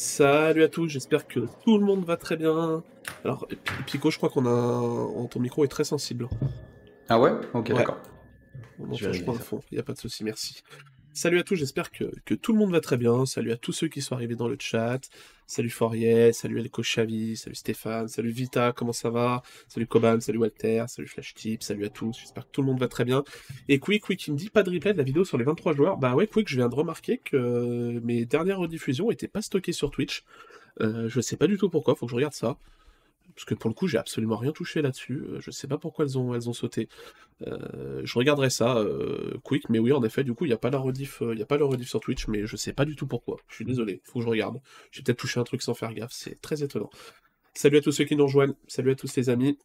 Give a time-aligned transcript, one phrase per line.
[0.00, 2.84] Salut à tous, j'espère que tout le monde va très bien.
[3.24, 3.48] Alors,
[3.84, 5.26] Pico, je crois qu'on a.
[5.26, 6.28] Ton micro est très sensible.
[7.08, 7.32] Ah ouais?
[7.52, 7.98] Ok, d'accord.
[8.78, 9.60] On entend, je crois, à fond.
[9.72, 10.62] Il n'y a pas de souci, merci.
[11.14, 13.26] Salut à tous, j'espère que, tout le monde va très bien.
[13.26, 15.00] Salut à tous ceux qui sont arrivés dans le chat.
[15.46, 19.42] Salut Forier, salut Elko Chavi, salut Stéphane, salut Vita, comment ça va?
[19.66, 22.78] Salut Coban, salut Walter, salut Flash Tip, salut à tous, j'espère que tout le monde
[22.78, 23.24] va très bien.
[23.68, 25.74] Et Quick, Quick, il me dit pas de replay de la vidéo sur les 23
[25.74, 25.96] joueurs.
[25.96, 29.90] Bah ouais, Quick, je viens de remarquer que mes dernières rediffusions étaient pas stockées sur
[29.90, 30.24] Twitch.
[30.80, 32.58] Euh, je sais pas du tout pourquoi, faut que je regarde ça
[33.38, 35.22] parce que pour le coup, j'ai absolument rien touché là-dessus.
[35.28, 36.88] Euh, je sais pas pourquoi elles ont, sauté.
[37.46, 40.58] Euh, je regarderai ça euh, quick, mais oui, en effet, du coup, il n'y a
[40.58, 42.96] pas la rediff, il a pas la rediff sur Twitch, mais je sais pas du
[42.96, 43.36] tout pourquoi.
[43.46, 44.60] Je suis désolé, faut que je regarde.
[44.90, 46.90] J'ai peut-être touché un truc sans faire gaffe, c'est très étonnant.
[47.54, 49.56] Salut à tous ceux qui nous rejoignent, salut à tous les amis.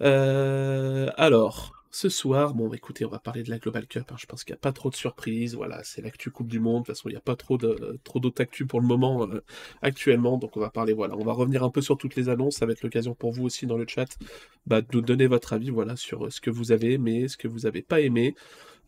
[0.00, 4.04] alors, ce soir, bon, écoutez, on va parler de la Global Cup.
[4.12, 4.16] Hein.
[4.18, 5.54] Je pense qu'il n'y a pas trop de surprises.
[5.54, 6.82] Voilà, c'est l'actu Coupe du Monde.
[6.82, 9.26] De toute façon, il n'y a pas trop de trop d'autres actu pour le moment
[9.26, 9.42] euh,
[9.80, 10.36] actuellement.
[10.36, 10.92] Donc, on va parler.
[10.92, 12.56] Voilà, on va revenir un peu sur toutes les annonces.
[12.56, 14.18] Ça va être l'occasion pour vous aussi dans le chat
[14.66, 15.70] bah, de nous donner votre avis.
[15.70, 18.34] Voilà, sur ce que vous avez aimé, ce que vous n'avez pas aimé.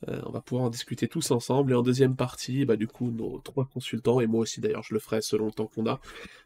[0.06, 1.72] Euh, on va pouvoir en discuter tous ensemble.
[1.72, 4.92] Et en deuxième partie, bah, du coup, nos trois consultants, et moi aussi d'ailleurs, je
[4.92, 5.98] le ferai selon le temps qu'on a,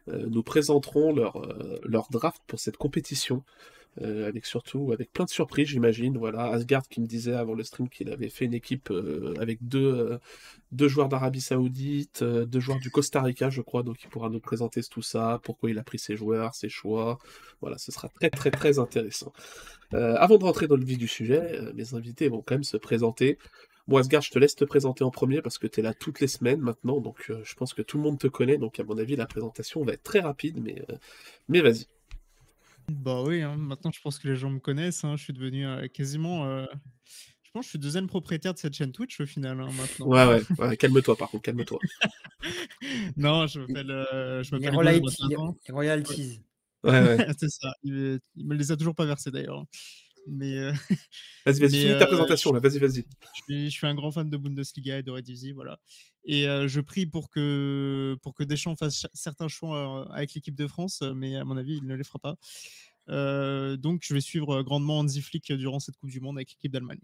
[0.07, 1.45] euh, nous présenteront leur,
[1.83, 3.43] leur draft pour cette compétition.
[4.01, 6.17] Euh, avec surtout avec plein de surprises, j'imagine.
[6.17, 9.59] Voilà, Asgard qui me disait avant le stream qu'il avait fait une équipe euh, avec
[9.67, 10.17] deux, euh,
[10.71, 14.39] deux joueurs d'Arabie Saoudite, deux joueurs du Costa Rica, je crois, donc il pourra nous
[14.39, 17.19] présenter tout ça, pourquoi il a pris ses joueurs, ses choix.
[17.61, 19.31] Voilà, ce sera très très très intéressant.
[19.91, 23.37] avant de rentrer dans le vif du sujet, mes invités vont quand même se présenter.
[23.87, 26.19] Moi, Asgard, je te laisse te présenter en premier parce que tu es là toutes
[26.21, 28.97] les semaines maintenant, donc je pense que tout le monde te connaît, donc à mon
[28.97, 30.83] avis, la présentation va être très rapide, mais,
[31.47, 31.85] mais vas-y.
[32.89, 35.03] Bah oui, hein, maintenant je pense que les gens me connaissent.
[35.03, 36.45] Hein, je suis devenu euh, quasiment.
[36.45, 36.65] Euh,
[37.43, 40.07] je pense que je suis deuxième propriétaire de cette chaîne Twitch au final hein, maintenant.
[40.07, 41.79] Ouais, ouais, calme-toi par contre, calme-toi.
[43.17, 43.91] non, je m'appelle.
[43.91, 45.35] Euh, je les royalties.
[45.69, 46.41] royalties.
[46.83, 47.27] Ouais, ouais.
[47.37, 47.73] C'est ça.
[47.83, 49.65] Il, il, me les a toujours pas versés d'ailleurs.
[50.27, 50.57] Mais.
[50.57, 50.73] Euh,
[51.45, 53.05] vas-y, vas-y, finis ta présentation là, vas-y, vas-y.
[53.49, 55.79] Je suis, un grand fan de Bundesliga et de Redivisie, voilà.
[56.25, 61.01] Et je prie pour que, pour que Deschamps fasse certains choix avec l'équipe de France,
[61.15, 62.37] mais à mon avis, il ne les fera pas.
[63.77, 67.01] donc, je vais suivre grandement Hansi Flick durant cette Coupe du Monde avec l'équipe d'Allemagne.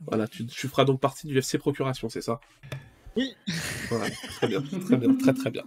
[0.00, 2.40] Voilà, tu, feras donc partie du FC Procuration, c'est ça?
[3.16, 3.32] Oui.
[3.88, 5.64] Voilà, très bien, très bien, très très bien.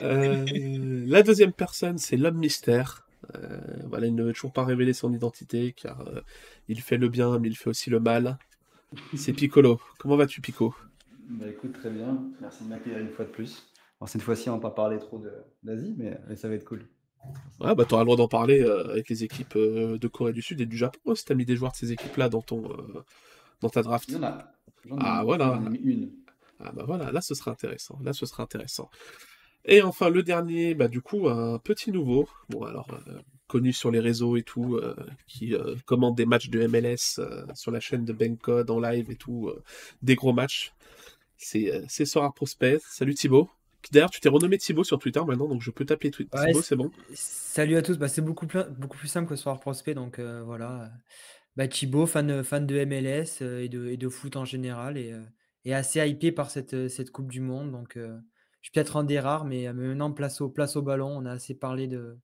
[0.00, 3.06] la deuxième personne, c'est l'homme mystère.
[3.84, 6.04] voilà, il ne veut toujours pas révéler son identité car
[6.66, 8.38] il fait le bien, mais il fait aussi le mal.
[9.14, 9.80] C'est Piccolo.
[9.98, 10.74] Comment vas-tu, Pico
[11.32, 12.30] bah écoute, très bien.
[12.40, 13.66] Merci de m'accueillir une fois de plus.
[14.06, 15.22] cette fois-ci, on va pas parler trop
[15.62, 16.86] d'Asie, mais, ça va être cool.
[17.60, 20.42] Ouais, bah t'auras le droit d'en parler euh, avec les équipes euh, de Corée du
[20.42, 22.64] Sud et du Japon, hein, si t'as mis des joueurs de ces équipes-là dans ton
[22.72, 23.04] euh,
[23.60, 24.08] dans ta draft.
[24.08, 24.52] Il y en a.
[24.98, 25.60] ah voilà.
[25.60, 26.10] Mis une.
[26.58, 27.98] Ah bah voilà, là ce sera intéressant.
[28.02, 28.90] Là ce sera intéressant.
[29.64, 32.28] Et enfin le dernier, bah du coup un petit nouveau.
[32.48, 32.88] Bon alors
[33.46, 34.80] connu sur les réseaux et tout,
[35.28, 35.54] qui
[35.84, 37.20] commande des matchs de MLS
[37.54, 39.52] sur la chaîne de Bencode en live et tout,
[40.02, 40.72] des gros matchs.
[41.54, 42.80] Euh, c'est Sora Prospect.
[42.88, 43.50] Salut Thibaut.
[43.90, 46.90] D'ailleurs, tu t'es renommé Thibaut sur Twitter maintenant, donc je peux t'appeler Thibaut, c'est bon.
[47.14, 47.98] Salut à tous.
[47.98, 50.92] Bah, c'est beaucoup plus, beaucoup plus simple que Sora Prospect, donc euh, voilà.
[51.56, 55.14] Bah, Thibaut, fan, fan de MLS euh, et, de, et de foot en général, et,
[55.64, 57.72] et assez hypé par cette, cette Coupe du Monde.
[57.72, 58.10] Donc, je
[58.62, 61.08] suis peut-être un des rares, mais maintenant, place au, place au ballon.
[61.08, 62.18] On a assez parlé de,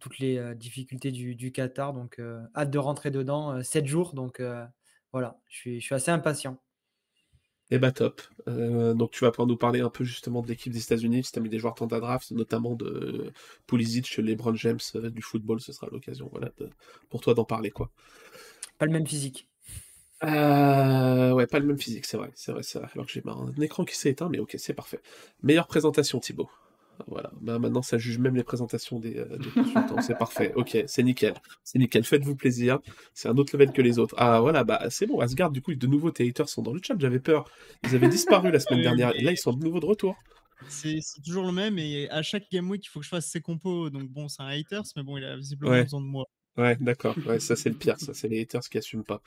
[0.00, 2.18] toutes les difficultés du, du, Qatar, donc
[2.56, 3.62] hâte de rentrer dedans.
[3.62, 4.42] 7 jours, donc
[5.12, 6.58] voilà, je suis, je suis assez impatient.
[7.70, 8.20] Eh bah top.
[8.46, 11.32] Euh, donc tu vas pouvoir nous parler un peu justement de l'équipe des États-Unis, si
[11.32, 13.32] tu as mis des joueurs tant draft, notamment de
[13.66, 16.50] Pulisic, LeBron James euh, du football, ce sera l'occasion voilà,
[17.08, 17.70] pour toi d'en parler.
[17.70, 17.90] quoi.
[18.78, 19.48] Pas le même physique.
[20.22, 22.88] Euh, ouais, pas le même physique, c'est vrai, c'est vrai, c'est vrai.
[22.94, 25.00] Alors que j'ai un écran qui s'est éteint, mais ok, c'est parfait.
[25.42, 26.50] Meilleure présentation, Thibaut.
[27.06, 31.02] Voilà, bah, maintenant ça juge même les présentations des, euh, consultants, c'est parfait, ok, c'est
[31.02, 32.78] nickel, c'est nickel, faites-vous plaisir,
[33.12, 34.14] c'est un autre level que les autres.
[34.18, 36.80] Ah voilà, bah c'est bon, Asgard, du coup, de nouveau, tes haters sont dans le
[36.82, 37.50] chat, j'avais peur,
[37.84, 40.16] ils avaient disparu la semaine dernière, et là ils sont de nouveau de retour.
[40.68, 43.40] C'est toujours le même, et à chaque Game Week, il faut que je fasse ses
[43.40, 46.26] compos, donc bon, c'est un haters, mais bon, il a visiblement besoin de moi.
[46.56, 48.14] Ouais, d'accord, ouais, ça c'est le pire, ça.
[48.14, 49.20] C'est les haters qui assument pas.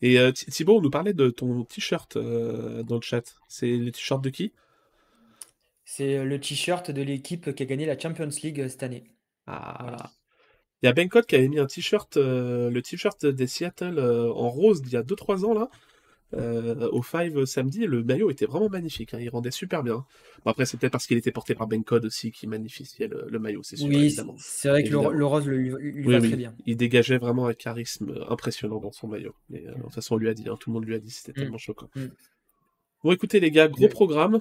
[0.00, 3.92] Et euh, Thibaut, on nous parlait de ton t-shirt euh, dans le chat, c'est le
[3.92, 4.52] t-shirt de qui?
[5.94, 9.04] C'est le t-shirt de l'équipe qui a gagné la Champions League euh, cette année.
[9.46, 10.10] Ah.
[10.82, 14.32] Il y a Bencott qui avait mis un t-shirt, euh, le t-shirt des Seattle euh,
[14.32, 15.68] en rose il y a 2-3 ans là,
[16.92, 17.86] au Five samedi.
[17.86, 20.06] Le maillot était vraiment magnifique, hein, il rendait super bien.
[20.46, 23.76] après, c'est peut-être parce qu'il était porté par Bencott aussi qui magnifiait le, maillot, c'est
[23.76, 23.88] sûr.
[23.88, 25.68] Oui, c'est vrai que le, rose lui,
[26.04, 26.54] va très bien.
[26.64, 29.34] Il dégageait vraiment un charisme impressionnant dans son maillot.
[29.50, 31.10] Mais de toute façon, on lui a dit, hein, tout le monde lui a dit,
[31.10, 31.42] c'était mm.
[31.42, 31.90] tellement choquant.
[31.96, 32.06] Mm.
[33.04, 34.38] Bon, écoutez, les gars, gros programme.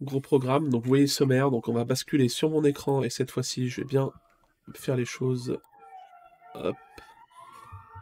[0.00, 0.68] Gros programme.
[0.70, 1.50] Donc, vous voyez le sommaire.
[1.50, 3.02] Donc, on va basculer sur mon écran.
[3.02, 4.10] Et cette fois-ci, je vais bien
[4.74, 5.58] faire les choses.
[6.54, 6.76] Hop.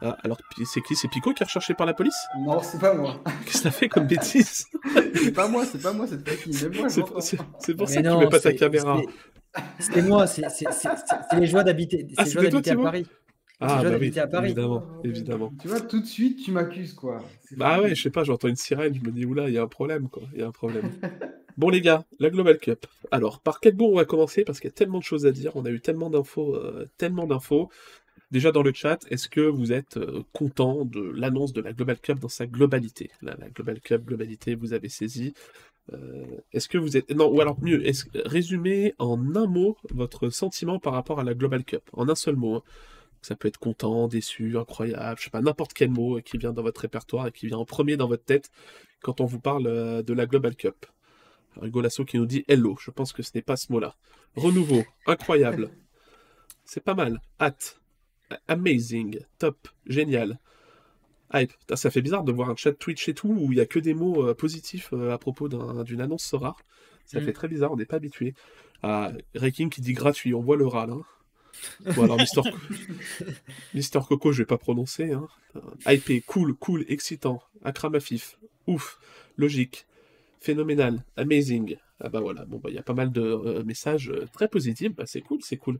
[0.05, 0.37] Ah, alors,
[0.67, 0.97] c'est qui?
[0.97, 2.17] C'est Pico qui est recherché par la police?
[2.41, 3.23] Non, c'est pas moi.
[3.47, 4.67] Qu'est-ce que t'as fait comme bêtise?
[5.15, 6.65] C'est pas moi, c'est pas moi cette fois-ci.
[6.65, 7.21] Même moi, je C'est m'entends.
[7.21, 8.99] c'est- c'est pour Mais ça que tu non, mets pas ta c'est- caméra.
[9.79, 12.41] c'est- C'est moi, c'est c'est- c'est- c'est- c'est les joies d'habiter Ah, c'est les c'était
[12.41, 13.07] joies toi, d'habiter à Paris.
[13.65, 14.47] Ah, bah oui, d'habiter à Paris.
[14.47, 15.53] évidemment, évidemment.
[15.61, 17.23] Tu vois, tout de suite, tu m'accuses, quoi.
[17.57, 19.63] Bah ouais, je sais pas, j'entends une sirène, je me dis, oula, il y a
[19.63, 20.23] un problème, quoi.
[20.35, 20.91] Il y a un problème.
[21.59, 22.87] Bon, les gars, la Global Cup.
[23.11, 24.43] Alors, par quel bout on va commencer?
[24.43, 26.89] Parce qu'il y a tellement de choses à dire, on a eu tellement d'infos, euh,
[26.97, 27.69] tellement d'infos.
[28.31, 31.99] Déjà dans le chat, est-ce que vous êtes euh, content de l'annonce de la Global
[32.01, 33.11] Cup dans sa globalité?
[33.21, 35.35] La, la Global Cup, globalité, vous avez saisi.
[35.93, 36.25] Euh,
[36.55, 37.11] est-ce que vous êtes...
[37.15, 37.83] Non, ou alors mieux,
[38.25, 41.83] résumez en un mot votre sentiment par rapport à la Global Cup.
[41.93, 42.55] En un seul mot.
[42.55, 42.63] hein.
[43.23, 46.63] Ça peut être content, déçu, incroyable, je sais pas, n'importe quel mot qui vient dans
[46.63, 48.51] votre répertoire et qui vient en premier dans votre tête
[49.01, 50.87] quand on vous parle euh, de la Global Cup.
[51.55, 53.95] Alors, Hugo Lasso qui nous dit Hello, je pense que ce n'est pas ce mot-là.
[54.37, 55.71] Renouveau, incroyable.
[56.65, 57.21] C'est pas mal.
[57.41, 57.81] Hâte.
[58.49, 59.21] Amazing.
[59.39, 59.69] Top.
[59.87, 60.39] Génial.
[61.35, 61.53] Hype.
[61.75, 63.79] Ça fait bizarre de voir un chat Twitch et tout où il y a que
[63.79, 66.61] des mots euh, positifs euh, à propos d'un- d'une annonce rare.
[67.05, 67.25] Ça Mm.
[67.25, 68.35] fait très bizarre, on n'est pas habitué.
[68.83, 70.97] Ah, Reking qui dit gratuit, on voit le rat là.
[71.97, 72.41] Bon alors Mister,
[73.75, 75.13] Mister Coco, je vais pas prononcer.
[75.13, 75.29] Hein.
[75.57, 75.61] Euh,
[75.93, 78.99] Hypé, cool, cool, excitant, Akramafif, ouf,
[79.37, 79.87] logique,
[80.41, 81.77] phénoménal, amazing.
[82.01, 84.49] Ah bah voilà, bon bah il y a pas mal de euh, messages euh, très
[84.49, 85.79] positifs, bah c'est cool, c'est cool.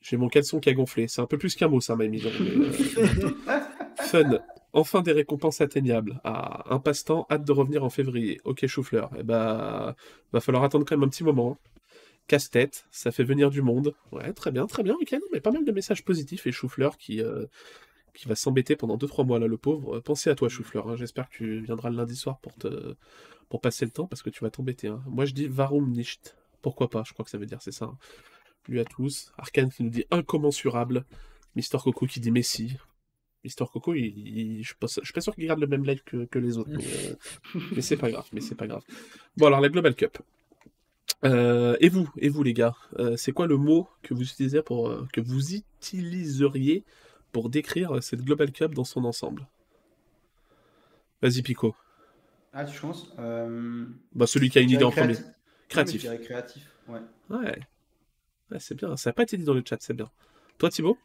[0.00, 2.20] J'ai mon caleçon qui a gonflé, c'est un peu plus qu'un mot ça m'a mis.
[2.22, 2.72] donc, euh,
[4.00, 4.38] Fun,
[4.72, 6.20] enfin des récompenses atteignables.
[6.24, 8.40] Ah, un passe-temps, hâte de revenir en février.
[8.44, 9.94] Ok chou-fleur, eh bah
[10.32, 11.52] va falloir attendre quand même un petit moment.
[11.52, 11.79] hein.
[12.30, 13.92] Casse-tête, ça fait venir du monde.
[14.12, 16.96] Ouais, très bien, très bien, ok, non, mais pas mal de messages positifs et chou-fleur
[16.96, 17.46] qui, euh,
[18.14, 19.96] qui va s'embêter pendant 2-3 mois là, le pauvre.
[19.96, 20.88] Euh, Pensez à toi, chou-fleur.
[20.88, 20.94] hein.
[20.94, 22.94] J'espère que tu viendras le lundi soir pour te
[23.48, 24.86] pour passer le temps parce que tu vas t'embêter.
[24.86, 25.02] hein.
[25.08, 26.36] Moi je dis Varum nicht.
[26.62, 27.02] Pourquoi pas?
[27.04, 27.86] Je crois que ça veut dire c'est ça.
[27.86, 27.98] hein.
[28.68, 29.32] Lui à tous.
[29.36, 31.04] Arkane qui nous dit incommensurable.
[31.56, 32.76] Mister Coco qui dit Messi.
[33.42, 35.84] Mister Coco, il, il- je suis pas, je suis pas sûr qu'il garde le même
[35.84, 37.14] live que, que les autres, mais, euh,
[37.74, 38.84] mais c'est pas grave, mais c'est pas grave.
[39.36, 40.18] Bon alors la Global Cup.
[41.24, 44.62] Euh, et vous, et vous les gars, euh, c'est quoi le mot que vous utilisez
[44.62, 46.84] pour euh, que vous utiliseriez
[47.32, 49.46] pour décrire cette Global Cup dans son ensemble?
[51.22, 51.74] Vas-y Pico.
[52.52, 53.84] Ah, tu penses euh...
[54.14, 55.14] Bah celui qui a une idée en premier.
[55.68, 56.06] créatif.
[56.22, 56.66] Créatif.
[56.88, 57.00] ouais.
[57.28, 57.60] Ouais.
[58.50, 58.96] Ouais, c'est bien.
[58.96, 60.10] Ça n'a pas été dit dans le chat, c'est bien.
[60.58, 60.98] Toi Thibaut?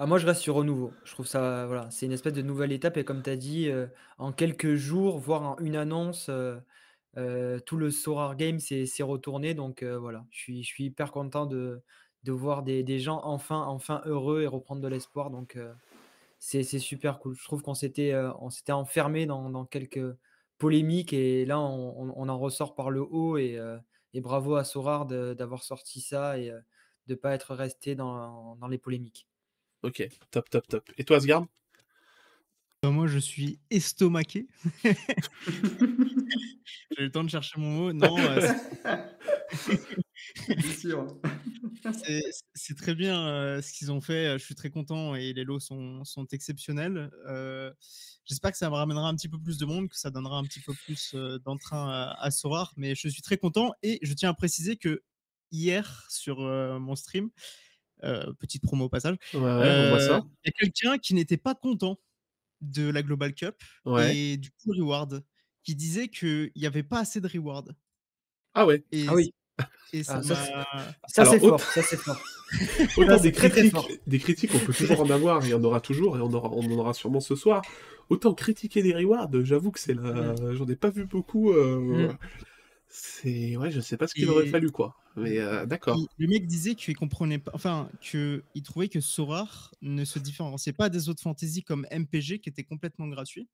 [0.00, 0.92] Ah, moi, je reste sur renouveau.
[1.04, 2.96] Je trouve ça, voilà, c'est une espèce de nouvelle étape.
[2.96, 3.86] Et comme tu as dit, euh,
[4.18, 6.56] en quelques jours, voire en une annonce, euh,
[7.14, 9.54] tout le Sorar Game s'est retourné.
[9.54, 11.82] Donc voilà, je suis, hyper content de,
[12.26, 15.30] voir des, gens enfin, heureux et reprendre de l'espoir.
[15.30, 15.58] Donc
[16.38, 17.36] c'est super cool.
[17.36, 18.14] Je trouve qu'on s'était
[18.68, 20.16] enfermé dans, quelques
[20.58, 23.36] polémiques et là, on, en ressort par le haut.
[23.36, 23.58] Et,
[24.14, 26.50] bravo à Sorar de- d'avoir sorti ça et
[27.06, 29.26] de ne pas être resté dans, les polémiques.
[29.82, 30.90] Ok, top, top, top.
[30.96, 31.46] Et toi Asgard?
[32.90, 34.46] Moi, je suis estomaqué.
[35.44, 37.92] J'ai eu le temps de chercher mon mot.
[37.92, 38.52] Non, euh,
[42.54, 44.38] C'est très bien euh, ce qu'ils ont fait.
[44.38, 47.10] Je suis très content et les lots sont, sont exceptionnels.
[47.26, 47.72] Euh,
[48.26, 50.44] J'espère que ça me ramènera un petit peu plus de monde, que ça donnera un
[50.44, 52.72] petit peu plus euh, d'entrain à, à Sorar.
[52.76, 55.02] Mais je suis très content et je tiens à préciser que
[55.50, 57.28] hier, sur euh, mon stream,
[58.02, 61.54] euh, petite promo au passage, Ouais, ouais, euh, il y a quelqu'un qui n'était pas
[61.54, 61.98] content
[62.60, 64.16] de la Global Cup Ouais.
[64.16, 65.24] et du coup reward,
[65.62, 67.74] qui disait qu'il n'y avait pas assez de reward.
[68.54, 68.84] Ah ouais.
[68.92, 69.32] Et, Ah oui.
[69.92, 70.34] et ça Ah, c'est
[71.40, 71.60] fort.
[71.60, 72.20] Ça, c'est fort.
[72.96, 73.88] Autant des très, critiques, fort.
[74.06, 76.50] des critiques, on peut toujours en avoir, il y en aura toujours, et on, aura,
[76.50, 77.62] on en aura sûrement ce soir.
[78.10, 80.34] Autant critiquer des rewards, j'avoue que c'est la...
[80.54, 81.52] J'en ai pas vu beaucoup.
[81.52, 82.18] euh, Mm.
[82.96, 83.56] C'est...
[83.56, 84.94] Ouais, je sais pas ce qu'il Et- aurait fallu, quoi.
[85.16, 85.96] Mais euh, d'accord.
[85.98, 90.72] il- le mec disait qu'il comprenait pas, enfin, qu'il trouvait que Sorar ne se différenciait
[90.72, 93.48] pas des autres fantasy comme MPG qui était complètement gratuit.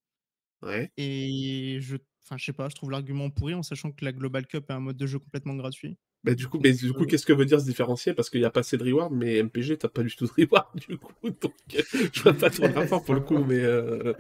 [0.63, 0.93] Ouais.
[0.99, 4.47] Et je, enfin, je sais pas, je trouve l'argument pourri en sachant que la Global
[4.47, 5.97] Cup est un mode de jeu complètement gratuit.
[6.23, 8.13] Bah, du coup, mais, du coup euh, qu'est-ce que veut dire se différencier?
[8.13, 10.33] Parce qu'il n'y a pas assez de reward, mais MPG, t'as pas du tout de
[10.37, 11.13] reward, du coup.
[11.23, 11.83] Donc, euh,
[12.13, 13.61] je vois pas ton rapport pour le coup, mais...
[13.61, 14.13] Euh,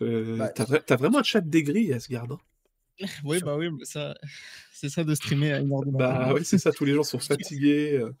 [0.00, 2.32] euh, Bah, t'as vraiment un chat dégris à ce garde.
[2.32, 2.38] hein.
[3.24, 4.14] Oui, bah oui, ça,
[4.72, 7.02] c'est ça de streamer à une heure de Bah ouais, c'est ça, tous les gens
[7.02, 7.98] sont fatigués.
[7.98, 8.12] euh.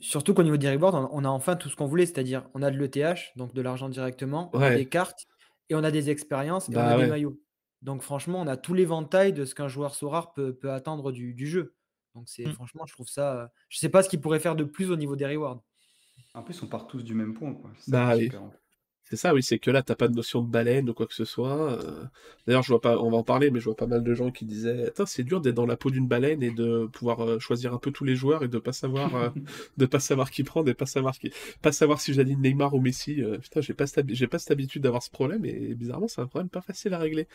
[0.00, 2.70] Surtout qu'au niveau des rewards, on a enfin tout ce qu'on voulait, c'est-à-dire on a
[2.70, 5.26] de l'ETH, donc de l'argent directement, on a des cartes,
[5.68, 7.04] et on a des expériences, et on Bah a ouais.
[7.04, 7.38] des maillots.
[7.82, 11.34] Donc franchement, on a tout l'éventail de ce qu'un joueur Sorar peut, peut attendre du,
[11.34, 11.74] du jeu.
[12.14, 12.52] Donc c'est Mm.
[12.52, 13.42] franchement, je trouve ça.
[13.42, 15.62] euh, Je sais pas ce qu'il pourrait faire de plus au niveau des rewards.
[16.34, 17.70] En plus, on part tous du même point, quoi.
[17.78, 18.30] C'est ça Bah oui.
[18.36, 18.58] en fait.
[19.12, 21.12] C'est ça, oui, c'est que là, t'as pas de notion de baleine ou quoi que
[21.12, 21.74] ce soit.
[21.74, 22.02] euh.
[22.46, 24.30] D'ailleurs, je vois pas, on va en parler, mais je vois pas mal de gens
[24.30, 27.74] qui disaient, c'est dur d'être dans la peau d'une baleine et de pouvoir euh, choisir
[27.74, 29.28] un peu tous les joueurs et de pas savoir, euh,
[29.76, 32.80] de pas savoir qui prendre et pas savoir qui, pas savoir si j'aligne Neymar ou
[32.80, 33.22] Messi.
[33.22, 36.26] euh, putain, j'ai pas j'ai pas cette habitude d'avoir ce problème et bizarrement, c'est un
[36.26, 37.28] problème pas facile à régler.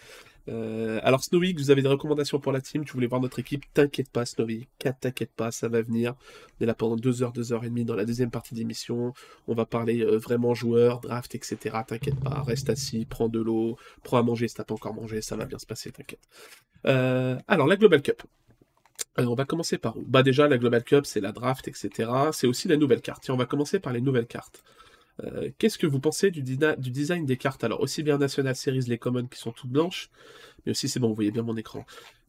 [1.03, 4.09] Alors, Snowy, vous avez des recommandations pour la team, tu voulais voir notre équipe, t'inquiète
[4.09, 6.15] pas, Snowy, t'inquiète pas, ça va venir.
[6.59, 9.13] On est là pendant deux heures, deux heures et demie dans la deuxième partie d'émission.
[9.49, 11.66] On va parler vraiment joueurs, draft, etc.
[11.87, 15.21] T'inquiète pas, reste assis, prends de l'eau, prends à manger si t'as pas encore mangé,
[15.21, 16.21] ça va bien se passer, t'inquiète.
[16.85, 18.23] Euh, alors, la Global Cup.
[19.15, 20.03] Alors, on va commencer par où?
[20.07, 22.09] Bah déjà, la Global Cup, c'est la draft, etc.
[22.31, 23.23] C'est aussi la nouvelle carte.
[23.23, 24.63] Tiens, on va commencer par les nouvelles cartes.
[25.23, 27.63] Euh, Qu'est-ce que vous pensez du, du design des cartes?
[27.63, 30.09] Alors, aussi bien National Series, les Commons qui sont toutes blanches,
[30.65, 31.85] mais aussi, c'est bon, vous voyez bien mon écran,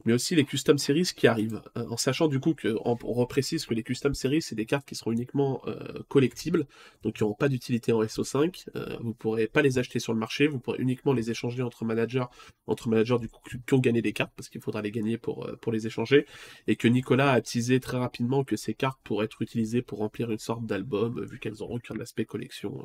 [0.09, 1.61] mais aussi les Custom Series qui arrivent.
[1.77, 4.65] Euh, en sachant du coup que, on, on reprécise que les Custom Series, c'est des
[4.65, 6.67] cartes qui seront uniquement euh, collectibles,
[7.03, 8.65] donc qui n'auront pas d'utilité en SO5.
[8.75, 11.62] Euh, vous ne pourrez pas les acheter sur le marché, vous pourrez uniquement les échanger
[11.62, 12.25] entre managers,
[12.67, 15.47] entre managers du coup qui ont gagné des cartes, parce qu'il faudra les gagner pour,
[15.61, 16.25] pour les échanger,
[16.67, 20.31] et que Nicolas a teasé très rapidement que ces cartes pourraient être utilisées pour remplir
[20.31, 22.83] une sorte d'album, vu qu'elles auront qu'un aspect collection.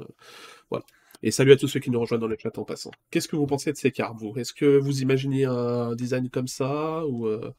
[0.70, 0.84] voilà.
[1.25, 2.92] Et salut à tous ceux qui nous rejoignent dans le chat en passant.
[3.10, 4.38] Qu'est-ce que vous pensez de ces cartes, vous?
[4.38, 7.53] Est-ce que vous imaginez un design comme ça, ou euh,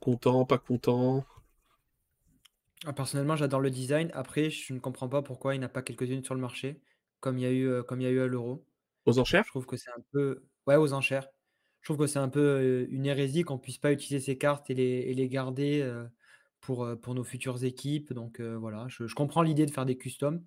[0.00, 1.26] content, pas content?
[2.86, 4.10] Ah, personnellement, j'adore le design.
[4.14, 6.80] Après, je ne comprends pas pourquoi il n'y en a pas quelques-unes sur le marché,
[7.20, 8.64] comme il y a eu, euh, comme il y a eu à l'euro.
[9.04, 9.44] Aux enchères?
[9.44, 11.28] Je trouve que c'est un peu, ouais, aux enchères.
[11.82, 14.70] Je trouve que c'est un peu euh, une hérésie qu'on puisse pas utiliser ces cartes
[14.70, 15.86] et les, et les garder
[16.60, 18.14] pour, pour nos futures équipes.
[18.14, 20.42] Donc euh, voilà, je, je comprends l'idée de faire des customs,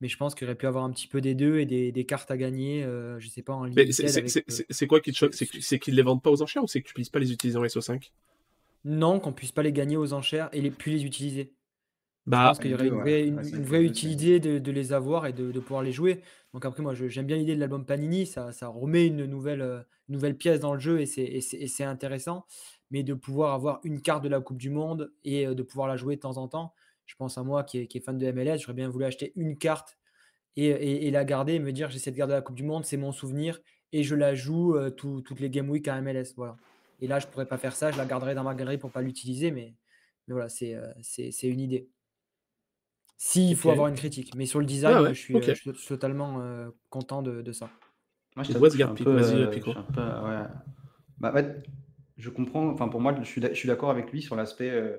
[0.00, 2.06] mais je pense qu'il aurait pu avoir un petit peu des deux et des, des
[2.06, 3.84] cartes à gagner, euh, je sais pas, en c'est
[4.28, 5.34] c'est- euh, c'est- quoi qui te choque?
[5.34, 7.32] Ce- C'est qu'ils les vendent pas aux enchères ou c'est que tu puisses pas les
[7.32, 8.12] utiliser en SO5
[8.84, 11.52] Non, qu'on puisse pas les gagner aux enchères et les, puis les utiliser.
[12.30, 14.72] Je Bah, pense qu'il y aurait deux, une vraie, Ouais, une, une utilité de, de
[14.72, 16.20] les avoir et de, de pouvoir les jouer.
[16.52, 18.26] Donc après, moi, je- j'aime bien l'idée de l'album Panini.
[18.26, 21.58] Ça, ça remet une nouvelle, euh, nouvelle pièce dans le jeu et c'est et c'est-
[21.58, 22.46] et c'est intéressant.
[22.90, 25.88] Mais de pouvoir avoir une carte de la Coupe du Monde et euh, de pouvoir
[25.88, 26.74] la jouer de temps en temps.
[27.06, 28.60] Je pense à moi qui est, qui est fan de MLS.
[28.62, 29.98] J'aurais bien voulu acheter une carte
[30.56, 32.64] et, et- et la garder et me dire j'ai cette carte de la Coupe du
[32.64, 33.60] Monde, c'est mon souvenir
[33.92, 36.34] et je la joue euh, tout- toutes les Game Week à MLS.
[36.36, 36.56] Voilà.
[37.00, 37.90] Et là, je pourrais pas faire ça.
[37.92, 39.50] Je la garderai dans ma galerie pour pas l'utiliser.
[39.50, 39.74] Mais,
[40.28, 41.88] mais voilà, c'est euh, c'est c'est une idée.
[43.18, 43.72] S'il faut Ok.
[43.72, 44.34] avoir une critique.
[44.34, 45.42] Mais sur le design, Ah moi, ouais, je, suis, ok.
[45.42, 47.70] euh, je suis totalement euh, content de, de ça.
[48.36, 49.66] Moi, je je suis Westgard, un Pico, peu, vas-y, euh, Pico.
[49.66, 50.44] je suis un peu, ouais.
[51.18, 51.62] Bah, en fait,
[52.18, 54.70] je comprends, enfin, pour moi, je suis, d'a- je suis d'accord avec lui sur l'aspect,
[54.70, 54.98] euh,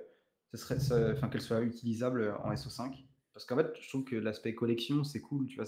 [0.57, 3.05] ce serait, ça- enfin, qu'elle soit utilisable en SO5.
[3.33, 5.65] Parce qu'en fait, je trouve que l'aspect collection, c'est cool, tu vois,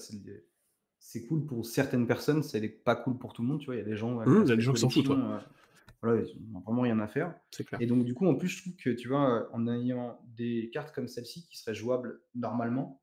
[0.99, 3.79] c'est cool pour certaines personnes, c'est pas cool pour tout le monde, tu vois, il
[3.79, 5.11] y a des gens, avec Mmh, il y a l'aspect des gens qui s'en foutent,
[5.11, 5.39] euh,
[6.01, 7.35] voilà, ils n'ont vraiment rien à faire.
[7.51, 7.79] c'est clair.
[7.81, 10.93] Et donc, du coup, en plus, je trouve que, tu vois, en ayant des cartes
[10.93, 13.01] comme celle-ci qui seraient jouables normalement,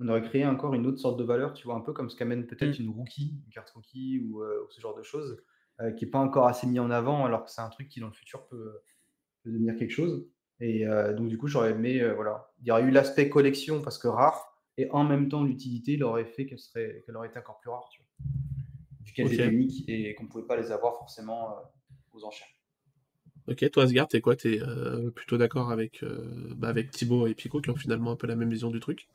[0.00, 2.16] on aurait créé encore une autre sorte de valeur, tu vois, un peu comme ce
[2.16, 2.82] qu'amène peut-être Mm.
[2.82, 5.42] une rookie, une carte rookie ou, euh, ou ce genre de choses,
[5.80, 8.00] euh, qui n'est pas encore assez mis en avant, alors que c'est un truc qui,
[8.00, 8.80] dans le futur, peut,
[9.42, 10.28] peut devenir quelque chose.
[10.60, 13.80] Et euh, donc, du coup, j'aurais aimé, euh, voilà, il y aurait eu l'aspect collection
[13.80, 17.38] parce que rare, et en même temps, l'utilité l'aurait fait qu'elle serait, qu'elle aurait été
[17.38, 18.26] encore plus rare, tu vois,
[19.04, 19.32] vu qu'elles Ok.
[19.34, 21.60] étaient uniques et qu'on ne pouvait pas les avoir forcément euh,
[22.12, 22.48] aux enchères.
[23.46, 24.36] Ok, toi Asgard, t'es quoi?
[24.36, 24.60] T'es
[25.14, 26.04] plutôt d'accord avec,
[26.56, 29.08] bah, avec Thibaut et Pico qui ont finalement un peu la même vision du truc?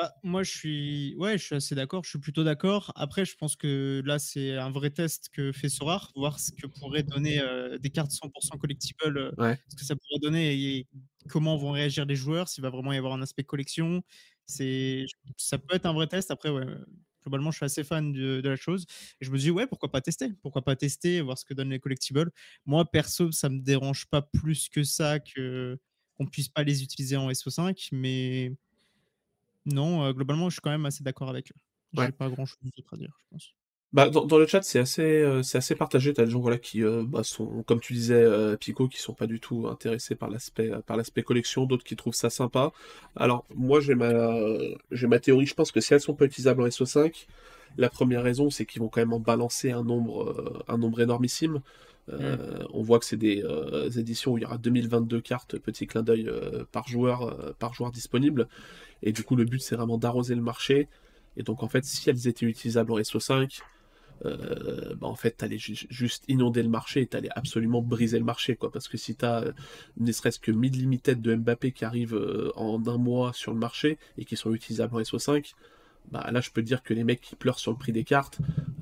[0.00, 2.04] Ah, moi, je suis, ouais, je suis assez d'accord.
[2.04, 2.92] Je suis plutôt d'accord.
[2.94, 6.68] Après, je pense que là, c'est un vrai test que fait Sorar, voir ce que
[6.68, 9.58] pourrait donner euh, des cartes 100% collectibles, euh, Ouais.
[9.68, 10.86] ce que ça pourrait donner et
[11.28, 14.02] comment vont réagir les joueurs, s'il va vraiment y avoir un aspect collection.
[14.46, 15.04] C'est,
[15.36, 16.30] ça peut être un vrai test.
[16.30, 16.64] Après, ouais,
[17.24, 18.86] globalement, je suis assez fan de, de la chose.
[19.20, 21.70] Et je me dis, ouais, pourquoi pas tester Pourquoi pas tester, voir ce que donnent
[21.70, 22.30] les collectibles
[22.66, 25.78] Moi, perso, ça me dérange pas plus que ça que
[26.16, 28.52] qu'on puisse pas les utiliser en SO5, mais
[29.66, 31.54] non, globalement, je suis quand même assez d'accord avec eux.
[31.92, 32.12] J'ai Ouais.
[32.12, 33.54] pas grand chose d'autre à dire, je pense.
[33.94, 36.12] Bah, dans, dans le chat, c'est assez, euh, c'est assez partagé.
[36.12, 39.14] T'as des gens voilà, qui euh, bah, sont, comme tu disais, euh, Pico, qui sont
[39.14, 42.72] pas du tout intéressés par l'aspect, par l'aspect collection, d'autres qui trouvent ça sympa.
[43.16, 44.30] Alors, moi, j'ai ma,
[44.90, 45.46] j'ai ma théorie.
[45.46, 47.28] Je pense que si elles sont pas utilisables en SO5,
[47.78, 51.62] la première raison, c'est qu'ils vont quand même en balancer un nombre, un nombre énormissime.
[52.10, 55.86] Euh, On voit que c'est des euh, éditions où il y aura 2022 cartes, petit
[55.86, 58.48] clin d'œil, euh, par joueur, par joueur disponible.
[59.02, 60.88] Et du coup, le but, c'est vraiment d'arroser le marché.
[61.36, 63.60] Et donc, en fait, si elles étaient utilisables en SO5,
[64.24, 68.24] euh, bah en fait, t'allais ju- juste inonder le marché et t'allais absolument briser le
[68.24, 68.72] marché, quoi.
[68.72, 69.44] Parce que si t'as
[69.98, 72.18] ne serait-ce que 1000 limited de Mbappé qui arrivent
[72.56, 75.54] en un mois sur le marché et qui sont utilisables en SO5,
[76.12, 78.04] bah là, je peux te dire que les mecs qui pleurent sur le prix des
[78.04, 78.38] cartes,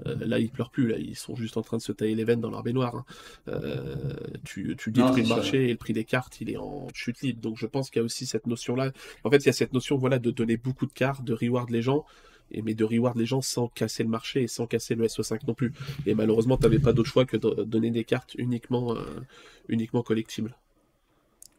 [0.06, 2.24] euh, là, ils pleurent plus, là, ils sont juste en train de se tailler les
[2.24, 2.94] veines dans leur baignoire.
[2.94, 3.04] hein.
[3.48, 4.14] Euh,
[4.44, 7.40] tu, détruis le marché et le prix des cartes, il est en chute libre.
[7.40, 8.92] Donc, je pense qu'il y a aussi cette notion-là.
[9.24, 11.70] En fait, il y a cette notion, voilà, de donner beaucoup de cartes, de reward
[11.70, 12.04] les gens
[12.50, 15.40] et, mais de reward les gens sans casser le marché et sans casser le SO5
[15.46, 15.72] non plus.
[16.06, 19.04] Et malheureusement, tu n'avais pas d'autre choix que de donner des cartes uniquement, euh,
[19.68, 20.56] uniquement collectibles.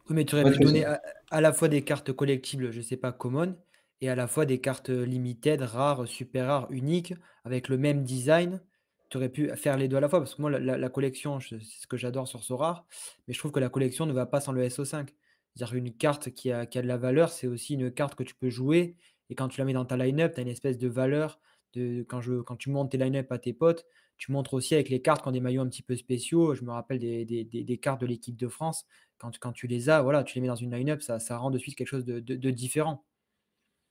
[0.10, 3.12] Oui, mais tu aurais pu donner à, la fois des cartes collectibles, je sais pas,
[3.12, 3.56] common,
[4.02, 7.14] et à la fois des cartes limited, rares, super rares, uniques,
[7.44, 8.62] avec le même design.
[9.10, 11.60] Tu aurais pu faire les deux à la fois, parce que moi, la, collection, c'est
[11.62, 12.86] ce que j'adore sur rare,
[13.28, 15.08] mais je trouve que la collection ne va pas sans le SO5.
[15.56, 18.24] C'est-à-dire une carte qui a, qui a de la valeur, c'est aussi une carte que
[18.24, 18.98] tu peux jouer,
[19.30, 21.40] et quand tu la mets dans ta line-up, tu as une espèce de valeur.
[21.74, 23.86] De, quand, je, quand tu montes tes line-up à tes potes,
[24.18, 26.56] tu montres aussi avec les cartes qui ont des maillots un petit peu spéciaux.
[26.56, 28.86] Je me rappelle des, des, des, cartes de l'équipe de France.
[29.18, 31.52] Quand, quand, tu les as, voilà, tu les mets dans une line-up, ça, ça rend
[31.52, 33.06] de suite quelque chose de, de différent.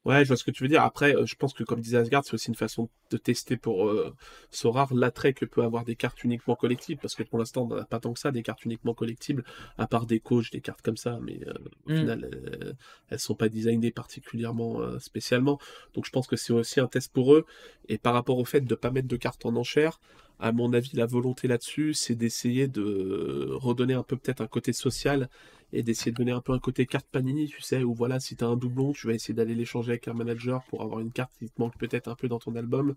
[0.06, 0.82] Ouais, je vois ce que tu veux dire.
[0.82, 3.88] Après, euh, je pense que comme disait Asgard, c'est aussi une façon de tester pour
[3.88, 4.14] euh,
[4.52, 7.78] Sorar l'attrait que peut avoir des cartes uniquement collectives, parce que pour l'instant, on n'en
[7.78, 9.42] a pas tant que ça, des cartes uniquement collectives,
[9.78, 11.54] à part des coachs, des cartes comme ça, mais euh,
[11.88, 11.96] au mm.
[11.96, 12.76] final, elles,
[13.10, 15.58] elles sont pas designées particulièrement spécialement.
[15.94, 17.44] Donc je pense que c'est aussi un test pour eux.
[17.88, 19.98] Et par rapport au fait de ne pas mettre de cartes en enchère,
[20.38, 24.72] à mon avis, la volonté là-dessus, c'est d'essayer de redonner un peu peut-être un côté
[24.72, 25.28] social
[25.72, 28.36] et d'essayer de donner un peu un côté carte Panini, tu sais, où voilà, si
[28.36, 31.10] tu as un doublon, tu vas essayer d'aller l'échanger avec un manager pour avoir une
[31.10, 32.94] carte qui te manque peut-être un peu dans ton album,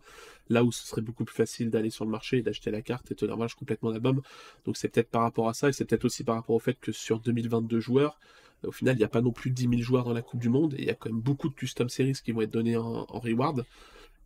[0.49, 3.11] là où ce serait beaucoup plus facile d'aller sur le marché et d'acheter la carte
[3.11, 4.21] et te la complètement d'album.
[4.65, 6.77] Donc c'est peut-être par rapport à ça, et c'est peut-être aussi par rapport au fait
[6.79, 8.19] que sur 2022 joueurs,
[8.63, 10.49] au final, il n'y a pas non plus 10 000 joueurs dans la Coupe du
[10.49, 12.77] Monde, et il y a quand même beaucoup de custom series qui vont être donnés
[12.77, 13.65] en, reward.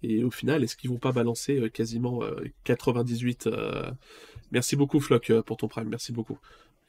[0.03, 2.21] Et au final, est-ce qu'ils vont pas balancer euh, quasiment
[2.65, 3.91] 98 euh, euh,
[4.51, 5.89] Merci beaucoup, Flock, pour ton prime.
[5.89, 6.37] Merci beaucoup.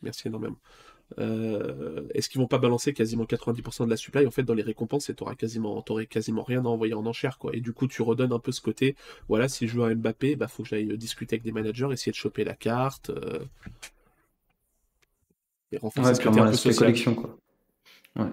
[0.02, 0.58] Merci énormément.
[1.18, 4.26] Euh, est-ce qu'ils vont pas balancer quasiment 90% de la supply?
[4.26, 7.54] En fait dans les récompenses et t'auras quasiment quasiment rien à envoyer en enchère quoi
[7.54, 8.96] et du coup tu redonnes un peu ce côté
[9.28, 12.10] voilà si je veux un Mbappé bah faut que j'aille discuter avec des managers essayer
[12.10, 13.38] de choper la carte euh,
[15.72, 17.38] et renforcer ouais, un peu collection quoi
[18.16, 18.30] ouais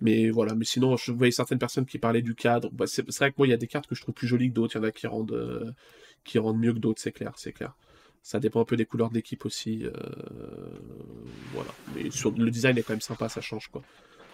[0.00, 3.30] mais voilà mais sinon je voyais certaines personnes qui parlaient du cadre bah, c'est vrai
[3.30, 4.78] que moi il y a des cartes que je trouve plus jolies que d'autres il
[4.78, 5.72] y en a qui rendent euh,
[6.24, 7.74] qui rendent mieux que d'autres c'est clair c'est clair
[8.22, 9.84] ça dépend un peu des couleurs d'équipe aussi.
[9.84, 9.92] Euh,
[11.52, 11.70] voilà.
[11.94, 13.82] Mais sur, le design est quand même sympa, ça change quoi.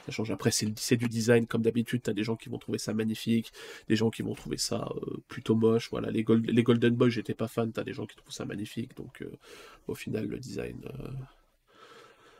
[0.06, 0.30] Ça change.
[0.30, 2.02] Après, c'est du design comme d'habitude.
[2.02, 3.52] T'as des gens qui vont trouver ça magnifique,
[3.88, 5.91] des gens qui vont trouver ça euh, plutôt moche.
[5.91, 7.73] Voilà, les, les Golden Boys, j'étais pas fan.
[7.73, 8.97] T'as des gens qui trouvent ça magnifique.
[8.97, 9.25] Donc,
[9.88, 10.80] au final, le design.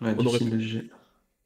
[0.01, 0.91] on, aurait pu,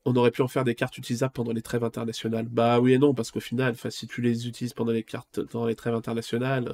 [0.05, 2.47] on, aurait pu, en faire des cartes utilisables pendant les trêves internationales.
[2.49, 5.67] Bah oui et non, parce qu'au final, si tu les utilises pendant les cartes, pendant
[5.67, 6.73] les trêves internationales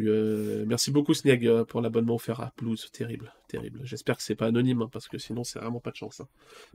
[0.00, 2.90] euh, merci beaucoup, Snag, euh, pour l'abonnement offert à Blues.
[2.92, 3.80] Terrible, terrible.
[3.84, 6.20] J'espère que c'est pas anonyme, hein, parce que sinon, c'est vraiment pas de chance.
[6.20, 6.28] Hein.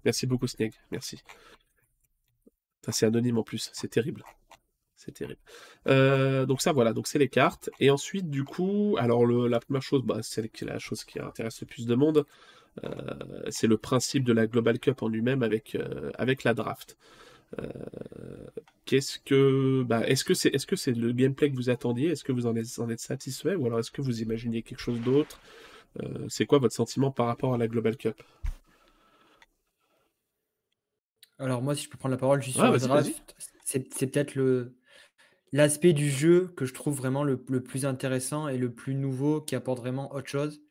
[0.04, 0.73] Merci beaucoup, Snag.
[0.91, 1.21] Merci.
[2.89, 3.69] c'est anonyme en plus.
[3.73, 4.23] C'est terrible.
[4.95, 5.39] C'est terrible.
[5.88, 6.93] Euh, donc ça, voilà.
[6.93, 7.69] Donc c'est les cartes.
[7.80, 11.67] Et ensuite, du coup, alors la première chose, bah, c'est la chose qui intéresse le
[11.67, 12.25] plus de monde.
[13.50, 15.78] C'est le principe de la Global Cup en lui-même avec,
[16.18, 16.98] avec la draft.
[17.60, 17.68] Euh,
[18.86, 22.10] qu'est-ce que, bah, est-ce que c'est, est-ce que c'est le gameplay que vous attendiez?
[22.10, 23.56] Est-ce que vous en êtes, en êtes satisfait?
[23.56, 25.40] Ou alors est-ce que vous imaginez quelque chose d'autre?
[26.02, 28.22] Euh, C'est quoi votre sentiment par rapport à la Global Cup?
[31.38, 33.36] Alors moi, si je peux prendre la parole juste sur le draft,
[33.66, 34.76] c'est, peut-être le
[35.52, 39.56] l'aspect du jeu que je trouve vraiment le, plus intéressant et le plus nouveau qui
[39.56, 40.62] apporte vraiment autre chose.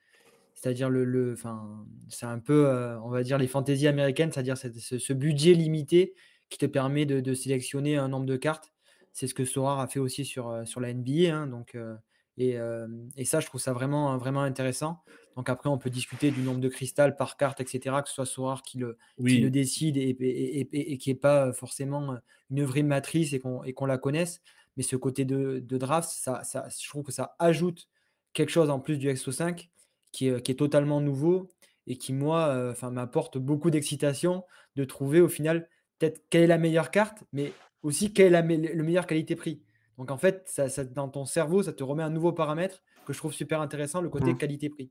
[0.64, 4.56] C'est-à-dire le, le enfin, c'est un peu, euh, on va dire les fantaisies américaines, c'est-à-dire
[4.56, 6.14] ce, budget limité
[6.48, 8.72] qui te permet de, sélectionner un nombre de cartes.
[9.12, 11.36] C'est ce que Sora a fait aussi sur, euh, sur la NBA.
[11.36, 11.94] Hein, donc, euh,
[12.38, 15.02] et, euh, et, ça, je trouve ça vraiment, vraiment intéressant.
[15.36, 18.24] Donc après, on peut discuter du nombre de cristal par carte, etc., que ce soit
[18.24, 22.16] Sora qui le, qui le décide et, et, et qui n'est pas forcément
[22.48, 24.40] une vraie matrice et qu'on la connaisse.
[24.78, 27.86] Mais ce côté de, de draft, ça, ça, je trouve que ça ajoute
[28.32, 29.68] quelque chose en plus du XO5
[30.14, 31.50] qui est, qui est totalement nouveau
[31.86, 34.44] et qui, moi, enfin m'apporte beaucoup d'excitation
[34.76, 38.42] de trouver au final peut-être quelle est la meilleure carte, mais aussi quelle est la
[38.42, 39.62] le meilleur qualité-prix.
[39.98, 43.18] Donc en fait, ça, dans ton cerveau, ça te remet un nouveau paramètre que je
[43.18, 44.38] trouve super intéressant, le côté mmh.
[44.38, 44.90] qualité-prix.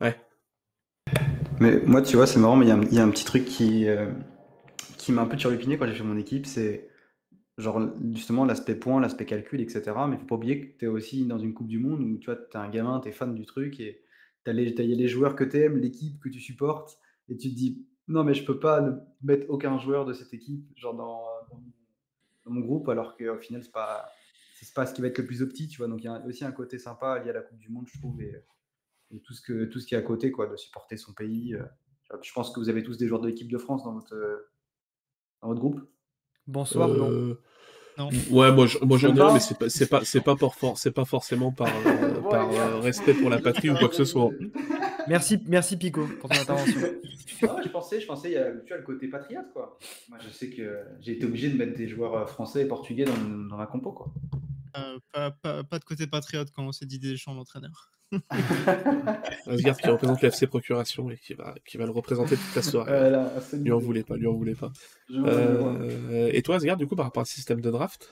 [0.00, 0.16] Ouais.
[1.58, 4.10] Mais moi, tu vois, c'est marrant, mais il y, a un petit truc qui, euh,
[4.96, 6.88] qui m'a un peu turlupiné quand j'ai fait mon équipe, c'est
[7.58, 7.82] genre
[8.14, 9.82] justement l'aspect point, l'aspect calcul, etc.
[10.08, 12.18] Mais il faut pas oublier que tu es aussi dans une Coupe du Monde où
[12.18, 14.02] tu vois, es un gamin, tu es fan du truc et
[14.44, 16.98] tu as, les joueurs que tu aimes, l'équipe que tu supportes,
[17.28, 18.84] et tu te dis, non, mais je peux pas
[19.22, 21.24] mettre aucun joueur de cette équipe genre dans,
[22.46, 24.06] mon groupe, alors qu'au final, c'est pas,
[24.74, 25.86] pas ce qui va être le plus opti, tu vois.
[25.86, 27.96] Donc, il y a aussi un côté sympa lié à la Coupe du Monde, je
[27.98, 28.44] trouve, et,
[29.22, 31.54] tout, ce que, tout ce qui est à côté, quoi, de supporter son pays.
[31.54, 31.62] Euh.
[32.22, 34.48] Je pense que vous avez tous des joueurs de l'équipe de France dans votre,
[35.40, 35.80] dans votre groupe?
[36.48, 37.08] Bonsoir, non.
[37.08, 37.40] Euh,
[37.98, 38.08] non.
[38.30, 41.52] Ouais, moi, moi j'en ai un, mais c'est pas, c'est pas, c'est pas, pas forcément
[41.52, 44.30] par, euh, par respect pour la patrie ou quoi que ce soit.
[45.08, 46.80] Merci, merci Pico pour ton intervention.
[47.42, 49.78] Ah, je pensais, je pensais, il y a, tu vois, le côté patriote, quoi.
[50.10, 53.06] Moi, je sais que j'ai été obligé de mettre des joueurs euh, français et portugais
[53.06, 53.16] dans,
[53.48, 54.12] dans ma compo, quoi.
[54.76, 57.90] Euh, pas, pas- pas de côté patriote quand on s'est dit des champs d'entraîneur.
[59.46, 62.92] Asgard qui représente l'FC Procuration et qui va, qui va le représenter toute la soirée.
[63.40, 64.72] C'est Lui en voulait pas, lui en voulait pas.
[65.12, 68.10] Euh, et toi, Asgard, du coup, par rapport à ce système de draft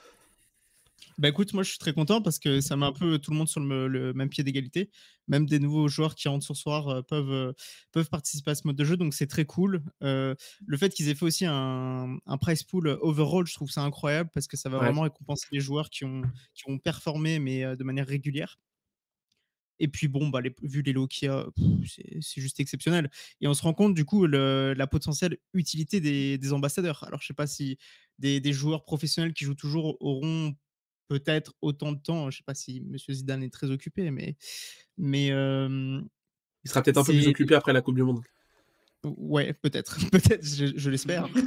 [1.19, 3.37] Bah écoute, moi je suis très content parce que ça met un peu tout le
[3.37, 4.89] monde sur le, le même pied d'égalité.
[5.27, 7.53] Même des nouveaux joueurs qui rentrent sur soir euh, peuvent, euh,
[7.91, 9.83] peuvent participer à ce mode de jeu, donc c'est très cool.
[10.01, 10.33] Euh,
[10.65, 14.29] le fait qu'ils aient fait aussi un, un price pool overall, je trouve ça incroyable
[14.33, 14.79] parce que ça va Ouais.
[14.79, 18.57] vraiment récompenser les joueurs qui ont, qui ont performé, mais de manière régulière.
[19.81, 21.45] Et puis bon, bah, les, vu les lots qu'il y a,
[21.85, 23.09] c'est c'est juste exceptionnel.
[23.41, 27.03] Et on se rend compte du coup le- la potentielle utilité des, des ambassadeurs.
[27.05, 27.77] Alors je sais pas si
[28.19, 30.53] des, des joueurs professionnels qui jouent toujours auront
[31.09, 32.29] peut-être autant de temps.
[32.31, 34.37] Je sais pas si Monsieur Zidane est très occupé, mais
[34.97, 35.99] mais euh,
[36.63, 38.21] Il sera peut-être un peu plus occupé après la Coupe du Monde.
[39.03, 41.27] ouais, peut-être, peut-être, je, je l'espère.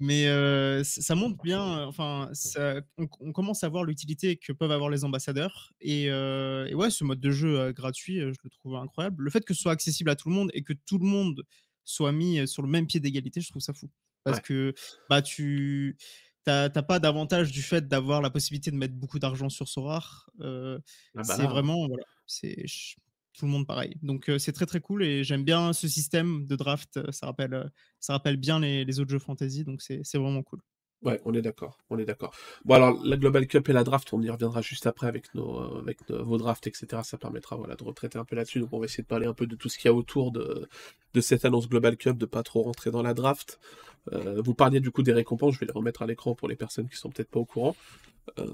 [0.00, 4.70] Mais euh, ça montre bien, enfin, ça- on, on commence à voir l'utilité que peuvent
[4.70, 5.72] avoir les ambassadeurs.
[5.80, 9.24] Et, euh, et ouais, ce mode de jeu gratuit, je le trouve incroyable.
[9.24, 11.42] Le fait que ce soit accessible à tout le monde et que tout le monde
[11.84, 13.90] soit mis sur le même pied d'égalité, je trouve ça fou.
[14.22, 14.42] Parce Ouais.
[14.44, 14.74] que
[15.10, 15.96] bah, tu
[16.48, 20.30] n'as pas d'avantage du fait d'avoir la possibilité de mettre beaucoup d'argent sur Sorare.
[20.40, 20.78] Euh,
[21.14, 22.64] Ah bah c'est là, vraiment, voilà, c'est
[23.34, 23.94] tout le monde pareil.
[24.02, 26.96] Donc euh, c'est très très cool et j'aime bien ce système de draft.
[26.96, 30.42] euh, Ça rappelle, ça rappelle bien les, les autres jeux fantasy, donc c'est c'est vraiment
[30.42, 30.60] cool.
[31.02, 32.34] Ouais, on est d'accord, on est d'accord.
[32.64, 35.60] Bon alors la Global Cup et la draft, on y reviendra juste après avec nos,
[35.60, 37.02] euh, avec nos- vos drafts, etc.
[37.04, 38.58] Ça permettra voilà de retraiter un peu là-dessus.
[38.58, 40.32] Donc on va essayer de parler un peu de tout ce qu'il y a autour
[40.32, 40.68] de,
[41.14, 43.60] de cette annonce Global Cup, de pas trop rentrer dans la draft.
[44.12, 46.56] Euh, vous parliez du coup des récompenses, je vais les remettre à l'écran pour les
[46.56, 47.76] personnes qui sont peut-être pas au courant.
[48.40, 48.46] Euh,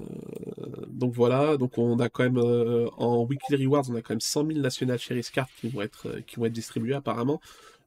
[0.87, 2.37] donc voilà, donc on a quand même
[2.97, 6.19] en weekly rewards, on a quand même 100 000 national Cherries cards qui vont être
[6.27, 7.41] qui vont être distribués apparemment.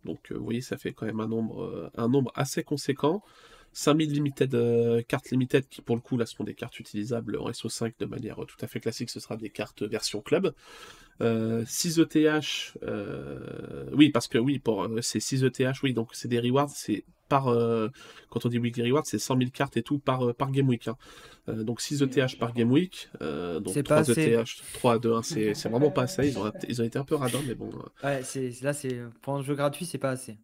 [0.05, 3.23] Donc vous voyez, ça fait quand même un nombre un nombre assez conséquent.
[3.73, 7.49] 5000 limited euh, cartes limited qui pour le coup là seront des cartes utilisables en
[7.51, 10.53] SO5 de manière euh, tout à fait classique, ce sera des cartes version club.
[11.21, 16.11] Euh, 6 ETH, euh, oui parce que oui pour euh, c'est 6 ETH, oui donc
[16.13, 17.89] c'est des rewards, c'est par euh,
[18.31, 20.69] quand on dit weekly reward, c'est 100 000 cartes et tout par, euh, par game
[20.69, 20.89] week.
[20.89, 20.97] hein.
[21.49, 24.33] Euh, donc 6 ETH par game week, euh, donc C'est 3 pas assez.
[24.33, 26.29] ETH, 3 à 2, 1, c'est c'est vraiment pas assez.
[26.29, 27.71] Ils ont, ils ont été un peu radins, mais bon.
[28.05, 30.39] euh, Ouais, c'est là, c'est pour un jeu gratuit, c'est pas assez.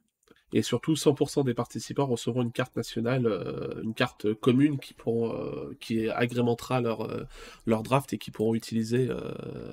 [0.57, 5.35] Et surtout, 100% des participants recevront une carte nationale, euh, une carte commune qui, pourront,
[5.35, 7.25] euh, qui agrémentera leur, euh,
[7.67, 9.11] leur draft et qui pourront utiliser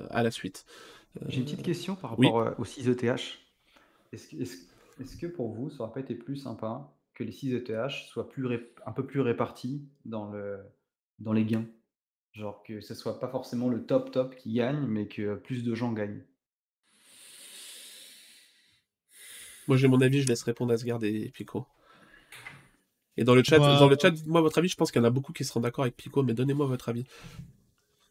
[0.09, 0.65] à la suite.
[1.27, 3.03] J'ai une petite question par rapport aux 6 ETH.
[4.11, 8.27] Est-ce que, pour vous, ça aurait pas été plus sympa que les 6 ETH soient
[8.27, 8.47] plus
[8.83, 10.57] un peu plus répartis dans, le,
[11.19, 11.67] dans les gains?
[12.31, 15.75] Genre que ce soit pas forcément le top top qui gagne, mais que plus de
[15.75, 16.23] gens gagnent.
[19.71, 21.65] Moi, j'ai mon avis, je laisse répondre Asgard et Pico.
[23.15, 24.67] Et dans le chat, Bah, dans le chat dites-moi votre avis.
[24.67, 26.89] Je pense qu'il y en a beaucoup qui seront d'accord avec Pico, mais donnez-moi votre
[26.89, 27.05] avis.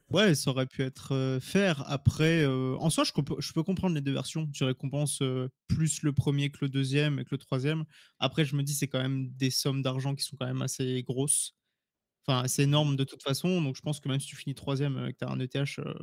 [0.09, 1.85] Ouais, ça aurait pu être euh, faire.
[1.87, 4.47] Après, euh, en soi, je, je peux comprendre les deux versions.
[4.47, 7.85] Tu récompenses euh, plus le premier que le deuxième et que le troisième.
[8.21, 11.03] Après, je me dis, c'est quand même des sommes d'argent qui sont quand même assez
[11.03, 11.57] grosses.
[12.27, 13.61] Enfin, c'est énorme de toute façon.
[13.61, 15.41] Donc, je pense que même si tu finis troisième euh, et que tu as un
[15.41, 15.95] ETH, euh,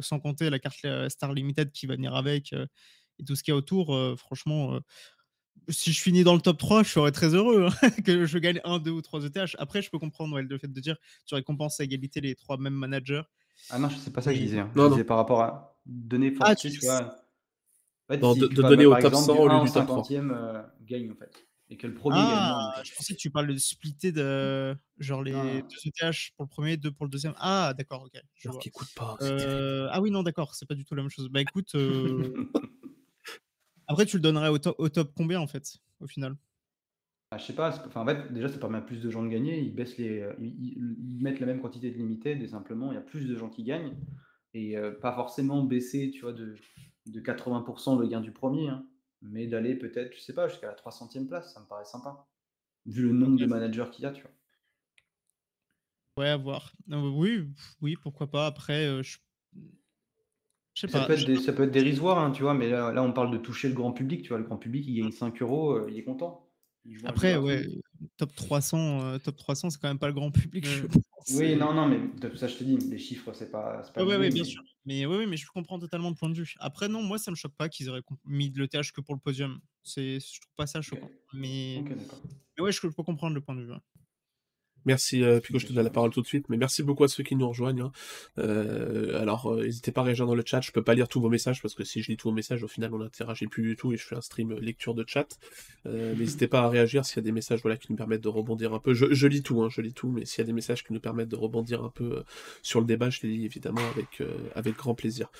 [0.00, 2.66] sans compter la carte euh, Star Limited qui va venir avec euh,
[3.18, 4.80] et tout ce qu'il y a autour, euh, franchement, euh,
[5.68, 8.60] si je finis dans le top 3, je serais très heureux hein, que je gagne
[8.64, 9.54] un, deux ou trois ETH.
[9.58, 10.96] Après, je peux comprendre ouais, le fait de dire
[11.26, 13.22] tu récompenses à égalité les trois mêmes managers.
[13.70, 14.58] Ah non, c'est pas ça que je disais.
[14.58, 14.70] hein.
[14.74, 14.94] Non, je non.
[14.96, 17.16] disais par rapport à donner Ah, forcé, tu- tu vois.
[18.08, 19.86] En fait, Non, si de- donner au top exemple, 100 au lieu 1 du top
[19.86, 20.02] 3.
[20.02, 21.32] 50e euh, gagne en fait.
[21.70, 22.42] Et que le premier gagne.
[22.42, 25.60] Ah, je pensais que tu parles de splitter de genre les Non, non.
[25.60, 27.32] deux ETH pour le premier, deux pour le deuxième.
[27.38, 28.20] Ah, d'accord, ok.
[28.34, 28.62] Je Alors vois.
[28.62, 29.16] qui écoute pas.
[29.22, 31.30] Euh, ah oui, non, d'accord, c'est pas du tout la même chose.
[31.30, 32.46] Bah écoute, euh,
[33.88, 36.36] après tu le donnerais au, to- au top combien en fait, au final?
[37.30, 39.28] Ah, je sais pas, enfin, en fait, déjà, ça permet à plus de gens de
[39.28, 39.58] gagner.
[39.58, 42.98] Ils baissent les, euh, ils, mettent la même quantité de limited et simplement, il y
[42.98, 43.96] a plus de gens qui gagnent.
[44.52, 46.54] Et euh, pas forcément baisser, tu vois, de,
[47.06, 48.86] de 80% le gain du premier, hein,
[49.20, 51.52] mais d'aller peut-être, je sais pas, jusqu'à la 300e place.
[51.52, 52.24] Ça me paraît sympa.
[52.86, 54.30] Vu le nombre de managers qu'il y a, tu vois.
[56.16, 56.72] Ouais, à voir.
[56.92, 57.48] Euh, oui,
[57.80, 58.46] oui, pourquoi pas.
[58.46, 59.18] Après, euh, je
[60.74, 61.06] je sais Ça pas.
[61.06, 63.12] peut être, je- des- ça peut être dérisoire, hein, tu vois, mais là, là, on
[63.12, 64.38] parle de toucher le grand public, tu vois.
[64.38, 66.40] Le grand public, il gagne 5 euros, euh, il est content.
[66.86, 67.66] Il Après, ouais,
[68.18, 70.88] top 300, euh, top 300, c'est quand même pas le grand public, je Mm.
[70.88, 71.02] pense.
[71.36, 71.98] Oui, non, non, mais
[72.36, 74.62] ça, je te dis, les chiffres, c'est pas, pas Ouais, ouais, bien mais- sûr.
[74.84, 76.52] Mais oui, mais je comprends totalement le point de vue.
[76.58, 79.14] Après, non, moi, ça me choque pas qu'ils aient récom- mis de l'ETH que pour
[79.14, 79.58] le podium.
[79.82, 81.08] C'est, je trouve pas ça choquant.
[81.32, 82.20] Mais, Ok, d'accord.
[82.58, 83.72] mais ouais, je, je peux comprendre le point de vue.
[84.86, 87.08] Merci, euh, Pico, je te donne la parole tout de suite, mais merci beaucoup à
[87.08, 87.84] ceux qui nous rejoignent.
[87.86, 87.92] hein.
[88.38, 91.20] Euh, alors, euh, n'hésitez pas à réagir dans le chat, je peux pas lire tous
[91.20, 93.62] vos messages, parce que si je lis tous vos messages, au final, on n'interagit plus
[93.62, 95.38] du tout, et je fais un stream lecture de chat.
[95.86, 98.74] N'hésitez pas à réagir s'il y a des messages voilà, qui nous permettent de rebondir
[98.74, 98.94] un peu.
[98.94, 100.92] Je, je lis tout, hein, je lis tout, mais s'il y a des messages qui
[100.92, 102.22] nous permettent de rebondir un peu
[102.62, 104.22] sur le débat, je les lis évidemment avec,
[104.54, 105.30] avec grand plaisir.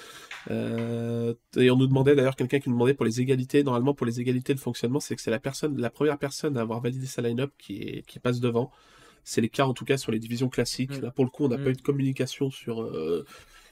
[0.50, 4.20] Et on nous demandait d'ailleurs, quelqu'un qui nous demandait pour les égalités, normalement pour les
[4.20, 7.22] égalités de fonctionnement, c'est que c'est la personne, la première personne à avoir validé sa
[7.22, 8.70] line-up qui, est, qui passe devant.
[9.24, 10.98] C'est les cas en tout cas sur les divisions classiques.
[10.98, 11.02] Mm.
[11.02, 11.64] Là pour le coup, on n'a Mm.
[11.64, 13.24] pas eu de communication sur, euh,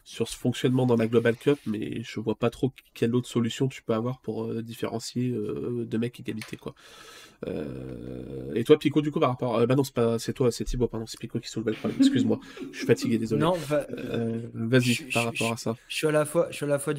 [0.04, 3.68] sur ce fonctionnement dans la Global Cup, mais je vois pas trop quelle autre solution
[3.68, 6.74] tu peux avoir pour euh, différencier euh, deux mecs égalité quoi.
[7.48, 10.64] Euh, et toi Pico du coup par rapport, bah non c'est pas, c'est toi, c'est
[10.64, 11.98] Thibaut pardon, c'est Pico qui soulevait le problème.
[12.00, 12.38] Excuse-moi,
[12.72, 13.40] je suis fatigué, désolé.
[13.40, 13.86] Non, va-
[14.54, 15.76] Vas-y par je- rapport à ça.
[15.88, 16.94] Je suis à la fois, je suis à la fois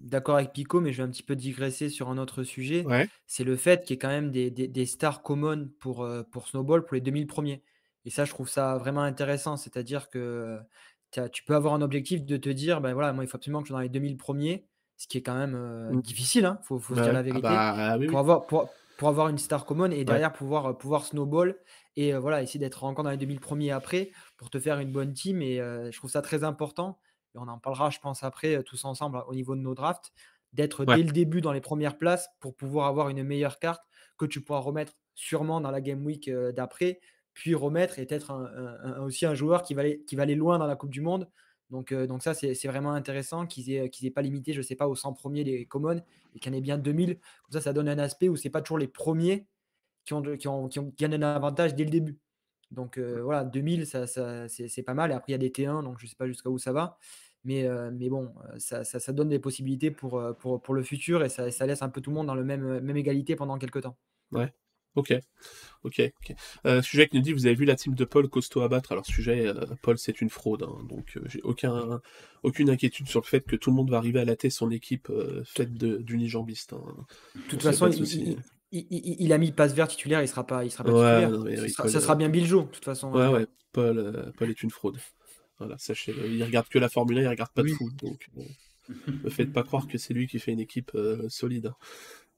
[0.00, 2.84] d'accord avec Pico, mais je vais un petit peu digresser sur un autre sujet.
[2.84, 3.08] Ouais.
[3.26, 6.48] C'est le fait qu'il y ait quand même des, des- des stars communs pour, pour
[6.48, 7.62] Snowball pour les 2000 premiers.
[8.06, 9.56] Et ça, je trouve ça vraiment intéressant.
[9.56, 10.58] C'est-à-dire que
[11.32, 13.66] tu peux avoir un objectif de te dire, ben voilà, moi, il faut absolument que
[13.68, 16.00] je sois dans les 2000 premiers, ce qui est quand même euh, Mm.
[16.04, 17.14] difficile, hein, faut, faut se dire Ouais.
[17.14, 18.08] la Ah vérité bah oui, oui.
[18.08, 21.58] pour avoir, pour, pour avoir une star common et derrière pouvoir, pouvoir snowball
[21.96, 24.92] et euh, voilà, essayer d'être encore dans les 2000 premiers après pour te faire une
[24.92, 25.42] bonne team.
[25.42, 26.98] Et euh, je trouve ça très important.
[27.34, 30.12] Et on en parlera, je pense, après, tous ensemble au niveau de nos drafts,
[30.52, 30.96] d'être Ouais.
[30.96, 33.82] dès le début dans les premières places pour pouvoir avoir une meilleure carte
[34.18, 37.00] que tu pourras remettre sûrement dans la game week d'après,
[37.34, 40.22] puis remettre et être un- un- un- aussi un joueur qui va, aller, qui va
[40.24, 41.28] aller loin dans la Coupe du Monde.
[41.70, 44.88] Donc, euh, donc ça, c'est vraiment intéressant qu'ils aient, pas limité, je ne sais pas,
[44.88, 46.02] aux 100 premiers les commons
[46.34, 47.18] et qu'il y en ait bien 2000.
[47.44, 49.46] Comme ça, ça donne un aspect où c'est pas toujours les premiers
[50.04, 52.18] qui ont, qui ont, qui ont, qui ont un avantage dès le début.
[52.70, 55.10] Donc euh, voilà, 2000, ça, ça, c'est pas mal.
[55.10, 56.98] Et après, il y a des T1, donc je sais pas jusqu'à où ça va.
[57.44, 61.24] Mais, euh, mais bon, ça, ça, ça donne des possibilités pour, pour, pour le futur
[61.24, 63.58] et ça, ça laisse un peu tout le monde dans le même, même égalité pendant
[63.58, 63.96] quelques temps.
[64.96, 65.14] Ok,
[65.84, 66.34] ok.
[66.66, 68.92] Euh, sujet qui nous dit, vous avez vu la team de Paul costaud à battre?
[68.92, 72.00] Alors sujet, euh, Paul c'est une fraude, hein, donc euh, j'ai aucun,
[72.42, 75.10] aucune inquiétude sur le fait que tout le monde va arriver à latter son équipe
[75.44, 76.72] faite de- d'unijambistes.
[76.72, 77.06] hein.
[77.36, 78.36] De toute façon, de il, souci.
[78.72, 80.90] il- il- il- il a mis passe vert titulaire, il sera pas, il sera pas
[80.92, 81.30] Ouais, titulaire.
[81.30, 83.12] non, mais oui, sera- Paul, ça sera bien Biljo, de toute façon.
[83.12, 83.30] Ouais, hein.
[83.32, 84.98] ouais, Paul, Paul est une fraude.
[85.58, 86.26] Voilà, sachez-le.
[86.32, 87.74] Il regarde que la Formule 1, il regarde pas de Oui.
[87.74, 88.28] foot, donc
[89.24, 90.90] ne faites pas croire que c'est lui qui fait une équipe
[91.28, 91.72] solide.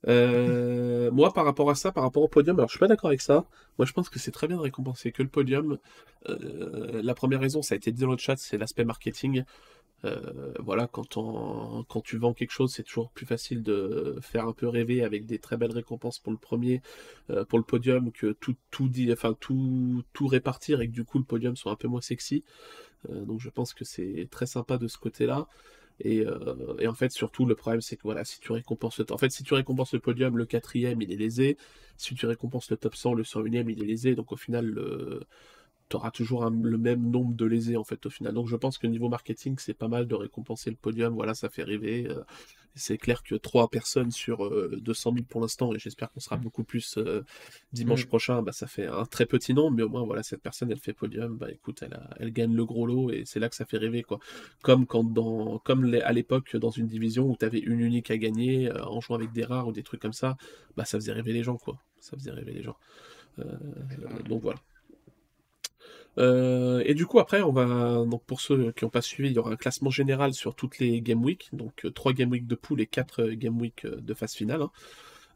[0.08, 3.08] Euh, moi, par rapport à ça, par rapport au podium, alors je suis pas d'accord
[3.08, 3.44] avec ça.
[3.78, 5.78] Moi, je pense que c'est très bien de récompenser que le podium.
[6.28, 9.44] Euh, la première raison, ça a été dit dans le chat, c'est l'aspect marketing.
[10.04, 14.52] Euh, voilà, quand, on- tu vends quelque chose, c'est toujours plus facile de faire un
[14.52, 16.82] peu rêver avec des très belles récompenses pour le premier,
[17.48, 21.24] pour le podium, que tout, tout enfin tout, tout répartir et que du coup le
[21.24, 22.44] podium soit un peu moins sexy.
[23.10, 25.46] Donc je pense que c'est très sympa de ce côté-là.
[26.04, 29.06] Et, euh, et en fait, surtout, le problème, c'est que voilà, si tu récompenses le...
[29.10, 31.56] En fait, si tu récompenses le podium, le quatrième, il est lésé.
[31.96, 34.14] Si tu récompenses le top 100, le 101ème, il est lésé.
[34.14, 35.20] Donc au final, le...
[35.92, 38.32] tu auras toujours un- le même nombre de lésés, en fait, au final.
[38.34, 41.12] Donc je pense que niveau marketing, c'est pas mal de récompenser le podium.
[41.14, 42.06] Voilà, ça fait rêver.
[42.08, 42.22] Euh,
[42.74, 46.36] c'est clair que trois personnes sur euh, 200 000 pour l'instant, et j'espère qu'on sera
[46.38, 47.22] beaucoup plus euh,
[47.74, 48.08] dimanche Mm.
[48.08, 50.78] prochain, bah, ça fait un très petit nombre, mais au moins, voilà, cette personne, elle
[50.88, 53.56] fait podium, bah écoute, elle, a- elle gagne le gros lot, et c'est là que
[53.56, 54.18] ça fait rêver, quoi.
[54.62, 58.10] Comme quand dans, comme les- à l'époque, dans une division où tu avais une unique
[58.10, 60.30] à gagner, euh, en jouant avec des rares ou des trucs comme ça,
[60.76, 61.76] bah ça faisait rêver les gens, quoi.
[62.00, 62.76] Ça faisait rêver les gens.
[63.38, 63.44] Euh,
[64.30, 64.60] donc voilà.
[66.18, 69.34] Euh, et du coup, après, on va, donc pour ceux qui n'ont pas suivi, il
[69.34, 72.46] y aura un classement général sur toutes les Game Week, donc euh, 3 Game Week
[72.46, 74.62] de pool et 4 Game Week euh, de phase finale.
[74.62, 74.70] hein.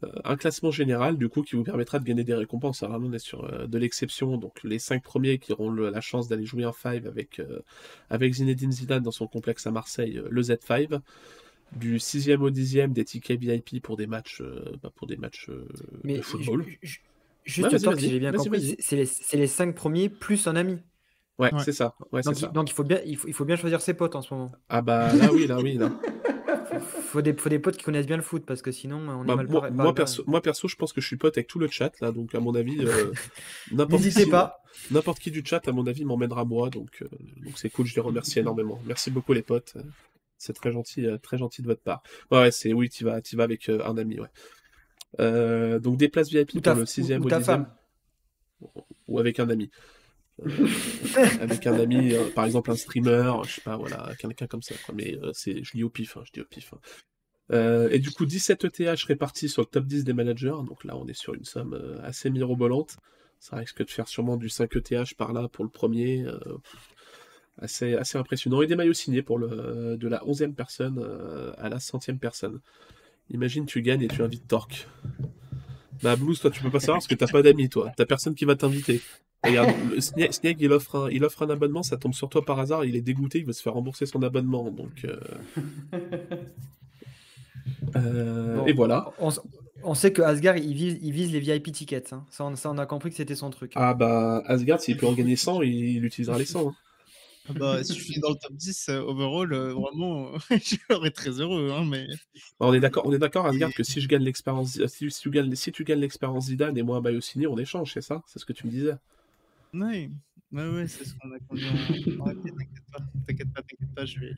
[0.03, 2.83] Euh, un classement général, du coup, qui vous permettra de gagner des récompenses.
[2.83, 5.89] Alors là, on est sur euh, de l'exception, donc les 5 premiers qui auront le-
[5.89, 7.61] la chance d'aller jouer en 5 avec, euh,
[8.11, 10.99] avec Zinedine Zidane dans son complexe à Marseille, euh, le Z5.
[11.75, 15.47] Du 6e au 10e, des tickets VIP pour des matchs, euh, bah, pour des matchs
[15.49, 15.65] euh,
[16.03, 16.63] Mais de football.
[17.47, 18.77] Juste Ouais, Torque, si j'ai bien vas-y, compris, vas-y.
[18.79, 20.79] c'est- les, c'est les cinq premiers plus un ami.
[21.39, 21.63] Ouais, Ouais.
[21.63, 21.95] c'est ça.
[22.11, 22.47] Ouais, c'est Donc, ça.
[22.47, 24.33] il, donc il, faut bien, il, faut, il faut bien choisir ses potes en ce
[24.33, 24.51] moment.
[24.69, 25.91] Ah bah là oui, là oui, là.
[26.73, 29.27] Il faut des, faut des potes qui connaissent bien le foot parce que sinon on
[29.27, 31.37] est Bah, mal moi, barré- moi, perso, moi perso, je pense que je suis pote
[31.37, 33.11] avec tout le chat là, donc à mon avis, euh,
[33.71, 34.61] n'importe N'hésitez qui, pas.
[34.89, 37.09] n'importe qui du chat, à mon avis, m'emmènera moi, donc euh,
[37.43, 38.81] donc c'est cool, je les remercie énormément.
[38.85, 39.73] Merci beaucoup les potes,
[40.37, 42.03] c'est très gentil, euh, très gentil de votre part.
[42.31, 44.29] Ouais, ouais, c'est oui, tu vas, tu vas avec euh, un ami, ouais.
[45.19, 47.67] Euh, donc des places VIP Ou pour le ou- 6 ou au ta 10 femme.
[49.07, 49.69] ou avec un ami.
[50.45, 50.49] Euh,
[51.41, 54.75] avec un ami, euh, par exemple un streamer, je sais pas, voilà, quelqu'un comme ça.
[54.85, 54.93] Quoi.
[54.95, 56.73] Mais c'est, je dis au pif, hein, je dis au pif.
[56.73, 56.79] hein.
[57.91, 60.55] Et du coup, 17 ETH répartis sur le top 10 des managers.
[60.67, 62.97] Donc là, on est sur une somme assez mirobolante.
[63.39, 66.25] Ça risque de faire sûrement du 5 ETH par là pour le premier.
[67.59, 68.61] assez, assez impressionnant.
[68.61, 70.99] Et des maillots signés pour le, de la 11e personne
[71.57, 72.59] à la centième personne.
[73.31, 74.87] Imagine, tu gagnes et tu invites Torque.
[76.03, 77.91] Bah, Blues, toi, tu peux pas savoir parce que t'as pas d'amis, toi.
[77.97, 79.01] T'as personne qui va t'inviter.
[79.43, 82.85] Regarde, Snieg, il, offre un, il offre un abonnement, ça tombe sur toi par hasard,
[82.85, 84.69] il est dégoûté, il veut se faire rembourser son abonnement.
[84.71, 85.17] Donc, euh,
[87.95, 89.11] euh, Bon, et voilà.
[89.83, 92.13] on, sait que Asgard, il vise, il vise les VIP tickets.
[92.13, 92.25] hein.
[92.29, 93.73] Ça, on, ça, on a compris que c'était son truc.
[93.75, 96.69] Ah bah, Asgard, s'il peut en gagner 100, il, il utilisera les 100.
[96.69, 96.75] hein.
[97.49, 101.11] Ah Bah, si je suis dans le top 10 euh, overall, euh, vraiment, je serais
[101.11, 101.71] très heureux.
[101.71, 102.07] Hein, mais...
[102.59, 105.29] On est d'accord, on est d'accord, Asgard, que si je gagne l'expérience, si, si tu
[105.29, 108.21] gagnes, si tu gagnes l'expérience Zidane et moi Bayosini, on échange, c'est ça?
[108.27, 108.95] C'est ce que tu me disais
[109.73, 110.09] Ouais,
[110.51, 111.67] ouais, ouais, c'est ce qu'on a conduit
[112.19, 112.25] en...
[112.25, 112.55] T'inquiète
[112.91, 114.05] pas, t'inquiète pas, t'inquiète pas.
[114.05, 114.31] Je vais,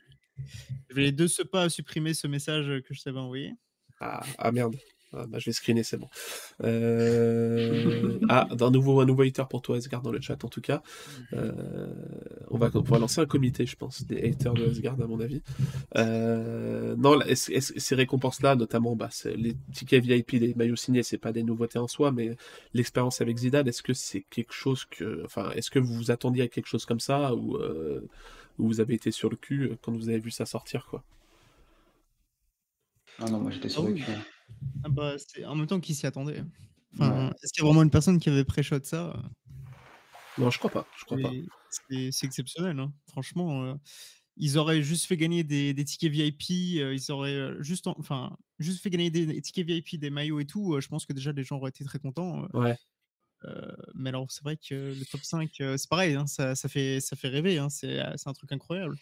[0.88, 3.54] je vais de ce pas supprimer ce message que je t'avais envoyé.
[4.00, 4.76] Ah, ah, merde.
[5.12, 6.08] Ah, bah, je vais screener, c'est bon.
[6.62, 10.60] Euh, Ah, un nouveau, un nouveau hater pour toi, Asgard, dans le chat, en tout
[10.60, 10.82] cas.
[11.32, 11.92] Euh,
[12.48, 15.18] On, va, on pourra lancer un comité, je pense, des haters de Asgard, à mon
[15.20, 15.42] avis.
[15.96, 21.32] Euh, Non, là, ces récompenses-là, notamment bah, les tickets VIP, les maillots signés, c'est pas
[21.32, 22.36] des nouveautés en soi, mais
[22.72, 25.22] l'expérience avec Zidane, est-ce que c'est quelque chose que.
[25.24, 28.00] Enfin, est-ce que vous vous attendiez à quelque chose comme ça, ou euh,
[28.58, 31.02] ou vous avez été sur le cul quand vous avez vu ça sortir, quoi?
[33.18, 34.02] Ah non, moi j'étais sur Ah le cul.
[34.84, 36.42] Ah bah, c'est en même temps qui s'y attendait.
[36.94, 39.22] Enfin, est-ce qu'il y a vraiment une personne qui avait pré-shot ça?
[40.38, 41.30] Non, je crois pas, je crois pas.
[41.70, 42.92] C'est- exceptionnel, hein.
[43.08, 43.64] franchement.
[43.64, 43.74] euh,
[44.36, 47.94] ils auraient juste fait gagner des, des tickets VIP, euh, ils auraient euh, juste, en-
[47.98, 50.74] enfin, juste fait gagner des, tickets VIP, des maillots et tout.
[50.74, 52.46] euh, je pense que déjà les gens auraient été très contents.
[52.54, 52.76] Ouais.
[53.94, 57.00] mais alors, c'est vrai que le top 5, euh, c'est pareil, hein, ça, ça, fait,
[57.00, 58.96] ça fait rêver, hein, c'est c'est un truc incroyable.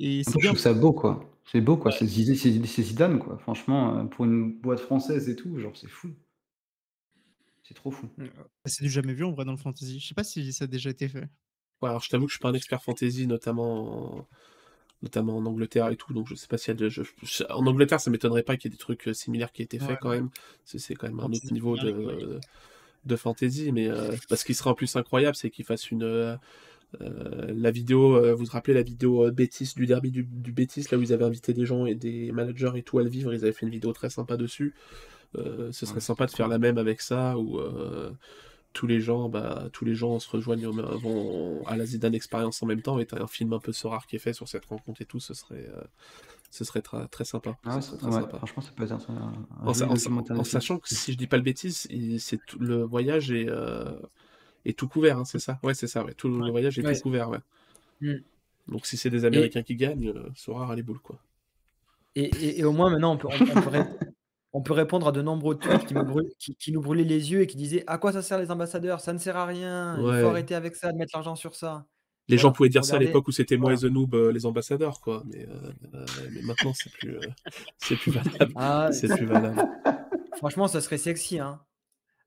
[0.00, 0.50] Et c'est je bien.
[0.50, 1.24] trouve ça beau, quoi.
[1.52, 1.92] C'est beau, quoi.
[1.92, 3.38] C'est Zidane, c'est- c'est Zidane, quoi.
[3.38, 6.10] Franchement, euh, pour une boîte française et tout, genre, c'est fou.
[7.62, 8.08] C'est trop fou.
[8.66, 10.00] C'est du jamais vu en vrai dans le fantasy.
[10.00, 11.28] Je sais pas si ça a déjà été fait.
[11.82, 14.28] Ouais, alors je t'avoue que je suis pas un expert fantasy, notamment en,
[15.02, 16.88] notamment en Angleterre et tout, donc je sais pas s'il y a de...
[16.88, 19.62] je- je- En Angleterre, ça m'étonnerait pas qu'il y ait des trucs euh, similaires qui
[19.62, 20.30] aient été faits Ouais, quand même.
[20.64, 22.40] C'est c'est quand même un autre Fantasy niveau de,
[23.06, 23.16] ouais.
[23.16, 26.38] fantasy, mais euh, bah, ce qui serait en plus incroyable, c'est qu'il fasse une...
[27.00, 30.52] euh, la vidéo, euh, vous vous rappelez la vidéo euh, Bétis, du derby du, du
[30.52, 33.08] Bétis, là où ils avaient invité des gens et des managers et tout à le
[33.08, 34.74] vivre, ils avaient fait une vidéo très sympa dessus.
[35.38, 37.60] Euh, ce serait Ouais, sympa de faire la même avec ça, où
[38.72, 42.62] tous les gens, bah, tous les gens se rejoignent, au- vont à la Zidane Experience
[42.62, 45.02] en même temps, et un film un peu rare qui est fait sur cette rencontre
[45.02, 45.68] et tout, ce serait,
[46.50, 47.56] ce serait très sympa.
[47.64, 48.36] Ah ça- très ouais, sympa.
[48.38, 49.32] franchement, ça peut être un,
[49.66, 49.86] En, sa-
[50.44, 53.48] sachant que si je dis pas le bêtise, c'est le voyage est,
[54.64, 55.58] est tout couvert, hein, c'est ça?
[55.62, 56.14] Ouais, c'est ça, ouais.
[56.14, 56.94] Tout le voyage est Ouais.
[56.94, 57.38] tout couvert, ouais.
[58.00, 58.14] Mm.
[58.68, 61.18] Donc si c'est des Américains qui gagnent, euh, Sora a les boules, quoi.
[62.16, 63.84] Et, et- et au moins, maintenant, on peut, on, on peut ré-
[64.52, 65.86] on peut répondre à de nombreux tweets
[66.58, 69.00] qui, nous brûlaient les yeux et qui disaient À quoi ça sert les ambassadeurs?
[69.00, 69.96] Ça ne sert à rien.
[69.98, 70.20] Il Ouais.
[70.22, 71.86] faut arrêter avec ça, de mettre l'argent sur ça.
[72.28, 73.86] Les gens pouvaient dire ça à l'époque où c'était moi Voilà.
[73.86, 75.24] et The Noob, euh, les ambassadeurs, quoi.
[75.26, 77.20] Mais, euh, euh, mais maintenant, c'est plus, euh,
[77.78, 78.52] c'est plus valable.
[78.54, 79.64] Ah, C'est plus valable.
[80.36, 81.40] franchement, ça serait sexy.
[81.40, 81.60] Hein.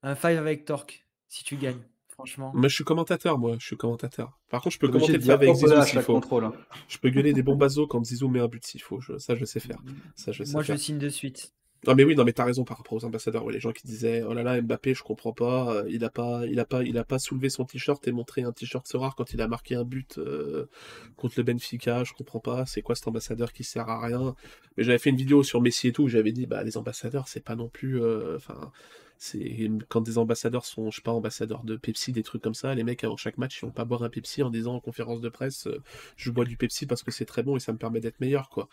[0.02, 1.80] Un five avec Torque, si tu gagnes.
[2.14, 2.52] Franchement.
[2.54, 3.56] Moi, je suis commentateur, moi.
[3.60, 4.40] Je suis commentateur.
[4.50, 6.14] Par contre, je peux commenter le avec Zizou s'il faut.
[6.14, 6.46] contrôle.
[6.46, 6.54] hein.
[6.88, 9.00] Je peux gueuler des bombazos quand Zizou met un but s'il faut.
[9.02, 9.78] Je- Ça, je sais faire.
[10.16, 10.76] Ça, je sais Moi, faire.
[10.78, 11.54] je signe de suite.
[11.86, 13.44] Non mais oui, non mais t'as raison par rapport aux ambassadeurs.
[13.44, 16.10] Ouais, les gens qui disaient oh là là Mbappé, je comprends pas, euh, il a
[16.10, 18.96] pas, il a pas, il a pas soulevé son t-shirt et montré un t-shirt ce
[18.96, 20.70] rare quand il a marqué un but euh,
[21.18, 22.06] contre le Benfica.
[22.06, 22.66] Je comprends pas.
[22.68, 24.34] C'est quoi cet ambassadeur qui sert à rien?
[24.78, 26.04] Mais j'avais fait une vidéo sur Messi et tout.
[26.04, 28.72] où J'avais dit bah les ambassadeurs c'est pas non plus, euh, enfin
[29.18, 32.76] c'est quand des ambassadeurs sont, je sais pas, ambassadeurs de Pepsi, des trucs comme ça.
[32.76, 35.22] Les mecs avant chaque match ils vont pas boire un Pepsi en disant en conférence
[35.22, 35.82] de presse euh,
[36.18, 38.50] je bois du Pepsi parce que c'est très bon et ça me permet d'être meilleur
[38.50, 38.70] quoi.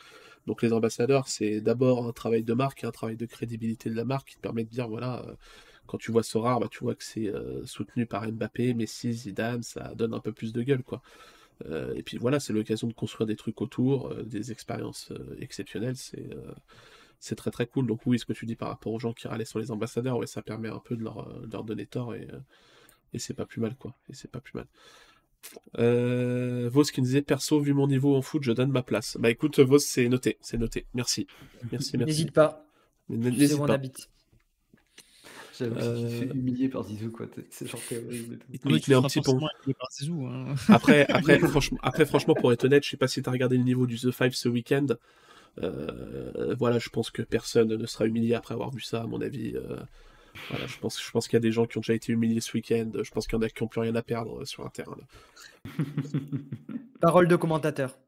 [0.46, 3.96] Donc les ambassadeurs, c'est d'abord un travail de marque et un travail de crédibilité de
[3.96, 5.35] la marque qui te permet de dire, voilà, euh,
[5.87, 9.62] quand tu vois Sora, bah, tu vois que c'est euh, soutenu par Mbappé, Messi, Zidane,
[9.62, 11.03] ça donne un peu plus de gueule, quoi.
[11.94, 16.31] Et puis voilà, c'est l'occasion de construire des trucs autour, des expériences exceptionnelles, c'est
[17.21, 17.87] c'est très très cool.
[17.87, 20.17] Donc oui, ce que tu dis par rapport aux gens qui râlaient sur les ambassadeurs,
[20.19, 22.39] ouais, ça permet un peu de leur, euh, de leur donner tort et, euh,
[23.13, 23.95] et c'est pas plus mal, quoi.
[24.09, 24.67] Et c'est pas plus mal.
[25.79, 29.17] Euh, Vos qui nous disait perso, vu mon niveau en foot, je donne ma place.
[29.21, 30.87] Bah écoute, Vos, c'est noté, c'est noté.
[30.95, 31.27] Merci.
[31.73, 32.13] Merci, merci.
[32.13, 32.65] N'hésite pas.
[33.09, 33.75] N'hésite on pas.
[33.75, 34.09] habite.
[35.59, 37.27] J'avoue que tu te Euh, fais humilier par Zizou, quoi.
[37.51, 38.39] C'est genre horrible.
[38.51, 39.39] Il te met, un petit pont.
[39.93, 40.55] Zizou, hein.
[40.69, 43.59] Après, après, franchement, après, franchement, pour être honnête, je sais pas si tu as regardé
[43.59, 44.87] le niveau du The Five ce week-end.
[45.59, 49.21] Euh, voilà, je pense que personne ne sera humilié après avoir vu ça, à mon
[49.21, 49.57] avis.
[49.57, 49.77] Euh,
[50.49, 52.41] voilà, je pense, je pense qu'il y a des gens qui ont déjà été humiliés
[52.41, 52.91] ce week-end.
[53.03, 54.71] Je pense qu'il y en a qui n'ont plus rien à perdre euh, sur un
[54.71, 54.97] terrain.
[54.97, 55.85] là.
[57.01, 57.99] Parole de commentateur.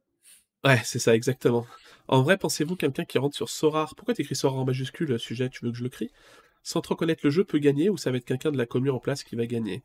[0.64, 1.66] Ouais, c'est ça, exactement.
[2.08, 5.64] En vrai, pensez-vous quelqu'un qui rentre sur Sorar Pourquoi t'écris Sorar en majuscule, sujet Tu
[5.64, 6.10] veux que je le crie?
[6.62, 8.92] Sans trop connaître le jeu, peut gagner ou ça va être quelqu'un de la commune
[8.92, 9.82] en place qui va gagner?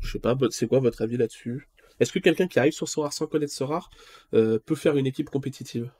[0.00, 1.68] Je sais pas, c'est quoi votre avis là-dessus?
[2.00, 3.90] Est-ce que quelqu'un qui arrive sur Sorar sans connaître Sorar
[4.34, 5.90] euh, peut faire une équipe compétitive?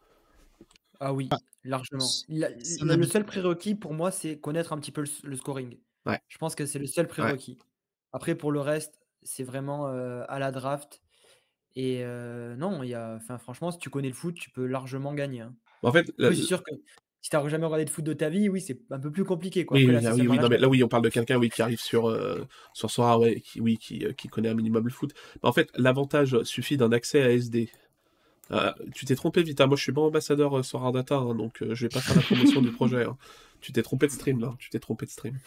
[1.00, 2.06] Ah oui, Ah, largement.
[2.28, 5.76] La- le, seul prérequis pour moi, c'est connaître un petit peu le, scoring.
[6.04, 6.20] Ouais.
[6.28, 7.58] Je pense que c'est le seul prérequis.
[8.12, 11.02] Après, pour le reste, c'est vraiment à la draft.
[11.74, 12.04] Et
[12.56, 15.42] non, il y a, enfin, franchement, si tu connais le foot, tu peux largement gagner.
[15.42, 15.54] Hein.
[15.82, 16.72] En fait, c'est sûr que
[17.26, 19.24] si tu n'as jamais regardé de foot de ta vie, oui, c'est un peu plus
[19.24, 19.66] compliqué.
[19.66, 19.76] Quoi.
[19.76, 21.80] Oui, là, oui, oui, non, mais là, oui, on parle de quelqu'un oui, qui arrive
[21.80, 25.12] sur, euh, sur Sora, ouais, qui, oui, qui, qui, connaît un minimum le foot.
[25.42, 27.68] en fait, l'avantage suffit d'un accès à SD.
[28.52, 29.66] Euh, tu t'es trompé, Vita.
[29.66, 32.62] Moi, je suis pas ambassadeur Sora Data, hein, donc je vais pas faire la promotion
[32.62, 33.04] du projet.
[33.04, 33.16] Hein.
[33.60, 34.54] Tu t'es trompé de stream, là.
[34.58, 35.38] Tu t'es trompé de stream.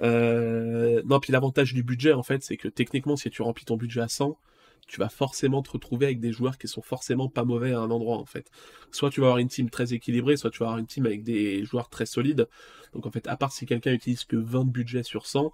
[0.00, 4.00] non, puis l'avantage du budget, en fait, c'est que techniquement, si tu remplis ton budget
[4.00, 4.38] à 100,
[4.86, 7.90] tu vas forcément te retrouver avec des joueurs qui sont forcément pas mauvais à un
[7.90, 8.50] endroit en fait.
[8.90, 11.22] Soit tu vas avoir une team très équilibrée, soit tu vas avoir une team avec
[11.22, 12.48] des joueurs très solides.
[12.92, 15.52] Donc en fait, à part si quelqu'un utilise que 20 de budget sur 100,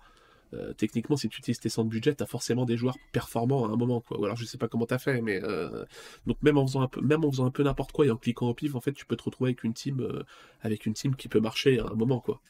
[0.55, 3.67] euh, techniquement, si tu utilises tes 100 de budget, tu as forcément des joueurs performants
[3.67, 4.01] à un moment.
[4.01, 4.19] Quoi.
[4.19, 5.85] Ou alors je sais pas comment tu as fait, mais euh,
[6.27, 8.17] donc même en faisant un peu, même en faisant un peu n'importe quoi et en
[8.17, 10.23] cliquant au pif, en fait, tu peux te retrouver avec une team, euh,
[10.63, 12.21] avec une team qui peut marcher à un moment.
[12.21, 12.41] quoi.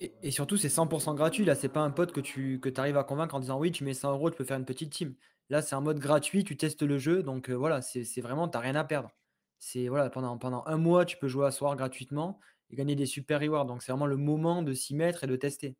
[0.00, 1.44] Et, surtout, c'est 100% gratuit.
[1.44, 3.84] Là, c'est pas un pote que tu que arrives à convaincre en disant oui, tu
[3.84, 5.14] mets 100 euros, tu peux faire une petite team.
[5.50, 7.22] Là, c'est un mode gratuit, tu testes le jeu.
[7.22, 9.10] Donc voilà, c'est vraiment, tu rien à perdre.
[9.58, 12.38] C'est voilà, pendant, pendant un mois, tu peux jouer à soir gratuitement
[12.70, 13.66] et gagner des super rewards.
[13.66, 15.76] Donc c'est vraiment le moment de s'y mettre et de tester.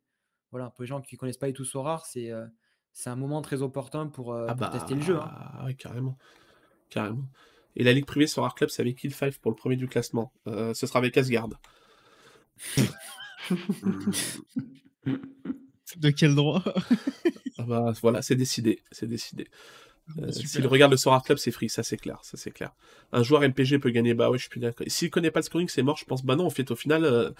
[0.51, 2.31] Voilà, pour les gens qui ne connaissent pas du tout Sorar, c'est
[2.91, 5.15] c'est un moment très opportun pour, ah tester le jeu.
[5.15, 5.29] Hein.
[5.31, 6.17] Ah oui, carrément.
[6.89, 7.23] Carrément.
[7.75, 10.33] Et la ligue privée Sorar Club, c'est avec Kill 5 pour le premier du classement.
[10.45, 11.49] ce sera avec Asgard.
[15.97, 16.63] De quel droit?
[17.57, 18.81] Ah bah, Voilà, c'est décidé.
[18.89, 19.45] C'est décidé.
[20.17, 22.71] Euh, S'il regarde le Sorar Club, c'est free, ça c'est clair, ça c'est clair.
[23.11, 24.87] Un joueur MPG peut gagner, bah ouais, je suis plus d'accord.
[24.89, 27.03] S'il connaît pas le scoring, c'est mort, je pense, bah non, en fait, au final,
[27.03, 27.31] euh,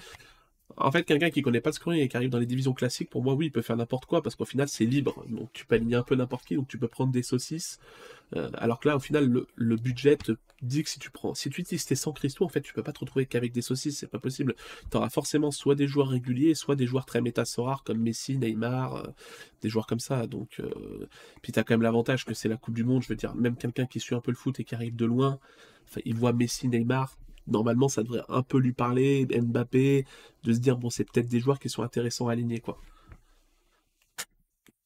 [0.78, 3.10] en fait, quelqu'un qui connaît pas le scoring et qui arrive dans les divisions classiques,
[3.10, 5.26] pour moi, oui, il peut faire n'importe quoi, parce qu'au final, c'est libre.
[5.30, 7.80] Donc, tu peux aligner un peu n'importe qui, donc tu peux prendre des saucisses.
[8.36, 11.50] Euh, alors que là, au final, le, budget te dit que si tu prends, si
[11.50, 13.98] tu utilises tes 100 cristaux, en fait, tu peux pas te retrouver qu'avec des saucisses,
[13.98, 14.56] c'est pas possible.
[14.92, 18.38] Tu auras forcément soit des joueurs réguliers, soit des joueurs très méta rares comme Messi,
[18.38, 19.04] Neymar, euh,
[19.62, 20.28] des joueurs comme ça.
[20.28, 21.08] Donc, euh...
[21.42, 23.02] puis as quand même l'avantage que c'est la Coupe du Monde.
[23.02, 25.06] Je veux dire, même quelqu'un qui suit un peu le foot et qui arrive de
[25.06, 25.40] loin,
[26.06, 27.18] il voit Messi, Neymar,
[27.50, 30.06] normalement, ça devrait un peu lui parler, Mbappé,
[30.44, 32.78] de se dire, bon, c'est peut-être des joueurs qui sont intéressants à aligner, quoi.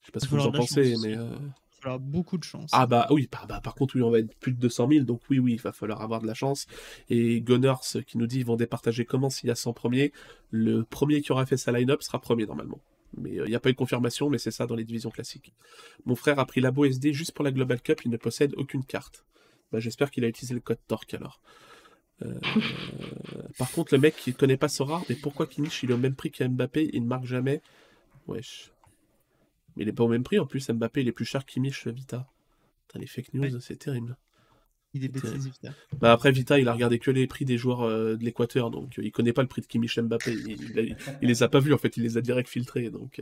[0.01, 1.18] Je sais pas ce que vous en pensez, mais.
[1.18, 2.70] Euh, il va falloir beaucoup de chance.
[2.72, 5.05] Ah bah oui, bah, bah, par contre, oui, on va être plus de 200 000,
[5.05, 6.66] donc oui, oui, il va falloir avoir de la chance.
[7.09, 10.14] Et Gunners qui nous dit ils vont départager comment s'il y a 100 premiers?
[10.49, 12.80] Le premier qui aura fait sa line-up sera premier normalement.
[13.18, 15.09] Mais euh, il n'y a pas eu de confirmation, mais c'est ça dans les divisions
[15.09, 15.53] classiques.
[16.05, 18.84] Mon frère a pris la SD juste pour la Global Cup, il ne possède aucune
[18.84, 19.26] carte.
[19.72, 21.41] Bah, J'espère qu'il a utilisé le code TORC alors.
[22.22, 22.39] Euh,
[23.57, 26.16] par contre, le mec qui connaît pas Sora, mais pourquoi Kimmich il est au même
[26.16, 27.61] prix qu'Mbappé Il ne marque jamais.
[28.28, 28.72] Wesh.
[29.76, 30.70] Mais il est pas au même prix en plus.
[30.70, 32.28] Mbappé il est plus cher qu'Kimmich Vita.
[32.95, 34.18] les fake news, c'est terrible.
[34.95, 35.11] Il est.
[35.99, 38.99] Bah après, Vita, il a regardé que les prix des joueurs euh, de l'Équateur, donc
[38.99, 40.32] euh, il connaît pas le prix de Kimmich Mbappé.
[40.32, 42.91] Il, les a pas vus, en fait, il les a direct filtrés.
[42.91, 43.20] Donc,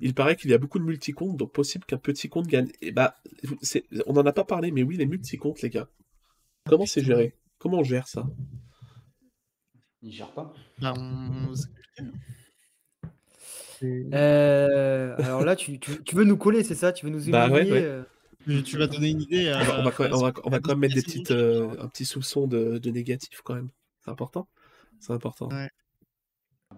[0.00, 2.68] il paraît qu'il y a beaucoup de multi-comptes, donc possible qu'un petit compte gagne.
[2.82, 3.14] Et bah,
[4.06, 5.88] on en a pas parlé, mais oui, les multi-comptes, les gars.
[6.68, 7.32] Comment c'est géré?
[7.58, 8.26] Comment on gère ça?
[10.02, 10.52] Il gère pas.
[10.80, 10.94] Bah,
[13.82, 15.78] euh, alors là, tu,
[16.12, 16.92] veux nous coller, c'est ça?
[16.92, 18.04] Tu veux nous bah, euh
[18.46, 19.52] Tu vas donner une idée.
[19.52, 23.70] on, va, quand même, mettre des petites, euh, un petit soupçon de, négatif quand même.
[24.04, 24.48] C'est important.
[25.00, 25.48] C'est important.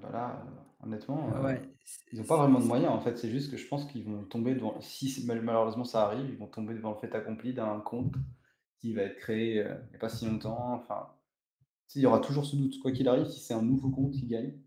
[0.00, 0.46] Voilà, bah
[0.84, 1.30] honnêtement,
[2.12, 3.16] ils n'ont pas vraiment de moyens en fait.
[3.18, 4.80] C'est juste que je pense qu'ils vont tomber devant.
[4.80, 8.14] Si malheureusement ça arrive, ils vont tomber devant le fait accompli d'un compte
[8.80, 10.74] qui va être créé euh, il n'y a pas si longtemps.
[10.74, 11.08] Enfin,
[11.94, 12.78] il y aura toujours ce doute.
[12.80, 14.58] Quoi qu'il arrive, si c'est un nouveau compte qui gagne,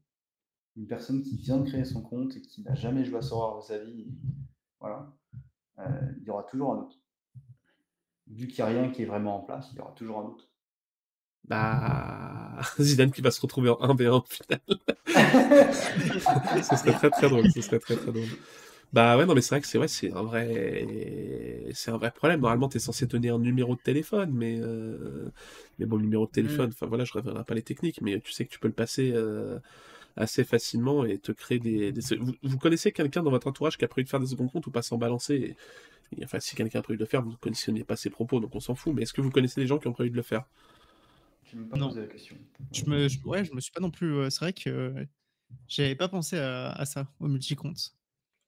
[0.76, 3.60] une personne qui vient de créer son compte et qui n'a jamais joué à Sora
[3.60, 4.08] de sa vie,
[4.80, 5.14] voilà,
[5.80, 7.00] euh, il y aura toujours un doute.
[8.28, 10.26] Vu qu'il n'y a rien qui est vraiment en place, il y aura toujours un
[10.26, 10.50] doute.
[11.44, 14.62] Bah, Zidane qui va se retrouver en 1v1 au final.
[16.64, 17.52] ce serait très très drôle.
[17.52, 18.30] Ce serait très très drôle.
[18.94, 20.86] Bah ouais, non, mais c'est vrai que c'est vrai, c'est un vrai,
[21.74, 22.42] c'est un vrai problème.
[22.42, 25.30] Normalement, tu es censé donner un numéro de téléphone, mais euh,
[25.80, 26.74] mais bon, le numéro de téléphone, mmh.
[26.74, 29.12] enfin voilà, je révélerai pas les techniques, mais tu sais que tu peux le passer
[29.14, 29.60] euh,
[30.18, 31.94] assez facilement et te créer des.
[32.44, 34.72] Vous, connaissez quelqu'un dans votre entourage qui a prévu de faire des secondes comptes ou
[34.72, 35.56] pas sans balancer
[36.24, 38.54] Enfin, si quelqu'un a prévu de le faire, vous ne connaissez pas ses propos, donc
[38.54, 38.94] on s'en fout.
[38.94, 40.44] Mais est-ce que vous connaissez des gens qui ont prévu de le faire?
[41.46, 41.94] Je me pas non.
[41.94, 42.36] la question.
[42.74, 44.16] Je me, ouais, je me suis pas non plus.
[44.16, 44.94] Euh, c'est vrai que
[45.70, 47.96] j'avais pas pensé à, à ça, au multi-compte.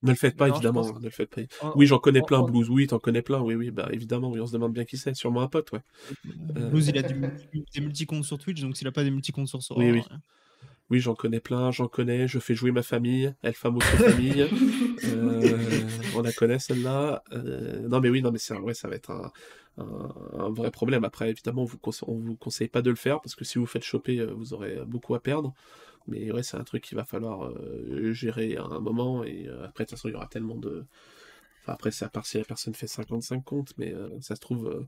[0.04, 0.86] Ne le faites pas, évidemment.
[1.00, 1.74] Ne le faites pas.
[1.76, 2.70] oui, j'en connais plein, Blues.
[2.70, 3.40] Oui, t'en connais plein.
[3.40, 4.30] Oui, oui, bah évidemment.
[4.30, 5.16] Oui, on se demande bien qui c'est.
[5.16, 5.80] Sûrement un pote, ouais.
[6.58, 7.16] Euh, Blues, il a des,
[7.82, 9.80] multi-comptes sur Twitch, donc s'il a pas des multi-comptes sur Sora.
[9.80, 10.04] Oui, oui.
[10.90, 12.28] Oui, j'en connais plein, j'en connais.
[12.28, 13.34] Je fais jouer ma famille.
[13.42, 14.48] Elle femme autre famille.
[15.06, 15.58] Euh,
[16.16, 17.24] on la connaît celle-là.
[17.34, 19.34] Euh, non, mais oui, non, mais c'est ouais, ça va être un,
[19.78, 21.04] un, vrai problème.
[21.04, 21.78] Après, évidemment, on vous,
[22.08, 24.80] on vous conseille pas de le faire parce que si vous faites choper, vous aurez
[24.86, 25.54] beaucoup à perdre.
[26.08, 29.24] Mais ouais, c'est un truc qu'il va falloir euh, gérer à un moment.
[29.24, 30.86] Et euh, après, de toute façon, il y aura tellement de,
[31.62, 34.86] Enfin, après, c'est à part si la personne fait 55 comptes, mais ça se trouve,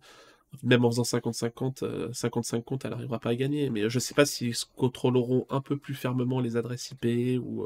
[0.62, 3.70] même en faisant 50-50, 55 comptes, elle n'arrivera pas à gagner.
[3.70, 7.66] Mais je sais pas s'ils contrôleront un peu plus fermement les adresses IP ou.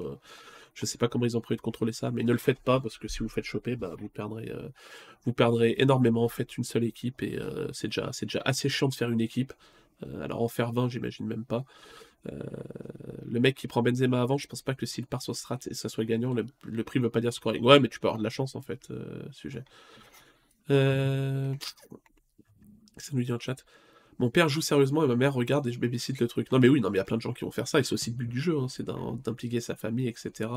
[0.79, 2.79] Je sais pas comment ils ont prévu de contrôler ça, mais ne le faites pas
[2.79, 4.69] parce que si vous faites choper, bah, vous perdrez, euh,
[5.25, 6.29] vous perdrez énormément.
[6.29, 9.19] Faites une seule équipe et euh, c'est déjà, c'est déjà assez chiant de faire une
[9.19, 9.51] équipe.
[10.03, 11.65] Euh, alors en faire 20, j'imagine même pas.
[12.25, 15.73] Le mec qui prend Benzema avant, je pense pas que s'il part sur strat et
[15.73, 17.63] ça soit gagnant, le, prix veut pas dire scoring.
[17.63, 18.89] Ouais, mais tu peux avoir de la chance en fait,
[19.31, 19.63] sujet.
[20.67, 20.75] Ça
[23.13, 23.63] nous dit en chat?
[24.19, 26.51] Mon père joue sérieusement et ma mère regarde et je babysit le truc.
[26.51, 27.79] Non mais oui, non mais il y a plein de gens qui vont faire ça
[27.79, 30.49] et c'est aussi le but du jeu, hein, c'est d'impliquer sa famille, etc.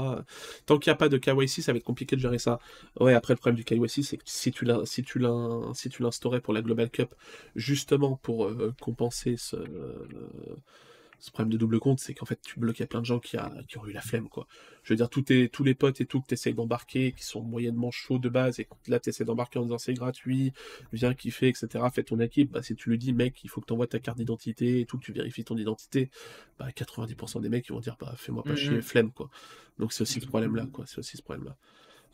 [0.66, 2.58] Tant qu'il n'y a pas de KYC, ça va être compliqué de gérer ça.
[2.98, 4.64] Ouais, après le problème du KYC, c'est que si tu
[6.00, 7.14] l'instaurais pour la Global Cup,
[7.54, 9.56] justement pour euh, compenser ce,
[11.22, 13.52] ce problème de double compte, c'est qu'en fait, tu bloquais plein de gens qui, a,
[13.68, 14.48] qui ont eu la flemme, quoi.
[14.82, 17.22] Je veux dire, tous, tes, tous les potes et tout que tu essayes d'embarquer, qui
[17.22, 20.52] sont moyennement chauds de base, et là, tu essaies d'embarquer en disant c'est gratuit,
[20.92, 23.66] viens kiffer, etc., fais ton équipe, bah, si tu lui dis, mec, il faut que
[23.66, 26.10] tu envoies ta carte d'identité et tout, que tu vérifies ton identité,
[26.58, 29.30] bah, 90% des mecs, ils vont dire, bah, fais-moi pas chier, flemme, quoi.
[29.78, 30.86] Donc, c'est aussi ce problème-là, quoi.
[30.88, 31.56] C'est aussi ce problème-là.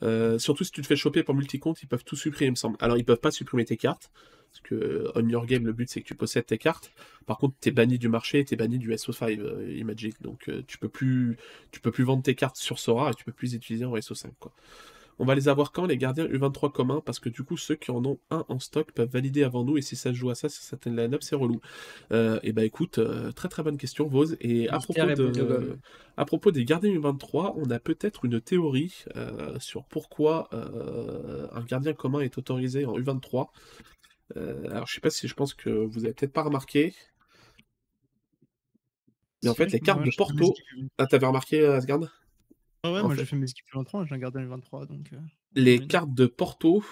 [0.02, 2.56] Euh, surtout si tu te fais choper pour multi-compte, ils peuvent tout supprimer, il me
[2.56, 2.76] semble.
[2.80, 4.10] Alors, ils peuvent pas supprimer tes cartes,
[4.50, 6.92] parce que on your game, le but c'est que tu possèdes tes cartes.
[7.26, 10.20] Par contre, tu es banni du marché, tu es banni du SO5 euh, Imagic.
[10.22, 11.36] Donc euh, tu peux plus
[11.70, 13.94] tu peux plus vendre tes cartes sur Sora et tu peux plus les utiliser en
[13.94, 14.52] SO5 quoi.
[15.18, 17.02] On va les avoir quand les gardiens U23 communs?
[17.04, 19.78] Parce que du coup ceux qui en ont un en stock peuvent valider avant nous
[19.78, 21.60] et si ça se joue à ça, sur certaines line-up, c'est relou.
[22.12, 23.00] Euh, et bah écoute,
[23.34, 24.36] très très bonne question Vose.
[24.40, 25.78] Et à propos, de,
[26.16, 29.04] à propos des gardiens U23, on a peut-être une théorie
[29.58, 33.48] sur pourquoi un gardien commun est autorisé en U23.
[34.36, 36.94] Euh, alors, je sais pas si je pense que vous avez peut-être pas remarqué.
[39.42, 40.54] Mais en fait, les cartes de Porto.
[40.98, 42.00] Ah, t'avais remarqué, euh, Asgard?
[42.82, 44.86] Ah ouais, moi j'ai fait mes équipes 23, j'ai gardé les 23.
[44.86, 45.16] Donc, euh,
[45.54, 46.84] les cartes de Porto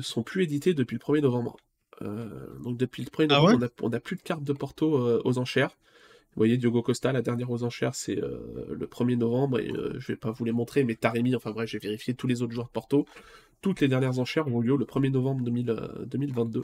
[0.00, 1.56] sont plus éditées depuis le 1er novembre.
[2.00, 5.76] donc depuis le 1er ah novembre, on, a, plus de cartes de Porto aux enchères.
[6.34, 10.16] Vous voyez, Diogo Costa, la dernière aux enchères, c'est le 1er novembre, et je vais
[10.16, 12.72] pas vous les montrer, mais Taremi, enfin bref, j'ai vérifié tous les autres joueurs de
[12.72, 13.06] Porto
[13.62, 16.60] toutes les dernières enchères ont lieu le 1er novembre 2022.
[16.60, 16.62] Euh,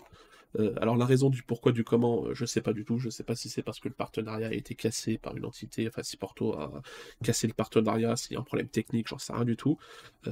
[0.58, 2.98] euh, alors la raison du pourquoi, du comment, euh, je ne sais pas du tout.
[2.98, 5.44] Je ne sais pas si c'est parce que le partenariat a été cassé par une
[5.44, 6.82] entité, enfin si Porto a
[7.22, 9.78] cassé le partenariat, s'il y a un problème technique, j'en sais rien du tout.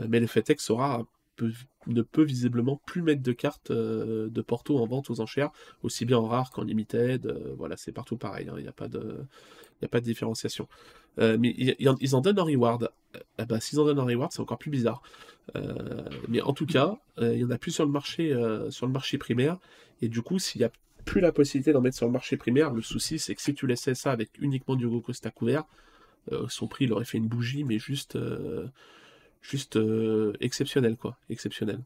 [0.09, 1.07] mais le fait est que Sora
[1.87, 5.51] ne peut visiblement plus mettre de cartes de Porto en vente aux enchères,
[5.83, 7.27] aussi bien en rare qu'en limited.
[7.59, 8.49] voilà, c'est partout pareil.
[8.49, 8.55] Hein.
[8.59, 10.69] Il n'y a pas de différenciation.
[11.19, 12.91] Euh, mais ils en donnent un reward.
[13.39, 15.03] Eh ben, s'ils en donnent un reward, c'est encore plus bizarre.
[15.55, 18.35] Euh, mais en tout cas, euh, il n'y en a plus sur le marché,
[18.71, 19.59] sur le marché primaire.
[20.03, 20.71] Et du coup, s'il n'y a
[21.05, 23.67] plus la possibilité d'en mettre sur le marché primaire, le souci, c'est que si tu
[23.67, 25.65] laissais ça avec uniquement du Costa couvert,
[26.49, 28.19] son prix, il aurait fait une bougie, mais juste,
[29.41, 29.79] juste
[30.41, 31.17] exceptionnel, quoi.
[31.31, 31.81] Exceptionnel.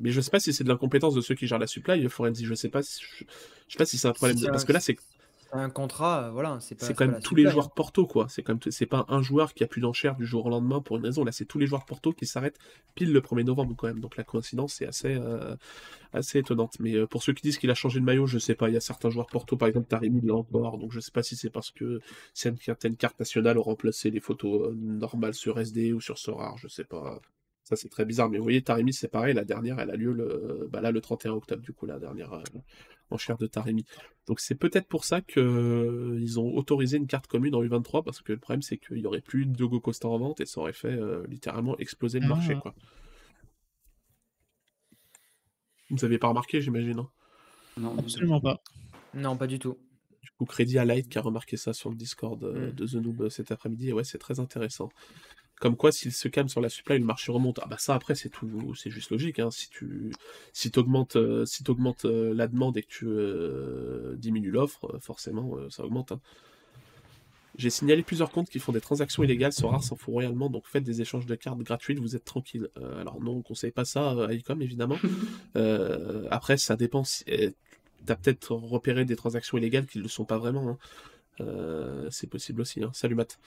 [0.00, 2.44] mais je sais pas si c'est de l'incompétence de ceux qui gèrent la supply, Florenzi,
[2.44, 3.24] je sais pas si, je,
[3.68, 4.96] sais pas si c'est un problème parce que là c'est
[5.52, 7.72] un contrat, euh, voilà, c'est quand même tous les joueurs hein.
[7.74, 8.26] Porto, quoi.
[8.28, 10.80] C'est quand même, c'est pas un joueur qui a plus d'enchères du jour au lendemain
[10.80, 11.24] pour une raison.
[11.24, 12.58] Là, c'est tous les joueurs Porto qui s'arrêtent
[12.94, 14.00] pile le 1er novembre, quand même.
[14.00, 15.56] Donc la coïncidence est assez, euh,
[16.12, 16.76] assez étonnante.
[16.80, 18.68] Mais euh, pour ceux qui disent qu'il a changé de maillot, je sais pas.
[18.68, 20.78] Il y a certains joueurs Porto, par exemple, Taremi l'a encore.
[20.78, 22.00] Donc je sais pas si c'est parce que
[22.34, 26.84] certaines cartes nationales ont remplacé les photos normales sur SD ou sur Sorar, je sais
[26.84, 27.20] pas.
[27.68, 28.30] Ça, c'est très bizarre.
[28.30, 29.34] Mais vous voyez, Taremi, c'est pareil.
[29.34, 32.40] La dernière, elle a lieu le, bah là, le 31 octobre, du coup, la dernière,
[33.10, 33.84] en chair de Taremi.
[34.26, 38.22] Donc c'est peut-être pour ça qu'ils euh, ont autorisé une carte commune en U23, parce
[38.22, 40.60] que le problème c'est qu'il n'y aurait plus de Go Costa en vente et ça
[40.60, 42.28] aurait fait euh, littéralement exploser le ah.
[42.28, 42.56] marché.
[42.56, 42.74] Quoi.
[45.90, 47.10] Vous n'avez pas remarqué, j'imagine hein?
[47.76, 48.60] Non, absolument pas.
[49.14, 49.78] Non, pas du tout.
[50.22, 52.72] Du coup, crédit à Light qui a remarqué ça sur le Discord euh, mm.
[52.72, 54.90] de The Noob cet après-midi, et ouais, c'est très intéressant.
[55.60, 57.58] Comme quoi, s'il se calme sur la supply, le marché remonte.
[57.62, 59.40] Ah bah ça, après, c'est tout, c'est juste logique.
[59.40, 59.50] Hein.
[59.50, 60.12] Si tu,
[60.52, 65.56] si augmentes, euh, si augmentes euh, la demande et que tu euh, diminues l'offre, forcément,
[65.70, 66.12] ça augmente.
[66.12, 66.20] Hein.
[67.56, 70.64] J'ai signalé plusieurs comptes qui font des transactions illégales sur rare sans fou royalement, donc
[70.66, 72.68] faites des échanges de cartes gratuites, vous êtes tranquille.
[73.00, 74.98] alors non, on conseille pas ça à Ecom, évidemment.
[76.30, 77.02] après, ça dépend.
[77.02, 77.54] Si, eh,
[78.06, 80.78] T'as peut-être repéré des transactions illégales qui ne le sont pas vraiment.
[81.40, 82.08] Hein.
[82.10, 82.80] c'est possible aussi.
[82.92, 83.38] Salut Matt.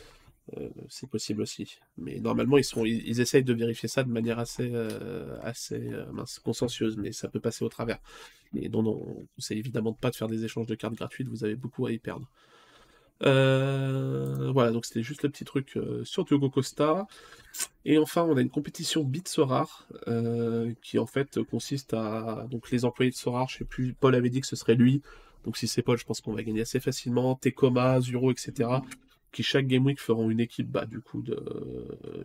[0.57, 1.77] Euh, c'est possible aussi.
[1.97, 6.05] Mais normalement, ils, sont, ils, essayent de vérifier ça de manière assez, euh, assez euh,
[6.43, 7.99] consciencieuse, mais ça peut passer au travers.
[8.53, 11.55] Mais non, non, c'est évidemment pas de faire des échanges de cartes gratuites, vous avez
[11.55, 12.27] beaucoup à y perdre.
[13.21, 17.07] voilà, donc c'était juste le petit truc sur Diogo Costa.
[17.85, 19.87] Et enfin, on a une compétition Beat Sorar,
[20.81, 22.45] qui en fait consiste à.
[22.49, 25.01] Donc les employés de Sorar, je sais plus, Paul avait dit que ce serait lui.
[25.45, 27.35] Donc si c'est Paul, je pense qu'on va gagner assez facilement.
[27.35, 28.81] Tecoma, Zuro, etc
[29.31, 31.37] qui chaque game week feront une équipe, bah, du coup, de,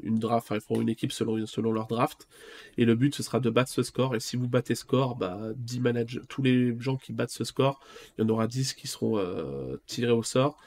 [0.03, 2.27] une draft, enfin, ils feront une équipe selon, selon leur draft.
[2.79, 4.15] Et le but, ce sera de battre ce score.
[4.17, 7.81] Et si vous battez score, bah, 10 managers, tous les gens qui battent ce score,
[8.19, 10.59] il y en aura 10 qui seront euh, tirés au sort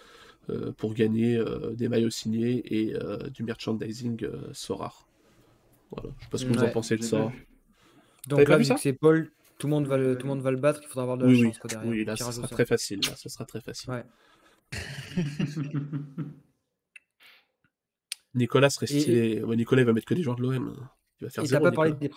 [0.50, 2.94] euh, pour gagner euh, des maillots signés et
[3.32, 4.94] du merchandising Sora.
[5.92, 6.10] Voilà.
[6.20, 7.32] Je sais pas ce que vous en pensez de ça.
[8.28, 10.52] Donc là, vu que c'est Paul, tout le monde va le, tout le monde va
[10.52, 11.70] le battre, il faudra avoir de la chance oui.
[11.70, 11.90] derrière.
[11.90, 13.00] Oui, là, ça sera très facile.
[13.06, 13.90] Là, ça sera très facile.
[13.90, 14.04] Ouais.
[18.36, 19.42] Nicolas serait stylé.
[19.56, 20.76] Nicolas, il va mettre que des joueurs de l'OM.
[21.22, 22.10] Il va faire et pas parlé des,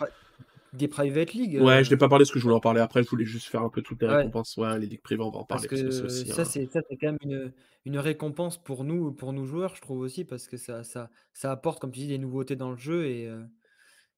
[0.73, 2.61] des, private leagues Ouais, euh je n'ai pas parlé de ce que je voulais en
[2.61, 3.03] parler après.
[3.03, 4.55] Je voulais juste faire un peu toutes les récompenses.
[4.57, 5.67] Ouais, les ligues privées, on va en parler.
[5.67, 7.53] Parce que, ça, c'est quand même une,
[7.85, 11.51] une, récompense pour nous, pour nous joueurs, je trouve aussi, parce que ça, ça, ça
[11.51, 13.05] apporte, comme tu dis, des nouveautés dans le jeu.
[13.07, 13.43] Et, euh,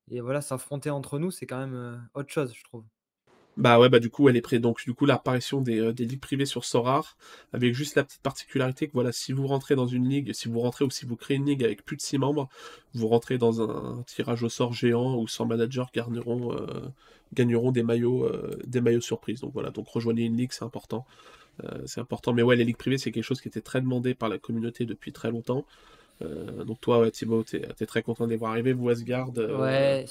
[0.10, 2.86] et voilà, s'affronter entre nous, c'est quand même euh, autre chose, je trouve.
[3.58, 4.62] Bah ouais, bah du coup, elle est prête.
[4.62, 7.16] Donc, du coup, l'apparition des, euh, des ligues privées sur Sorar,
[7.54, 10.60] avec juste la petite particularité que voilà, si vous rentrez dans une ligue, si vous
[10.60, 12.50] rentrez ou si vous créez une ligue avec plus de 6 membres,
[12.94, 16.82] vous rentrez dans un, tirage au sort géant où 100 managers gagneront, euh,
[17.34, 19.40] gagneront des maillots, euh, des maillots surprises.
[19.40, 21.06] Donc voilà, donc rejoignez une ligue, c'est important.
[21.86, 22.34] c'est important.
[22.34, 24.86] Mais ouais, les ligues privées, c'est quelque chose qui était très demandé par la communauté
[24.86, 25.66] depuis très longtemps.
[26.22, 29.32] Euh, donc toi, ouais, Thibaut, tu es, très content de les voir arriver, vous, Asgard.
[29.38, 30.06] Euh, ouais,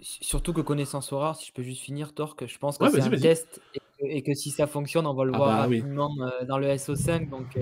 [0.00, 3.10] surtout que connaissance rare, si je peux juste finir, Torque, je pense que c'est un
[3.10, 3.60] test
[4.00, 6.66] et que, si ça fonctionne, on va le ah voir bah rapidement euh, dans le
[6.68, 7.28] SO5.
[7.28, 7.58] Donc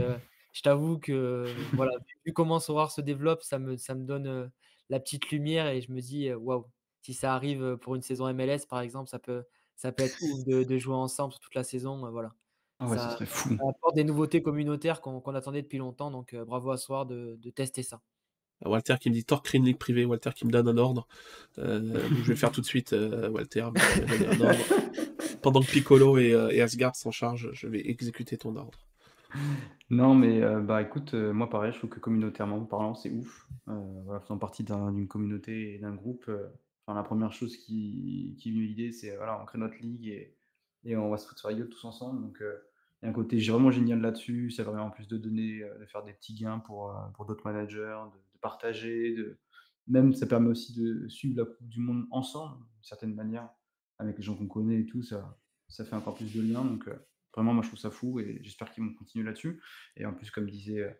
[0.53, 1.93] je t'avoue que voilà,
[2.25, 4.51] vu comment Sora se développe, ça me, ça me donne
[4.89, 6.67] la petite lumière et je me dis, waouh,
[7.03, 9.43] si ça arrive pour une saison MLS, par exemple, ça peut,
[9.75, 12.09] ça peut être ouf de, de jouer ensemble toute la saison.
[12.11, 12.33] voilà.
[12.81, 13.57] Ah ouais, ça, serait fou.
[13.57, 17.51] Ça apporte des nouveautés communautaires qu'on attendait depuis longtemps, donc bravo à Soir de, de,
[17.51, 18.01] tester ça.
[18.65, 21.07] Walter qui me dit Torque Green League privé, Walter qui me donne un ordre.
[21.59, 23.67] Euh, je vais le faire tout de suite, euh, Walter.
[25.43, 28.79] Pendant que Piccolo et, et Asgard s'en chargent, je vais exécuter ton ordre.
[29.91, 33.47] Non, mais bah écoute, moi pareil, je trouve que communautairement parlant, c'est ouf.
[33.67, 36.31] voilà, faisant partie d'une communauté et d'un groupe,
[36.87, 40.35] enfin, la première chose qui, qui vient l'idée, c'est voilà, on crée notre ligue et,
[40.89, 42.23] et on va se foutre sur la gueule tous ensemble.
[42.23, 44.51] Donc, il y a un côté vraiment génial là-dessus.
[44.51, 48.01] Ça permet en plus de donner, de faire des petits gains pour, pour d'autres managers,
[48.15, 49.15] de, partager.
[49.15, 49.39] De...
[49.87, 53.51] Même, ça permet aussi de suivre la Coupe du Monde ensemble, d'une certaine manière,
[53.99, 55.03] avec les gens qu'on connaît et tout.
[55.03, 56.65] Ça, ça fait encore plus de liens.
[56.65, 56.89] Donc,
[57.35, 59.61] vraiment, moi, je trouve ça fou et j'espère qu'ils vont continuer là-dessus.
[59.97, 60.99] Et en plus, comme disait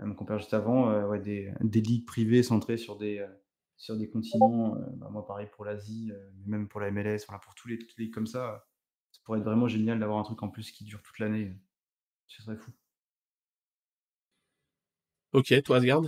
[0.00, 3.24] mon compère juste avant, des, des, ligues privées centrées sur des,
[3.76, 4.74] sur des continents.
[4.96, 6.10] Bah, moi, pareil pour l'Asie,
[6.46, 8.66] même pour la MLS, pour tous les, toutes les ligues comme ça
[9.24, 11.56] pourrait être vraiment génial d'avoir un truc en plus qui dure toute l'année.
[12.26, 12.70] Ce serait fou.
[15.32, 16.02] Ok, toi, Asgard?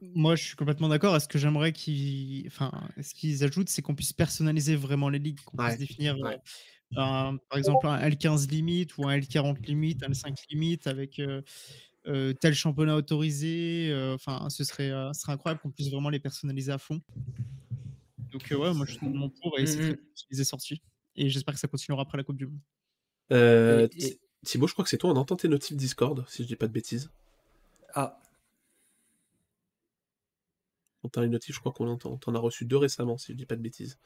[0.00, 1.16] Moi, je suis complètement d'accord.
[1.16, 5.40] Est-ce que j'aimerais qu'ils, enfin, ce qu'ils ajoutent, c'est qu'on puisse personnaliser vraiment les ligues,
[5.44, 10.34] qu'on puisse définir, euh, par exemple, un L15 limite ou un L40 limite, un L5
[10.50, 11.40] limite avec euh,
[12.08, 13.92] euh, tel championnat autorisé.
[14.12, 17.00] Enfin, ce serait, ce serait incroyable qu'on puisse vraiment les personnaliser à fond.
[18.32, 19.98] Donc, ouais, moi, je suis mon pour et c'est
[20.30, 20.82] très sorti.
[21.16, 22.60] Et j'espère que ça continuera après la Coupe du Monde.
[23.32, 23.88] Euh,
[24.44, 26.66] Thibaut, je crois que c'est toi, on entend tes notifs Discord, si je dis pas
[26.66, 27.10] de bêtises.
[27.94, 28.18] Ah.
[31.04, 32.16] On t'a une notif, je crois qu'on entend.
[32.16, 33.98] T'en as reçu deux récemment, si je dis pas de bêtises.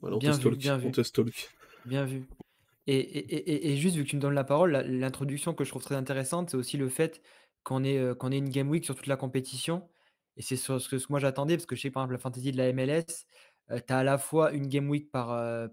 [0.00, 0.90] Voilà, on bien te vu, bien vu.
[1.86, 2.26] Bien vu.
[2.86, 6.50] Et, juste vu que tu me donnes la parole, l'introduction que je trouve très intéressante,
[6.50, 7.22] c'est aussi le fait
[7.62, 9.88] qu'on ait, euh, qu'on ait une Game Week sur toute la compétition.
[10.36, 12.56] Et c'est ce que moi j'attendais, parce que je sais par exemple la fantasy de
[12.56, 13.26] la MLS,
[13.70, 15.28] tu as à la fois une game week par,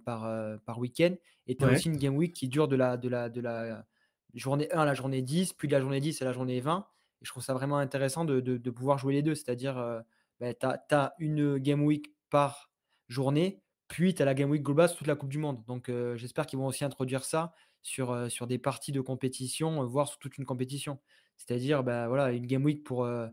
[0.05, 1.15] par, par week-end
[1.47, 3.85] et tu as aussi une game week qui dure de la, de, la, de la
[4.33, 6.85] journée 1 à la journée 10, puis de la journée 10 à la journée 20.
[7.21, 9.33] Et je trouve ça vraiment intéressant de, de, pouvoir jouer les deux.
[9.33, 10.03] C'est-à-dire,
[10.39, 12.69] bah, tu as, une game week par
[13.07, 15.63] journée, puis tu as la game week globale sur toute la Coupe du Monde.
[15.65, 20.19] Donc j'espère qu'ils vont aussi introduire ça sur, sur des parties de compétition, voire sur
[20.19, 20.99] toute une compétition.
[21.37, 23.31] C'est-à-dire, bah, voilà, une game week pour la,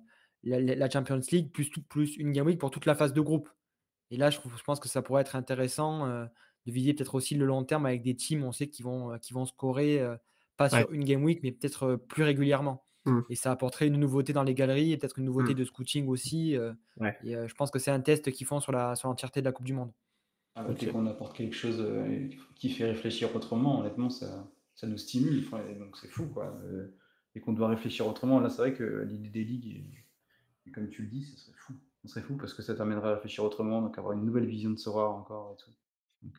[0.60, 3.48] la, Champions League, plus, plus une game week pour toute la phase de groupe.
[4.14, 6.28] Et là, je, pense que ça pourrait être intéressant de
[6.72, 9.44] viser peut-être aussi le long terme avec des teams, on sait, qui vont, qui vont
[9.44, 10.00] scorer,
[10.56, 12.84] pas sur une game week, mais peut-être plus régulièrement.
[13.06, 13.20] Mmh.
[13.28, 15.58] Et ça apporterait une nouveauté dans les galeries et peut-être une nouveauté mmh.
[15.58, 16.52] de scouting aussi.
[16.52, 19.66] Et je pense que c'est un test qu'ils font sur l'entièreté sur de la Coupe
[19.66, 19.90] du Monde.
[20.54, 21.84] Ah, qu'on apporte quelque chose
[22.54, 25.44] qui fait réfléchir autrement, honnêtement, ça, ça nous stimule.
[25.76, 26.56] donc c'est fou, quoi.
[27.34, 28.38] et qu'on doit réfléchir autrement.
[28.38, 30.04] Là, c'est vrai que l'idée des ligues,
[30.72, 31.74] comme tu le dis, ce serait fou.
[32.04, 34.70] Ce serait fou parce que ça t'amènerait à réfléchir autrement, donc avoir une nouvelle vision
[34.70, 35.70] de Sora encore et tout.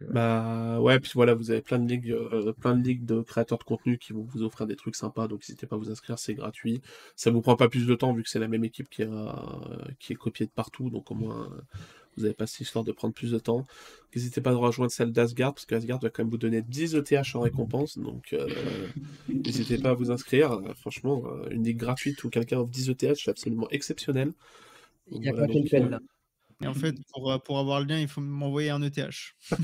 [0.01, 3.21] Euh, bah ouais, puis voilà, vous avez plein de ligues, euh, plein de ligues de
[3.21, 5.91] créateurs de contenu qui vont vous offrir des trucs sympas, donc n'hésitez pas à vous
[5.91, 6.81] inscrire, c'est gratuit.
[7.15, 9.59] Ça vous prend pas plus de temps vu que c'est la même équipe qui, a,
[9.99, 11.49] qui est copiée de partout, donc au moins
[12.17, 13.65] vous n'avez pas cette histoire de prendre plus de temps.
[14.15, 17.35] N'hésitez pas à rejoindre celle d'Asgard, parce qu'Asgard va quand même vous donner 10 ETH
[17.35, 18.47] en récompense, donc euh,
[19.29, 20.61] n'hésitez pas à vous inscrire.
[20.77, 24.31] Franchement, une ligue gratuite où quelqu'un offre 10 ETH, c'est absolument exceptionnel.
[25.11, 25.99] Il n'y a Voilà, pas euh, là?
[26.63, 28.97] Et en fait, pour, euh, pour avoir le lien, il faut m'envoyer un ETH.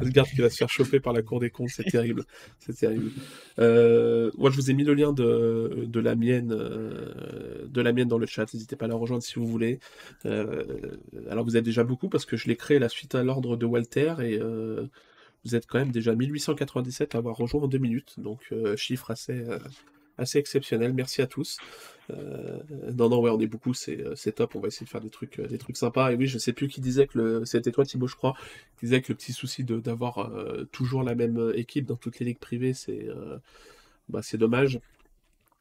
[0.00, 2.24] Asgard qui va se faire choper par la Cour des comptes, c'est terrible.
[2.58, 3.10] C'est terrible.
[3.58, 7.92] Euh, moi, je vous ai mis le lien de, de, la mienne, euh, de la
[7.92, 8.52] mienne dans le chat.
[8.52, 9.78] N'hésitez pas à la rejoindre si vous voulez.
[10.24, 10.64] Euh,
[11.30, 13.66] alors, vous êtes déjà beaucoup parce que je l'ai créé la suite à l'ordre de
[13.66, 14.86] Walter et euh,
[15.44, 18.14] vous êtes quand même déjà 1897 à avoir rejoint en deux minutes.
[18.18, 19.58] Donc, euh, chiffre assez, euh,
[20.18, 20.92] assez exceptionnel.
[20.92, 21.58] Merci à tous.
[22.10, 22.60] Euh,
[22.94, 24.54] non, non, ouais, on est beaucoup, c'est euh, c'est top.
[24.54, 26.12] On va essayer de faire des trucs, euh, des trucs sympas.
[26.12, 28.34] Et oui, je sais plus qui disait que c'était toi, Thibaut, je crois,
[28.78, 30.30] qui disait que le petit souci d'avoir
[30.72, 33.06] toujours la même équipe dans toutes les ligues privées, c'est
[34.08, 34.80] bah, c'est dommage.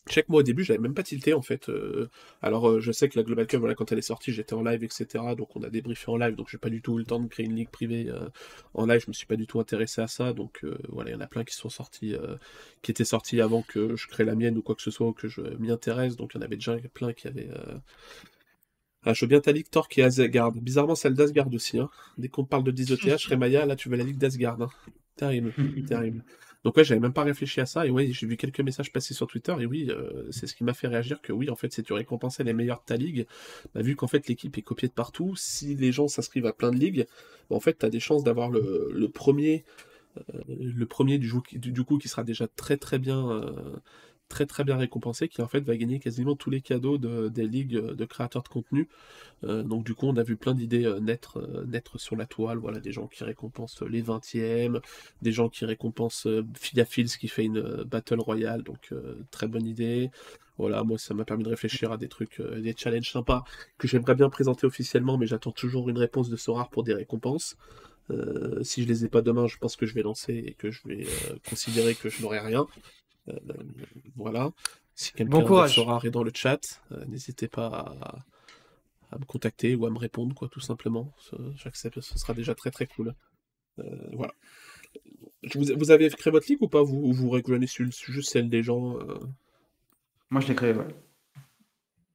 [0.07, 1.69] Je sais que moi au début j'avais même pas tilté en fait.
[1.69, 2.09] Euh,
[2.41, 4.63] alors euh, je sais que la Global Cup, voilà, quand elle est sortie, j'étais en
[4.63, 5.05] live, etc.
[5.37, 7.27] Donc on a débriefé en live, donc j'ai pas du tout eu le temps de
[7.27, 8.27] créer une ligue privée euh,
[8.73, 9.01] en live.
[9.01, 11.27] Je me suis pas du tout intéressé à ça, donc voilà, il y en a
[11.27, 12.15] plein qui sont sortis,
[12.81, 15.13] qui étaient sortis avant que je crée la mienne ou quoi que ce soit, ou
[15.13, 16.15] que je m'y intéresse.
[16.15, 17.49] Donc il y en avait déjà plein qui avaient.
[19.03, 20.51] Ah, je veux bien ta ligue Torque et Asgard.
[20.51, 21.79] Bizarrement celle d'Asgard aussi.
[21.79, 21.89] Hein.
[22.17, 24.61] Dès qu'on parle de 10 ETH, Remaya, là tu veux la ligue d'Asgard.
[24.61, 24.69] Hein.
[25.15, 25.53] Terrible,
[25.87, 26.23] terrible.
[26.63, 29.13] Donc ouais, j'avais même pas réfléchi à ça, et ouais, j'ai vu quelques messages passer
[29.13, 31.73] sur Twitter, et oui, euh, c'est ce qui m'a fait réagir que oui, en fait,
[31.73, 33.25] si tu récompensais les meilleurs de ta ligue,
[33.73, 36.71] bah, vu qu'en fait l'équipe est copiée de partout, si les gens s'inscrivent à plein
[36.71, 37.07] de ligues,
[37.49, 39.63] bah, en fait, tu des chances d'avoir le, premier,
[40.17, 43.51] euh, le premier du, du coup qui sera déjà très très bien, euh,
[44.31, 47.45] très très bien récompensé, qui en fait va gagner quasiment tous les cadeaux de- des
[47.47, 48.87] ligues de créateurs de contenu.
[49.43, 52.57] Euh, donc du coup, on a vu plein d'idées euh, naître, euh, sur la toile,
[52.57, 54.79] voilà, des gens qui récompensent les 20e,
[55.21, 59.15] des gens qui récompensent euh, Philia Fields qui fait une euh, Battle Royale, donc euh,
[59.31, 60.09] très bonne idée.
[60.57, 63.43] Voilà, moi ça m'a permis de réfléchir à des trucs, euh, des challenges sympas
[63.77, 67.57] que j'aimerais bien présenter officiellement, mais j'attends toujours une réponse de Sorar pour des récompenses.
[68.11, 70.69] Euh, si je les ai pas demain, je pense que je vais lancer et que
[70.71, 72.67] je vais euh, considérer que je n'aurai rien.
[73.29, 73.33] Euh,
[74.15, 74.51] voilà.
[74.95, 75.75] Si quelqu'un de courage.
[75.75, 78.19] Sorar est dans le chat, euh, n'hésitez pas à,
[79.11, 81.13] à me contacter ou à me répondre, quoi, tout simplement.
[81.19, 83.13] Ce- J'accepte, ce sera déjà très très cool.
[83.79, 84.33] Euh, voilà.
[85.53, 86.83] Vous, vous avez créé votre ligue ou pas?
[86.83, 89.15] Vous, ou vous rejoignez sur- juste celle des gens euh,
[90.29, 90.87] Moi, je l'ai créé, ouais.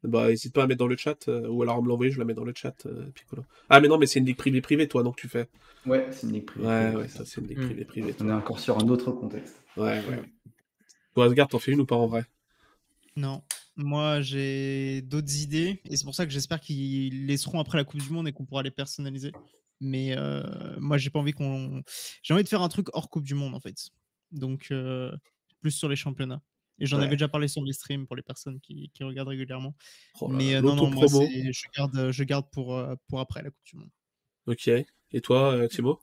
[0.05, 2.19] Bah, n'hésite pas à mettre dans le chat, euh, ou alors à me l'envoyer, je
[2.19, 3.45] la mets dans le chat, euh, Piccolo.
[3.69, 5.49] Ah, mais non, mais c'est une ligue privée privée, toi, donc tu fais.
[5.85, 6.67] Ouais, c'est une ligue privée.
[6.67, 7.67] Ouais, ouais, ça, c'est une ligue Hmm.
[7.67, 8.15] privée privée.
[8.21, 9.61] On est encore sur un autre contexte.
[9.77, 10.23] Ouais, ouais.
[11.17, 12.27] Toi, Asgard, t'en fais une ou pas en vrai?
[13.17, 13.43] Non.
[13.75, 18.03] Moi, j'ai d'autres idées et c'est pour ça que j'espère qu'ils laisseront après la Coupe
[18.03, 19.33] du Monde et qu'on pourra les personnaliser.
[19.81, 20.43] Mais euh,
[20.79, 21.83] moi, j'ai pas envie qu'on.
[22.23, 23.89] J'ai envie de faire un truc hors Coupe du Monde en fait.
[24.31, 25.11] Donc, euh,
[25.63, 26.43] plus sur les championnats.
[26.79, 27.05] Et j'en Ouais.
[27.05, 29.75] avais déjà parlé sur les streams pour les personnes qui, qui regardent régulièrement.
[30.21, 31.27] Oh là Mais euh, non, non, moi, l'auto-promo.
[31.33, 33.91] c'est- je garde, je garde pour, pour après la Coupe du Monde.
[34.49, 34.69] Ok.
[34.69, 35.99] Et toi, Thibaut?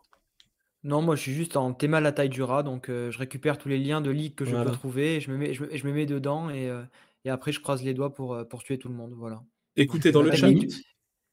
[0.84, 3.58] Non, moi je suis juste en théma la taille du rat, donc euh, je récupère
[3.58, 4.72] tous les liens de ligue que je Voilà.
[4.72, 6.84] peux trouver, et je me mets, je me, je me mets dedans et, euh,
[7.24, 9.14] et après je croise les doigts pour, euh, pour tuer tout le monde.
[9.16, 9.44] Voilà.
[9.76, 10.48] Écoutez dans la le chat.
[10.48, 10.84] technique du-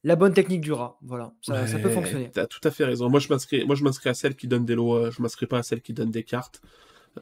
[0.04, 1.34] La bonne technique du rat, voilà.
[1.42, 2.32] Ça, ça peut Ouais, fonctionner.
[2.32, 3.08] T'as tout à fait raison.
[3.08, 4.94] Moi, je m'inscris, moi, je m'inscris à celle qui donne des lots.
[4.96, 6.60] euh, Je m'inscris pas à celle qui donne des cartes.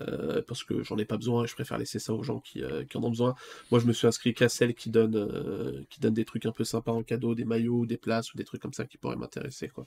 [0.03, 2.63] euh, parce que j'en ai pas besoin et je préfère laisser ça aux gens qui,
[2.65, 3.35] euh, qui en ont besoin.
[3.71, 6.53] Moi, je me suis inscrit qu'à celle qui donne, euh, qui donne des trucs un
[6.53, 9.17] peu sympas en cadeau, des maillots, des places ou des trucs comme ça qui pourraient
[9.17, 9.87] m'intéresser, quoi.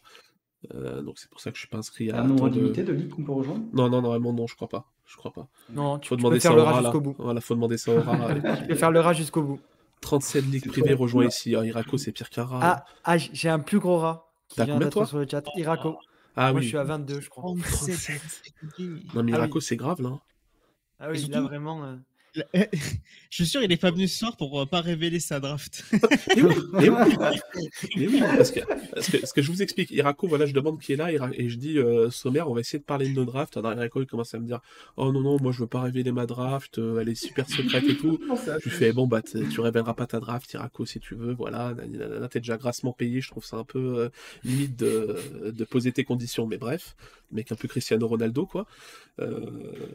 [0.76, 2.59] Euh, donc c'est pour ça que je suis pas inscrit à a un nombre de-
[2.59, 3.66] limité de ligues qu'on peut rejoindre?
[3.74, 4.86] Non, non, normalement non, je crois pas.
[5.07, 5.47] Je crois pas.
[5.70, 7.16] Non, tu, Faut tu demander peux ça faire au le rat, jusqu'au bout.
[7.18, 8.34] Voilà, faut demander ça au rat.
[8.62, 9.59] Tu peux faire le rat jusqu'au bout.
[10.01, 11.55] 37 ligues privées rejoint ici.
[11.55, 12.59] Ah, Irako, c'est pire qu'un rat.
[12.62, 15.05] Ah, ah, j'ai un plus gros rat qui T'as vient combien, d'être toi?
[15.07, 15.43] sur le chat.
[15.55, 15.97] Irako.
[16.36, 16.64] Ah Moi oui.
[16.64, 17.43] je suis à 22, je crois.
[17.43, 18.12] 37
[19.14, 19.62] Non, mais Ah Irako, oui.
[19.62, 20.18] c'est grave, là.
[20.99, 21.97] Ah oui, là vraiment.
[22.34, 25.84] Je suis sûr, il est pas venu ce soir pour euh, pas révéler sa draft.
[26.36, 27.39] Mais oui, mais oui,
[27.97, 28.59] mais oui, parce que,
[28.93, 31.49] parce que, parce que je vous explique, Irako, voilà, je demande qui est là, et
[31.49, 33.57] je dis, euh, Sommer, on va essayer de parler de nos drafts.
[33.57, 34.59] Alors Irako, il commence à me dire,
[34.97, 37.84] oh non, non, moi je veux pas révéler ma draft, euh, elle est super secrète
[37.84, 38.19] et tout.
[38.63, 41.73] Je lui fais, bon, bah, tu révéleras pas ta draft, Irako, si tu veux, voilà,
[42.29, 44.09] t'es déjà grassement payé, je trouve ça un peu euh,
[44.43, 46.95] limite de, de poser tes conditions, mais bref,
[47.32, 48.65] mec un peu Cristiano Ronaldo, quoi.
[49.19, 49.39] Euh,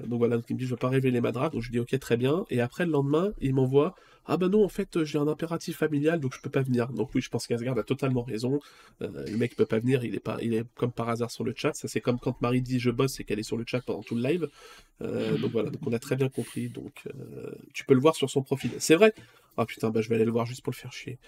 [0.06, 1.74] donc voilà, donc il me dit, je veux pas révéler ma draft, donc je lui
[1.74, 3.94] dis, ok, très bien, et après, le lendemain, il m'envoie,
[4.28, 6.88] ah bah non, en fait, j'ai un impératif familial, donc je peux pas venir.
[6.88, 8.58] Donc oui, je pense qu'Asgard a totalement raison.
[9.02, 11.44] Euh, le mec peut pas venir, il est pas, il est comme par hasard sur
[11.44, 11.74] le chat.
[11.74, 14.02] Ça c'est comme quand Marie dit je bosse et qu'elle est sur le chat pendant
[14.02, 14.48] tout le live.
[15.02, 16.68] Euh, donc voilà, donc on a très bien compris.
[16.68, 18.72] Donc euh, tu peux le voir sur son profil.
[18.78, 19.14] C'est vrai.
[19.56, 21.18] Ah putain, bah je vais aller le voir juste pour le faire chier.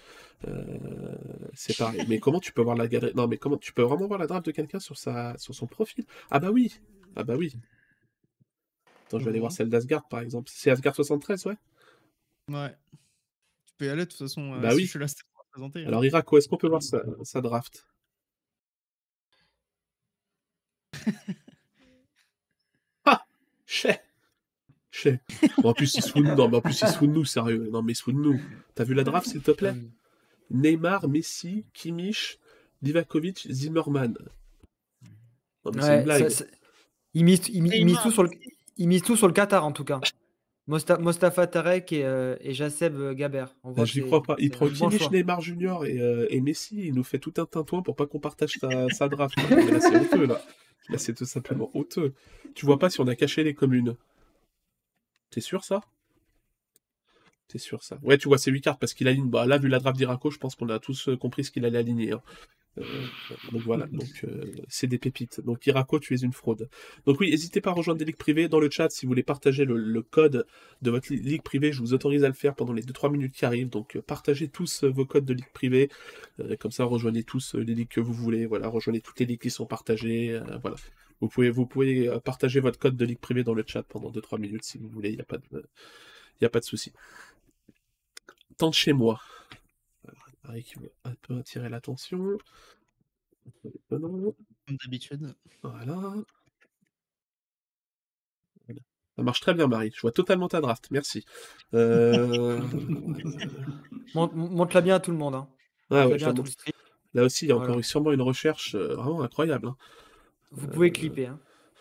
[0.47, 1.15] Euh,
[1.53, 2.03] c'est pareil.
[2.09, 3.13] Mais comment tu peux voir la galerie?
[3.15, 5.67] Non, mais comment tu peux vraiment voir la draft de quelqu'un sur sa, sur son
[5.67, 6.03] profil?
[6.29, 6.79] Ah bah oui.
[7.15, 7.53] Ah bah oui.
[9.09, 9.55] Attends, je vais aller voir Mhm.
[9.57, 10.51] celle d'Asgard par exemple.
[10.53, 11.57] C'est Asgard 73, ouais?
[12.47, 12.75] Ouais.
[13.65, 14.53] Tu peux y aller de toute façon.
[14.53, 14.83] euh, Bah si oui.
[14.85, 15.83] Je suis là, c'était pour présenter.
[15.83, 15.87] hein.
[15.87, 17.87] Alors, Irako, est-ce qu'on peut voir sa, sa draft?
[23.05, 23.25] Ah
[23.65, 23.95] Chez
[24.91, 25.19] Chez
[25.63, 26.35] En plus, il se fout de nous.
[26.35, 27.69] Non, mais en plus, il se fout de nous, sérieux.
[27.71, 28.39] Non, mais il se fout de nous.
[28.75, 29.75] T'as vu la draft, s'il te plaît?
[30.51, 32.39] Neymar, Messi, Kimmich,
[32.81, 34.17] Divakovic, Zimmerman.
[35.65, 36.23] Non, mais c'est une blague.
[36.29, 36.45] ça- ça-
[37.13, 38.03] Ils misent, ils, mi- ils misent Neymar.
[38.03, 38.29] tout sur le,
[38.79, 39.99] ils misent tout sur le Qatar en tout cas.
[40.67, 43.45] Mosta- Mostafa Tarek et, euh, et Jaceb Gaber.
[43.63, 44.35] On Ah, voit J'y que crois pas.
[44.39, 45.09] Il prend Kimmich.
[45.11, 46.87] Neymar Junior et, euh, et Messi.
[46.87, 49.35] Il nous fait tout un tintouin pour pas qu'on partage sa, sa draft.
[49.37, 50.39] Mais là, c'est honteux, là.
[50.89, 52.13] Là, c'est tout simplement honteux.
[52.55, 53.95] Tu vois pas si on a caché les communes.
[55.31, 55.81] T'es sûr, ça?
[57.47, 57.97] T'es sûr, ça?
[58.03, 59.29] Ouais, tu vois, c'est 8 cartes parce qu'il aligne.
[59.29, 61.65] Bah, là, vu la draft d'Iraco, je pense qu'on a tous euh, compris ce qu'il
[61.65, 62.11] allait aligner.
[62.11, 62.21] hein.
[62.79, 62.83] Euh,
[63.51, 63.87] donc voilà,
[64.23, 65.41] euh, c'est des pépites.
[65.41, 66.69] Donc Iraco, tu es une fraude.
[67.05, 69.23] Donc oui, n'hésitez pas à rejoindre des ligues privées dans le chat si vous voulez
[69.23, 70.45] partager le, code
[70.81, 71.71] de votre li- ligue privée.
[71.71, 73.69] Je vous autorise à le faire pendant les 2-3 minutes qui arrivent.
[73.69, 75.89] Donc euh, partagez tous vos codes de ligue privée.
[76.59, 78.45] Comme ça, rejoignez tous les ligues que vous voulez.
[78.45, 80.39] Voilà, rejoignez toutes les ligues qui sont partagées.
[80.61, 80.77] voilà.
[81.21, 81.27] Vous
[81.65, 84.87] pouvez, partager votre code de ligue privée dans le chat pendant 2-3 minutes si vous
[84.87, 85.09] voulez.
[85.09, 85.65] Il n'y a pas de,
[86.41, 86.93] y a pas de souci.
[88.57, 89.19] Tant de chez moi.
[90.55, 92.37] Qui veut un peu attirer l'attention.
[93.89, 94.33] Comme
[94.67, 95.35] d'habitude.
[95.63, 96.15] Voilà.
[99.15, 99.91] Ça marche très bien, Marie.
[99.95, 100.89] Je vois totalement ta draft.
[100.91, 101.25] Merci.
[101.73, 102.59] Euh...
[104.15, 105.35] Montre- Montre-la bien à tout le monde.
[105.35, 105.47] Hein.
[105.91, 106.73] ah Montre-la ouais, bien à je tout la le stream.
[107.13, 107.79] Là aussi, il y a encore Voilà.
[107.79, 109.67] eu sûrement une recherche euh, vraiment incroyable.
[109.67, 109.75] hein.
[110.51, 111.27] Vous pouvez Euh, clipper.
[111.27, 111.39] Hein.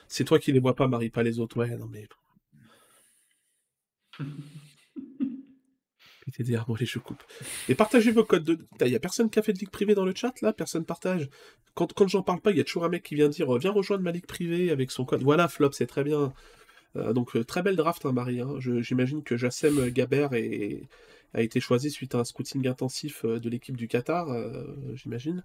[0.08, 1.56] C'est toi qui les vois pas, Marie, pas les autres.
[1.58, 2.08] Ouais, non mais.
[7.68, 8.58] Et partagez vos codes de.
[8.84, 10.52] Il y a personne qui a fait de ligue privée dans le chat là?
[10.52, 11.28] Personne partage?
[11.74, 13.58] Quand, quand j'en parle pas, il y a toujours un mec qui vient dire euh,
[13.58, 15.22] Viens rejoindre ma ligue privée avec son code.
[15.22, 16.32] Voilà, Flop, c'est très bien.
[16.96, 18.40] Euh, donc, euh, très belle draft, hein, Marie.
[18.40, 18.54] hein.
[18.58, 20.82] J'imagine que Jassem Gaber est-
[21.34, 24.64] a été choisi suite à un scouting intensif euh, de l'équipe du Qatar, euh,
[24.94, 25.44] j'imagine.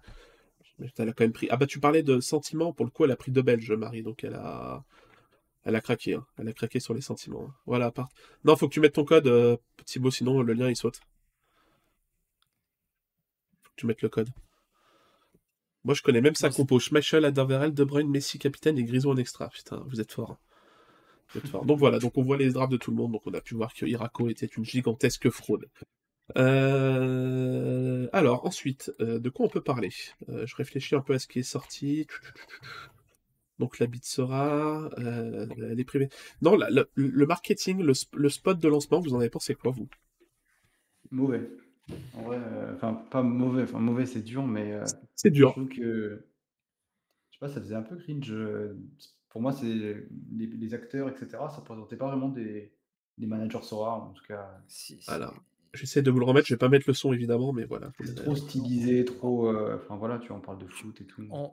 [0.98, 1.46] Elle a quand même pris.
[1.50, 4.02] Ah bah tu parlais de sentiments, pour le coup elle a pris deux Belges, Marie,
[4.02, 4.82] donc elle a.
[5.64, 6.26] Elle a craqué, hein.
[6.38, 7.46] elle a craqué sur les sentiments.
[7.48, 7.54] hein.
[7.66, 8.08] Voilà, part.
[8.44, 9.56] Non, faut que tu mettes ton code, euh,
[9.86, 11.00] Thibaut, sinon le lien il saute.
[13.62, 14.28] Faut que tu mettes le code.
[15.84, 16.78] Moi je connais même sa compo.
[16.78, 19.48] Schmeichel, Aderweireld, De Bruyne, Messi capitaine et Grisou en extra.
[19.48, 20.32] Putain, vous êtes fort.
[20.32, 20.38] hein.
[21.32, 21.64] Vous êtes fort.
[21.64, 23.54] Donc voilà, donc on voit les drafts de tout le monde, donc on a pu
[23.54, 25.68] voir que Irako était une gigantesque fraude.
[26.36, 29.90] Euh, Alors, ensuite, euh, de quoi on peut parler?
[30.28, 32.06] Euh, Je réfléchis un peu à ce qui est sorti.
[33.58, 34.90] Donc, la bite sera.
[34.98, 36.08] Euh, les privés.
[36.42, 39.54] Non, la- la- le marketing, le, sp- le spot de lancement, vous en avez pensé
[39.54, 39.88] quoi, vous?
[41.10, 41.48] Mauvais.
[42.14, 44.84] En vrai, euh, enfin, pas mauvais, enfin, mauvais, c'est dur, mais euh,
[45.14, 45.52] C'est je dur.
[45.52, 46.24] trouve que,
[47.30, 48.32] je sais pas, ça faisait un peu cringe.
[48.32, 48.74] euh,
[49.28, 52.72] Pour moi, c'est les, les acteurs, etc., ça présentait pas vraiment des,
[53.18, 54.50] des managers Sora, en tout cas.
[54.68, 55.34] Si- si- Alors,
[55.74, 56.46] j'essaie de vous le remettre.
[56.46, 57.90] Je vais pas mettre le son, évidemment, mais voilà.
[58.02, 59.48] C'est trop stylisé, trop.
[59.48, 61.22] euh, Enfin, voilà, tu vois, on parle de foot et tout.
[61.30, 61.50] On...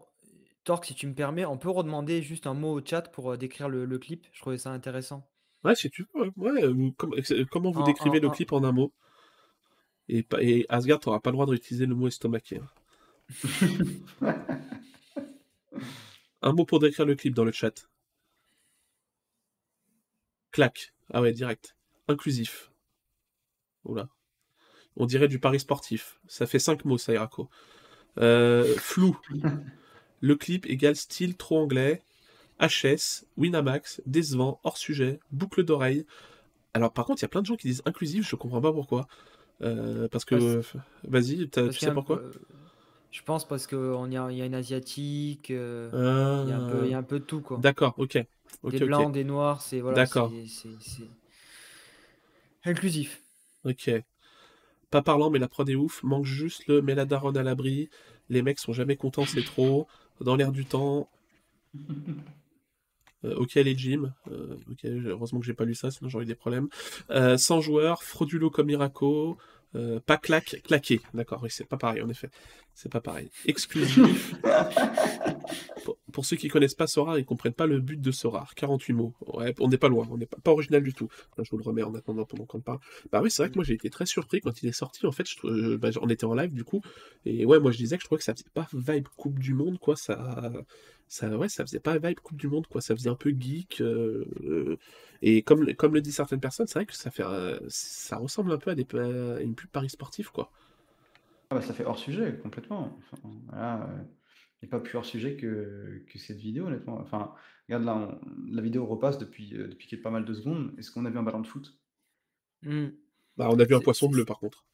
[0.63, 3.37] Torque, si tu me permets, on peut redemander juste un mot au chat pour euh,
[3.37, 4.27] décrire le, le clip?
[4.31, 5.27] Je trouvais ça intéressant.
[5.63, 6.31] Ouais, si tu veux.
[6.37, 6.61] Ouais,
[6.97, 8.93] com- euh, comment vous En- décrivez en- le en- clip en un mot?
[10.09, 12.59] Et, et Asgard, t'auras pas le droit d'utiliser le mot estomaqué.
[12.59, 12.67] hein.
[16.43, 17.87] Un mot pour décrire le clip dans le chat.
[20.51, 20.93] Clac.
[21.13, 21.75] Ah ouais, direct.
[22.07, 22.71] Inclusif.
[23.85, 24.09] Oula.
[24.97, 26.19] On dirait du pari sportif.
[26.27, 27.49] Ça fait cinq mots, ça, Irako.
[28.19, 29.17] Euh, flou.
[30.21, 32.01] Le clip égale style trop anglais.
[32.59, 36.05] HS, Winamax, décevant, hors sujet, boucle d'oreille.
[36.73, 38.71] Alors par contre, il y a plein de gens qui disent inclusif, je comprends pas
[38.71, 39.07] pourquoi.
[39.61, 40.35] Euh, parce que...
[40.35, 42.31] Parce- Vas-y, tu sais pourquoi peu-
[43.11, 43.77] Je pense parce qu'il
[44.11, 46.91] y a, il y a une asiatique, euh, Ah, il y a un peu, il
[46.91, 47.57] y a un peu de tout quoi.
[47.57, 48.19] D'accord, ok.
[48.63, 50.31] Ok, des blancs, des noirs, c'est voilà, D'accord.
[52.65, 53.21] inclusif.
[53.65, 53.89] Ok.
[54.91, 56.03] Pas parlant, mais la prod est ouf.
[56.03, 57.89] Manque juste le met la daronne à l'abri.
[58.29, 59.87] Les mecs sont jamais contents, c'est trop.
[60.21, 61.09] Dans l'air du temps.
[63.23, 64.15] Euh, ok, les gym.
[64.31, 66.69] Euh, ok, heureusement que j'ai pas lu ça, sinon j'aurais eu des problèmes.
[67.11, 69.37] Euh, 100 joueurs, fraudulo comme Miraco.
[69.75, 71.01] Euh, pas claque, claqué.
[71.13, 72.29] D'accord, oui, c'est pas pareil, en effet.
[72.73, 73.29] C'est pas pareil.
[73.45, 74.33] Exclusif.
[76.11, 78.47] pour, ceux qui connaissent pas Sora, ils comprennent pas le but de Sora.
[78.55, 79.13] 48 mots.
[79.59, 81.07] On n'est pas loin, on n'est pas, original du tout.
[81.37, 82.79] Je vous le remets en attendant pendant qu'on parle.
[83.11, 85.05] Bah oui, c'est vrai que moi j'ai été très surpris quand il est sorti.
[85.05, 86.81] En fait, euh, bah, on était en live du coup.
[87.25, 89.53] Et ouais, moi je disais que je trouvais que ça faisait pas vibe Coupe du
[89.53, 89.95] Monde, quoi.
[89.95, 90.51] Ça,
[91.07, 92.81] ça, ouais, ça faisait pas vibe Coupe du Monde, quoi.
[92.81, 93.81] Ça faisait un peu geek.
[93.81, 94.77] euh,
[95.21, 97.23] et comme, comme le disent certaines personnes, c'est vrai que ça fait,
[97.67, 100.51] ça ressemble un peu à, une pub Paris sportif, quoi.
[101.51, 102.97] Ah bah, ça fait hors sujet, complètement.
[103.49, 104.03] Voilà, euh,
[104.61, 106.99] il n'y a pas plus hors sujet que, que cette vidéo, honnêtement.
[106.99, 107.33] Enfin,
[107.67, 108.19] regarde là, on-
[108.51, 110.73] la vidéo repasse depuis, euh, depuis a pas mal de secondes.
[110.77, 111.77] Est-ce qu'on a vu un ballon de foot?
[112.63, 112.87] Hmm.
[113.37, 114.65] Bah, on a vu un poisson bleu, par contre.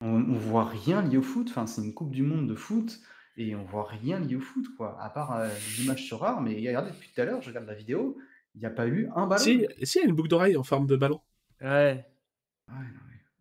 [0.00, 1.48] On, on voit rien lié au foot.
[1.50, 2.98] Enfin, c'est une Coupe du Monde de foot
[3.36, 4.98] et on voit rien lié au foot, quoi.
[5.02, 6.40] À part euh, des images sur rare.
[6.40, 8.16] Mais regardez, depuis tout à l'heure, je regarde la vidéo,
[8.54, 9.42] il n'y a pas eu un ballon.
[9.42, 11.20] Si, si, il y a une boucle d'oreille en forme de ballon.
[11.60, 12.06] Ouais.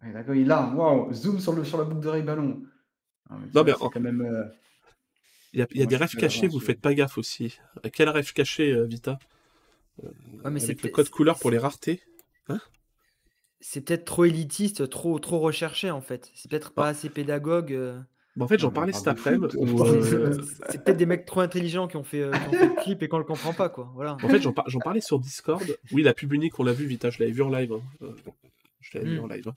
[0.04, 2.62] Ouais, d'accord, il là, waouh, zoom sur, le, sur la boucle d'oreille ballon.
[3.30, 4.22] Non, mais Non, ça, mais c'est en- quand même.
[4.22, 4.44] euh,
[5.54, 7.18] Il y a, il y a Moi, des rêves cachés, vous je- faites pas gaffe
[7.18, 7.60] aussi.
[7.86, 9.20] Euh, Quel rêve caché, euh, Vita?
[10.02, 10.10] Ouais,
[10.50, 12.02] mais c'est Avec le code couleur pour les raretés
[13.62, 16.32] C'est peut-être trop élitiste, trop, trop recherché en fait.
[16.36, 16.90] C'est peut-être pas Ah.
[16.90, 17.72] assez pédagogue.
[17.74, 18.00] euh.
[18.36, 19.56] Bah, En fait, j'en on parlais cet après-midi.
[19.58, 20.34] euh,
[20.70, 23.04] C'est peut-être des mecs trop intelligents qui ont fait, euh, qui ont fait le clip
[23.04, 23.92] et qu'on le comprend pas quoi.
[23.94, 24.18] Voilà.
[24.24, 25.64] En fait, j'en par- j'en parlais sur Discord.
[25.92, 27.72] Oui, la pub unique, on l'a vu, Vita, je l'avais vu en live.
[27.74, 27.82] hein.
[28.02, 28.12] Euh,
[28.82, 29.24] Je l'avais vu Mm.
[29.24, 29.48] en live.
[29.48, 29.54] hein.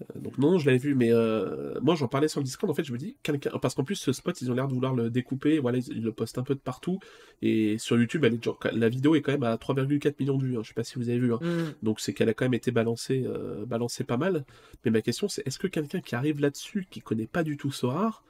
[0.00, 2.70] Euh, Donc non, je l'avais vu, mais euh, moi j'en parlais sur le Discord.
[2.70, 4.72] En fait, je me dis quelqu'un, parce qu'en plus ce spot, ils ont l'air de
[4.74, 5.58] vouloir le découper.
[5.58, 6.98] Voilà, ils, ils le postent un peu de partout.
[7.42, 10.44] Et sur YouTube, elle est déjà- la vidéo est quand même à 3,4 millions de
[10.44, 10.56] vues.
[10.56, 10.60] hein.
[10.62, 11.32] Je sais pas si vous avez vu.
[11.34, 11.38] hein.
[11.42, 11.74] Mm.
[11.84, 14.44] Donc c'est qu'elle a quand même été balancée, euh, balancée pas mal.
[14.84, 17.70] Mais ma question c'est est-ce que quelqu'un qui arrive là-dessus, qui connaît pas du tout
[17.70, 18.24] Sorare,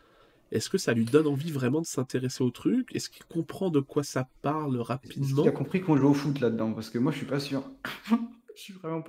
[0.51, 2.95] est-ce que ça lui donne envie vraiment de s'intéresser au truc?
[2.95, 6.13] Est-ce qu'il comprend de quoi ça parle Est-ce rapidement qu'il a compris qu'on joue au
[6.15, 6.75] foot là-dedans?
[6.75, 7.63] Parce que moi, je suis pas sûr.
[8.57, 9.03] je suis vraiment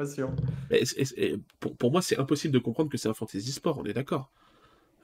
[0.71, 4.31] et pour, moi, c'est impossible de comprendre que c'est un fantasy sport, on est d'accord.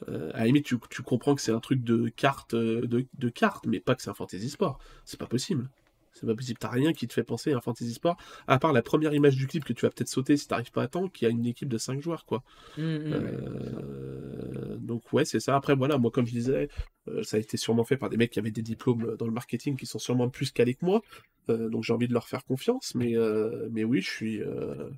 [0.07, 0.31] Euh,
[0.63, 4.09] tu, comprends que c'est un truc de cartes, euh, de cartes, mais pas que c'est
[4.09, 4.79] un fantasy sport.
[5.05, 5.69] C'est pas possible.
[6.13, 6.59] C'est pas possible.
[6.59, 9.35] T'as rien qui te fait penser à un fantasy sport, à part la première image
[9.35, 11.45] du clip que tu vas peut-être sauter si t'arrives pas à temps, qui a une
[11.45, 12.43] équipe de 5 joueurs, quoi.
[12.77, 13.13] Mm, mm.
[13.13, 15.55] Euh, donc ouais, c'est ça.
[15.55, 16.69] Après, voilà, moi, comme je disais,
[17.07, 19.31] euh, ça a été sûrement fait par des mecs qui avaient des diplômes dans le
[19.31, 21.01] marketing qui sont sûrement plus calés que moi.
[21.49, 22.93] Euh, donc j'ai envie de leur faire confiance.
[22.95, 24.41] Mais, euh, mais oui, je suis...
[24.41, 24.89] euh,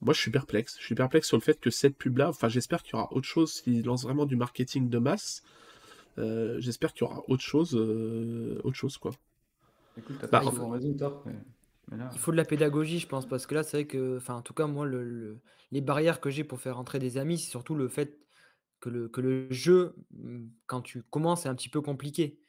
[0.00, 0.76] Moi, je suis perplexe.
[0.78, 3.26] Je suis perplexe sur le fait que cette pub-là, enfin, j'espère qu'il y aura autre
[3.26, 5.42] chose s'ils lancent vraiment du marketing de masse.
[6.18, 9.12] Euh, j'espère qu'il y aura autre chose, euh, autre chose, quoi.
[9.96, 11.34] Écoute, t'as Bah, pas en souvent raison, Torp, mais,
[11.88, 12.12] mais là.
[12.12, 14.42] Il faut de la pédagogie, je pense, parce que là, c'est vrai que, enfin, en
[14.42, 15.40] tout cas, moi, le, le-
[15.72, 18.18] les barrières que j'ai pour faire entrer des amis, c'est surtout le fait
[18.80, 22.40] que le, que le jeu, mm, quand tu commences, est un petit peu compliqué.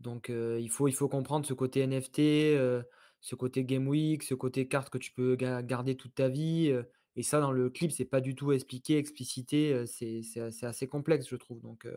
[0.00, 2.82] Donc, euh, il faut, il faut comprendre ce côté NFT, euh,
[3.20, 6.70] ce côté Game Week, ce côté carte que tu peux ga- garder toute ta vie.
[6.70, 6.84] euh,
[7.16, 9.72] et ça, dans le clip, c'est pas du tout expliqué, explicité.
[9.74, 11.60] euh, c'est assez, assez complexe, je trouve.
[11.62, 11.96] Donc, euh,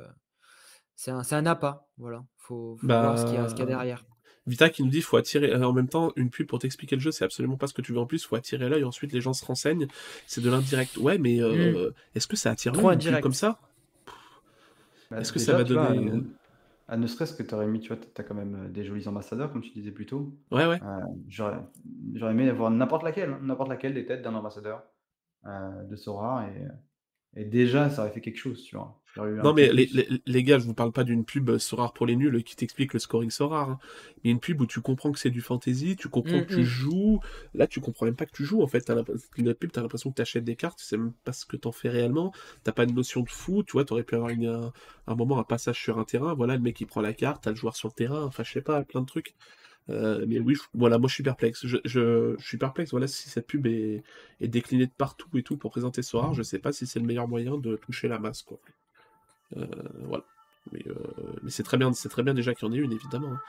[0.95, 1.87] c'est un, un appât.
[1.97, 2.25] Voilà.
[2.37, 4.05] Faut, faut voir ce qu'il y a, ce qu'il y a Bah, derrière.
[4.45, 7.01] Vita qui nous dit faut attirer euh, en même temps une pub pour t'expliquer le
[7.01, 9.21] jeu c'est absolument pas ce que tu veux en plus faut attirer l'œil ensuite les
[9.21, 9.87] gens se renseignent
[10.27, 12.75] c'est de l'indirect ouais mais euh, est-ce que ça attire Mm.
[12.75, 13.23] Trop l'œil une pub indirect.
[13.23, 13.59] comme ça?
[15.11, 16.21] Bah, Est-ce que déjà, ça va tu vois, donner- à ne,
[16.89, 18.83] à ne serait-ce que tu aurais mis, tu vois, tu as quand même euh, des
[18.83, 20.33] jolis ambassadeurs, comme tu disais plus tôt.
[20.51, 21.59] ouais ouais Euh, J'aurais
[22.13, 24.83] j'aurais aimé avoir n'importe laquelle, hein, n'importe laquelle des têtes d'un ambassadeur
[25.45, 26.61] euh, de Sora et,
[27.36, 28.99] et déjà ça aurait fait quelque chose, tu vois.
[29.43, 29.95] Non mais les, plus.
[30.09, 32.55] les, les gars je vous parle pas d'une pub euh, Sorare pour les nuls qui
[32.55, 33.79] t'explique le scoring Sorare hein.
[34.23, 36.63] mais une pub où tu comprends que c'est du fantasy tu comprends Mm, que tu
[36.65, 37.19] joues.
[37.53, 38.81] Là tu comprends même pas que tu joues en fait.
[38.81, 41.45] T'as l'impression- la pub t'as l'impression que t'achètes des cartes tu sais même pas ce
[41.45, 42.34] que t'en fais réellement.
[42.63, 43.86] T'as pas de notion de fou tu vois.
[43.86, 44.73] T'aurais pu avoir une, un,
[45.05, 46.34] un moment un passage sur un terrain.
[46.34, 48.23] Voilà le mec qui prend la carte t'as le joueur sur le terrain.
[48.23, 49.36] Enfin je sais pas plein de trucs
[49.89, 51.65] Euh, mais oui, je- voilà, moi je suis perplexe.
[51.65, 52.91] Je, je, je suis perplexe.
[52.91, 54.01] Voilà, si cette pub est,
[54.39, 57.05] est déclinée de partout et tout pour présenter Sora, je sais pas si c'est le
[57.05, 58.59] meilleur moyen de toucher la masse, quoi.
[59.57, 59.65] Euh,
[60.03, 60.23] voilà.
[60.71, 60.95] Mais, euh,
[61.43, 63.34] mais c'est très bien, c'est très bien déjà qu'il y en ait une, évidemment.
[63.34, 63.41] hein.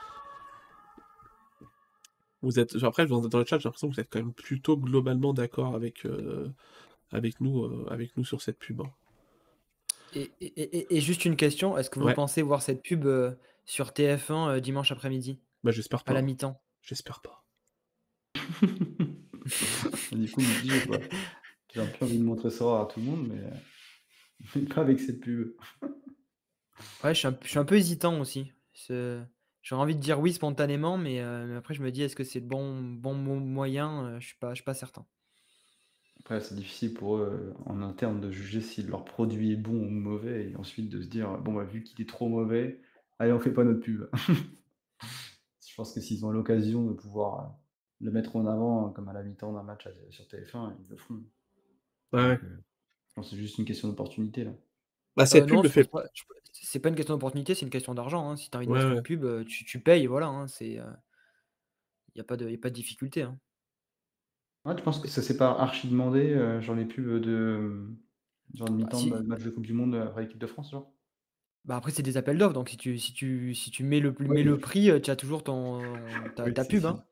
[2.41, 4.77] Vous êtes, après, dans dans le chat, j'ai l'impression que vous êtes quand même plutôt
[4.77, 6.47] globalement d'accord avec, euh,
[7.11, 8.81] avec nous, euh, avec nous sur cette pub.
[8.81, 8.91] hein.
[10.13, 12.13] Et, et- et- et juste une question, est-ce que vous Ouais.
[12.13, 13.31] pensez voir cette pub euh,
[13.65, 16.13] sur TF1 euh, dimanche après-midi, Bah, j'espère à pas.
[16.13, 17.43] la mi-temps J'espère pas.
[20.11, 20.41] du coup,
[20.85, 20.99] quoi.
[21.73, 23.41] J'ai un peu envie de montrer Sora à tout le monde, mais,
[24.55, 25.53] mais pas avec cette pub.
[27.03, 28.51] Ouais, je suis, un, je suis un peu hésitant aussi.
[29.63, 32.23] J'aurais envie de dire oui spontanément, mais, euh, mais après je me dis est-ce que
[32.23, 34.05] c'est le bon, bon mo- moyen?
[34.05, 35.05] Euh, Je suis pas, je suis pas certain.
[36.19, 39.73] Après, c'est difficile pour eux euh, en interne de juger si leur produit est bon
[39.77, 42.79] ou mauvais et ensuite de se dire bon, bah, vu qu'il est trop mauvais,
[43.19, 44.05] allez, on fait pas notre pub.
[45.75, 47.49] Je pense que s'ils ont l'occasion de pouvoir euh,
[47.99, 50.95] le mettre en avant, euh, comme à la mi-temps d'un match sur TF1, ils le
[50.95, 51.21] feront.
[52.13, 52.39] Ouais.
[52.39, 52.63] Donc, euh,
[53.09, 54.51] je pense que c'est juste une question d'opportunité là.
[55.17, 55.83] Bah, cette Euh, pub non, le je fait.
[55.83, 56.23] pense pas- je-
[56.53, 58.29] c'est pas une question d'opportunité, c'est une question d'argent.
[58.29, 58.37] hein.
[58.37, 59.01] Si tu as envie de Ouais, mettre ouais.
[59.01, 60.27] une pub, tu, tu payes, voilà.
[60.27, 60.83] hein, c'est, il
[62.15, 63.21] n'y a, pas de- y a pas de difficulté.
[63.21, 63.39] hein.
[64.65, 67.87] Ouais, tu penses que ça s'est pas archi demandé, euh, genre les pubs de
[68.55, 69.07] genre de mi-temps si.
[69.07, 70.91] de match de Coupe du Monde après l'équipe de France, genre?
[71.65, 74.15] Bah après, c'est des appels d'offres, donc si tu, si tu, si tu mets, le,
[74.25, 74.35] Oui.
[74.35, 76.85] mets le prix, tu as toujours ton, ta, Oui, ta c'est pub.
[76.85, 76.95] sûr.
[76.95, 77.03] hein.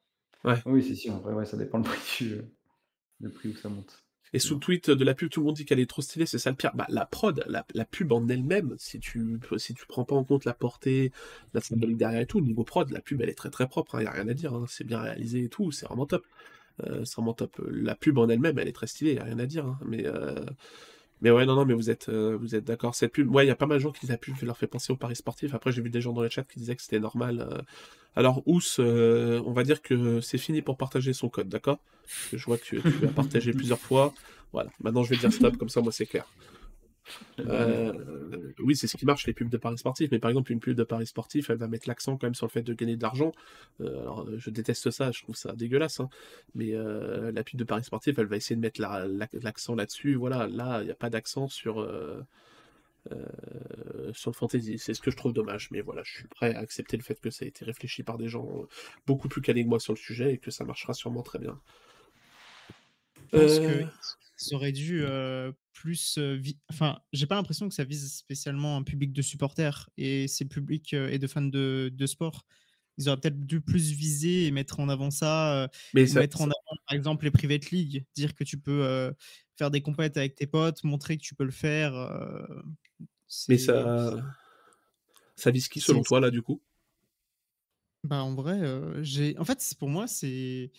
[0.65, 1.15] Oui, c'est sûr.
[1.15, 2.41] Après, ouais, ça dépend le prix, du-
[3.21, 4.03] le prix où ça monte.
[4.35, 6.25] Et sous le tweet de la pub, tout le monde dit qu'elle est trop stylée,
[6.25, 6.71] c'est ça le pire?
[6.73, 10.23] Bah, la prod, la, la pub en elle-même, si tu si tu prends pas en
[10.23, 11.11] compte la portée,
[11.53, 14.05] la symbolique derrière et tout, niveau prod, la pub elle est très très propre, il
[14.05, 16.25] y a rien à dire, hein, c'est bien réalisé et tout, c'est vraiment top.
[16.83, 17.61] Euh, c'est vraiment top.
[17.71, 19.65] La pub en elle-même, elle est très stylée, y a rien à dire.
[19.67, 20.45] hein, mais, euh,
[21.23, 22.95] Mais ouais, non, non, mais vous êtes, euh, vous êtes d'accord.
[22.95, 24.67] Cette pub, ouais, il y a pas mal de gens qui la pub leur fait
[24.67, 25.53] penser au paris sportif.
[25.53, 27.47] Après, j'ai vu des gens dans le chat qui disaient que c'était normal.
[27.49, 27.61] euh.
[28.15, 31.79] Alors, Ous, euh, on va dire que c'est fini pour partager son code, d'accord?
[32.33, 34.13] Je vois que tu, tu l'as partagé plusieurs fois.
[34.51, 36.25] Voilà, maintenant je vais dire stop, comme ça, moi, c'est clair.
[37.39, 40.09] Euh, oui, c'est ce qui marche, les pubs de paris sportifs.
[40.11, 42.45] Mais par exemple, une pub de paris sportif, elle va mettre l'accent quand même sur
[42.45, 43.31] le fait de gagner de l'argent.
[43.81, 45.99] Euh, alors, euh, je déteste ça, je trouve ça dégueulasse.
[45.99, 46.09] hein.
[46.55, 49.75] Mais euh, la pub de paris sportif, elle va essayer de mettre la- la- l'accent
[49.75, 50.15] là-dessus.
[50.15, 52.21] Voilà, là, il n'y a pas d'accent sur, euh,
[53.11, 54.77] euh, sur le fantasy.
[54.77, 55.69] C'est ce que je trouve dommage.
[55.71, 58.17] Mais voilà, je suis prêt à accepter le fait que ça a été réfléchi par
[58.17, 58.67] des gens
[59.07, 61.59] beaucoup plus calés que moi sur le sujet et que ça marchera sûrement très bien.
[63.33, 63.85] Euh, que
[64.43, 66.17] ça aurait dû euh, plus.
[66.17, 66.39] euh,
[66.69, 70.93] Enfin, j'ai pas l'impression que ça vise spécialement un public de supporters et ces publics
[70.93, 72.45] euh, et de fans de, de sport.
[72.97, 76.41] Ils auraient peut-être dû plus viser et mettre en avant ça, mais ou ça, mettre
[76.41, 79.11] en avant par exemple les private league, dire que tu peux
[79.57, 81.93] faire des compètes avec tes potes, montrer que tu peux le faire.
[83.49, 84.23] mais ça,
[85.35, 86.61] ça vise qui selon toi là du coup?
[88.03, 88.59] Bah en vrai,
[89.01, 89.37] j'ai.
[89.39, 90.71] En fait, pour moi, c'est.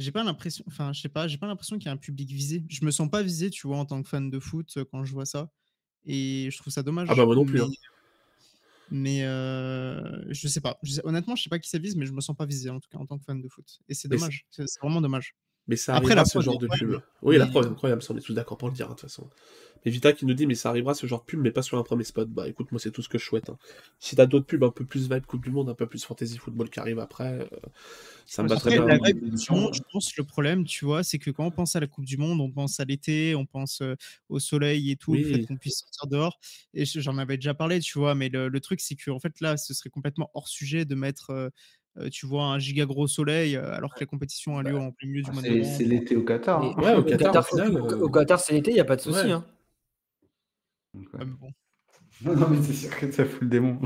[0.00, 0.64] J'ai pas l'impression.
[0.66, 1.28] Enfin, je sais pas.
[1.28, 2.64] J'ai pas l'impression qu'il y a un public visé.
[2.68, 5.04] Je me sens pas visé, tu vois, en tant que fan de foot euh, quand
[5.04, 5.50] je vois ça.
[6.06, 7.08] Et je trouve ça dommage.
[7.10, 7.58] Ah bah moi non plus.
[7.58, 7.70] Mais, hein.
[8.90, 10.78] mais, euh, je sais pas.
[10.82, 12.70] Je sais- Honnêtement, je sais pas qui ça vise, mais je me sens pas visé
[12.70, 13.78] en tout cas en tant que fan de foot.
[13.88, 14.46] Et c'est dommage.
[14.50, 15.34] C'est vraiment dommage.
[15.68, 17.00] Mais ça Après, arrivera la ce genre de pub.
[17.22, 18.94] Oui, la prod est incroyable, ça, on est tous d'accord pour le dire, hein, de
[18.94, 19.28] toute façon.
[19.84, 21.78] Mais Vita qui nous dit, mais ça arrivera ce genre de pub, mais pas sur
[21.78, 22.28] un premier spot.
[22.28, 23.48] Bah écoute, moi c'est tout ce que je souhaite.
[23.50, 23.56] hein.
[23.98, 26.38] Si t'as d'autres pubs un peu plus vibe Coupe du Monde, un peu plus fantasy
[26.38, 27.58] football qui arrivent après, euh,
[28.26, 28.86] ça me va très bien.
[28.86, 31.86] la je pense que le problème, tu vois, c'est que quand on pense à la
[31.86, 33.94] Coupe du Monde, on pense à l'été, on pense euh,
[34.28, 35.46] au soleil et tout, le fait Oui.
[35.46, 36.38] qu'on puisse sortir dehors.
[36.74, 39.40] Et je- j'en avais déjà parlé, tu vois, mais le, le truc, c'est qu'en fait,
[39.40, 41.48] là, ce serait complètement hors sujet de mettre, euh,
[42.08, 45.08] tu vois, un giga gros soleil euh, alors que la compétition a lieu en plein
[45.08, 45.76] milieu du mois de C'est novembre.
[45.76, 46.62] c'est l'été au Qatar.
[46.62, 46.74] Hein.
[46.78, 48.80] Ouais, au au Qatar, Qatar, au final, au- euh, au Qatar, c'est l'été, il n'y
[48.80, 49.18] a pas de souci.
[49.26, 49.30] Ouais.
[49.32, 49.44] hein.
[50.94, 51.50] Ouais, mais bon.
[52.22, 53.78] Non, non, mais c'est sûr que ça fout le démon.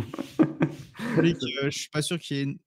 [1.22, 2.58] Mec, euh, je suis pas sûr qu'il y ait.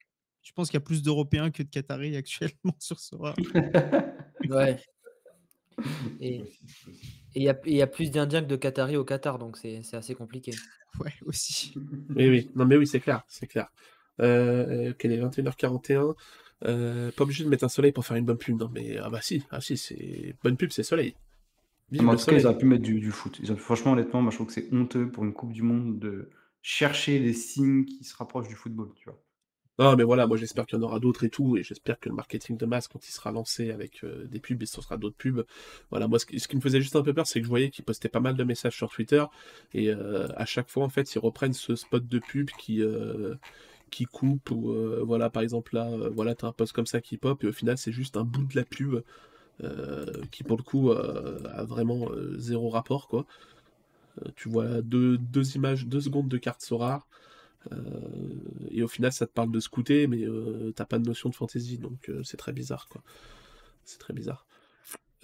[0.41, 3.35] Je pense qu'il y a plus d'Européens que de Qataris actuellement sur ce rat.
[4.49, 4.77] Ouais.
[6.21, 6.41] Et
[7.35, 10.15] il y, y a plus d'Indiens que de Qataris au Qatar, donc c'est c'est assez
[10.15, 10.51] compliqué.
[10.99, 11.73] Ouais, aussi.
[12.15, 13.67] Oui, oui, non, mais oui, c'est clair, c'est clair.
[14.19, 16.15] Euh, quel est 21h41
[16.65, 19.09] euh, Pas obligé de mettre un soleil pour faire une bonne pub, non, mais ah
[19.09, 21.15] bah si, ah si, c'est bonne pub, c'est soleil.
[21.91, 23.39] Vive en tout cas, ils auraient pu mettre du, du foot.
[23.41, 25.99] Ils auraient- franchement, honnêtement, moi, je trouve que c'est honteux pour une Coupe du Monde
[25.99, 26.29] de
[26.61, 29.21] chercher les signes qui se rapprochent du football, tu vois.
[29.79, 32.09] Non, mais voilà, moi j'espère qu'il y en aura d'autres et tout, et j'espère que
[32.09, 34.97] le marketing de masse, quand il sera lancé avec euh, des pubs, et ce sera
[34.97, 35.45] d'autres pubs.
[35.91, 37.49] Voilà, moi ce qui, ce qui me faisait juste un peu peur, c'est que je
[37.49, 39.23] voyais qu'ils postaient pas mal de messages sur Twitter,
[39.75, 43.35] et euh, à chaque fois, en fait, ils reprennent ce spot de pub qui, euh,
[43.91, 47.01] qui coupe, ou euh, voilà, par exemple là, euh, voilà, t'as un post comme ça
[47.01, 49.01] qui pop, et au final, c'est juste un bout de la pub
[49.63, 53.25] euh, qui, pour le coup, a vraiment zéro rapport, quoi.
[54.35, 56.71] Tu vois deux, deux images, deux secondes de cartes.
[56.71, 57.79] Euh,
[58.71, 60.25] et au final, ça te parle de scouter, mais
[60.75, 63.01] t'as pas de notion de fantasy, donc c'est très bizarre, quoi.
[63.85, 64.45] C'est très bizarre.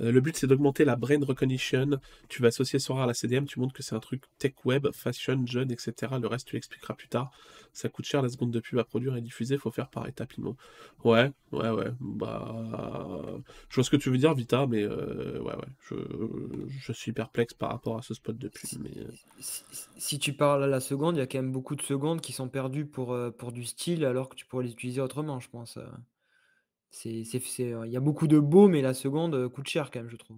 [0.01, 1.99] Euh, le but, c'est d'augmenter la brain recognition.
[2.29, 4.87] Tu vas associer Sora à la CDM, tu montres que c'est un truc tech web,
[4.93, 6.13] fashion, jeune, etc.
[6.21, 7.31] Le reste, tu l'expliqueras plus tard.
[7.73, 10.33] Ça coûte cher la seconde de pub à produire et diffuser, faut faire par étapes.
[11.03, 11.91] Ouais, ouais, ouais.
[11.99, 12.55] Bah,
[13.69, 15.67] je vois ce que tu veux dire, Vita, mais euh, ouais, ouais.
[15.89, 15.95] Je,
[16.67, 19.11] je suis perplexe par rapport à ce spot de pub, mais euh,
[19.97, 22.33] Si, tu parles à la seconde, il y a quand même beaucoup de secondes qui
[22.33, 25.77] sont perdues pour, pour du style, alors que tu pourrais les utiliser autrement, je pense.
[26.93, 27.23] Euh.
[27.23, 29.67] C'est, c'est, c'est, euh, il y a beaucoup de beau, mais la seconde euh, coûte
[29.67, 30.37] cher quand même, je trouve.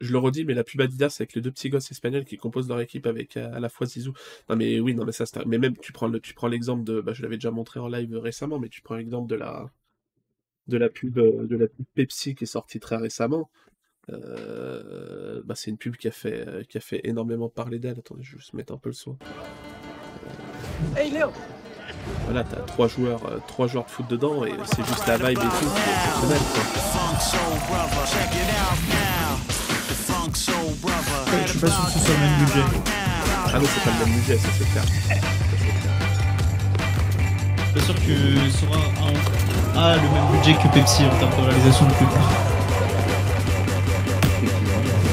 [0.00, 2.68] Je le redis, mais la pub Adidas avec les deux petits gosses espagnols qui composent
[2.68, 4.12] leur équipe avec euh, à la fois Zizou.
[4.48, 6.48] Non mais oui, non mais ça c'est un- mais même tu prends le tu prends
[6.48, 9.36] l'exemple de bah, je l'avais déjà montré en live récemment, mais tu prends l'exemple de
[9.36, 9.70] la
[10.66, 13.48] de la pub euh, de la pub Pepsi qui est sortie très récemment.
[14.10, 17.98] Euh, bah, c'est une pub qui a fait euh, qui a fait énormément parler d'elle.
[18.00, 19.16] Attendez, je vais juste mettre un peu le son.
[20.96, 21.28] Hey Léo
[22.24, 25.28] Voilà, t'as trois joueurs euh, trois joueurs de foot dedans et c'est juste la vibe
[25.30, 26.62] et tout qui est exceptionnel quoi.
[26.92, 29.36] Funk Soul Brother, check it out now.
[29.88, 31.46] The Funk Soul Brother.
[31.46, 32.64] Je suis pas sûr que ce soit le même budget.
[33.54, 34.84] Ah non, c'est pas le même budget, ça c'est clair.
[37.74, 38.14] Je suis sûr que
[38.50, 38.80] Sora
[39.76, 42.08] a, le même budget que Pepsi en termes de réalisation de pub.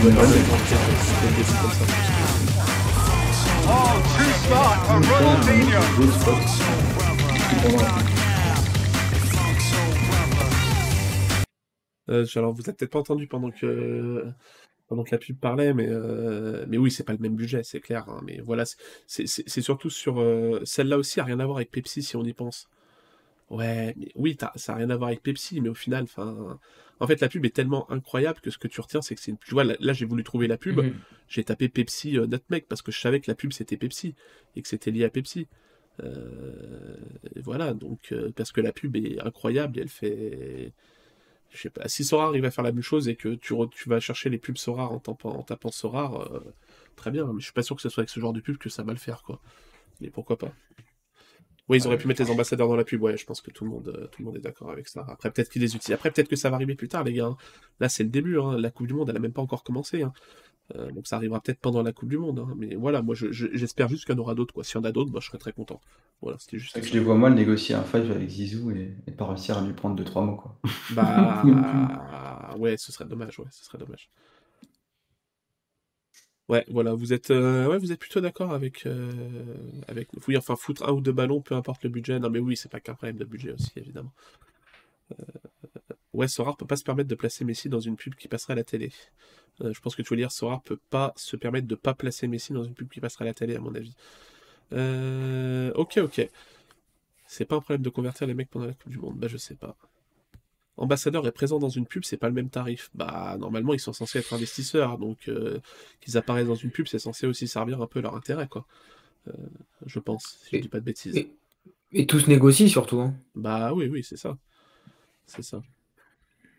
[0.06, 0.14] Ouais.
[12.10, 14.26] Euh, alors, vous avez peut-être pas entendu pendant que
[14.88, 17.80] pendant que la pub parlait, mais euh, mais oui, c'est pas le même budget, c'est
[17.80, 18.10] clair.
[18.10, 18.64] hein, mais voilà,
[19.06, 19.28] c'est
[19.62, 22.68] surtout sur euh, celle-là aussi a rien à voir avec Pepsi si on y pense.
[23.52, 26.60] Ouais, mais oui, ça a rien à voir avec Pepsi, mais au final, enfin,
[27.00, 29.32] En fait, la pub est tellement incroyable que ce que tu retiens, c'est que c'est
[29.32, 29.38] une.
[29.38, 30.80] Tu vois, là, là, j'ai voulu trouver la pub.
[30.80, 30.94] Mhm.
[31.28, 34.16] J'ai tapé Pepsi euh, Nutmeg parce que je savais que la pub c'était Pepsi
[34.56, 35.48] et que c'était lié à Pepsi.
[36.04, 36.96] Euh,
[37.38, 40.74] voilà, donc euh, parce que la pub est incroyable, et elle fait.
[41.52, 43.70] Je sais pas, si Sora arrive à faire la même chose et que tu, re-
[43.72, 46.40] tu vas chercher les pubs Sora en tapant, en tapant Sora, euh,
[46.96, 48.58] très bien, mais je suis pas sûr que ce soit avec ce genre de pub
[48.58, 49.42] que ça va le faire, quoi.
[50.00, 50.54] Mais pourquoi pas
[51.70, 53.64] Oui, ils auraient pu mettre les ambassadeurs dans la pub, ouais, je pense que tout
[53.64, 55.06] le monde, euh, tout le monde est d'accord avec ça.
[55.08, 55.94] Après, peut-être qu'ils les utilisent.
[55.96, 57.26] Après, peut-être que ça va arriver plus tard, les gars.
[57.28, 57.38] hein.
[57.80, 58.58] Là, c'est le début, hein.
[58.58, 60.02] la Coupe du Monde, elle a même pas encore commencé.
[60.02, 60.12] hein.
[60.76, 62.40] Euh, donc ça arrivera peut-être pendant la Coupe du Monde.
[62.40, 62.54] hein.
[62.58, 64.62] Mais voilà, moi, je- je- j'espère juste qu'il y en aura d'autres.
[64.64, 65.80] S'il y en a d'autres, moi, je serais très content.
[66.22, 69.12] Voilà, c'était juste que je les vois mal négocier un fight avec Zizou et, et
[69.12, 70.56] pas réussir à lui prendre deux trois mots quoi.
[70.96, 71.44] Bah
[72.58, 74.10] ouais, ce serait dommage, ouais, ce serait dommage.
[76.50, 79.12] Ouais, voilà, vous êtes, euh, ouais, vous êtes plutôt d'accord avec, euh,
[79.88, 82.20] avec, oui, enfin, foutre un ou deux ballons, peu importe le budget.
[82.20, 84.12] Non, mais oui, c'est pas qu'un problème de budget aussi, évidemment.
[85.12, 85.24] Euh,
[86.14, 88.56] ouais, Sora peut pas se permettre de placer Messi dans une pub qui passerait à
[88.56, 88.92] la télé.
[89.62, 92.28] Euh, je pense que tu veux dire, Sora peut pas se permettre de pas placer
[92.28, 93.96] Messi dans une pub qui passerait à la télé, à mon avis.
[95.76, 96.30] Ok, ok.
[97.28, 99.18] C'est pas un problème de convertir les mecs pendant la Coupe du Monde.
[99.18, 99.76] Bah, je sais pas.
[100.80, 102.90] Ambassadeur est présent dans une pub, c'est pas le même tarif.
[102.96, 105.60] Bah, normalement, ils sont censés être investisseurs, donc euh,
[106.02, 108.66] qu'ils apparaissent dans une pub, c'est censé aussi servir un peu leur intérêt, quoi.
[109.28, 109.34] Euh,
[109.86, 111.16] je pense, si je Et- dis pas de bêtises.
[111.18, 111.32] Et,
[111.92, 113.00] et tout se négocie surtout.
[113.02, 113.14] hein.
[113.36, 114.38] Bah oui, oui, c'est ça.
[115.28, 115.62] C'est ça.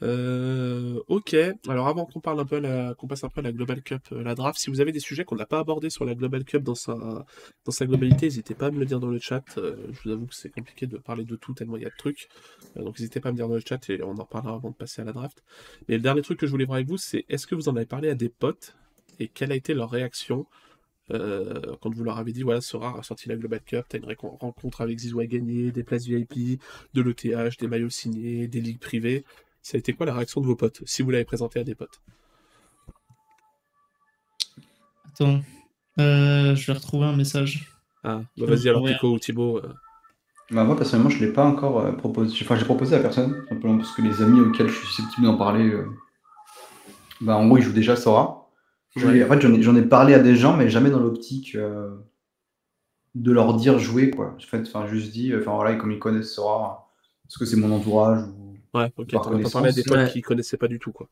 [0.02, 1.36] Euh, ok,
[1.68, 2.60] alors avant qu'on parle un peu,
[2.96, 5.00] qu'on passe un peu à la Global Cup, euh, la draft, si vous avez des
[5.00, 6.94] sujets qu'on n'a pas abordés sur la Global Cup dans sa,
[7.64, 9.44] dans sa globalité, n'hésitez pas à me le dire dans le chat.
[9.58, 11.90] Euh, je vous avoue que c'est compliqué de parler de tout tellement il y a
[11.90, 12.28] de trucs.
[12.76, 14.74] Donc n'hésitez pas à me dire dans le chat et on en parlera avant de
[14.76, 15.42] passer à la draft.
[15.88, 17.76] Mais le dernier truc que je voulais voir avec vous, c'est est-ce que vous en
[17.76, 18.74] avez parlé à des potes
[19.18, 20.46] et quelle a été leur réaction
[21.80, 24.80] quand vous leur avez dit voilà, Sora a sorti la Global Cup, t'as une rencontre
[24.80, 26.60] avec Zizou à gagner, des places VIP,
[26.94, 29.24] de l'ETH, des maillots signés, des ligues privées.
[29.62, 31.74] Ça a été quoi la réaction de vos potes, si vous l'avez présenté à des
[31.74, 32.00] potes?
[35.08, 35.40] Attends,
[35.98, 37.68] euh, je vais retrouver un message.
[38.02, 38.84] Ah, bah vas-y alors.
[38.84, 39.58] Pico ou Thibaut.
[39.58, 39.74] euh,
[40.50, 42.36] Bah, moi personnellement je l'ai pas encore euh, proposé.
[42.42, 45.36] Enfin j'ai proposé à personne, simplement parce que les amis auxquels je suis susceptible d'en
[45.36, 45.86] parler, euh,
[47.20, 48.50] bah en gros ils jouent déjà Sora.
[48.96, 49.24] Ouais.
[49.24, 51.90] En fait j'en ai, parlé à des gens, mais jamais dans l'optique euh,
[53.14, 54.34] de leur dire jouer quoi.
[54.36, 56.90] En fait, enfin juste dit, enfin voilà, comme ils connaissent Sora,
[57.24, 58.39] parce que c'est mon entourage ou
[58.74, 60.10] Ouais, ok, Par t'en as pas parlé à des potes ouais.
[60.10, 61.08] qui connaissaient pas du tout, quoi.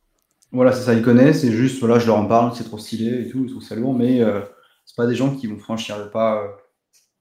[0.53, 3.23] Voilà, c'est ça, ils connaissent, c'est juste, voilà, je leur en parle, c'est trop stylé
[3.23, 4.41] et tout, ils trouvent ça lourd, mais euh,
[4.87, 6.49] c'est pas des gens qui vont franchir le pas, euh,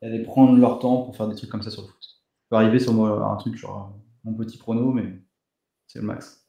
[0.01, 1.97] et aller prendre leur temps pour faire des trucs comme ça sur le foot.
[2.01, 2.15] Ça
[2.51, 5.19] peut arriver sur moi, un truc genre euh, mon petit prono, mais
[5.87, 6.45] c'est le max.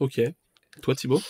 [0.00, 0.20] Ok.
[0.82, 1.20] Toi Thibaut?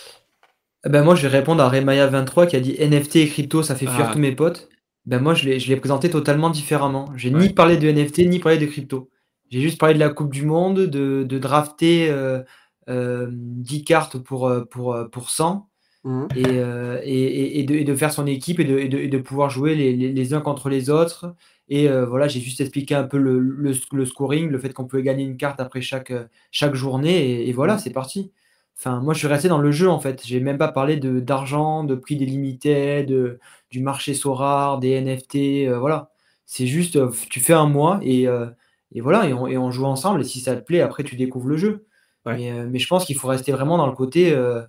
[0.85, 3.75] Eh Ben moi, je vais répondre à Remaya23 qui a dit NFT et crypto, ça
[3.75, 4.13] fait fuir Ah.
[4.13, 4.69] tous mes potes.
[5.05, 7.09] Ben moi, je l'ai je l'ai présenté totalement différemment.
[7.15, 7.39] J'ai Ouais.
[7.47, 9.09] ni parlé de NFT, ni parlé de crypto.
[9.49, 12.41] J'ai juste parlé de la Coupe du Monde, de, de drafter euh,
[12.89, 15.69] euh, 10 cartes pour, euh, pour, euh, pour 100
[16.03, 16.27] Mhm.
[16.35, 19.49] et, euh, et, et- de, et de faire son équipe et de, et de, pouvoir
[19.49, 21.35] jouer les, les, les uns contre les autres.
[21.69, 24.85] Et euh, voilà, j'ai juste expliqué un peu le, le, le scoring, le fait qu'on
[24.85, 27.47] pouvait gagner une carte après chaque, euh, chaque journée.
[27.49, 28.31] Et, voilà, c'est parti.
[28.77, 30.21] Enfin, moi, je suis resté dans le jeu en fait.
[30.25, 33.39] J'ai même pas parlé d'argent, de prix des limités, de,
[33.71, 35.67] du marché Sorare, des NFT.
[35.67, 36.11] euh, voilà.
[36.45, 38.45] C'est juste, euh, tu fais un mois et, euh,
[38.93, 40.21] et voilà, et on, et on joue ensemble.
[40.21, 41.85] Et si ça te plaît, après, tu découvres le jeu.
[42.25, 42.35] Ouais.
[42.37, 44.61] Mais, euh, mais je pense qu'il faut rester vraiment dans le côté euh,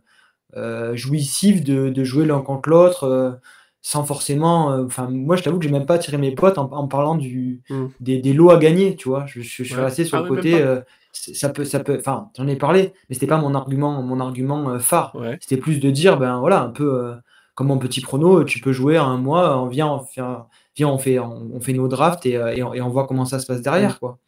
[0.56, 3.40] euh, jouissif de, de jouer l'un contre l'autre.
[3.80, 4.72] sans forcément.
[4.72, 7.14] euh, Enfin, moi, je t'avoue que j'ai même pas attiré mes potes en, en parlant
[7.14, 7.86] du, Mm.
[8.00, 9.24] des, des lots à gagner, tu vois.
[9.26, 9.82] Je, je- je suis Ouais.
[9.84, 10.60] resté sur Ah le côté.
[10.60, 10.80] euh,
[11.12, 11.96] ça peut, ça peut.
[11.98, 15.14] Enfin, j'en ai parlé, mais c'était pas mon argument, mon argument euh, phare.
[15.14, 15.38] Ouais.
[15.40, 17.14] C'était plus de dire, ben voilà, un peu
[17.54, 20.46] comme mon petit prono, tu peux jouer un mois, on vient, un-
[20.78, 23.06] viens, on fait, on, on fait nos drafts et, euh, et on, et on voit
[23.06, 24.18] comment ça se passe derrière, quoi.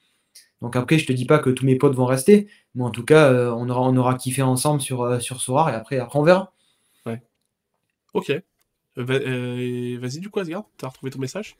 [0.60, 3.04] Donc après, je te dis pas que tous mes potes vont rester, mais en tout
[3.04, 6.22] cas, euh, on aura, on aura kiffé ensemble sur, euh, sur et après, après on
[6.22, 6.52] verra.
[8.12, 8.30] Ok.
[8.30, 8.42] Euh,
[8.96, 11.56] va- euh, Vas-y, du coup, Asgard, t'as retrouvé ton message?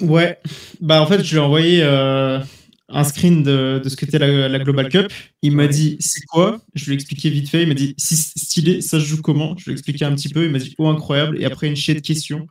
[0.00, 0.38] Ouais,
[0.80, 2.40] bah en fait, je lui ai envoyé euh,
[2.88, 5.12] un screen de, de ce qu'était la, la Global Cup.
[5.42, 5.68] Il m'a Ouais.
[5.68, 6.60] dit c'est quoi?
[6.74, 7.62] Je lui ai expliqué vite fait.
[7.62, 9.56] Il m'a dit si stylé, ça se joue comment?
[9.58, 10.44] Je lui ai expliqué un petit peu.
[10.46, 11.40] Il m'a dit oh incroyable.
[11.40, 12.46] Et après une chier de questions.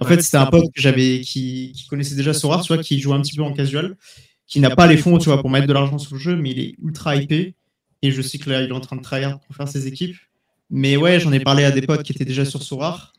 [0.00, 3.00] En fait, c'était un pote que j'avais qui, qui connaissait déjà Sora, tu vois, qui
[3.00, 3.96] jouait un petit peu en casual,
[4.46, 6.50] qui n'a pas les fonds, tu vois, pour mettre de l'argent sur le jeu, mais
[6.50, 7.54] il est ultra hypé.
[8.02, 10.16] Et je sais que là, il est en train de travailler pour faire ses équipes.
[10.70, 13.12] Mais ouais, j'en ai parlé à des potes qui étaient déjà sur Sora.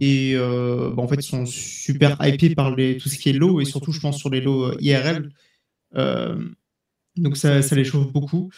[0.00, 3.32] Et euh, bah, en fait, ils sont super hypés par les, tout ce qui est
[3.32, 5.30] lot, et surtout, je pense, sur les lots euh, IRL.
[5.96, 6.42] Euh,
[7.16, 8.50] donc ça, ça les chauffe beaucoup.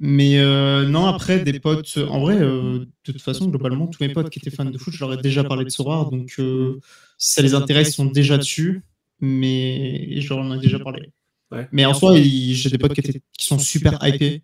[0.00, 4.08] Mais euh, non, après, des potes, en vrai, euh, de toute façon, globalement, tous mes
[4.12, 6.80] potes qui étaient fans de foot, je leur ai déjà parlé de Sora, donc euh,
[7.20, 8.82] si ça les intéresse, ils sont déjà dessus,
[9.20, 11.12] mais je leur en ai déjà parlé.
[11.52, 11.68] Ouais.
[11.70, 14.42] Mais en soi, j'ai des potes qui, étaient- qui sont super hypés.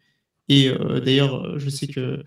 [0.49, 2.23] Et euh, d'ailleurs, je sais que euh,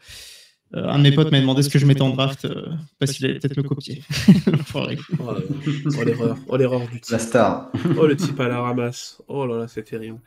[0.74, 2.66] un de mes potes m'a demandé ce que je mettais en draft euh,
[3.00, 4.04] parce qu'il allait peut-être me copier.
[4.76, 4.86] Oh,
[5.20, 7.12] oh, l'erreur, oh l'erreur du type.
[7.12, 7.72] La star.
[7.98, 9.22] Oh le type à la ramasse.
[9.28, 10.20] Oh là là, c'est terrible.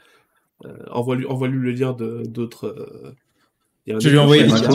[0.65, 2.67] Euh, envoie-lui, envoie-lui le lien d'autres.
[2.67, 3.15] euh,
[3.93, 4.71] a je vais lui envoyer qui l'équipe.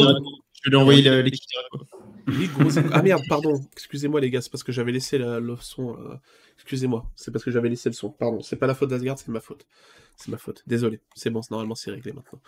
[0.63, 1.87] Je vais lui l'équipe quoi.
[2.27, 3.53] Oui, gros- Ah merde, pardon.
[3.73, 5.97] Excusez-moi les gars, c'est parce que j'avais laissé la- le son.
[5.97, 6.15] euh,
[6.55, 8.09] Excusez-moi, c'est parce que j'avais laissé le son.
[8.09, 9.65] Pardon, c'est pas la faute d'Asgard, c'est ma faute.
[10.17, 10.63] C'est ma faute.
[10.67, 10.99] Désolé.
[11.15, 12.39] C'est bon, c'est- normalement c'est réglé maintenant.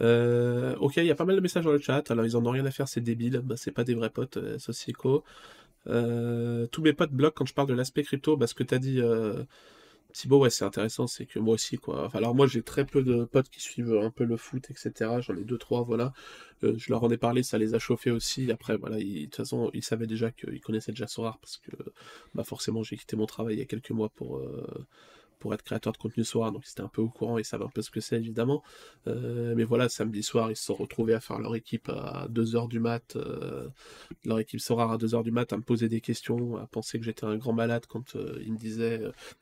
[0.00, 2.10] Euh, ok, il y a pas mal de messages dans le chat.
[2.10, 3.40] Alors ils en ont rien à faire, c'est débile.
[3.44, 5.24] Bah, c'est pas des vrais potes, euh, Socieco.
[5.88, 8.36] Euh, tous mes potes bloquent quand je parle de l'aspect crypto.
[8.36, 9.00] Bah, ce que t'as dit,
[10.12, 12.10] Thibaut, ouais, c'est intéressant, c'est que moi aussi, quoi.
[12.14, 15.20] Alors moi, j'ai très peu de potes qui suivent un peu le foot, etc.
[15.20, 16.12] J'en ai deux, trois, voilà.
[16.64, 18.50] Euh, je leur en ai parlé, ça les a chauffés aussi.
[18.50, 21.70] Après, voilà, de toute façon, ils savaient déjà qu'ils connaissaient déjà Sorar parce que,
[22.34, 24.86] bah, forcément, j'ai quitté mon travail il y a quelques mois pour, euh,
[25.40, 27.64] pour être créateur de contenu Sorar, donc ils étaient un peu au courant, ils savaient
[27.64, 28.62] un peu ce que c'est, évidemment.
[29.08, 32.68] Euh, mais voilà, samedi soir, ils se sont retrouvés à faire leur équipe à 2h
[32.68, 33.68] du mat, euh,
[34.24, 37.04] leur équipe Sorar à 2h du mat, à me poser des questions, à penser que
[37.04, 39.00] j'étais un grand malade quand euh, ils me disaient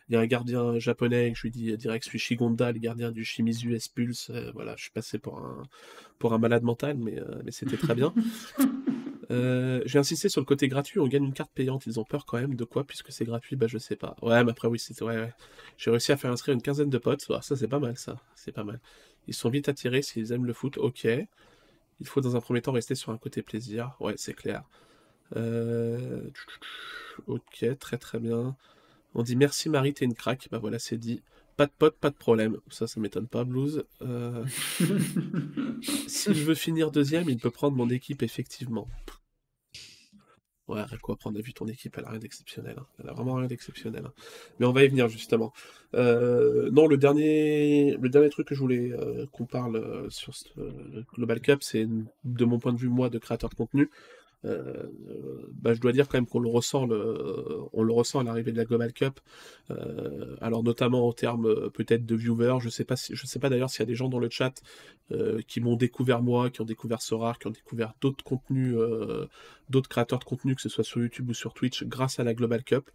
[0.09, 2.79] il y a un gardien japonais, et je lui dis direct, je suis Shigonda, le
[2.79, 4.31] gardien du Shimizu S-Pulse.
[4.31, 5.65] Euh, voilà, je suis passé pour un,
[6.19, 8.15] pour un malade mental, mais, mais c'était très bien.
[9.30, 11.86] Euh, J'ai insisté sur le côté gratuit, on gagne une carte payante.
[11.86, 14.16] Ils ont peur quand même de quoi, puisque c'est gratuit, bah je sais pas.
[14.22, 15.02] Ouais, mais après, oui, c'était.
[15.05, 15.34] Ouais, ouais.
[15.76, 17.26] J'ai réussi à faire inscrire une quinzaine de potes.
[17.30, 18.16] Ah, ça, c'est pas mal, ça.
[18.34, 18.80] C'est pas mal.
[19.26, 21.06] Ils sont vite attirés s'ils aiment le foot, ok.
[22.00, 23.96] Il faut dans un premier temps rester sur un côté plaisir.
[24.00, 24.64] Ouais, c'est clair.
[25.36, 26.22] Euh,
[27.26, 28.56] Ok, très très bien.
[29.14, 30.48] On dit merci Marie, t'es une crack.
[30.50, 31.22] Bah voilà, c'est dit.
[31.56, 32.59] Pas de pote, pas de problème.
[32.70, 33.84] Ça, ça m'étonne pas, Blues.
[34.02, 34.44] Euh,
[36.06, 38.86] S'il veut finir deuxième, il peut prendre mon équipe, effectivement.
[40.69, 42.77] Ouais, arrête quoi prendre, a vu ton équipe, elle a rien d'exceptionnel.
[42.78, 42.86] hein.
[43.03, 44.03] Elle a vraiment rien d'exceptionnel.
[44.07, 44.12] hein.
[44.61, 45.53] Mais on va y venir, justement.
[45.95, 50.35] Euh, non, le dernier, le dernier truc que je voulais euh, qu'on parle euh, sur
[50.59, 50.70] euh,
[51.15, 51.86] Global Cup, c'est
[52.24, 53.90] de mon point de vue, moi, de créateur de contenu.
[54.44, 54.85] Euh,
[55.52, 56.89] bah, je dois dire quand même qu'on le ressent,
[57.73, 59.20] on le ressent à l'arrivée de la Global Cup.
[59.70, 62.59] Euh, alors notamment en termes euh, peut-être de viewers.
[62.60, 64.62] Je sais pas sais pas d'ailleurs s'il y a des gens dans le chat
[65.47, 68.77] qui m'ont découvert moi, qui ont découvert Sorar, qui ont découvert d'autres contenus,
[69.70, 72.35] d'autres créateurs de contenu, que ce soit sur YouTube ou sur Twitch, grâce à la
[72.35, 72.90] Global Cup.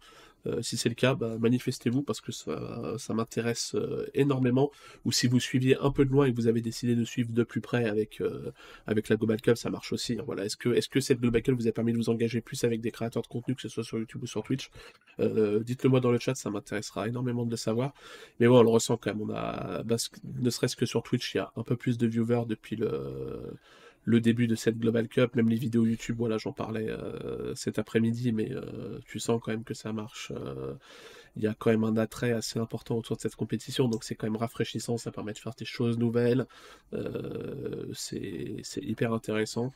[0.46, 4.70] Euh, si c'est le cas, bah, manifestez-vous parce que ça, m'intéresse euh, énormément.
[5.04, 7.32] Ou si vous suiviez un peu de loin et que vous avez décidé de suivre
[7.32, 8.52] de plus près avec, euh,
[8.86, 10.14] avec la Global Cup, ça marche aussi.
[10.14, 10.22] hein.
[10.26, 10.44] Voilà.
[10.44, 12.80] Est-ce que, est-ce que cette Global Cup vous a permis de vous engager plus avec
[12.80, 14.70] des créateurs de contenu, que ce soit sur YouTube ou sur Twitch?
[15.18, 17.94] Dites-le moi dans le chat, ça m'intéressera énormément de le savoir.
[18.40, 19.22] Mais bon, on le ressent quand même.
[19.22, 22.44] On a, ne serait-ce que sur Twitch, il y a un peu plus de viewers
[22.46, 23.56] depuis le,
[24.04, 25.34] le début de cette Global Cup.
[25.34, 29.50] Même les vidéos YouTube, voilà, j'en parlais euh, cet après-midi, mais euh, tu sens quand
[29.50, 30.32] même que ça marche.
[30.34, 30.74] euh,
[31.36, 34.14] il y a quand même un attrait assez important autour de cette compétition, donc c'est
[34.14, 36.46] quand même rafraîchissant, ça permet de faire des choses nouvelles,
[37.92, 39.72] c'est hyper intéressant.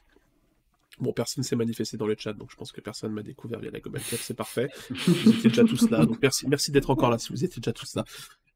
[1.00, 3.72] Bon, personne s'est manifesté dans le chat, donc je pense que personne m'a découvert via
[3.72, 4.68] la Global Cup, c'est parfait.
[4.88, 7.72] Vous étiez déjà tous là, donc merci, merci d'être encore là si vous étiez déjà
[7.72, 8.04] tous là.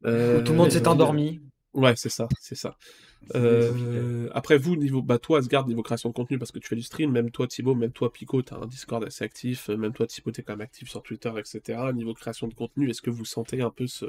[0.04, 1.40] Tout le monde s'est endormi.
[1.74, 2.76] Ouais, c'est ça, c'est ça.
[3.34, 6.76] Euh, après vous, niveau, bah toi Asgard, niveau création de contenu, parce que tu fais
[6.76, 9.92] du stream, même toi Thibaut, même toi Pico, t'as un Discord assez actif, euh, même
[9.92, 11.92] toi Thibaut, t'es quand même actif sur Twitter, etc.
[11.92, 14.06] Niveau création de contenu, est-ce que vous sentez un peu ce,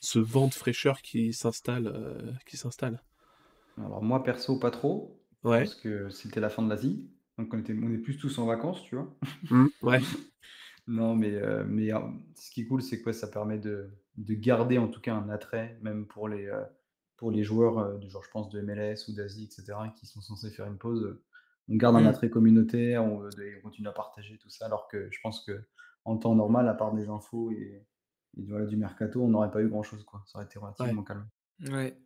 [0.00, 3.02] ce vent de fraîcheur qui s'installe, euh, qui s'installe?
[3.76, 7.08] Alors moi, perso, pas trop, Ouais, parce que c'était la fin de l'Asie.
[7.38, 9.14] Donc on était, on est plus tous en vacances, tu vois.
[9.50, 10.00] Hmm, ouais,
[10.86, 11.90] Non, mais, euh, mais
[12.34, 15.14] ce qui est cool, c'est que ouais, ça permet de, de garder en tout cas
[15.14, 16.50] un attrait, même pour les,
[17.18, 20.22] pour les joueurs euh, du genre, je pense, de MLS ou d'Asie, etc., qui sont
[20.22, 21.02] censés faire une pause.
[21.04, 21.22] euh,
[21.70, 22.06] On garde un Mm.
[22.06, 25.60] attrait communautaire, on, et on continue à partager tout ça, alors que je pense que
[26.06, 27.84] en temps normal, à part des infos et,
[28.38, 30.22] et voilà, du mercato, on n'aurait pas eu grand-chose, quoi.
[30.26, 31.28] Ça aurait été relativement calme.
[31.70, 31.98] Ouais.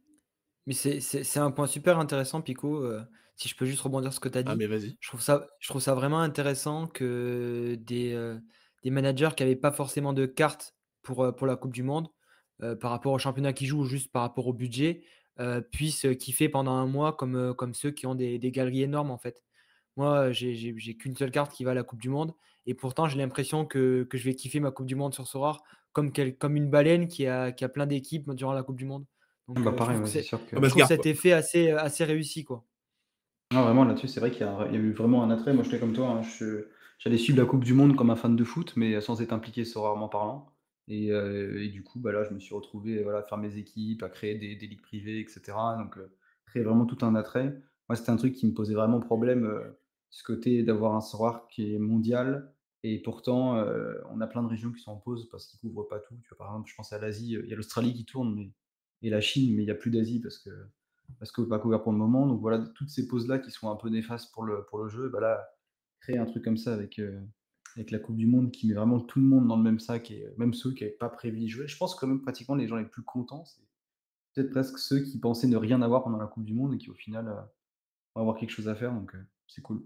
[0.66, 2.82] Mais c'est- un point super intéressant, Pico.
[2.84, 3.02] euh,
[3.36, 4.59] si je peux juste rebondir sur ce que tu as ah dit.
[4.59, 4.97] mais vas-y.
[5.01, 8.39] Je trouve ça, je trouve ça vraiment intéressant que des, euh,
[8.82, 12.09] des managers qui n'avaient pas forcément de carte pour, euh, pour la Coupe du Monde,
[12.62, 15.03] euh, par rapport au championnat qu'ils jouent ou juste par rapport au budget,
[15.41, 18.83] euh, puissent kiffer pendant un mois comme, euh, comme ceux qui ont des, des galeries
[18.83, 19.43] énormes en fait.
[19.97, 22.33] Moi, j'ai j'ai- j'ai qu'une seule carte qui va à la Coupe du Monde
[22.66, 25.62] et pourtant j'ai l'impression que, que je vais kiffer ma Coupe du Monde sur Sorare
[25.93, 28.87] comme, quel- comme une baleine qui a, qui a plein d'équipes durant la Coupe du
[28.87, 29.05] Monde.
[29.49, 30.12] Donc, Bah, je pareil, trouve
[30.47, 32.45] que bah, je trouve cet effet assez, assez réussi.
[32.45, 32.65] quoi.
[33.53, 35.31] Non, vraiment, là-dessus, c'est vrai qu'il y, a un- il y a eu vraiment un
[35.31, 35.53] attrait.
[35.53, 36.09] Moi, j'étais comme toi.
[36.09, 36.69] hein, je-
[36.99, 39.65] J'allais suivre la Coupe du Monde comme un fan de foot, mais sans être impliqué
[39.65, 40.52] sur rarement parlant.
[40.89, 43.57] Et, euh, et du coup, bah, là, je me suis retrouvé voilà, à faire mes
[43.57, 45.43] équipes, à créer des, des ligues privées, etc.
[45.79, 46.13] Donc, euh,
[46.47, 47.61] créer vraiment tout un attrait.
[47.89, 49.79] Moi, c'était un truc qui me posait vraiment problème, euh,
[50.11, 52.53] ce côté d'avoir un Sorare qui est mondial.
[52.85, 53.65] Et pourtant,
[54.11, 56.17] on a plein de régions qui sont en pause parce qu'ils couvrent pas tout.
[56.37, 58.51] Par exemple, je pense à l'Asie, il y a l'Australie qui tourne, mais,
[59.03, 60.51] et la Chine, mais il n'y a plus d'Asie parce que
[61.21, 62.27] parce que pas couvert pour le moment.
[62.27, 65.09] Donc voilà, toutes ces pauses-là qui sont un peu néfastes pour le, pour le jeu,
[65.11, 65.49] bah là,
[66.01, 67.01] créer un truc comme ça avec,
[67.77, 70.11] avec la Coupe du Monde qui met vraiment tout le monde dans le même sac
[70.11, 71.66] et même ceux qui n'avaient pas prévu d'y jouer.
[71.66, 73.62] Je pense quand même pratiquement les gens les plus contents, c'est
[74.35, 76.90] peut-être presque ceux qui pensaient ne rien avoir pendant la Coupe du Monde et qui
[76.90, 77.40] au final euh,
[78.15, 78.93] vont avoir quelque chose à faire.
[78.93, 79.82] Donc euh, c'est cool.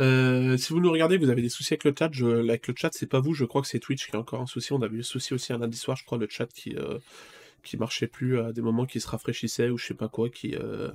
[0.00, 2.10] Euh, si vous nous regardez, vous avez des soucis avec le chat.
[2.12, 4.40] Je, avec le chat, c'est pas vous, je crois que c'est Twitch qui a encore
[4.40, 4.72] un souci.
[4.72, 6.98] On a eu le souci aussi un lundi soir, je crois, le chat qui, euh,
[7.62, 10.54] qui marchait plus à des moments qui se rafraîchissait ou je sais pas quoi, qui,
[10.56, 10.90] euh,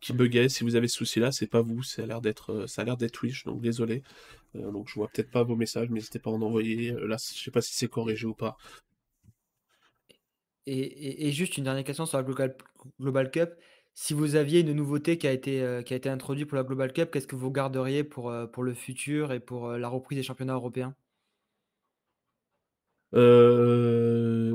[0.00, 0.48] qui buguait.
[0.48, 2.84] Si vous avez ce souci-là, c'est pas vous, ça a l'air d'être, euh, ça a
[2.84, 4.02] l'air d'être Twitch, donc désolé.
[4.56, 6.92] Euh, donc je vois peut-être pas vos messages, mais n'hésitez pas à en envoyer.
[6.92, 8.56] Euh, Là, je sais pas si c'est corrigé ou pas.
[10.66, 12.56] Et, et- et juste une dernière question sur la Global,
[13.00, 13.50] Global Cup.
[13.94, 16.64] Si vous aviez une nouveauté qui a été, euh, qui a été introduite pour la
[16.64, 19.88] Global Cup, qu'est-ce que vous garderiez pour, euh, pour le futur et pour euh, la
[19.88, 20.94] reprise des championnats européens?
[23.14, 24.50] Euh,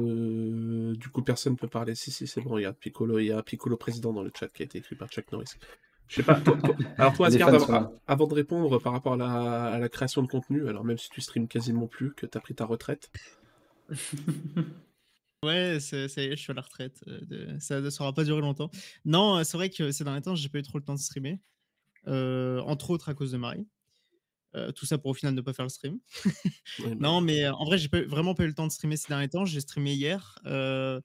[0.98, 1.96] Du coup, personne peut parler.
[1.96, 4.62] Si, si, c'est bon, regarde, Piccolo, il y a Piccolo président dans le chat qui
[4.64, 5.52] a été écrit par Chuck Norris.
[6.08, 6.36] Je sais pas.
[6.42, 10.22] toi- toi- alors, toi, Asgard, avant, de répondre par rapport à la, à la création
[10.22, 13.12] de contenu, alors même si tu streames quasiment plus, que tu as pris ta retraite,
[15.44, 17.04] Ouais, c'est- ça y est, je suis à la retraite.
[17.08, 18.72] euh, de- Ça ne saura pas durer longtemps.
[19.06, 21.00] Non, euh, c'est vrai que ces derniers temps, j'ai pas eu trop le temps de
[21.00, 21.40] streamer.
[22.08, 23.68] euh, entre autres à cause de Marie.
[24.56, 26.00] Euh, tout ça pour au final ne pas faire le stream.
[26.26, 26.32] Ouais,
[26.80, 29.10] bah, Non, mais euh, en vrai, j'ai vraiment pas eu le temps de streamer ces
[29.10, 29.46] derniers temps.
[29.46, 30.40] J'ai streamé hier.
[30.46, 31.02] euh,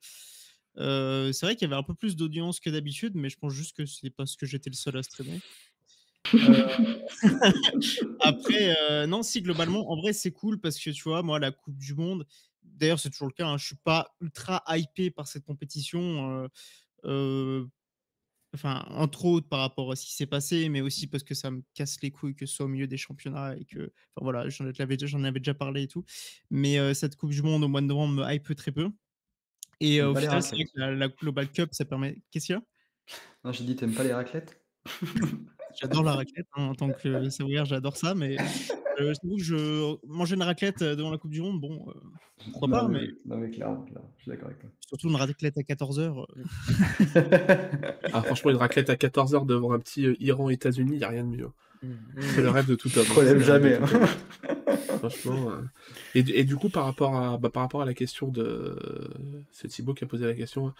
[0.77, 3.75] c'est vrai qu'il y avait un peu plus d'audience que d'habitude, mais je pense juste
[3.75, 5.39] que c'est parce que j'étais le seul à streamer.
[8.21, 11.77] Après, non, si globalement, en vrai, c'est cool parce que tu vois, moi, la Coupe
[11.77, 12.25] du Monde,
[12.63, 16.47] d'ailleurs, c'est toujours le cas, hein, je suis pas ultra hypé par cette compétition.
[17.05, 17.65] euh,
[18.53, 21.51] Enfin, entre autres par rapport à ce qui s'est passé, mais aussi parce que ça
[21.51, 24.49] me casse les couilles que ce soit au milieu des championnats et que, enfin voilà,
[24.49, 26.03] j'en avais, déjà- j'en avais déjà parlé et tout.
[26.49, 28.89] Mais euh, cette Coupe du Monde au mois de novembre me hype très peu.
[29.79, 30.73] Et euh, au final, c'est vrai raclettes?
[30.73, 32.21] que la, la Global Cup, ça permet.
[32.29, 32.61] Qu'est-ce qu'il y a?
[33.45, 34.61] Non, j'ai dit, t'aimes pas les raclettes?
[35.79, 38.37] J'adore la raclette hein, en tant que savoyard, j'adore ça, mais
[38.99, 41.93] euh, je je manger une raclette euh, devant la Coupe du Monde, bon, euh,
[42.51, 44.69] pourquoi non, pas, mais, mais non, mais clairement, clairement, je suis d'accord avec toi.
[44.87, 46.25] surtout une raclette à 14h.
[48.13, 51.23] ah, franchement, une raclette à 14h devant un petit euh, Iran-États-Unis, il n'y a rien
[51.23, 51.49] de mieux.
[51.83, 51.93] Mm,
[52.35, 53.05] C'est le rêve de tout homme.
[53.15, 53.77] Rêve de jamais.
[53.77, 54.75] tout hein.
[55.09, 55.51] Franchement.
[55.51, 55.61] euh,
[56.15, 58.77] Et, du- et du coup, par rapport à, bah, par rapport à la question de.
[59.51, 60.67] C'est Thibaut qui a posé la question.
[60.67, 60.73] hein.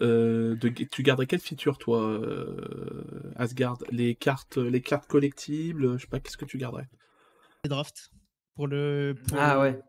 [0.00, 0.68] Euh, de...
[0.68, 3.78] Tu garderais quelle feature, toi, euh, Asgard?
[3.90, 6.88] Les cartes, les cartes collectibles Je sais pas, qu'est-ce que tu garderais?
[7.64, 8.10] Les drafts.
[8.54, 9.80] Pour le, pour Ah le- ouais.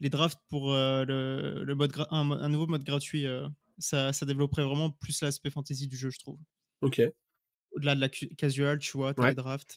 [0.00, 3.48] les drafts pour euh, le, le mode gra- un, nouveau mode gratuit, euh,
[3.78, 6.38] ça, ça développerait vraiment plus l'aspect fantasy du jeu, je trouve.
[6.82, 7.02] Ok.
[7.72, 9.30] Au-delà de la casual, tu vois, Ouais.
[9.30, 9.76] les drafts.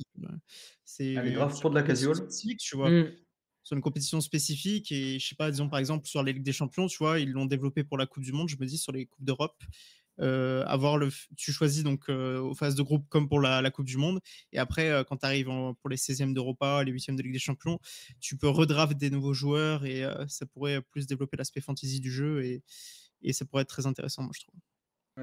[0.85, 2.15] C'est Ah, les drafts pour de la casual?
[2.59, 2.91] tu vois.
[2.91, 3.11] Mm.
[3.63, 6.53] Sur une compétition spécifique, et je sais pas, disons par exemple sur les Ligues des
[6.53, 8.91] Champions, tu vois, ils l'ont développé pour la Coupe du Monde, je me dis sur
[8.91, 9.61] les Coupes d'Europe.
[10.21, 13.61] euh, avoir le f- tu choisis donc euh, aux phases de groupe comme pour la,
[13.61, 14.19] la Coupe du Monde
[14.51, 15.47] et après euh, quand tu arrives
[15.79, 17.79] pour les 16e d'Europa les 8e de Ligue des Champions
[18.19, 22.11] tu peux redraft des nouveaux joueurs et euh, ça pourrait plus développer l'aspect fantasy du
[22.11, 22.63] jeu et,
[23.21, 24.55] et ça pourrait être très intéressant moi je trouve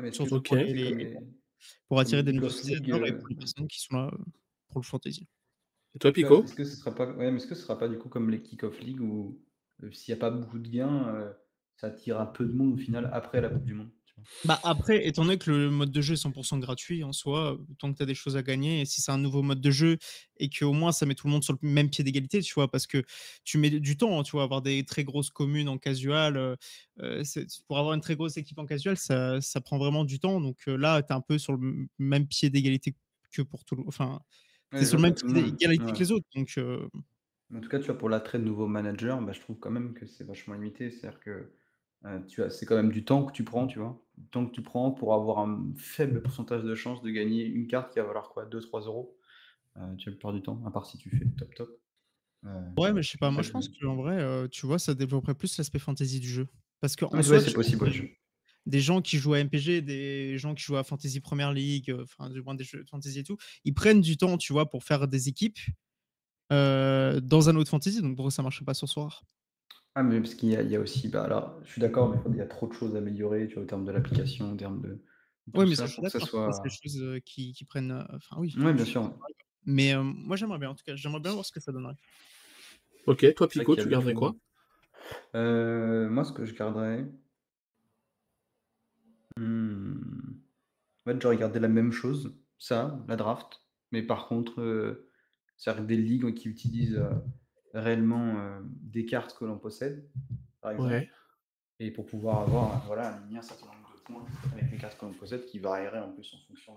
[0.03, 1.15] Ouais, Surtout pour les- les-
[2.01, 4.25] attirer des nouveaux utilisateurs et euh, pour les personnes qui sont là euh,
[4.71, 5.27] pour le fantasy
[5.97, 7.89] Et toi, Pico Est-ce que ce sera pas, ouais, mais est-ce que ce sera pas
[7.89, 9.41] du coup comme les kick-off league où
[9.83, 11.33] euh, s'il n'y a pas beaucoup de gains, euh,
[11.77, 14.25] ça attire un peu de monde au final après la Coupe du Monde tu vois?
[14.45, 17.91] Bah après, étant donné que le mode de jeu est 100% gratuit en soi, tant
[17.93, 19.99] que tu as des choses à gagner, et si c'est un nouveau mode de jeu
[20.37, 22.71] et qu'au moins ça met tout le monde sur le même pied d'égalité, tu vois,
[22.71, 23.03] parce que
[23.45, 26.55] tu mets du temps, tu vois, avoir des très grosses communes en casual, euh,
[27.01, 30.21] euh, c'est- pour avoir une très grosse équipe en casual, ça, ça prend vraiment du
[30.21, 30.41] temps.
[30.41, 32.95] Donc euh, là, tu es un peu sur le même pied d'égalité
[33.33, 34.21] que pour tout le Enfin,
[34.75, 35.95] Tu sur le même Ouais.
[35.95, 36.27] que les autres.
[36.35, 36.89] Donc euh,
[37.55, 39.95] En tout cas, tu vois, pour l'attrait de nouveaux managers, bah, je trouve quand même
[39.95, 40.91] que c'est vachement limité.
[40.91, 41.53] C'est-à-dire que
[42.05, 44.03] euh, tu as, c'est quand même du temps que tu prends, tu vois?
[44.19, 47.69] Du temps que tu prends pour avoir un faible pourcentage de chance de gagner une
[47.69, 48.47] carte qui va valoir quoi?
[48.47, 49.17] 2-3 euros.
[49.79, 51.71] Euh, tu as le plupart du temps, à part si tu fais top top.
[52.47, 55.35] Euh, ouais, mais je sais pas, moi je pense qu'en vrai, tu vois, ça développerait
[55.35, 56.49] plus l'aspect fantasy du jeu.
[56.81, 57.87] Parce qu'en Ouais, soi, ouais, c'est possible.
[57.89, 57.93] ouais.
[58.67, 62.03] Des gens qui jouent à MPG, des gens qui jouent à Fantasy Premier League, euh,
[62.05, 64.69] enfin du moins des jeux de fantasy et tout, ils prennent du temps, tu vois,
[64.69, 65.59] pour faire des équipes
[66.53, 68.03] euh, dans un autre fantasy.
[68.03, 69.23] Donc pourquoi ça marcherait pas ce soir
[69.95, 72.11] Ah, mais parce qu'il y a, il y a aussi, bah, alors, je suis d'accord,
[72.11, 74.53] mais il y a trop de choses à améliorer, tu vois, en termes de l'application,
[74.53, 75.03] en termes de
[75.55, 76.53] Oui, mais ça, ça, je pour que ça soit.
[76.53, 77.93] C'est des choses euh, qui, qui prennent.
[77.93, 78.55] euh, Enfin oui.
[78.59, 79.17] Ouais, bien sûr.
[79.65, 81.97] Mais euh, moi j'aimerais bien, en tout cas, j'aimerais bien voir ce que ça donnerait.
[83.07, 84.35] Ok, toi, Pico, tu garderais quoi?
[85.35, 87.07] Euh, moi, ce que je garderais.
[89.39, 89.95] Hmm,
[91.07, 93.63] En fait, j'aurais gardé la même chose, ça, la draft.
[93.93, 95.09] Mais par contre, euh,
[95.57, 97.11] c'est-à-dire des ligues qui utilisent euh,
[97.75, 100.09] réellement euh, des cartes que l'on possède,
[100.61, 100.91] par exemple.
[100.91, 101.11] Ouais.
[101.79, 105.13] Et pour pouvoir avoir, voilà, un certain nombre de points avec les cartes que l'on
[105.13, 106.75] possède qui varieraient en plus en fonction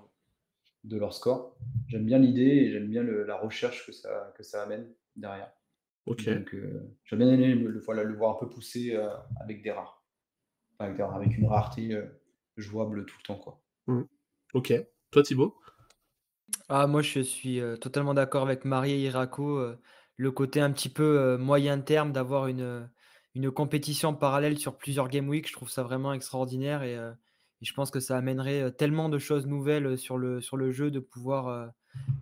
[0.84, 1.58] de leur score.
[1.88, 5.52] J'aime bien l'idée et j'aime bien le- la recherche que ça, que ça amène derrière.
[6.06, 6.26] Ok.
[6.30, 8.96] Donc, euh, j'ai bien le, le- voilà, le voir un peu pousser
[9.40, 10.04] avec des rares.
[10.74, 12.02] Enfin, avec, des rares, avec une rareté
[12.60, 13.36] jouable tout le temps.
[13.38, 13.62] Quoi.
[14.54, 14.74] Ok.
[15.12, 15.56] Toi, Thibaut?
[16.68, 19.58] Ah, moi, je suis euh, totalement d'accord avec Marie et Irako.
[19.58, 19.80] euh,
[20.18, 22.90] le côté un petit peu euh, moyen terme d'avoir une,
[23.36, 27.12] une compétition parallèle sur plusieurs game week, je trouve ça vraiment extraordinaire et, euh,
[27.62, 30.72] et je pense que ça amènerait euh, tellement de choses nouvelles sur le, sur le
[30.72, 31.68] jeu de pouvoir euh,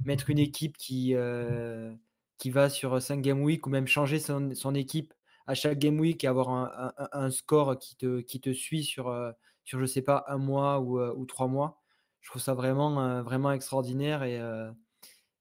[0.05, 1.91] mettre une équipe qui, euh,
[2.37, 5.13] qui va sur 5 game week ou même changer son, son équipe
[5.47, 8.83] à chaque game week et avoir un, un- un score qui te, qui te suit
[8.83, 9.31] sur, euh,
[9.67, 11.81] sur, je sais pas, un mois ou, ou trois mois.
[12.21, 14.37] Je trouve ça vraiment, vraiment extraordinaire et,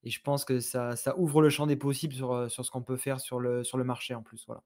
[0.04, 2.82] et je pense que ça, ça ouvre le champ des possibles sur, sur ce qu'on
[2.82, 4.44] peut faire sur le, sur le marché en plus.
[4.46, 4.62] Voilà.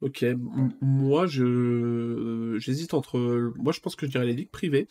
[0.00, 0.22] Ok.
[0.22, 3.18] M- moi, je j'hésite entre.
[3.56, 4.88] Moi, je pense que je dirais les ligues privées.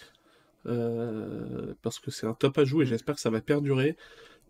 [0.68, 3.98] euh, parce que c'est un top ajout et j'espère que ça va perdurer.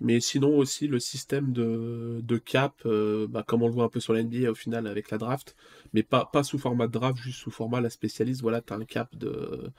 [0.03, 3.89] Mais sinon aussi le système de, de cap, euh, bah, comme on le voit un
[3.89, 5.55] peu sur la NBA au final avec la draft,
[5.93, 8.75] mais pas, pas sous format de draft, juste sous format la spécialiste, voilà, tu as
[8.75, 9.71] un cap de,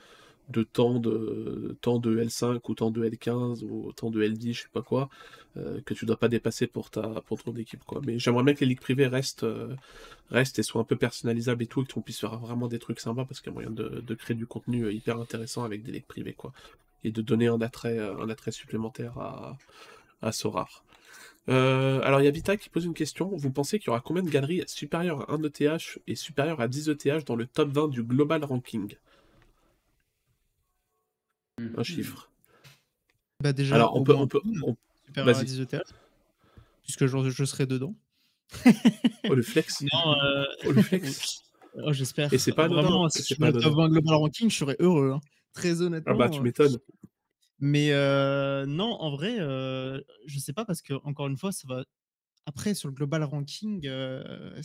[0.49, 4.63] de temps de temps de L5 ou temps de L15 ou temps de L10, je
[4.63, 5.11] sais pas quoi,
[5.59, 8.01] euh, que tu dois pas dépasser pour ta pour ton équipe quoi.
[8.07, 9.75] Mais j'aimerais bien que les ligues privées restent euh,
[10.31, 13.01] restent et soient un peu personnalisables et tout, et qu'on puisse faire vraiment des trucs
[13.01, 15.93] sympas parce qu'il y a moyen de, de créer du contenu hyper intéressant avec des
[15.93, 16.53] ligues privées quoi,
[17.05, 19.57] et de donner un attrait un attrait supplémentaire à
[20.25, 20.85] à Sorar.
[21.51, 23.31] Euh, alors il y a Vita qui pose une question.
[23.37, 26.69] Vous pensez qu'il y aura combien de galeries supérieures à 1 ETH et supérieures à
[26.69, 28.97] 10 ETH dans le top 20 du global ranking?
[31.77, 32.31] Un chiffre.
[33.43, 34.77] Bah déjà, Alors on peut, on peut, on-
[35.17, 35.45] à vas-y.
[35.45, 35.83] 10 ETH,
[36.83, 37.95] puisque je, je serai dedans.
[39.29, 39.83] Oh le flex.
[39.83, 41.43] Non, euh, Oh le flex.
[41.75, 42.33] oh, j'espère.
[42.33, 43.83] Et c'est pas Vraiment, si c'est je pas le top anodin.
[43.83, 45.13] 20 Global Ranking, je serais heureux.
[45.15, 45.21] hein.
[45.53, 46.13] Très honnêtement.
[46.13, 46.79] Ah bah tu euh, m'étonnes.
[47.67, 51.67] Mais euh, non, en vrai, euh, je sais pas parce que encore une fois, ça
[51.67, 51.83] va.
[52.45, 54.61] Après, sur le global ranking, euh,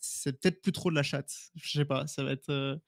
[0.00, 1.32] c'est- peut-être plus trop de la chatte.
[1.54, 2.80] Je sais pas, ça va être.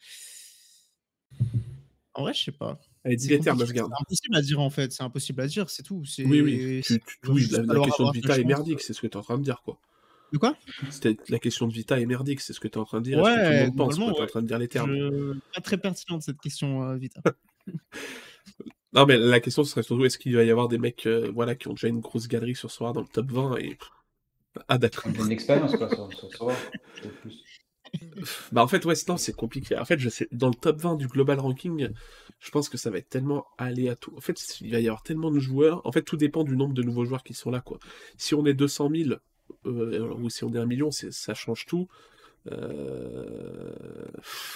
[2.15, 2.81] En vrai, je sais pas.
[3.05, 3.91] Allez, dis les termes, compliqué, Asgard.
[3.97, 4.93] C'est impossible à dire en fait.
[4.93, 6.03] C'est impossible à dire, c'est tout.
[6.25, 6.81] Oui, oui.
[6.83, 9.23] Tu, tu- oui, la, question de Vita est merdique, c'est ce que tu es en
[9.23, 9.79] train de dire, quoi.
[10.33, 10.59] De quoi?
[10.91, 13.05] C'était la question de Vita est merdique, c'est ce que tu es en train de
[13.05, 13.21] dire.
[13.21, 14.31] est-ce que tout le Ouais, monde pense, globalement, Tu es en ouais.
[14.31, 14.93] train de dire les termes?
[14.93, 15.33] Je...
[15.55, 17.23] Pas très pertinente cette question, euh, Vita.
[18.95, 21.31] Non, mais la question ce serait surtout est-ce qu'il va y avoir des mecs euh,
[21.35, 23.77] voilà, qui ont déjà une grosse galerie sur Sora dans le top 20 et.
[24.67, 25.13] Ah, d'accord.
[25.15, 26.09] Une expérience quoi, sur,
[27.21, 27.45] plus.
[28.51, 29.79] Bah, en fait, ouais, non, c'est compliqué.
[29.79, 31.91] En fait, je sais, dans le top 20 du global ranking,
[32.41, 34.17] je pense que ça va être tellement aléatoire.
[34.17, 35.81] En fait, il va y avoir tellement de joueurs.
[35.87, 37.79] En fait, tout dépend du nombre de nouveaux joueurs qui sont là, quoi.
[38.17, 39.11] Si on est 200 000
[39.67, 41.89] euh, ou si on est 1 million, ça change tout.
[42.53, 43.69] Euh,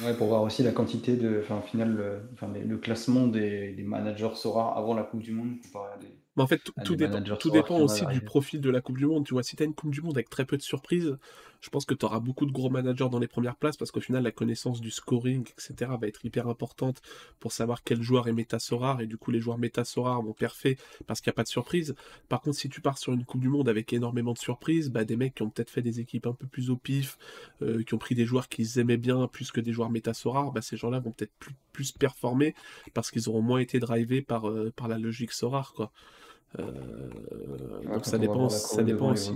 [0.01, 1.41] Ouais, pour voir aussi la quantité de.
[1.43, 5.61] Enfin, au final, le, enfin, le classement des, managers Sora avant la Coupe du Monde
[5.63, 6.22] comparé des.
[6.37, 9.27] Mais en fait, tout, des dépend, tout aussi du profil de la Coupe du Monde.
[9.27, 11.19] Tu vois, si tu as une Coupe du Monde avec très peu de surprises,
[11.61, 14.01] je pense que tu auras beaucoup de gros managers dans les premières places parce qu'au
[14.01, 17.03] final, la connaissance du scoring, etc., va être hyper importante
[17.39, 20.33] pour savoir quel joueur est méta Sorar et du coup, les joueurs méta Sorar vont
[20.33, 20.77] perfer
[21.07, 21.95] parce qu'il n'y a pas de surprise.
[22.29, 25.05] Par contre, si tu pars sur une Coupe du Monde avec énormément de surprises, bah,
[25.05, 27.17] des mecs qui ont peut-être fait des équipes un peu plus au pif,
[27.61, 30.51] euh, qui ont pris des joueurs qu'ils aimaient bien plus que des joueurs méta Sorar,
[30.51, 32.55] bah, ces gens-là vont peut-être plus, plus performer
[32.95, 35.93] parce qu'ils auront moins été drivés par, euh, par la logique Sorar, quoi.
[36.59, 36.73] Euh,
[37.85, 39.33] Ouais, donc ça dépend, ça dépend aussi.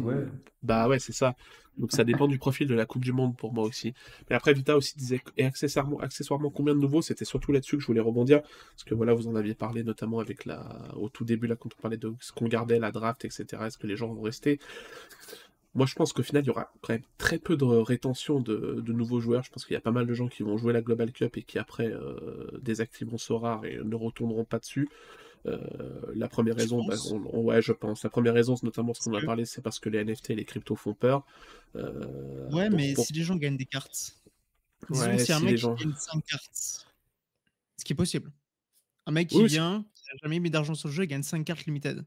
[0.63, 1.35] Bah ouais, c'est ça.
[1.79, 3.93] Donc ça dépend du profil de la Coupe du Monde pour moi aussi.
[4.31, 7.83] Mais après, Vita aussi disait, et accessoirement, accessoirement combien de nouveaux, c'était surtout là-dessus que
[7.83, 11.25] je voulais rebondir, parce que voilà, vous en aviez parlé notamment avec la, au tout
[11.25, 13.65] début là, quand on parlait de ce qu'on gardait, la draft, etc.
[13.67, 14.59] Est-ce que les gens vont rester?
[15.75, 18.81] Moi, je pense qu'au final, il y aura quand même très peu de rétention de,
[18.81, 19.43] de nouveaux joueurs.
[19.45, 21.37] Je pense qu'il y a pas mal de gens qui vont jouer la Global Cup
[21.37, 24.89] et qui après euh, désactiveront Sorar et ne retourneront pas dessus.
[25.47, 25.59] Euh,
[26.15, 27.13] la première raison, bah, penses?
[27.13, 28.03] on- on- ouais, je pense.
[28.03, 29.99] La première raison, c'est notamment ce qu'on Parce a que- parlé, c'est parce que les
[30.05, 31.25] NFT et les cryptos font peur.
[31.77, 34.17] Euh, Ouais, pour- mais pour- si les gens gagnent des cartes.
[34.91, 36.87] Ouais, que si un mec les qui gens- gagne 5 cartes,
[37.77, 38.31] ce qui est possible.
[39.07, 41.23] Un mec qui Oui, vient, qui n'a jamais mis d'argent sur le jeu et gagne
[41.23, 42.05] 5 cartes limited.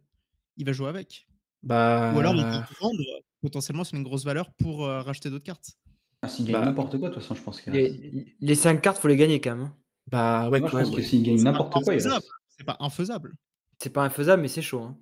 [0.57, 1.25] Il va jouer avec.
[1.63, 2.41] Bah, Ou alors il
[2.81, 3.03] vendre,
[3.41, 5.71] potentiellement c'est une grosse valeur pour euh, racheter d'autres cartes.
[6.21, 7.69] Ah, S'il gagne Bah, n'importe quoi, de toute façon, je pense reste.
[7.69, 9.65] Les, les 5 cartes, faut les gagner quand même.
[9.67, 9.75] hein.
[10.11, 11.03] bah ouais, Moi, je pense que ouais.
[11.03, 12.09] s'il gagne n'importe quoi, il reste.
[12.59, 13.33] C'est pas infaisable.
[13.81, 14.81] C'est pas infaisable, mais c'est chaud.
[14.83, 14.97] hein.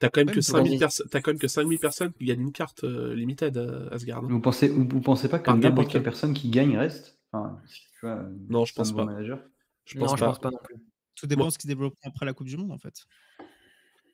[0.00, 0.78] T'as quand même que mais 5000 vas-y.
[0.78, 4.24] personnes, t'as quand même que 5000 personnes qui gagnent une carte euh, limited à Asgard.
[4.24, 4.28] hein.
[4.28, 7.18] Vous pensez, vous, vous pensez pas que n'importe quelle personne qui gagne reste?
[7.32, 9.04] Enfin, tu vois, Non, je pense pas.
[9.04, 9.40] manager.
[9.84, 10.26] Je Non, pense je pas.
[10.28, 10.76] pense pas non plus.
[11.14, 13.04] Tout dépend de ce qui développe après la Coupe du Monde en fait.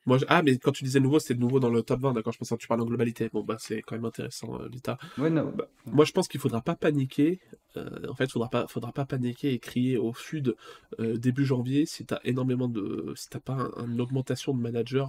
[0.06, 2.32] Moi, je- Ah, mais quand tu disais nouveau, c'était nouveau dans le top 20, d'accord?
[2.32, 3.28] Je pensais que tu parles en globalité.
[3.32, 4.96] Bon, bah, c'est quand même intéressant, euh, Vita.
[5.18, 5.52] Ouais, non.
[5.56, 7.40] Bah, Moi, je pense qu'il faudra pas paniquer.
[7.76, 10.56] euh, en fait, faudra pas, faudra pas paniquer et crier au sud
[10.98, 15.04] euh, début janvier si t'as énormément de, si t'as pas un- une augmentation de managers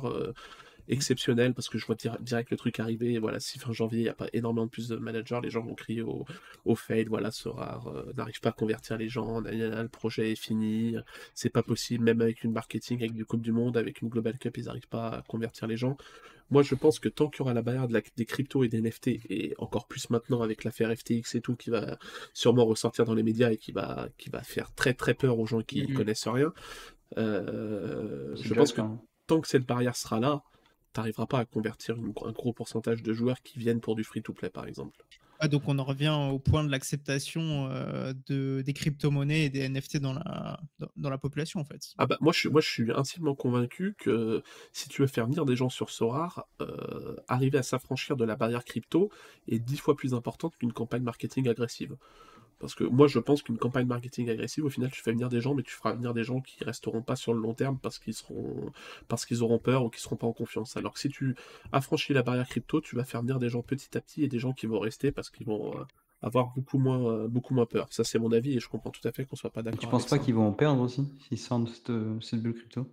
[0.89, 3.17] euh, exceptionnelle, parce que je vois dir- direct le truc arriver.
[3.19, 5.61] Voilà, si fin janvier il n'y a pas énormément de plus de managers, les gens
[5.63, 6.25] vont crier au,
[6.65, 7.05] au fail.
[7.05, 9.41] Voilà, Sorare euh, n'arrive pas à convertir les gens.
[9.41, 10.95] le projet est fini.
[11.33, 14.37] C'est pas possible, même avec une marketing, avec du Coupe du Monde, avec une Global
[14.37, 15.97] Cup, ils n'arrivent pas à convertir les gens.
[16.49, 18.67] Moi, je pense que tant qu'il y aura la barrière de la- des cryptos et
[18.67, 21.97] des NFT, et encore plus maintenant avec l'affaire FTX et tout, qui va
[22.33, 25.45] sûrement ressortir dans les médias et qui va, qui va faire très très peur aux
[25.45, 25.93] gens qui Mhm.
[25.95, 26.51] connaissent rien,
[27.17, 28.99] euh, je pense que hein.
[29.27, 30.43] tant que cette barrière sera là,
[30.93, 34.49] t'arriveras pas à convertir une- un gros pourcentage de joueurs qui viennent pour du free-to-play,
[34.49, 35.03] par exemple.
[35.43, 39.67] Ah, donc on en revient au point de l'acceptation euh, de, des crypto-monnaies et des
[39.67, 41.93] NFT dans la, dans, dans la population en fait.
[41.97, 45.25] Ah bah moi je suis, moi je suis intimement convaincu que si tu veux faire
[45.25, 49.09] venir des gens sur Sorar, euh, arriver à s'affranchir de la barrière crypto
[49.47, 51.95] est dix fois plus importante qu'une campagne marketing agressive.
[52.61, 55.41] Parce que moi je pense qu'une campagne marketing agressive, au final tu fais venir des
[55.41, 57.99] gens, mais tu feras venir des gens qui resteront pas sur le long terme parce
[57.99, 58.71] qu'ils seront
[59.07, 60.77] parce qu'ils auront peur ou qu'ils seront pas en confiance.
[60.77, 61.35] Alors que si tu
[61.71, 64.39] affranchis la barrière crypto, tu vas faire venir des gens petit à petit et des
[64.39, 65.83] gens qui vont rester parce qu'ils vont euh,
[66.21, 67.87] avoir beaucoup moins, euh, beaucoup moins peur.
[67.89, 69.79] Ça c'est mon avis et je comprends tout à fait qu'on soit pas d'accord.
[69.79, 72.87] tu penses pas qu'ils vont en perdre aussi s'ils sortent cette, cette bulle crypto?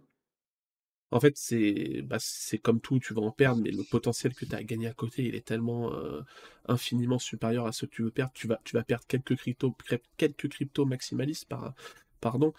[1.11, 2.19] En fait, c'est bah,
[2.63, 5.25] comme tout, tu vas en perdre, mais le potentiel que tu as à à côté,
[5.25, 6.21] il est tellement euh,
[6.67, 8.33] infiniment supérieur à ce que tu veux perdre.
[8.35, 9.75] Tu vas, tu vas perdre quelques cryptos,
[10.19, 11.75] quelques cryptos maximalistes, par,
[12.21, 12.53] pardon,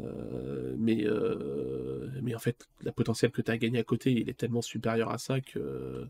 [0.00, 4.12] euh, mais, euh, mais en fait, le potentiel que tu as à gagner à côté,
[4.12, 6.06] il est tellement supérieur à ça que,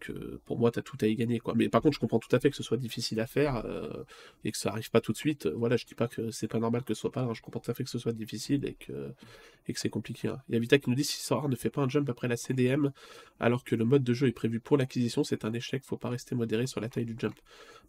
[0.00, 1.38] que pour moi, tu as tout à y gagner.
[1.40, 1.54] Quoi.
[1.56, 4.04] Mais par contre, je comprends tout à fait que ce soit difficile à faire euh,
[4.44, 5.46] et que ça arrive pas tout de suite.
[5.46, 7.34] Voilà, je dis pas que c'est pas normal que ce soit pas, hein.
[7.34, 9.12] je comprends tout à fait que ce soit difficile et que,
[9.74, 10.28] c'est compliqué.
[10.28, 10.38] hein.
[10.48, 12.28] Il y a Vita qui nous dit si Sora ne fait pas un jump après
[12.28, 12.90] la CDM,
[13.40, 16.10] alors que le mode de jeu est prévu pour l'acquisition, c'est un échec, faut pas
[16.10, 17.34] rester modéré sur la taille du jump.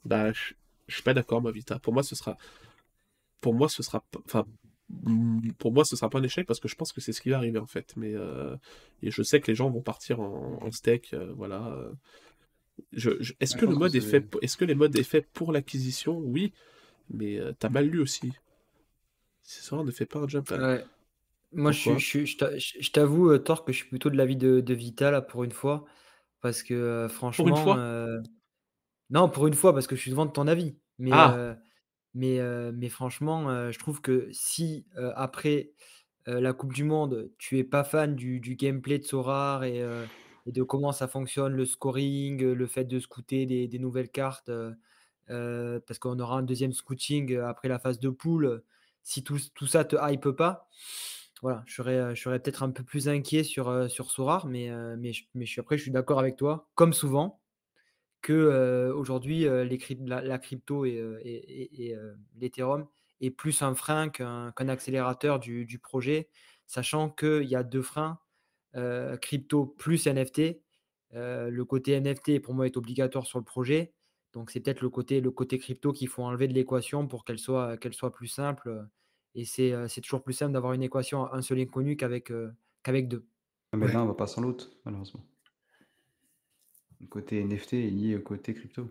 [0.06, 0.54] Bah, je
[0.94, 1.80] suis pas d'accord, moi, Vita.
[1.80, 2.38] Pour moi, ce sera.
[3.42, 4.04] Pour moi, ce sera.
[4.26, 4.46] Enfin.
[5.58, 7.30] Pour moi, ce sera pas un échec parce que je pense que c'est ce qui
[7.30, 7.94] va arriver en fait.
[7.98, 8.56] Mais euh,
[9.02, 11.68] et je sais que les gens vont partir en, en steak, euh, voilà.
[11.68, 11.92] euh.
[12.92, 15.04] Je, je- Est-ce que le mode est c'est- fait, pour- est-ce que les modes est
[15.04, 16.18] fait pour l'acquisition?
[16.18, 16.54] Oui,
[17.12, 18.34] mais euh, t'as mal lu aussi.
[19.42, 20.84] Si Sora ne fait pas un jump, Ouais.
[21.54, 22.04] Moi, je, pourquoi?
[22.94, 25.86] t'avoue, Thor, que je suis plutôt de l'avis de, de Vita, là, pour une fois.
[26.42, 27.88] Parce que, euh, Pour une franchement, fois?
[29.10, 30.78] non, pour une fois, parce que je suis devant de ton avis.
[31.00, 31.42] Mais, Ah!
[32.18, 34.86] Mais, franchement, je trouve que si,
[35.16, 35.72] après
[36.26, 39.84] la Coupe du Monde, tu es pas fan du, gameplay de Sorar et,
[40.46, 44.52] de comment ça fonctionne, le scoring, le fait de scouter des, nouvelles cartes,
[45.28, 48.64] parce qu'on aura un deuxième scouting après la phase de poule.
[49.04, 50.68] Si tout, tout ça te hype pas,
[51.42, 54.68] voilà, je serais, peut-être un peu plus inquiet sur, sur Sorar, mais,
[55.14, 57.40] je, mais après, je suis d'accord avec toi, comme souvent,
[58.22, 60.92] que euh, aujourd'hui, euh, les la, la crypto et,
[61.24, 62.88] et, et- et, euh, l'Ethereum
[63.22, 66.30] est plus un frein qu'un accélérateur du, du projet,
[66.68, 68.20] sachant qu'il y a deux freins,
[68.76, 70.62] euh, crypto plus NFT.
[71.14, 73.94] Euh, le côté NFT, pour moi, est obligatoire sur le projet.
[74.34, 77.40] Donc, c'est peut-être le côté, le côté crypto qu'il faut enlever de l'équation pour qu'elle
[77.40, 78.88] soit, qu'elle soit plus simple.
[79.36, 82.52] Et c'est euh, toujours plus simple d'avoir une équation à un seul inconnu qu'avec euh,
[82.84, 83.26] qu'avec deux.
[83.72, 85.22] Ah, mais là, on va pas sans l'autre, malheureusement.
[87.02, 88.88] Le côté NFT est lié au côté crypto.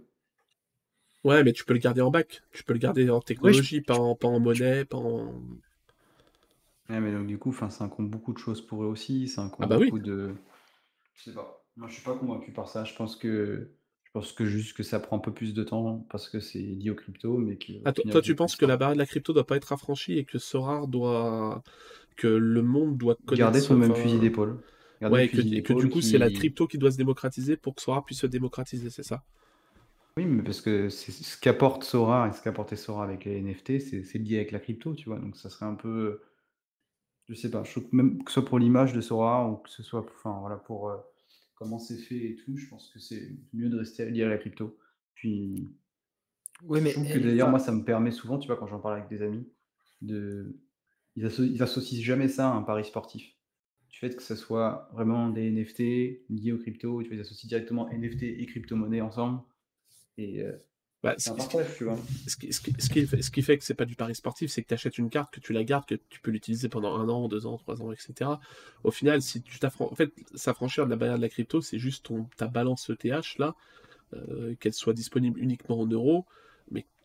[1.25, 2.43] Ouais, mais tu peux le garder en bac.
[2.53, 5.35] Tu peux le garder en Oui, je, technologie, pas en, pas en monnaie, pas en.
[6.89, 9.29] Ouais, mais donc, du coup, ça incombe beaucoup de choses pour eux aussi.
[9.29, 9.93] Ça Ah incombe bah oui.
[9.93, 10.35] beaucoup de.
[11.15, 11.65] Je sais pas.
[11.77, 12.85] Moi, je suis pas convaincu par ça.
[12.85, 13.73] Je pense que.
[14.05, 16.61] Je pense que juste que ça prend un peu plus de temps parce que c'est
[16.61, 19.47] lié au crypto, mais Ah, toi, tu penses que la barrière de la crypto doit
[19.47, 21.63] pas être affranchie et que Sorare doit.
[22.17, 24.59] que le monde doit connaître Garder son même fusil d'épaule.
[25.09, 27.57] Ouais, et que, fusil et que du coup, c'est la crypto qui doit se démocratiser
[27.57, 29.25] pour que Sorare puisse se démocratiser, c'est ça?
[30.19, 33.81] Oui, mais parce que c'est ce qu'apporte Sora et ce qu'apportait Sora avec les NFT,
[33.81, 35.19] c'est c'est lié avec la crypto, tu vois.
[35.19, 36.21] Donc ça serait un peu,
[37.29, 39.57] je sais pas, je trouve que même que ce soit pour l'image de Sora ou
[39.57, 40.97] que ce soit, enfin voilà, pour euh,
[41.55, 44.39] comment c'est fait et tout, je pense que c'est mieux de rester lié à la
[44.39, 44.79] crypto.
[45.15, 45.69] Puis
[46.63, 48.81] Oui, je mais trouve que d'ailleurs, moi, ça me permet souvent, tu vois, quand j'en
[48.81, 49.47] parle avec des amis,
[50.03, 50.57] de,
[51.17, 53.36] ils, asso- ils associent jamais ça à un pari sportif.
[53.97, 57.49] Du fait que ce soit vraiment des NFT liés aux crypto, tu vois, ils associent
[57.49, 59.41] directement NFT et crypto-monnaie ensemble.
[60.19, 60.53] Et euh,
[61.03, 61.97] Bah, c'est ce, un partage, tu vois.
[62.27, 64.15] ce qui, ce qui- ce qui fait, ce qui fait que c'est pas du pari
[64.15, 66.69] sportif, c'est que tu achètes une carte, que tu la gardes, que tu peux l'utiliser
[66.69, 68.39] pendant un an, deux ans, trois ans, etc.
[68.85, 71.79] Au final, si tu t'affranchis, en fait, s'affranchir de la barrière de la crypto, c'est
[71.79, 73.55] juste ton, ta balance ETH là,
[74.15, 76.27] euh, qu'elle soit disponible uniquement en euros,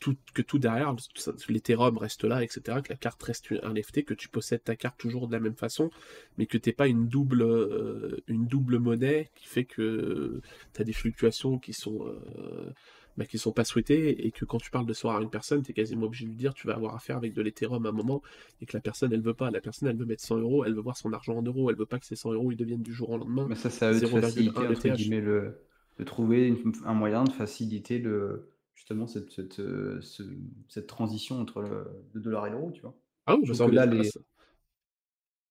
[0.02, 4.03] tout, que tout derrière, ça- l'Ethereum reste là, etc., que la carte reste un NFT,
[4.03, 5.90] que tu possèdes ta carte toujours de la même façon,
[6.38, 10.41] mais que t'es pas une double, euh, une double monnaie qui fait que
[10.73, 12.69] tu as des fluctuations qui sont, euh,
[13.18, 15.61] bah, qui sont pas souhaitées, et que quand tu parles de soir à une personne,
[15.64, 17.90] tu es quasiment obligé de lui dire tu vas avoir affaire avec de l'Ethereum à
[17.90, 18.22] un moment,
[18.61, 19.52] et que la personne, elle veut pas.
[19.52, 21.76] La personne, elle veut mettre 100 euros, elle veut voir son argent en euros, elle
[21.78, 23.45] veut pas que ces 100 euros ils deviennent du jour au lendemain.
[23.49, 23.69] Mais ça,
[23.99, 25.57] 0,1 faciliter, le,
[25.99, 28.48] de trouver une- un moyen de faciliter le,
[28.91, 30.23] justement cette, cette, euh, ce-
[30.69, 32.95] cette transition entre le, le dollar et l'euro, tu vois.
[33.26, 34.19] Ah oui, Je bah, trouve ça, que là, les- ça.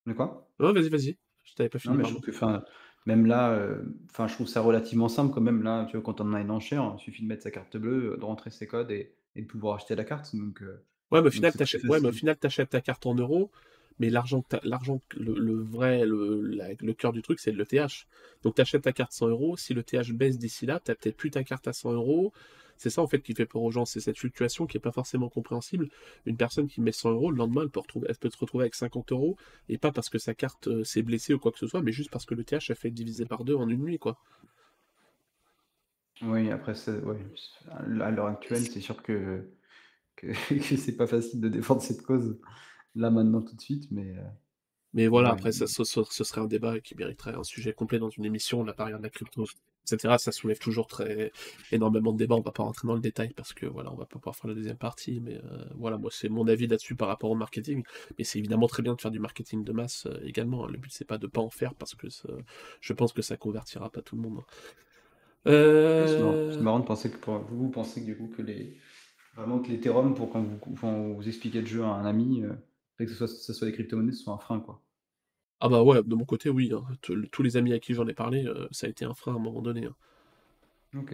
[0.06, 0.46] De quoi?
[0.60, 1.18] Vas-y, vas-y.
[1.44, 2.16] Je t'avais pas Non, fini, mais je pardon.
[2.16, 2.64] trouve que, enfin,
[3.06, 5.62] même là, euh, enfin, je trouve ça relativement simple quand même.
[5.62, 8.16] Là, tu vois, quand on a une enchère, il suffit de mettre sa carte bleue,
[8.18, 10.34] de rentrer ses codes et, et de pouvoir acheter la carte.
[10.36, 12.12] Donc, euh, Ouais, mais au donc final, c'est très t'achètes, ouais, mais au facile.
[12.12, 13.50] final, t'achètes ta carte en euros,
[13.98, 17.40] mais l'argent, que t'as- l'argent, que- le, le vrai, le, la- le cœur du truc,
[17.40, 18.06] c'est le TH.
[18.42, 19.56] Donc, t'achètes ta carte 100 euros.
[19.56, 22.32] Si le TH baisse d'ici là, t'as peut-être plus ta carte à 100 euros.
[22.80, 23.84] C'est ça, en fait, qui fait peur aux gens.
[23.84, 25.90] C'est cette fluctuation qui est pas forcément compréhensible.
[26.24, 28.62] Une personne qui met 100 euros, le lendemain, elle peut, retrouver, elle peut se retrouver
[28.62, 29.36] avec 50 euros,
[29.68, 31.92] et pas parce que sa carte euh, s'est blessée ou quoi que ce soit, mais
[31.92, 34.18] juste parce que le TH a fait diviser par deux en une nuit, quoi.
[36.22, 37.18] Oui, après, ouais,
[37.68, 39.46] à l'heure actuelle, c'est sûr que,
[40.16, 42.38] que, que c'est pas facile de défendre cette cause
[42.94, 44.22] là, maintenant, tout de suite, mais euh,
[44.94, 45.34] Mais voilà, ouais.
[45.34, 48.72] après, ça, ce serait un débat qui mériterait un sujet complet dans une émission, la
[48.72, 49.44] barrière de la crypto,
[49.84, 50.18] etc.
[50.18, 51.32] Ça soulève toujours très
[51.72, 52.36] énormément de débats.
[52.36, 54.48] On va pas rentrer dans le détail parce que voilà, on va pas pouvoir faire
[54.48, 55.20] la deuxième partie.
[55.20, 57.82] Mais euh, voilà, moi, c'est mon avis là-dessus par rapport au marketing.
[58.18, 60.66] Mais c'est évidemment très bien de faire du marketing de masse euh, également.
[60.66, 62.28] Le but, c'est pas de pas en faire parce que ça-
[62.80, 64.42] je pense que ça convertira pas tout le monde.
[65.46, 68.42] Marrant, Euh, c'est marrant de penser que pour, vous, vous pensez que du coup que
[68.42, 68.76] les
[69.36, 72.42] vraiment que pour quand vous, quand vous expliquez le jeu à un ami,
[72.98, 74.82] que ce soit, ce soit les crypto-monnaies, ce soit un frein quoi.
[75.60, 76.70] Ah bah ouais, de mon côté, oui.
[76.74, 76.84] hein.
[77.02, 79.32] Tous tous les amis à qui j'en ai parlé, euh, ça a été un frein
[79.32, 79.86] à un moment donné.
[79.86, 79.94] hein.
[80.96, 81.12] Ok.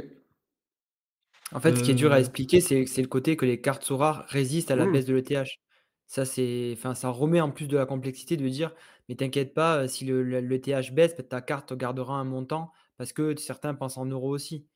[1.53, 3.61] En fait, ce qui est dur à Euh, expliquer, c'est c'est le côté que les
[3.61, 4.87] cartes so rares résistent à la hmm.
[4.87, 5.61] baisse de l'ETH.
[6.09, 8.73] Ça, c'est, enfin, ça remet en plus de la complexité de dire,
[9.09, 13.13] mais t'inquiète pas, euh, si le, le- l'ETH baisse, ta carte gardera un montant parce
[13.13, 14.67] que certains pensent en euros aussi.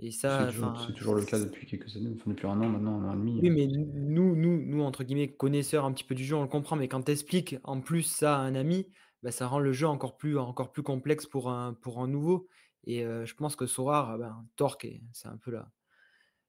[0.00, 2.60] Et C'est ça, toujours, enfin, c'est toujours le cas depuis quelques années, enfin, depuis un
[2.60, 3.40] an maintenant, un an et demi.
[3.40, 3.50] oui, euh.
[3.50, 6.74] mais nous, nous, nous, entre guillemets, connaisseurs un petit peu du jeu, on le comprend,
[6.76, 8.88] mais quand tu expliques en plus ça à un ami,
[9.22, 12.46] bah, ça rend le jeu encore plus, encore plus complexe pour un, pour un nouveau.
[12.84, 15.68] Et euh, je pense que Sorar, ben, Torque, c'est un peu la,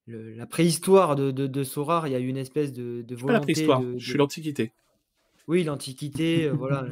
[0.06, 2.08] le- la préhistoire de, de, de Sorar.
[2.08, 4.10] Il y a eu une espèce de, de suis pas la volonté préhistoire, de, je
[4.10, 4.72] suis l'Antiquité.
[5.48, 6.86] Oui, l'Antiquité, voilà.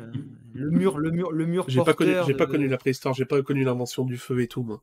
[0.53, 3.13] Le, mur, le mur, le mur J'ai pas connu, porteur j'ai pas connu la préhistoire,
[3.13, 4.81] j'ai pas connu l'invention du feu et tout, moi.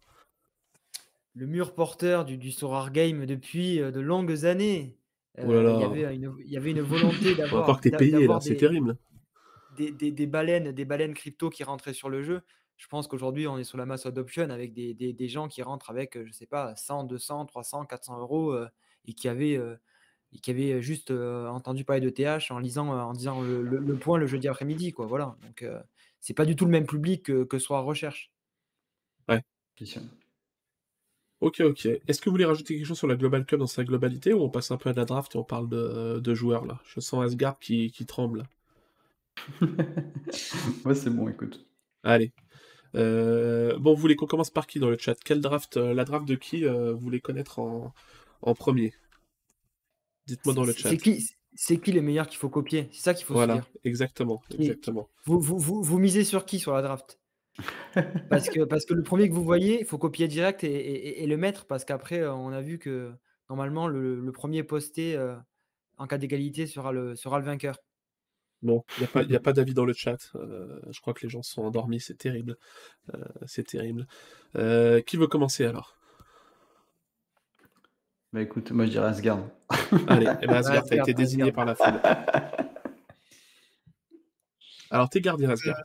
[1.35, 4.97] le mur porteur du, du Sorar Game depuis de longues années.
[5.41, 8.29] Euh, il, y avait une, il y avait une volonté d'avoir encore que t'es payé,
[8.29, 8.97] là, c'est terrible.
[9.77, 12.43] Des, des- des baleines, des baleines crypto qui rentraient sur le jeu.
[12.77, 15.63] Je pense qu'aujourd'hui, on est sur la mass adoption avec des, des- des gens qui
[15.63, 18.69] rentrent avec, euh, je sais pas, 100, 200, 300, 400 euros euh,
[19.07, 19.77] et qui avaient, euh,
[20.33, 23.79] et qui avaient juste euh, entendu parler de TH en lisant, en disant le, le-
[23.79, 25.07] le point le jeudi après-midi, quoi.
[25.07, 25.37] Voilà.
[25.43, 25.81] Donc, euh,
[26.21, 28.33] c'est pas du tout le même public que, que soit recherche.
[29.77, 30.03] Question.
[31.41, 31.87] Ok, ok.
[31.87, 34.41] Est-ce que vous voulez rajouter quelque chose sur la Global Cup dans sa globalité ou
[34.43, 36.81] on passe un peu à la draft et on parle de, de joueurs là?
[36.87, 38.45] Je sens Asgard qui, qui tremble.
[40.85, 41.67] Ouais, c'est bon, écoute.
[42.03, 42.33] Allez.
[42.97, 45.17] Euh, bon, vous voulez qu'on commence par qui dans le chat?
[45.25, 47.93] Quelle draft euh, La draft de qui euh, vous voulez connaître en,
[48.43, 48.95] en premier?
[50.27, 50.89] Dites-moi dans le chat.
[50.91, 52.89] c'est qui, c'est qui les meilleurs qu'il faut copier?
[52.93, 53.71] C'est ça qu'il faut Voilà, se dire.
[53.85, 55.09] exactement, exactement.
[55.27, 57.19] Vous, vous, vous, vous misez sur qui sur la draft?
[58.31, 61.23] Parce que, parce que le premier que vous voyez, il faut copier direct et, et-
[61.23, 63.13] et le mettre parce qu'après, on a vu que
[63.49, 65.37] normalement, le, le premier posté euh,
[65.99, 67.77] en cas d'égalité sera le, sera le vainqueur.
[68.65, 70.33] Bon, il n'y a pas, y a pas d'avis dans le chat.
[70.35, 72.57] Euh, je crois que les gens sont endormis, c'est terrible.
[73.15, 74.07] Euh, c'est terrible.
[74.57, 75.99] Euh, qui veut commencer alors?
[78.33, 79.47] Bah écoute, moi je dirais Asgard.
[80.09, 81.55] Allez, eh ben, Asgard été désigné Asgard.
[81.55, 82.01] par la foule.
[84.91, 85.77] Alors, t'es gardien, Asgard.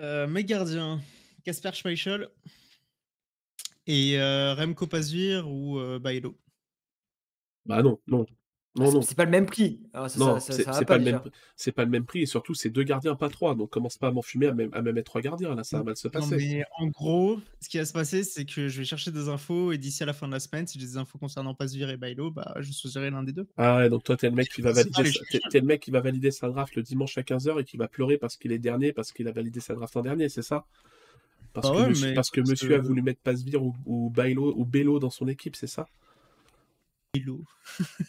[0.00, 1.00] Euh, mes gardiens,
[1.44, 2.28] Casper Schmeichel
[3.86, 6.38] et euh, Remco Pasvir ou euh, Bailo.
[7.66, 8.26] Bah non, non.
[8.76, 9.02] Non, Ah, c'est- non.
[9.02, 9.80] C'est pas le même prix.
[9.92, 11.20] Non, ça- ça- c'est ça va c'est pas pas, le même,
[11.56, 13.54] c'est pas le même prix et surtout c'est deux gardiens, pas trois.
[13.54, 15.96] Donc commence pas à m'enfumer à, même- à mettre trois gardiens là, ça va mal
[15.96, 16.36] se Non, passer.
[16.36, 19.72] mais en gros, ce qui va se passer, c'est que je vais chercher des infos
[19.72, 21.96] et d'ici à la fin de la semaine, si j'ai des infos concernant Pasvir et
[21.96, 23.46] Bailo, bah, je choisirai l'un des deux.
[23.56, 25.80] Ah ouais, donc toi t'es le mec qui va valider, sa- t'es- t'es le mec
[25.80, 28.50] qui va valider sa draft le dimanche à 15h et qui va pleurer parce qu'il
[28.52, 30.66] est dernier parce qu'il a validé sa draft en dernier, c'est ça?
[31.52, 33.74] Parce Bah que ouais, monsieur, mais parce que parce monsieur a voulu mettre Pasvir ou,
[33.86, 35.86] ou Bailo ou Bello dans son équipe, c'est ça?
[37.14, 37.44] Hello.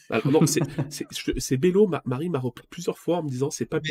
[0.09, 1.85] Alors, non, c'est je- Bello.
[1.87, 3.85] Ma- Marie m'a repris plusieurs fois en me disant c'est pas que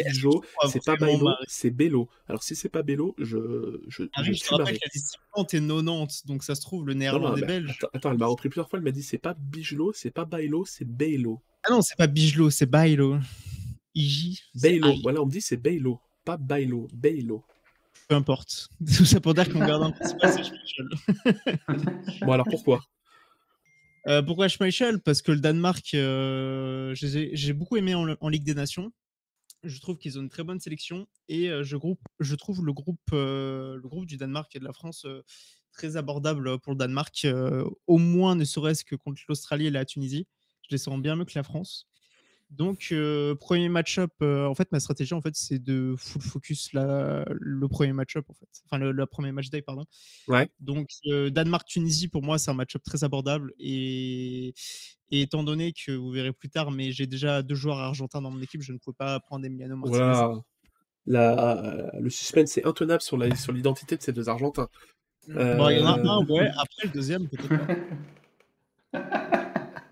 [0.53, 2.09] crois c'est pas Bailo, c'est Bello.
[2.29, 3.25] Alors si c'est pas Bello, je,
[3.89, 4.99] je, je Marie, je te tue rappelle dit
[5.35, 7.71] 50 et 90, donc ça se trouve, le néerlandais mais belge.
[7.71, 8.79] attends, attends, elle m'a repris plusieurs fois.
[8.79, 11.41] Elle m'a dit c'est pas Bijlo, c'est pas Bailo, c'est Bailo.
[11.67, 13.19] Ah non, c'est pas Bijlo, c'est Bailo.
[13.95, 14.95] Iji, c'est Bailo.
[15.03, 17.45] Voilà, on me dit c'est Bailo, pas Bailo, Bailo.
[18.09, 18.69] peu importe.
[18.97, 20.43] Tout ça pour dire que mon gardien principal, c'est.
[22.27, 22.81] Bon alors pourquoi?
[24.07, 28.93] Euh, pourquoi Schmeichel Parce que le Danemark, euh, j'ai beaucoup aimé en, Ligue des Nations.
[29.63, 31.77] Je trouve qu'ils ont une très bonne sélection et euh, je,
[32.35, 35.07] trouve le groupe, le groupe du Danemark et de la France
[35.73, 37.27] très abordable pour le Danemark,
[37.87, 40.27] au moins ne serait-ce que contre l'Australie et la Tunisie.
[40.69, 41.89] Je les sens bien mieux que la France.
[42.51, 46.73] Donc, euh, premier match-up, euh, en fait, ma stratégie, en fait, c'est de full focus
[46.73, 48.47] la- le premier match-up, en fait.
[48.67, 49.85] Enfin, le, le premier match day, pardon.
[50.29, 50.49] Ouais.
[50.61, 53.53] Donc, euh, Danemark-Tunisie, pour moi, c'est un match-up très abordable.
[53.59, 54.55] Et,
[55.11, 58.31] et étant donné que vous verrez plus tard, mais j'ai déjà deux joueurs argentins dans
[58.31, 59.99] mon équipe, je ne pouvais pas prendre Emiliano Martinez.
[59.99, 60.41] Voilà.
[61.07, 64.69] La- le suspense est intenable sur la- sur l'identité de ces deux Argentins.
[65.29, 66.49] Bon, il y en a un, ouais.
[66.57, 67.51] Après, le deuxième, peut-être.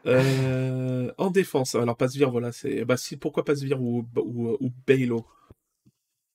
[0.06, 2.84] euh, en défense, alors Pasvir, voilà, c'est.
[2.84, 5.26] Bah, si, pourquoi Pasvir ou, ou, ou Bailo?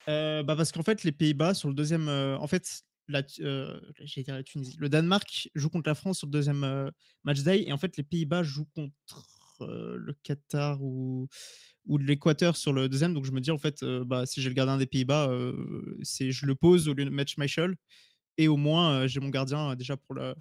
[0.10, 2.08] Euh, bah parce qu'en fait, les Pays-Bas, sur le deuxième.
[2.08, 3.82] euh, en fait, la, dire
[4.28, 4.76] la Tunisie.
[4.80, 6.92] Le Danemark joue contre la France sur le deuxième
[7.24, 7.64] match day.
[7.68, 9.26] Et en fait, les Pays-Bas jouent contre
[9.60, 11.28] le Qatar ou,
[11.86, 13.14] ou l'Équateur sur le deuxième.
[13.14, 15.30] Donc, je me dis, en fait, bah, si j'ai le gardien des Pays-Bas,
[16.04, 17.76] c'est je le pose au lieu de mettre Schmeichel.
[18.38, 20.36] Et au moins, j'ai mon gardien déjà pour le.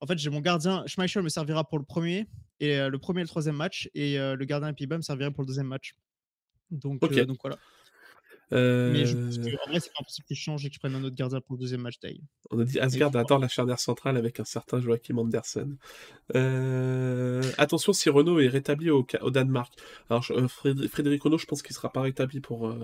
[0.00, 0.84] En fait, j'ai mon gardien.
[0.86, 2.28] Schmeichel me servira pour le premier,
[2.60, 3.88] et le premier et le troisième match.
[3.94, 5.94] Et le gardien des Pays-Bas me servira pour le deuxième match.
[6.70, 7.16] Donc, Ok.
[7.16, 7.56] euh, donc voilà.
[8.50, 10.78] Mais je pense Euh, qu'en vrai, c'est pas impossible que je change et que je
[10.78, 12.18] prenne un autre gardien pour le deuxième match day.
[12.50, 15.76] On a dit Asgard adore la charnière centrale avec un certain Joachim Andersen.
[16.34, 19.74] Euh, Attention si Renault est rétabli au, au Danemark.
[20.08, 22.74] Alors je- euh, Frédéric Renault, je pense qu'il sera pas rétabli pour,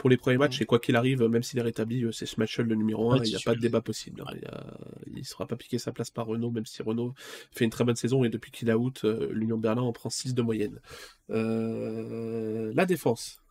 [0.00, 0.56] pour les premiers matchs.
[0.58, 0.62] Mhm.
[0.62, 3.18] Et quoi qu'il arrive, même s'il est rétabli, euh, c'est Schmeichel le numéro 1.
[3.18, 4.22] Ouais, Il n'y a pas de débat possible.
[4.26, 4.32] hein.
[5.06, 7.12] Il Il sera pas piqué sa place par Renault, même si Renault
[7.52, 8.24] fait une très bonne saison.
[8.24, 10.80] Et depuis qu'il a out, euh, l'Union de Berlin en prend 6 de moyenne.
[11.28, 13.42] Euh, La défense.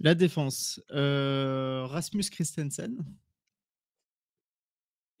[0.00, 2.96] La défense, euh, Rasmus Christensen.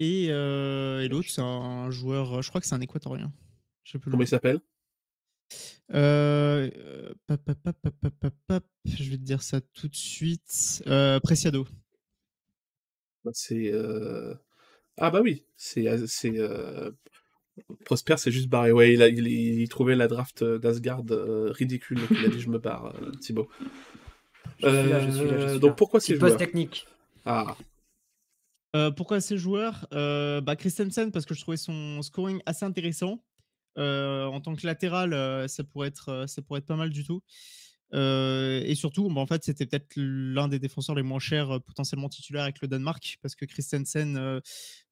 [0.00, 3.32] Et, euh, et l'autre, c'est un joueur, je crois que c'est un équatorien.
[3.84, 4.60] Je Comment il s'appelle?
[5.94, 9.88] Euh, euh, pap, pap, pap, pap, pap, pap, pap, je vais te dire ça tout
[9.88, 10.82] de suite.
[10.86, 11.66] Euh, Preciado.
[13.24, 13.72] Bah, C'est.
[13.72, 14.34] euh,
[14.98, 15.88] Ah bah oui, c'est.
[15.88, 16.92] euh, c'est euh,
[17.84, 18.72] Prosper c'est juste barré.
[18.72, 22.40] Ouais, il, a, il, il trouvait la draft d'Asgard euh, ridicule, donc il a dit
[22.40, 23.48] je me barre, Thibaut.
[24.58, 25.60] Je suis là, je suis là, je suis là.
[25.60, 26.38] donc pourquoi ces joueurs?
[26.38, 26.86] technique.
[27.24, 27.56] Ah,
[28.74, 29.86] Euh, pourquoi ces joueurs?
[29.92, 33.22] Euh, bah Christensen, parce que je trouvais son scoring assez intéressant.
[33.78, 36.90] Euh, en tant que latéral, euh, ça, pourrait être, euh, ça pourrait être pas mal
[36.90, 37.22] du tout.
[37.92, 42.42] Et surtout, bah, en fait, c'était peut-être l'un des défenseurs les moins chers potentiellement titulaires
[42.42, 44.40] avec le Danemark, parce que Christensen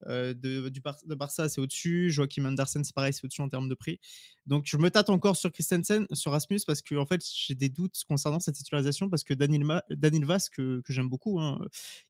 [0.07, 2.11] de, Barça, c'est au-dessus.
[2.11, 3.99] Joachim Andersen, c'est pareil, c'est au-dessus en termes de prix.
[4.47, 7.69] Donc, je me tâte encore sur Christensen, sur Rasmus, parce que en fait, j'ai des
[7.69, 11.59] doutes concernant cette titularisation, parce que Daniel, Ma- Vaz, que, j'aime beaucoup, hein,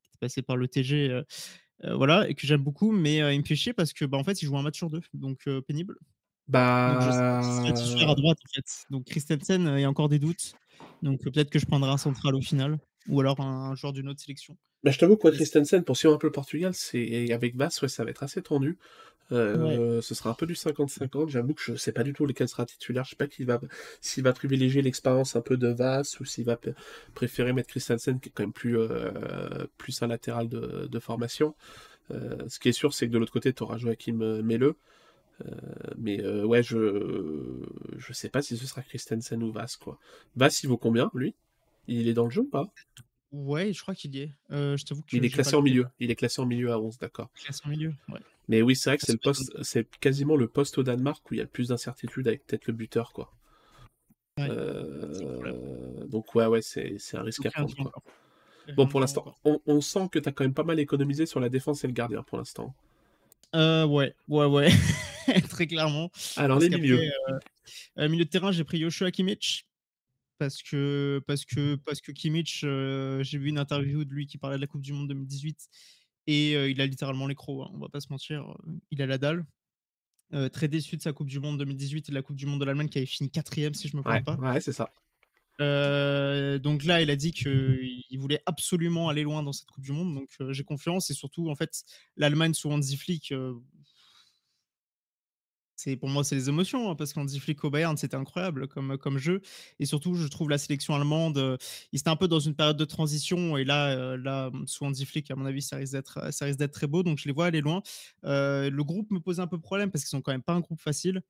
[0.02, 1.22] qui est passé par le TG.
[1.82, 4.42] voilà, et que j'aime beaucoup, mais il me fait chier parce que bah, en fait,
[4.42, 5.62] il joue un match sur deux, donc euh,
[6.50, 6.92] pénible.
[6.92, 8.20] Donc je sais titulaire à bah.
[8.20, 8.84] droite en fait.
[8.90, 10.54] Donc Christensen, euh, il y a encore des doutes.
[11.02, 13.92] Donc euh, peut-être que je prendrai un central au final, ou alors un, un joueur
[13.92, 14.56] d'une autre sélection.
[14.82, 17.88] Bah, je t'avoue que Christensen, pour suivre un peu le Portugal, c'est avec Vass, ouais,
[17.88, 18.78] ça va être assez tendu.
[19.32, 21.28] Euh, Ce sera un peu du 50-50.
[21.28, 23.04] J'avoue que je sais pas du tout lequel sera titulaire.
[23.04, 23.60] Je sais pas va,
[24.00, 26.58] s'il va privilégier l'expérience un peu de Vass ou s'il va
[27.14, 31.54] préférer mettre Christensen, qui est quand même plus, euh, plus un latéral de, de formation.
[32.10, 34.64] Euh, ce qui est sûr, c'est que de l'autre côté, tu auras Joachim Melle.
[34.64, 34.74] Euh,
[35.98, 37.62] mais euh, ouais, je
[37.96, 39.98] je sais pas si ce sera Christensen ou Vass, quoi.
[40.36, 41.34] Vass, il vaut combien, lui?
[41.86, 42.66] Il est dans le jeu ou pas?
[43.32, 44.32] Ouais, je crois qu'il y est.
[44.52, 45.86] Euh, je t'avoue que Il est classé en milieu.
[45.98, 47.30] Il est classé en milieu à 11, d'accord.
[47.34, 48.20] Classé en milieu, ouais.
[48.48, 51.34] Mais oui, c'est vrai que c'est le poste, c'est quasiment le poste au Danemark où
[51.34, 53.32] il y a le plus d'incertitude avec peut-être le buteur, quoi.
[54.38, 58.02] Ouais, Euh, donc ouais, ouais, c'est un risque à prendre, quoi.
[58.76, 61.40] Bon, pour l'instant, on, on sent que tu as quand même pas mal économisé sur
[61.40, 62.74] la défense et le gardien pour l'instant.
[63.54, 64.68] Euh, ouais, ouais, ouais.
[65.48, 66.10] Très clairement.
[66.36, 67.00] Alors, Parce les milieux.
[67.00, 67.38] euh,
[67.98, 69.66] euh, milieu de terrain, j'ai pris Joshua Kimmich.
[70.38, 74.36] Parce que, parce que, parce que Kimmich, euh, j'ai vu une interview de lui qui
[74.36, 75.68] parlait de la Coupe du Monde 2018
[76.26, 78.44] et il a littéralement les crocs, hein, on va pas se mentir.
[78.90, 79.46] Il a la dalle.
[80.52, 82.64] Très déçu de sa Coupe du Monde 2018 et de la Coupe du Monde de
[82.64, 84.52] l'Allemagne qui avait fini quatrième, si je me Ouais, trompe pas.
[84.52, 84.90] ouais, c'est ça.
[85.60, 89.92] Euh, donc là, il a dit qu'il voulait absolument aller loin dans cette Coupe du
[89.92, 90.14] Monde.
[90.14, 91.10] Donc euh, j'ai confiance.
[91.10, 91.84] Et surtout, en fait,
[92.16, 93.54] l'Allemagne sous Hansi Flick, euh,
[96.00, 99.18] pour moi, c'est les émotions, hein, parce qu'Hansi Flick au Bayern, c'était incroyable comme, comme
[99.18, 99.42] jeu.
[99.78, 101.58] Et surtout, je trouve la sélection allemande,
[101.92, 103.58] ils étaient un peu dans une période de transition.
[103.58, 107.02] Et là, là sous Hansi Flick, à mon avis, ça risque d'être, très beau.
[107.02, 107.82] Donc, je les vois aller loin.
[108.22, 110.80] Le groupe me pose un peu problème parce qu'ils sont quand même pas un groupe
[110.80, 111.20] facile.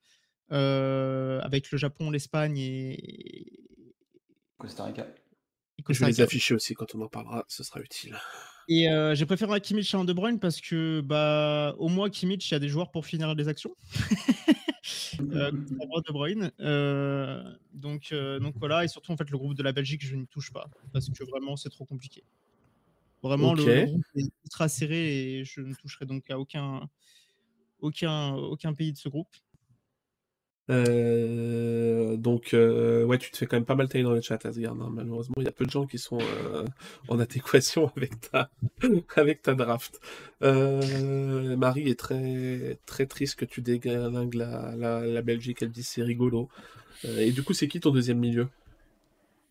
[0.51, 3.65] avec le Japon, l'Espagne et,
[4.59, 5.07] Costa Rica.
[5.79, 8.17] et Je vais les afficher aussi quand on en parlera, ce sera utile.
[8.69, 12.09] Et euh, j'ai préféré un Kimmich à un De Bruyne parce que, bah, au moins,
[12.09, 13.77] Kimmich, il y a des joueurs pour finir les actions.
[15.33, 16.51] euh, De Bruyne.
[16.61, 20.17] Euh, donc, euh, donc voilà, et surtout, en fait, le groupe de la Belgique, je
[20.17, 22.25] n'y touche pas parce que vraiment, c'est trop compliqué.
[23.23, 23.69] Vraiment, le- Ok.
[23.69, 26.89] le, groupe est ultra serré et je ne toucherai donc à aucun,
[27.81, 29.35] aucun, aucun pays de ce groupe.
[30.71, 34.45] Euh, donc, euh, ouais, tu te fais quand même pas mal tailler dans le chat,
[34.47, 34.73] Asgard.
[34.81, 34.91] hein.
[34.93, 36.65] Malheureusement, il y a peu de gens qui sont euh,
[37.09, 38.51] en adéquation avec ta,
[39.17, 40.01] avec ta draft.
[40.41, 45.59] Marie est très, très triste que tu déglingues la, la, la Belgique.
[45.63, 46.49] Elle dit c'est rigolo.
[47.05, 48.49] Et du coup, c'est qui ton deuxième milieu?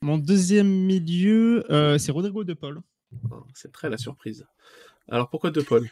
[0.02, 1.64] Mon deuxième milieu,
[2.00, 2.82] c'est Rodrigo De Paul.
[3.32, 4.46] Ah, C'est très la surprise.
[5.10, 5.88] Alors, pourquoi De Paul?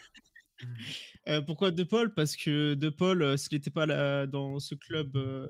[1.27, 2.13] Euh, pourquoi De Paul?
[2.13, 5.47] Parce que De Paul, euh, s'il n'était pas là, dans ce club, euh,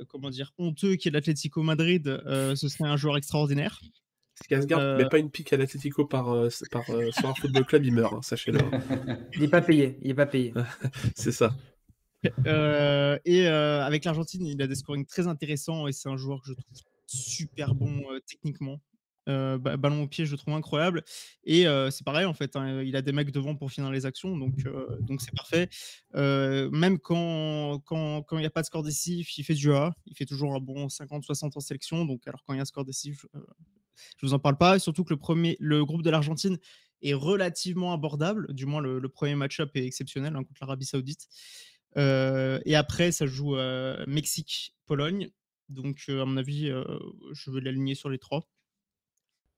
[0.00, 3.80] euh, comment dire, honteux qui est l'Atlético Madrid, euh, ce serait un joueur extraordinaire.
[4.46, 7.34] Si Asgard Euh, met pas une pique à l'Atlético par, euh, par euh, sur un
[7.34, 8.60] football club, il meurt, hein, sachez-le.
[9.34, 9.98] Il n'est pas payé.
[10.02, 10.52] Il est pas payé.
[11.14, 11.54] C'est ça.
[12.46, 16.40] Euh, et euh, avec l'Argentine, il a des scorings très intéressants et c'est un joueur
[16.40, 16.64] que je trouve
[17.06, 18.80] super bon euh, techniquement.
[19.28, 21.02] Euh, ba- ballon au pied, je le trouve incroyable.
[21.44, 24.06] Et euh, c'est pareil, en fait, hein, il a des mecs devant pour finir les
[24.06, 25.68] actions, donc euh, donc c'est parfait.
[26.14, 29.94] Même quand quand quand il n'y a pas de score décisif, il fait du A.
[30.06, 32.04] Il fait toujours un bon 50-60 en sélection.
[32.04, 33.26] Donc, alors quand il y a un score décisif,
[34.18, 34.76] je vous en parle pas.
[34.76, 36.58] Et surtout que le, premier, le groupe de l'Argentine
[37.02, 38.52] est relativement abordable.
[38.54, 41.28] Du moins, le, le premier match-up est exceptionnel hein, contre l'Arabie Saoudite.
[41.96, 43.56] Et après, ça joue
[44.06, 45.30] Mexique-Pologne.
[45.68, 46.70] Donc, à mon avis,
[47.32, 48.48] je vais l'aligner sur les trois.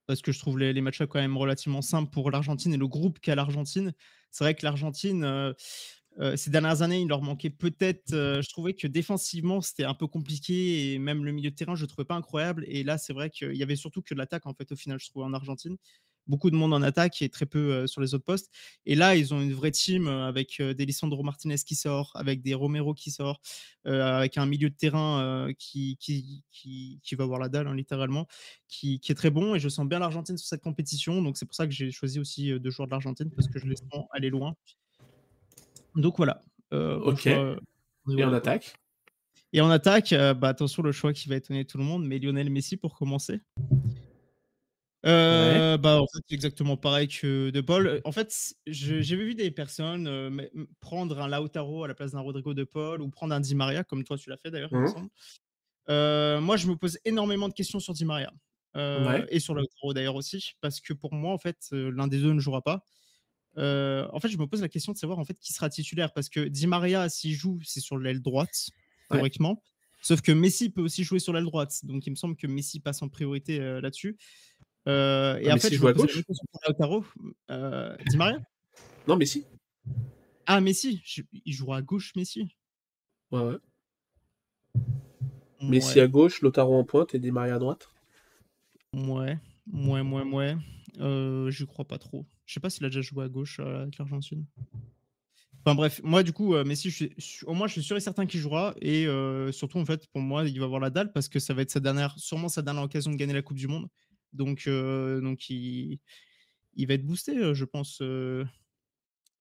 [0.08, 3.20] Parce que je trouve les, les quand même relativement simples pour l'Argentine et le groupe
[3.20, 3.94] qu'a l'Argentine.
[4.32, 5.52] C'est vrai que l'Argentine, euh,
[6.20, 8.14] euh, ces dernières années, il leur manquait peut-être.
[8.14, 11.76] euh, je trouvais que défensivement, c'était un peu compliqué et même le milieu de terrain,
[11.76, 12.64] je ne trouvais pas incroyable.
[12.68, 14.98] Et là, c'est vrai qu'il y avait surtout que de l'attaque, en fait, au final,
[15.00, 15.76] je trouvais en Argentine.
[16.28, 18.50] Beaucoup de monde en attaque et très peu euh, sur les autres postes.
[18.86, 22.12] Et là, ils ont une vraie team euh, avec euh, des Lisandro Martinez qui sort,
[22.14, 23.40] avec des Romero qui sort,
[23.84, 28.26] avec un milieu de terrain qui, qui, qui, qui va avoir la dalle, hein, littéralement,
[28.68, 29.54] qui, qui est très bon.
[29.54, 31.22] Et je sens bien l'Argentine sur cette compétition.
[31.22, 33.66] Donc, c'est pour ça que j'ai choisi aussi deux joueurs de l'Argentine parce que je
[33.66, 34.54] les sens aller loin.
[35.94, 36.42] Donc, voilà.
[36.74, 37.20] Euh, Ok.
[37.20, 37.56] choix,
[38.18, 38.74] Et en attaque?
[39.54, 42.50] Et en attaque, bah, attention, le choix qui va étonner tout le monde, mais Lionel
[42.50, 43.40] Messi pour commencer.
[45.06, 48.00] Euh, bah, en fait, c'est exactement pareil que De Paul.
[48.04, 50.48] En fait, j'ai vu des personnes euh,
[50.80, 53.84] prendre un Lautaro à la place d'un Rodrigo De Paul ou prendre un Di Maria,
[53.84, 54.70] comme toi tu l'as fait d'ailleurs.
[55.88, 58.32] Euh, moi, je me pose énormément de questions sur Di Maria
[58.76, 59.26] euh, Ouais.
[59.30, 62.32] et sur Lautaro d'ailleurs aussi, parce que pour moi, en fait, euh, l'un des deux
[62.32, 62.84] ne jouera pas.
[63.56, 66.12] Euh, en fait, je me pose la question de savoir en fait qui sera titulaire,
[66.12, 68.68] parce que Di Maria, s'il joue, c'est sur l'aile droite,
[69.10, 69.16] Ouais.
[69.16, 69.62] théoriquement.
[70.02, 72.78] Sauf que Messi peut aussi jouer sur l'aile droite, donc il me semble que Messi
[72.80, 74.16] passe en priorité euh, là-dessus.
[74.88, 76.22] Euh, et Ah, en Messi fait, je joue à gauche
[76.66, 77.04] Lautaro.
[77.50, 78.38] Euh, Di Maria
[79.06, 79.44] Non, mais si.
[80.46, 82.48] Ah, Messi, je- il jouera à gauche, Messi.
[83.30, 83.56] Ouais, ouais.
[85.60, 87.88] Messi à gauche, Lotaro en pointe et Di Maria à droite.
[88.94, 89.38] Ouais,
[89.72, 90.56] ouais, ouais, ouais.
[91.00, 92.24] Euh, J'y crois pas trop.
[92.46, 94.46] Je sais pas s'il a déjà joué à gauche euh, avec l'Argentine.
[95.64, 97.96] Enfin bref, moi du coup, euh, Messi, je suis, je- au moins je suis sûr
[97.96, 98.74] et certain qu'il jouera.
[98.80, 101.52] Et euh, surtout, en fait, pour moi, il va avoir la dalle parce que ça
[101.52, 103.88] va être sa dernière, sûrement sa dernière occasion de gagner la Coupe du Monde.
[104.32, 105.98] Donc, donc il,
[106.74, 108.02] il va être boosté, je pense,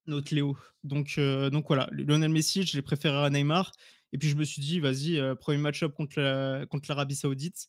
[0.05, 0.57] notre Léo.
[0.83, 1.19] Donc,
[1.51, 3.71] donc voilà, Lionel Messi, je l'ai préféré à Neymar.
[4.13, 7.67] Et puis je me suis dit, vas-y, premier match-up contre la- contre l'Arabie Saoudite.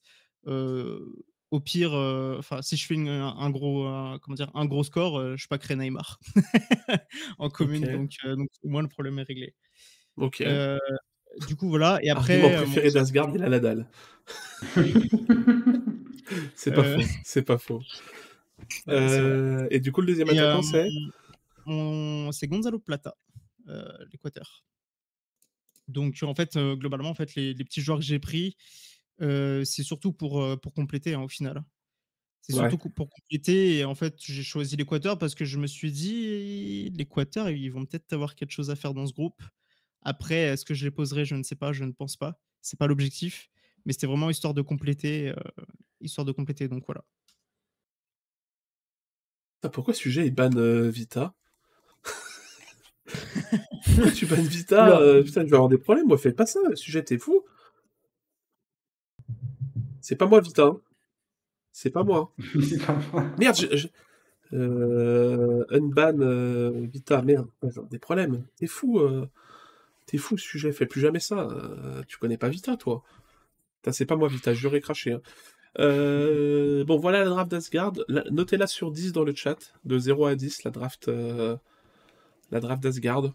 [1.51, 4.85] Au pire, euh, si je fais une- un, un gros, un- comment dire, un gros
[4.85, 6.21] score, euh, je packerai Neymar
[7.39, 7.85] en commune.
[7.97, 9.55] Donc, euh, donc, au moins le problème est réglé.
[10.19, 10.43] Ok.
[11.47, 11.99] Du coup, voilà.
[12.03, 13.87] Et après, Argument euh, mon- préféré d'Asgard, il a la dalle.
[16.55, 16.99] C'est pas Euh.
[17.01, 17.07] faux.
[17.25, 17.83] C'est pas faux.
[18.87, 18.95] Ouais.
[18.95, 20.91] Euh, et du coup, le deuxième Et, attaquant, euh, c'est
[21.67, 23.15] mon- c'est Gonzalo Plata,
[23.69, 24.65] euh, l'Équateur.
[25.87, 28.57] Donc en fait, euh, globalement, en fait, les, les petits joueurs que j'ai pris,
[29.23, 31.63] euh, c'est surtout pour, euh, pour compléter hein, au final.
[32.43, 32.69] C'est Ouais.
[32.69, 33.79] surtout pour compléter.
[33.79, 37.85] Et en fait, j'ai choisi l'Équateur parce que je me suis dit, l'Équateur, ils vont
[37.87, 39.41] peut-être avoir quelque chose à faire dans ce groupe.
[40.03, 41.25] Après, est-ce que je les poserai?
[41.25, 42.39] Je ne sais pas, je ne pense pas.
[42.63, 43.49] C'est pas l'objectif.
[43.85, 45.29] Mais c'était vraiment histoire de compléter.
[45.31, 45.35] euh,
[46.01, 47.05] histoire de compléter, donc voilà.
[49.63, 51.35] Ah, pourquoi ce sujet il banne euh, Vita?
[53.85, 55.01] Pourquoi tu bannes Vita?
[55.01, 56.07] Euh, Putain, je vais avoir des problèmes.
[56.07, 56.61] Moi, fais pas ça.
[56.69, 57.43] Le sujet, t'es fou.
[60.01, 60.65] C'est pas moi, Vita.
[60.65, 60.81] hein.
[61.73, 62.33] C'est pas moi.
[63.39, 63.77] Merde, je.
[63.77, 63.89] je-
[64.55, 67.49] Euh, unban euh, Vita, merde.
[67.63, 68.47] J'ai des problèmes.
[68.57, 68.99] T'es fou.
[68.99, 69.27] euh.
[70.09, 70.73] T'es fou, ce sujet.
[70.73, 71.49] Fais plus jamais ça.
[71.53, 73.05] Euh, tu connais pas Vita, toi.
[73.93, 74.53] C'est pas moi, Vita.
[74.55, 75.13] J'aurais craché.
[75.13, 75.21] hein.
[75.79, 77.93] Euh, bon, voilà la draft d'Asgard.
[78.09, 79.73] La- Notez-la sur 10 dans le chat.
[79.85, 81.57] De 0 à 10, la draft, euh,
[82.51, 83.35] la draft d'Asgard.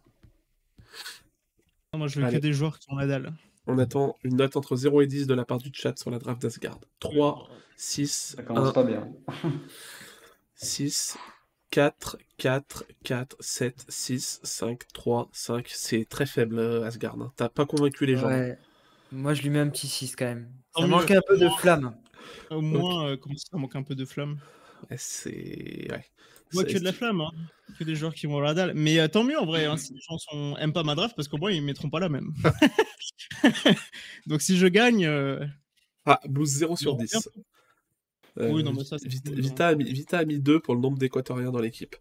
[1.96, 2.38] Moi, je veux Allez.
[2.38, 3.34] que des joueurs qui ont la dalle.
[3.68, 6.18] On attend une note entre 0 et 10 de la part du chat sur la
[6.20, 6.80] draft d'Asgard.
[7.00, 7.48] 3,
[7.78, 9.08] 6, Ça commence 1, pas bien.
[10.56, 11.18] 6,
[11.74, 15.68] 4, 4, 4, 7, 6, 5, 3, 5.
[15.74, 17.20] C'est très faible, euh, Asgard.
[17.20, 17.34] hein.
[17.36, 18.28] T'as pas convaincu les gens.
[18.28, 18.60] Ouais.
[19.12, 20.54] Moi, je lui mets un petit 6 quand même.
[20.78, 21.96] Ça manque un peu de flamme.
[22.52, 24.38] Au moins, euh, comment ça manque un peu de flamme?
[24.92, 25.88] Ouais, c'est.
[25.90, 26.06] Ouais.
[26.54, 27.32] Moi, que de la flamme, hein.
[27.80, 28.74] que des joueurs qui vont avoir la dalle.
[28.76, 30.56] Mais euh, tant mieux en vrai, hein, si les gens sont...
[30.58, 32.32] aiment pas ma draft, parce qu'au moins ils mettront pas la même.
[34.28, 35.44] Donc si je gagne, euh,
[36.06, 37.30] Ah, Blues 0 sur Non, 10.
[38.36, 40.74] Oui, non, mais ça, c'est Vita, cool, Vita, a mis, Vita a mis 2 pour
[40.76, 41.96] le nombre d'équatoriens dans l'équipe.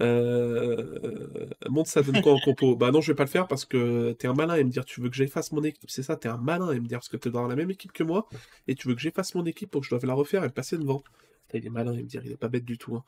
[0.00, 1.46] Euh...
[1.68, 2.74] Montre ça donne quoi en compo?
[2.76, 4.84] Bah non, je vais pas le faire parce que t'es un malin et me dire
[4.84, 5.88] tu veux que j'efface mon équipe.
[5.88, 7.92] C'est ça, t'es un malin et me dire parce que t'es dans la même équipe
[7.92, 8.28] que moi
[8.66, 10.52] et tu veux que j'efface mon équipe pour que je doive la refaire et le
[10.52, 11.02] passer devant.
[11.46, 12.96] Putain, il est malin et me dire il est pas bête du tout.
[12.96, 13.04] hein.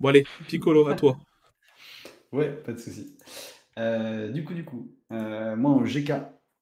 [0.00, 1.18] Bon allez, Piccolo, à toi.
[2.32, 3.16] Ouais, pas de souci.
[3.78, 6.12] Euh, du coup, du coup, euh, moi en GK,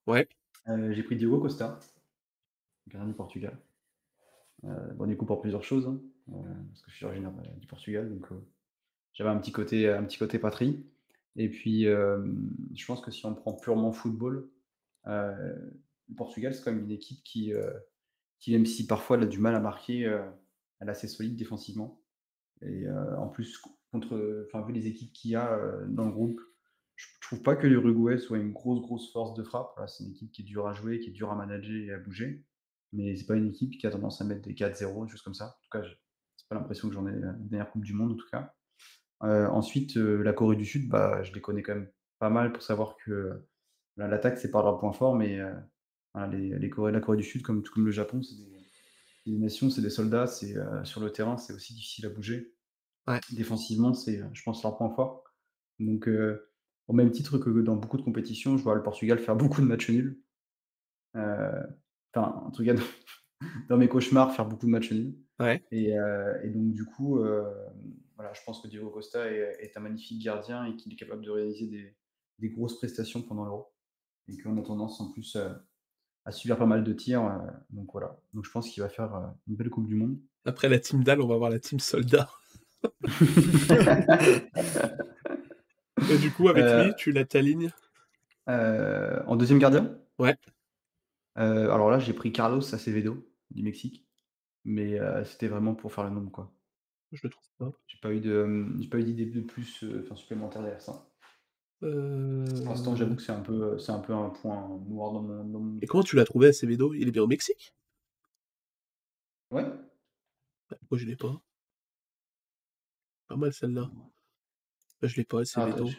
[0.07, 0.29] Ouais.
[0.69, 1.79] euh, j'ai pris Diogo Costa,
[2.89, 3.57] gardien du Portugal.
[4.67, 6.01] Euh, bon, du coup, pour plusieurs choses, hein,
[6.33, 8.27] euh, parce que je suis originaire euh, du Portugal, donc
[9.13, 10.85] j'avais un petit côté, un petit côté patrie.
[11.37, 14.49] Et puis, je pense que si on prend purement football,
[15.05, 17.53] le Portugal, c'est quand même une équipe qui,
[18.39, 20.03] qui, même si parfois elle a du mal à marquer,
[20.81, 22.01] elle est assez solide défensivement.
[22.63, 23.61] Et en plus,
[23.91, 26.41] contre, enfin, vu les équipes qu'il y a dans le groupe,
[26.95, 29.81] je trouve pas que l'Uruguay soit une grosse, grosse force de frappe.
[29.89, 31.99] C'est une équipe qui est dure à jouer, qui est dure à manager et à
[31.99, 32.45] bouger.
[32.95, 35.35] Mais c'est pas une équipe qui a tendance à mettre des 4-0, des choses comme
[35.35, 35.47] ça.
[35.47, 35.83] En tout cas,
[36.37, 38.55] c'est pas l'impression que j'en ai la dernière Coupe du Monde, en tout cas.
[39.23, 42.53] Euh, ensuite, euh, la Corée du Sud, bah, je les connais quand même pas mal
[42.53, 43.49] pour savoir que euh,
[43.97, 45.55] l'attaque, c'est pas leur point fort, mais euh,
[46.15, 48.37] voilà, les, les la Corée du Sud, comme, tout comme le Japon, c'est
[49.27, 52.55] des, nations, c'est des soldats, c'est euh, sur le terrain, c'est aussi difficile à bouger.
[53.07, 53.21] Ouais.
[53.33, 55.25] Défensivement, c'est, euh, je pense, leur point fort.
[55.79, 56.51] Donc, euh,
[56.89, 59.67] au même titre que dans beaucoup de compétitions, je vois le Portugal faire beaucoup de
[59.67, 60.21] matchs nuls.
[62.15, 62.83] Enfin, en tout cas, dans,
[63.69, 65.15] dans mes cauchemars, faire beaucoup de matchs nuls.
[65.41, 65.65] Ouais.
[65.73, 67.45] Et, euh, et donc, du coup, euh,
[68.17, 71.23] voilà, je pense que Diego Costa est, est un magnifique gardien et qu'il est capable
[71.25, 71.97] de réaliser des,
[72.39, 73.73] des grosses prestations pendant l'Euro.
[74.29, 75.51] Et qu'on a tendance en plus euh,
[76.25, 77.43] à subir pas mal de tirs.
[77.71, 78.17] donc voilà.
[78.33, 80.17] Donc je pense qu'il va faire une belle Coupe du Monde.
[80.47, 82.31] Après la team Dalle, on va voir la team Soldat.
[86.11, 87.71] Et du coup, avec Euh, lui, tu la t'alignes?
[88.49, 89.97] Euh, en deuxième gardien?
[90.19, 90.37] Ouais.
[91.39, 94.07] Euh, alors là, j'ai pris Carlos Acevedo du Mexique.
[94.65, 96.55] Mais euh, c'était vraiment pour faire le nombre, quoi.
[97.13, 97.73] Je le trouve pas.
[97.87, 101.07] J'ai pas eu de, j'ai pas eu d'idée de plus, enfin supplémentaire derrière ça.
[101.83, 105.23] Euh, Pour l'instant, j'avoue que c'est un peu, c'est un peu un point noir dans
[105.23, 106.95] mon, dans mon- Et comment tu l'as trouvé, Acevedo?
[106.95, 107.75] Il est bien au Mexique?
[109.51, 109.65] Ouais.
[110.69, 111.41] Pourquoi je l'ai pas
[113.29, 113.91] Pas mal celle-là.
[115.01, 115.87] Bah, je l'ai pas, Ah, Acevedo.
[115.89, 115.97] je-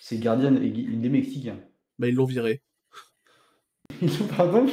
[0.00, 1.58] c'est gardien, et il est mexicain.
[1.98, 2.60] Bah, ils l'ont viré.
[4.36, 4.66] Pardon?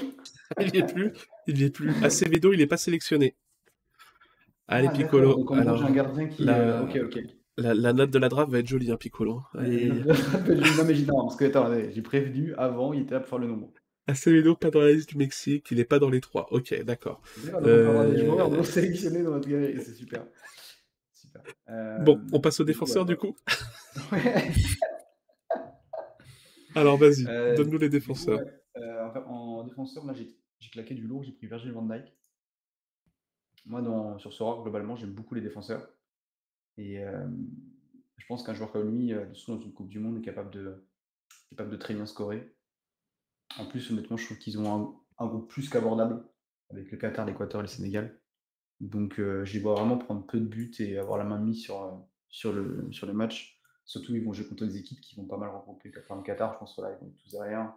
[0.59, 1.11] Il y est plus.
[1.47, 1.91] Il y est plus.
[2.03, 3.35] Acevedo, il est pas sélectionné.
[4.67, 5.35] Allez, Ah, Piccolo.
[5.35, 6.43] donc gros, Alors, un gardien qui.
[6.43, 7.19] la- euh, ok, ok.
[7.57, 9.41] la, la note de la draft va être jolie, hein, Piccolo.
[9.57, 9.89] Aïe.
[10.77, 13.47] non, mais non, parce que attends, j'ai prévenu avant, il était là pour faire le
[13.47, 13.69] nombre.
[14.07, 15.67] Acevedo, pas dans la liste du Mexique.
[15.71, 16.47] Il est pas dans les trois.
[16.51, 17.21] Ok, d'accord.
[17.45, 20.25] On avoir des Euh, joueurs non sélectionnés dans notre galerie, c'est super.
[21.13, 21.41] Super.
[21.69, 23.33] Euh, Bon, on passe au du défenseur, du attends.
[23.33, 23.35] coup.
[24.11, 24.51] Ouais.
[26.75, 28.39] Alors, vas-y, Euh, donne-nous les du coup, défenseurs.
[28.39, 32.13] ouais, euh, en, défenseur, là, j'ai claqué du lourd, j'ai pris Virgil van Dijk.
[33.65, 35.89] Moi, dans, sur Sora, globalement, j'aime beaucoup les défenseurs.
[36.77, 37.01] Et
[38.27, 40.51] je pense qu'un joueur comme lui, euh, surtout dans une Coupe du Monde, est capable
[40.51, 40.85] de,
[41.77, 42.53] très bien scorer.
[43.57, 46.27] En plus, honnêtement, je trouve qu'ils ont un, groupe plus qu'abordable
[46.69, 48.19] avec le Qatar, l'Équateur et le Sénégal.
[48.81, 51.81] Donc, euh, je vois vraiment prendre peu de buts et avoir la main mise sur,
[52.45, 53.61] euh, le, les matchs.
[53.85, 55.91] Surtout, ils vont jouer contre des équipes qui vont pas mal regrouper.
[55.97, 57.73] Enfin, le Qatar, je pense, voilà, ils vont tous derrière.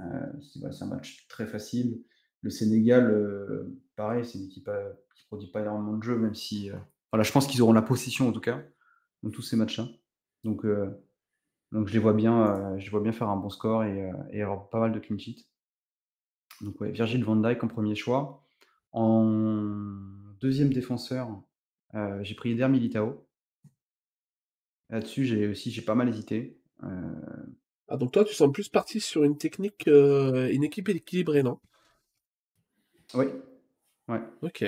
[0.00, 2.02] Euh, c'est voilà, c'est un match très facile.
[2.42, 6.34] Le Sénégal, euh, pareil, c'est une équipe euh, qui produit pas énormément de jeux, même
[6.34, 6.70] si.
[7.12, 8.62] voilà, je pense qu'ils auront la possession en tout cas
[9.22, 9.88] dans tous ces matchs-là.
[10.44, 10.64] Donc,
[11.72, 14.78] donc je les vois bien, je vois bien faire un bon score et, avoir pas
[14.78, 15.46] mal de clean sheet.
[16.60, 18.44] Donc ouais, Virgil van Dijk en premier choix.
[18.92, 19.24] En
[20.40, 21.42] deuxième défenseur,
[22.20, 23.26] j'ai pris Eder Militao.
[24.90, 26.60] Là-dessus, j'ai aussi pas mal hésité.
[27.88, 31.58] Ah, donc toi, tu sembles plus parti sur une technique, euh, une équipe équilibrée, non?
[33.14, 33.26] Oui.
[34.08, 34.20] Ouais.
[34.42, 34.64] Ok.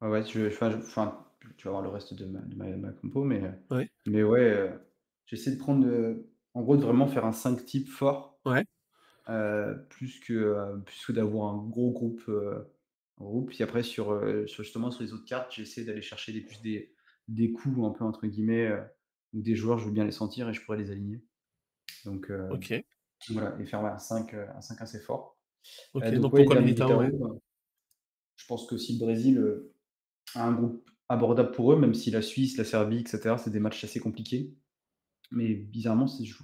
[0.00, 1.26] Ouais, ouais, je, enfin, je- enfin,
[1.56, 3.90] tu vas voir le reste de ma, de ma, ma compo, mais, euh, Ouais.
[4.06, 4.70] mais ouais, euh,
[5.26, 8.64] j'essaie de prendre, euh, en gros, de vraiment faire un 5 type fort, Ouais.
[9.28, 12.64] euh, plus que, euh, plus que d'avoir un gros groupe, euh,
[13.18, 13.50] groupe.
[13.50, 16.60] Puis après, sur, euh, sur justement sur les autres cartes, j'essaie d'aller chercher des, plus
[16.62, 16.94] des,
[17.28, 18.82] des coups, un peu entre guillemets, euh,
[19.34, 21.22] où des joueurs, je veux bien les sentir et je pourrais les aligner.
[22.04, 22.48] Donc euh,
[23.30, 25.38] voilà, et faire un 5, euh, un 5 assez fort.
[25.96, 27.12] Euh, donc donc ouais, pourquoi Militao, ouais?
[28.36, 29.62] Je pense que si le Brésil
[30.34, 33.60] a un groupe abordable pour eux, même si la Suisse, la Serbie, etc., c'est des
[33.60, 34.54] matchs assez compliqués.
[35.30, 36.34] Mais bizarrement, c'est je...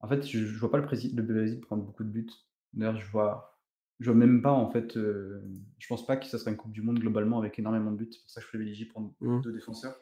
[0.00, 2.30] en fait, je, je vois pas le, Brésil, le Brésil prendre beaucoup de buts.
[2.72, 3.60] D'ailleurs, je vois,
[4.00, 4.96] je vois même pas en fait.
[4.96, 5.42] euh,
[5.78, 8.08] je pense pas que ça sera une Coupe du Monde globalement avec énormément de buts.
[8.10, 9.40] C'est pour ça que je privilégie prendre Mm.
[9.42, 9.96] deux défenseurs.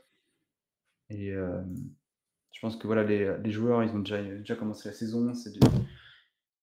[1.10, 1.60] Et euh,
[2.52, 5.34] je pense que voilà, les, les joueurs, ils ont déjà, déjà commencé la saison.
[5.34, 5.60] C'est de-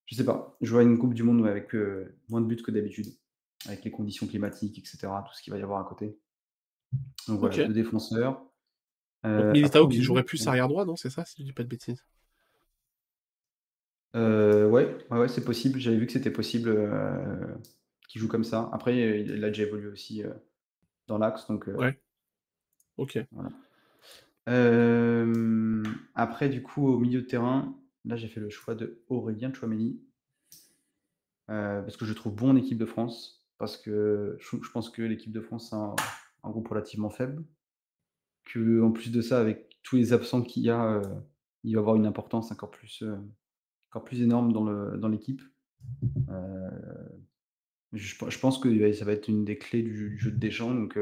[0.08, 0.58] Je sais pas.
[0.62, 3.08] Je vois une Coupe du Monde avec euh, moins de buts que d'habitude,
[3.68, 5.24] avec les conditions climatiques, etc.
[5.28, 6.18] Tout ce qu'il va y avoir à côté.
[7.28, 7.68] Donc voilà, Ok.
[7.68, 8.42] deux défenseurs.
[9.36, 11.64] Donc Euh, Militao qui jouerait plus arrière droit, non C'est ça, si je dis pas
[11.64, 12.06] de bêtises?
[14.16, 15.80] Euh, ouais, ouais, ouais, c'est possible.
[15.80, 17.56] J'avais vu que c'était possible euh,
[18.08, 18.70] qu'il joue comme ça.
[18.74, 20.34] Après, euh, il a déjà évolué aussi euh,
[21.08, 22.00] dans l'axe, donc euh, Ouais.
[22.98, 23.18] Ok.
[23.32, 23.50] voilà.
[26.16, 27.76] Après, du coup, au milieu de terrain,
[28.06, 30.02] là, j'ai fait le choix de Aurélien Chouameni.
[31.50, 33.48] Euh, parce que je trouve bon en équipe de France.
[33.58, 35.96] Parce que je, pense que l'équipe de France a
[36.44, 37.44] un, groupe relativement faible.
[38.46, 41.04] Que, en plus de ça, avec tous les absents qu'il y a, euh,
[41.64, 43.16] il va avoir une importance encore plus, euh,
[43.90, 44.64] encore plus énorme dans
[44.98, 45.42] dans l'équipe.
[46.30, 46.70] Euh,
[47.94, 50.74] je, je pense que ça va être une des clés du, jeu de Deschamps.
[50.74, 50.98] Donc,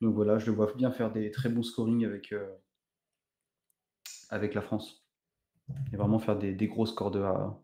[0.00, 2.54] donc voilà, je le vois bien faire des très bons scoring avec, euh,
[4.28, 5.06] avec la France.
[5.92, 7.58] Et vraiment faire des, des gros scores de A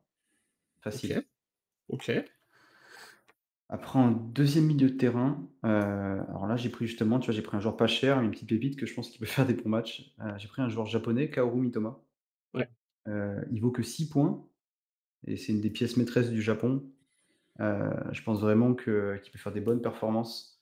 [0.81, 1.23] facile.
[1.89, 2.11] Ok.
[3.69, 7.43] Après, en deuxième milieu de terrain, euh, alors là, j'ai pris justement, tu vois, j'ai
[7.43, 9.55] pris un joueur pas cher, une petite pépite que je pense qu'il peut faire des
[9.55, 10.13] bons matchs.
[10.21, 12.01] Euh, j'ai pris un joueur japonais, Kaoru Mitoma.
[12.53, 12.69] Ouais.
[13.07, 14.45] Euh, il vaut que 6 points,
[15.27, 16.85] et c'est une des pièces maîtresses du Japon.
[17.59, 20.60] Je pense vraiment qu'il peut faire des bonnes performances.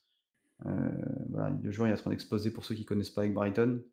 [0.65, 0.89] Euh,
[1.29, 3.33] voilà, le joueur il est en train d'exploser pour ceux qui ne connaissent pas avec
[3.33, 3.83] Brighton.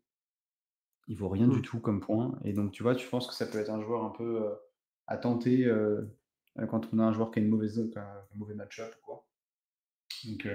[1.07, 2.37] Il vaut rien du tout comme point.
[2.43, 4.55] Et donc, tu vois, tu penses que ça peut être un joueur un peu euh,
[5.07, 6.01] à tenter euh,
[6.69, 9.27] quand on a un joueur qui a une mauvaise zone, un mauvais match-up ou quoi.
[10.25, 10.47] Donc,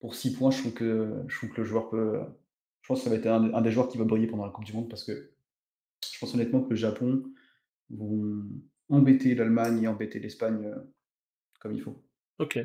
[0.00, 2.20] pour 6 points, je trouve, que, je trouve que le joueur peut.
[2.80, 4.50] Je pense que ça va être un, un des joueurs qui va briller pendant la
[4.50, 5.32] Coupe du Monde parce que
[6.10, 7.22] je pense honnêtement que le Japon
[7.90, 8.42] vont
[8.88, 10.74] embêter l'Allemagne et embêter l'Espagne
[11.60, 12.02] comme il faut.
[12.38, 12.58] Ok.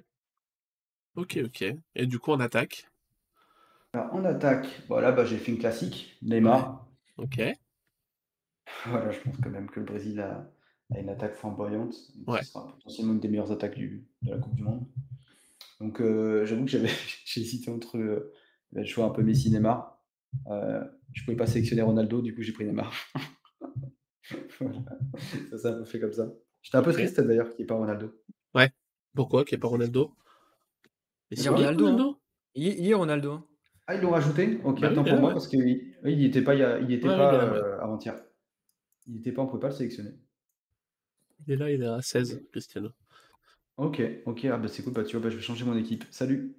[1.16, 1.64] Ok, ok.
[1.96, 2.88] Et du coup, en attaque?
[3.94, 6.86] Alors, en attaque, bon, là, bah, j'ai fait une classique, Neymar.
[7.18, 7.40] Ok.
[8.86, 10.50] Voilà, je pense quand même que le Brésil a,
[10.94, 11.96] a une attaque flamboyante.
[12.28, 12.42] Ouais.
[12.44, 14.86] Ce sera potentiellement une des meilleures attaques du- de la Coupe du Monde.
[15.82, 16.90] Donc, euh, j'avoue que j'avais
[17.26, 18.34] j'ai hésité entre euh,
[18.74, 20.00] le choix un peu Messi Neymar.
[20.50, 20.84] Euh,
[21.14, 22.94] je pouvais pas sélectionner Ronaldo, du coup j'ai pris Neymar.
[24.60, 24.80] Voilà.
[25.52, 26.28] Ça s'est un peu fait comme ça.
[26.62, 28.12] J'étais un peu triste d'ailleurs qu'il n'y ait pas Ronaldo.
[29.16, 30.14] Pourquoi qu'il n'y ait pas Ronaldo?
[31.30, 31.98] Mais Il y si, a il y a Ronaldo, hein.
[31.98, 32.20] Ronaldo.
[32.56, 33.32] Il est, il est Ronaldo.
[33.34, 33.46] hein.
[33.88, 35.34] Ah, ils l'ont rajouté Ok, Bah attends pour là, moi ouais.
[35.34, 38.16] parce qu'il il n'y était pas, il était Ouais, euh, avant-hier.
[39.08, 40.12] Il n'était pas, on ne pouvait pas le sélectionner.
[41.48, 42.90] Il est là, il est à 16, Cristiano.
[43.78, 46.04] Ok, ok, ah bah c'est cool, bah tu vois, bah, je vais changer mon équipe.
[46.12, 46.56] Salut.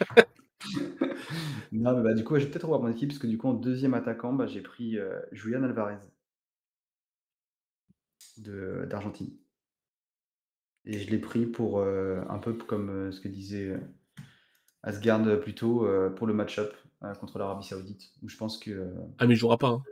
[1.72, 3.38] non, mais bah, du coup, ouais, je vais peut-être revoir mon équipe parce que du
[3.38, 5.96] coup, en deuxième attaquant, bah, j'ai pris euh, Julian Alvarez
[8.38, 9.36] de- d'Argentine.
[10.86, 13.78] Et je l'ai pris pour euh, un peu comme euh, ce que disait euh,
[14.82, 16.74] Asgard plutôt euh, pour le match-up
[17.20, 19.68] contre l'Arabie Saoudite, où je pense que Ah, mais il jouera pas.
[19.68, 19.82] hein.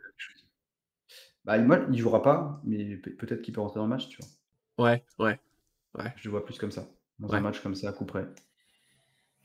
[1.45, 4.19] bah, moi, il jouera pas, mais pe- peut-être qu'il peut rentrer dans le match, tu
[4.19, 4.29] vois.
[4.79, 5.39] Ouais, ouais.
[6.17, 6.89] Je le vois plus comme ça,
[7.21, 7.39] dans Ouais.
[7.39, 8.27] un match comme ça, à coup près.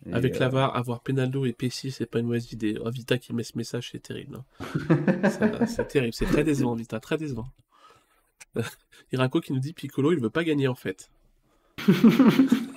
[0.06, 2.78] Et, Avec euh, l'avare, avoir Penaldo et Pessi, c'est pas une mauvaise idée.
[2.80, 4.36] Oh, Vita qui met ce message, c'est terrible.
[4.36, 4.46] hein.
[5.66, 7.48] C'est terrible, c'est très décevant, Vita, très décevant.
[9.12, 11.10] Iraco qui nous dit Piccolo, il veut pas gagner en fait.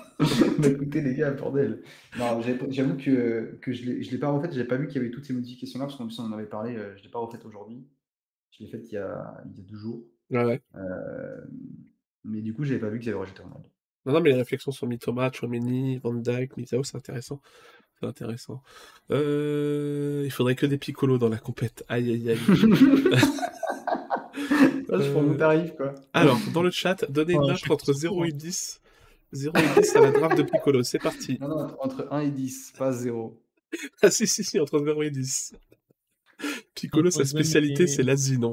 [0.59, 1.83] Bah, écoutez les gars, bordel.
[2.17, 5.05] Non, j'avoue que, que je l'ai je l'ai pas refait, j'avais pas vu qu'il y
[5.05, 7.19] avait toutes ces modifications-là, parce qu'en plus on en avait parlé, euh, je l'ai pas
[7.19, 7.85] refait aujourd'hui.
[8.53, 10.05] Je l'ai faite il y a, il y a deux jours.
[10.31, 10.63] Ouais, ouais.
[10.77, 11.41] Euh,
[12.25, 13.69] mais du coup, j'avais pas vu qu'ils avaient rajouté Ronaldo.
[14.07, 17.41] Non, non, mais les réflexions sur Mitoma, Chouameni, Van Dijk, Militao, c'est intéressant.
[18.01, 18.63] C'est intéressant.
[19.11, 21.85] Euh, Il faudrait que des Piccolo dans la compète.
[21.89, 22.39] Aïe, aïe, aïe.
[24.89, 25.95] Là, je prends mon tarif, quoi.
[26.13, 28.82] Alors, dans le chat, donnez une note je entre trop 0 et 10.
[29.33, 31.39] 0 et 10 à la draft de Piccolo, c'est parti.
[31.41, 33.39] Non, non, entre- entre 1 et 10, pas 0.
[34.03, 35.55] Ah si, si, si, entre 0 et 10.
[36.75, 38.53] Piccolo, sa spécialité, c'est l'Asie, non?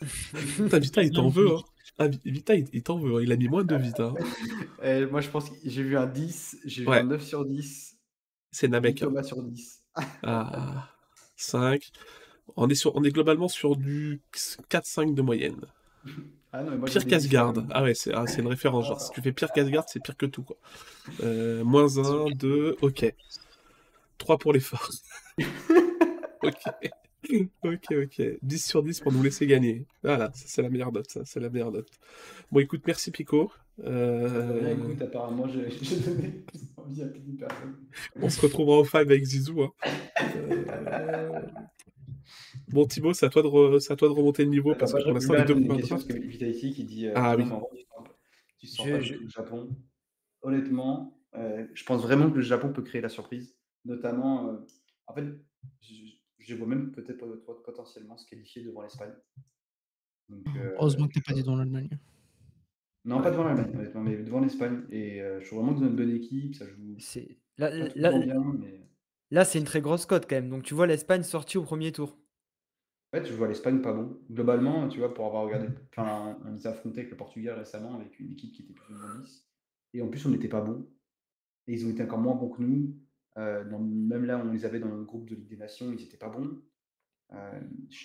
[0.56, 1.50] Putain, Vita, il t'en veut.
[1.52, 1.60] Hein.
[1.98, 3.16] Ah, Vi- Vita, il, t'en veut.
[3.16, 3.20] hein.
[3.22, 4.12] Il a mis moins de Vita.
[4.18, 4.24] hein.
[4.82, 6.98] Et moi, je pense que j'ai vu un 10, j'ai vu Ouais.
[7.00, 7.96] un 9 sur 10,
[8.50, 9.02] C'est 10 Namek.
[9.02, 9.06] hein.
[9.06, 9.82] Thomas sur 10.
[10.22, 10.88] Ah,
[11.36, 11.90] 5.
[12.56, 14.20] On est, sur, on est globalement sur du
[14.70, 15.60] 4-5 de moyenne.
[16.52, 17.52] Ah non, moi, Pire des 10 qu'Asgard.
[17.54, 17.70] quand même.
[17.72, 18.86] Ah ouais, c'est ah, c'est une référence.
[18.86, 20.42] Genre, si tu fais pire qu'Asgard, c'est pire que tout.
[20.42, 20.56] Quoi.
[21.22, 23.14] Euh, moins 1, 2, ok.
[24.18, 24.90] 3 pour l'effort.
[26.42, 26.90] ok.
[27.62, 28.22] Ok, ok.
[28.42, 29.86] 10 sur 10 pour nous laisser gagner.
[30.02, 31.10] Voilà, ça, c'est la meilleure note.
[31.10, 31.88] Ça, c'est la meilleure note.
[32.50, 33.50] Bon, écoute, merci Pico.
[33.84, 37.76] Euh, Bien, écoute, apparemment, j'ai j'ai donné plus envie à plus de personnes.
[38.20, 39.62] on se retrouvera au 5 avec Zizou.
[39.62, 39.70] hein.
[40.20, 41.40] Euh,
[42.68, 44.92] Bon, Thibaut, c'est à, toi de re- c'est à toi de remonter le niveau parce
[44.92, 47.44] que pour je l'instant, les deux parce que Vitality qui dit euh, Ah oui.
[47.44, 49.76] tu sens pas- tu Je- le Japon.
[50.42, 53.56] Honnêtement, euh, je pense vraiment que le Japon peut créer la surprise.
[53.84, 54.56] Notamment, euh,
[55.06, 55.24] en fait,
[55.80, 55.94] je,
[56.38, 59.12] je vois même peut-être pot- potentiellement se qualifier devant l'Espagne.
[60.56, 61.90] Euh, Heureusement que t'es pas dit dans l'Allemagne.
[63.04, 64.84] Non, pas devant l'Allemagne, honnêtement, mais devant l'Espagne.
[64.90, 68.18] Et euh, je trouve vraiment qu'ils ont une bonne équipe, ça joue C'est- Là, là,
[68.18, 68.81] bien, mais
[69.32, 70.50] là, c'est une très grosse cote quand même.
[70.50, 72.16] Donc tu vois l'Espagne sortie au premier tour.
[73.12, 74.20] fait, je vois l'Espagne pas bon.
[74.30, 78.20] Globalement, tu vois, pour avoir regardé, enfin, on les a avec le Portugal récemment, avec
[78.20, 79.46] une équipe qui était plus ou.
[79.94, 80.86] Et en plus, on n'était pas bon.
[81.66, 82.94] Et ils ont été encore moins bons que nous.
[83.38, 86.18] Euh, même là, on les avait dans le groupe de Ligue des Nations, ils n'étaient
[86.18, 86.62] pas bons.
[87.32, 87.60] Euh,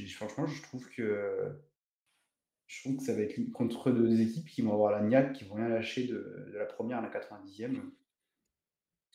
[0.09, 1.51] franchement, je trouve que
[2.67, 5.45] je trouve que ça va être contre des équipes qui vont avoir la niaque, qui
[5.45, 7.81] vont rien lâcher de, de la première à la 90e.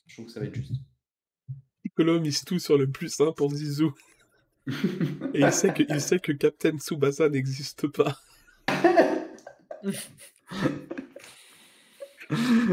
[0.07, 0.75] Je trouve que ça va être juste.
[1.95, 3.93] Piccolo mise tout sur le plus 1 pour Zizou.
[5.33, 8.17] Et il sait que, il sait que Captain Tsubasa n'existe pas.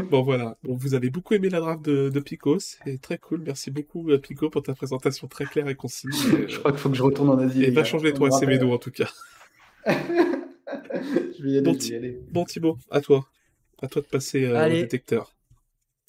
[0.09, 3.43] Bon voilà, bon, vous avez beaucoup aimé la draft de, de Pico, c'est très cool.
[3.45, 6.25] Merci beaucoup euh, Pico pour ta présentation très claire et concise.
[6.33, 7.63] Et, Je euh, crois qu'il faut que je retourne en Asie.
[7.63, 7.83] et va gars.
[7.83, 8.49] changer toi rappelle.
[8.57, 9.11] Semedo en tout cas.
[9.85, 12.19] je vais y aller, Bon, je vais y aller.
[12.31, 13.27] Bon Thibaut, à toi.
[13.81, 14.81] À toi de passer euh, au Allez.
[14.81, 15.31] détecteur.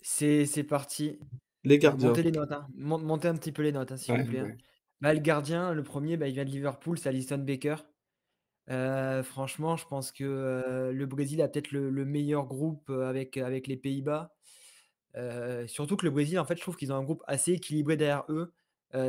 [0.00, 1.18] C'est c'est parti.
[1.64, 2.08] Les gardiens.
[2.08, 2.52] Montez les notes.
[2.52, 2.66] hein.
[2.74, 4.40] Mon- Montez un petit peu les notes, hein, s'il Ouais, vous plaît.
[4.40, 4.44] hein.
[4.46, 4.58] ouais.
[5.00, 7.76] Bah, le gardien, le premier, bah, il vient de Liverpool, c'est Alisson Baker.
[8.70, 13.08] Euh, franchement, je pense que euh, le Brésil a peut-être le, le meilleur groupe euh,
[13.08, 14.34] avec, avec les Pays-Bas.
[15.16, 17.96] Euh, surtout que le Brésil, en fait, je trouve qu'ils ont un groupe assez équilibré
[17.96, 18.52] derrière eux.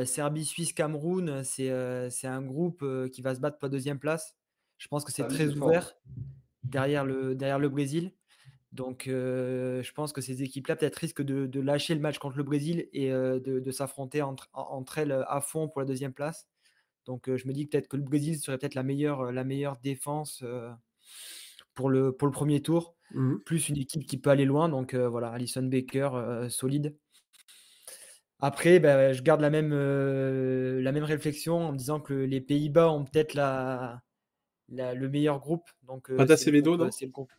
[0.06, 2.82] Serbie, Suisse, Cameroun, c'est un groupe
[3.12, 4.34] qui va se battre pour la deuxième place.
[4.78, 5.94] Je pense que c'est Serbie, très ouvert
[6.62, 8.12] derrière le, derrière le Brésil.
[8.74, 12.36] Donc, euh, je pense que ces équipes-là peut-être risquent de, de lâcher le match contre
[12.36, 15.86] le Brésil et euh, de, de s'affronter entre, en- entre elles à fond pour la
[15.86, 16.48] deuxième place.
[17.06, 19.76] Donc, euh, je me dis peut-être que le Brésil serait peut-être la meilleure, la meilleure
[19.76, 20.42] défense
[21.74, 23.42] pour, le, pour le premier tour, Mhm.
[23.44, 24.68] plus une équipe qui peut aller loin.
[24.68, 26.96] Donc, voilà, Alison Baker, solide.
[28.40, 32.90] Après, ben, je garde la même, la même réflexion en me disant que les Pays-Bas
[32.90, 34.02] ont peut-être la,
[34.68, 35.70] la- le meilleur groupe.
[35.84, 37.32] Donc, le c'est le groupe.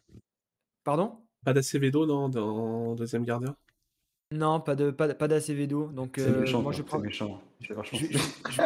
[0.86, 1.25] Pardon?
[1.46, 3.56] Pas d'Acevedo, non, dans deuxième gardien
[4.32, 5.88] Non, pas de pas, pas d'Acevedo.
[5.88, 7.00] Donc C'est euh, méchant, moi je prends.
[7.00, 7.42] méchant.
[7.62, 7.98] Je, je-
[8.52, 8.62] je-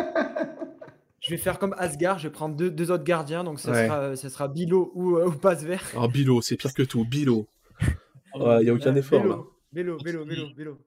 [1.19, 3.43] je vais faire comme Asgard, je vais prendre deux, deux autres gardiens.
[3.43, 3.85] Donc ce Ouais.
[3.87, 5.83] sera euh, sera Bilo ou, euh, ou Passe Vert.
[5.97, 7.03] Oh, Bilo, c'est pire que tout.
[7.05, 7.47] Bilo.
[8.35, 9.37] Il n'y a aucun Euh, effort là.
[9.73, 10.77] Vélo, vélo, vélo, vélo, vélo.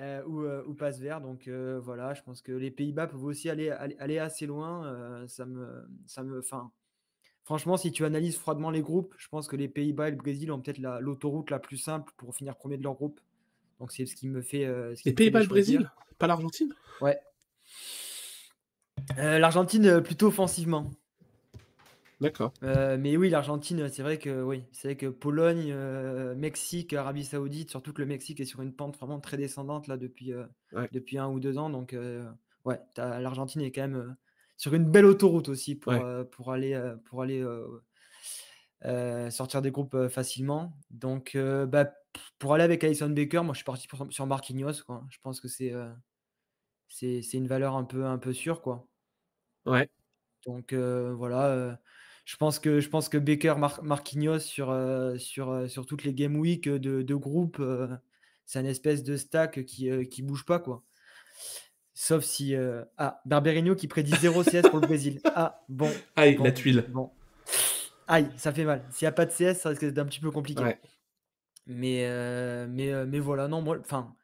[0.00, 1.20] Euh, ou, euh, ou passe vert.
[1.20, 4.84] Donc euh, voilà, je pense que les Pays-Bas peuvent aussi aller, aller, aller assez loin.
[4.86, 6.72] euh, ça me, ça me, enfin,
[7.44, 10.50] franchement, si tu analyses froidement les groupes, je pense que les Pays-Bas et le Brésil
[10.50, 13.20] ont peut-être la- l'autoroute la, plus simple pour finir premier de leur groupe.
[13.80, 14.64] Donc c'est ce qui me fait.
[14.64, 15.90] euh, ce qui Les Pays-Bas, les le Brésil?
[16.18, 16.74] Pas l'Argentine?
[17.00, 17.18] Ouais.
[19.18, 20.90] Euh, L'Argentine euh, plutôt offensivement.
[22.20, 22.54] D'accord.
[22.62, 27.24] Euh, mais oui, l'Argentine, c'est vrai que oui, c'est vrai que Pologne, euh, Mexique, Arabie
[27.24, 30.44] Saoudite, surtout que le Mexique est sur une pente vraiment très descendante là depuis, euh,
[30.72, 30.88] Ouais.
[30.92, 31.68] depuis un ou deux ans.
[31.70, 31.94] Donc
[32.64, 34.16] ouais, l'Argentine est quand même
[34.56, 36.02] sur une belle autoroute aussi pour, Ouais.
[36.02, 37.44] euh, pour aller, pour aller
[38.84, 40.76] euh, sortir des groupes facilement.
[40.90, 41.92] Donc bah,
[42.38, 44.82] pour aller avec Alison Baker, moi je suis parti pour- sur Marquinhos.
[44.86, 45.04] Quoi.
[45.10, 45.72] Je pense que c'est
[47.32, 48.86] une valeur un peu, un peu sûre quoi.
[49.66, 49.88] Ouais.
[50.46, 51.80] Donc voilà,
[52.26, 56.04] je pense que je pense que Baker, Mar- Marquinhos sur, euh, sur, euh, sur toutes
[56.04, 57.88] les game week de, de groupe, euh,
[58.46, 60.84] c'est un espèce de stack qui, qui bouge pas quoi.
[61.96, 65.20] Sauf si euh, ah Barberino qui prédit 0 CS pour le Brésil.
[65.36, 65.90] Ah bon.
[66.16, 66.84] Aïe, bon, la tuile.
[66.88, 67.10] Bon.
[68.08, 68.84] Aïe, ça fait mal.
[68.90, 70.62] S'il n'y a pas de CS, ça risque d'être un petit peu compliqué.
[70.62, 70.80] Ouais.
[71.66, 74.14] Mais, euh, mais, euh, mais voilà, non, moi, enfin,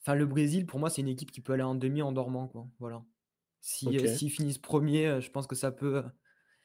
[0.00, 2.48] enfin, le Brésil, pour moi, c'est une équipe qui peut aller en demi en dormant,
[2.48, 2.66] quoi.
[2.78, 3.02] Voilà.
[3.60, 4.08] Si, euh, Ok.
[4.08, 6.04] s'ils finissent premier, euh, je pense que ça peut,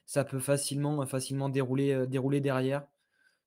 [0.06, 2.86] ça peut facilement, facilement dérouler, euh, dérouler derrière.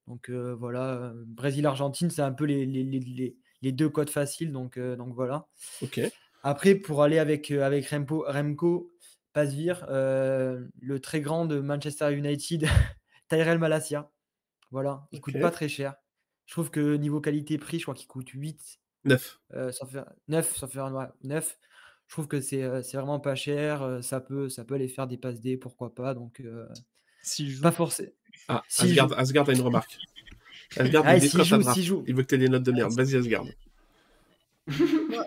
[0.06, 4.10] Donc euh, voilà, euh, Brésil-Argentine, c'est un peu les, les, les, les- les deux codes
[4.10, 4.52] faciles.
[4.52, 5.46] Donc, euh, donc voilà.
[5.80, 6.00] Ok.
[6.46, 8.92] Après, pour aller avec, euh, avec Rempo, Remco,
[9.32, 12.66] Pasvir, euh, le très grand de Manchester United,
[13.28, 14.10] Tyrell Malasia.
[14.70, 15.40] Voilà, il coûte Ok.
[15.40, 15.94] pas très cher.
[16.46, 19.40] Je trouve que niveau qualité-prix, je crois qu'il coûte 8, 9.
[19.54, 21.58] euh, sans faire 9, sans faire ouais, 9.
[22.06, 23.82] Je trouve que c'est euh, c'est vraiment pas cher.
[23.82, 26.12] euh, Ça peut, ça peut aller faire des passes D, pourquoi pas.
[26.12, 26.66] Donc, euh,
[27.22, 28.10] Si je joue, pas forcément.
[28.48, 29.14] Ah, S'il Asgard, joue.
[29.16, 29.98] Asgard a une remarque.
[30.76, 31.42] Asgard, Ah, il joue,
[31.82, 32.04] joue.
[32.06, 32.92] Il veut que tu aies des notes de merde.
[32.92, 33.46] Vas-y, Asgard.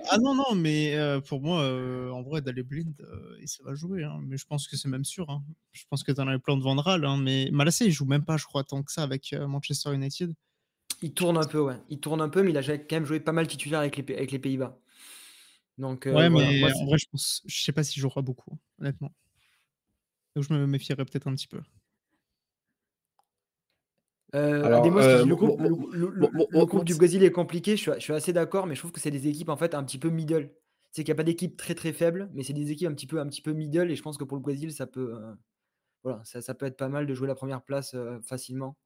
[0.10, 3.64] Ah non, non, mais euh, pour moi, euh, en vrai, d'aller blind, euh, et ça
[3.64, 4.04] va jouer.
[4.04, 5.30] hein, mais je pense que c'est même sûr.
[5.30, 5.44] hein.
[5.74, 7.06] Je pense que tu en as les plans de Vandral.
[7.06, 10.34] Hein, mais Malassé, il joue même pas, je crois, tant que ça avec Manchester United.
[11.02, 11.78] Il tourne un peu, ouais.
[11.90, 14.16] Il tourne un peu, mais il a quand même joué pas mal titulaire avec les,
[14.16, 14.80] avec les Pays-Bas.
[15.78, 16.52] Donc, ouais, voilà.
[16.52, 19.12] mais Moi, en vrai, je pense, je sais pas s'il jouera beaucoup, honnêtement.
[20.36, 21.62] Donc je me méfierais peut-être un petit peu.
[24.36, 26.96] Euh, Alors, euh, le groupe, le, mon- le- mon- le- mon- le mon- groupe du
[26.96, 29.28] Brésil est compliqué, je suis, je suis assez d'accord, mais je trouve que c'est des
[29.28, 30.54] équipes en fait un petit peu middle.
[30.92, 33.08] C'est qu'il n'y a pas d'équipe très très faible, mais c'est des équipes un petit
[33.08, 35.34] peu un petit peu middle, et je pense que pour le Brésil, ça peut, euh,
[36.04, 38.78] voilà, ça, ça peut être pas mal de jouer la première place facilement.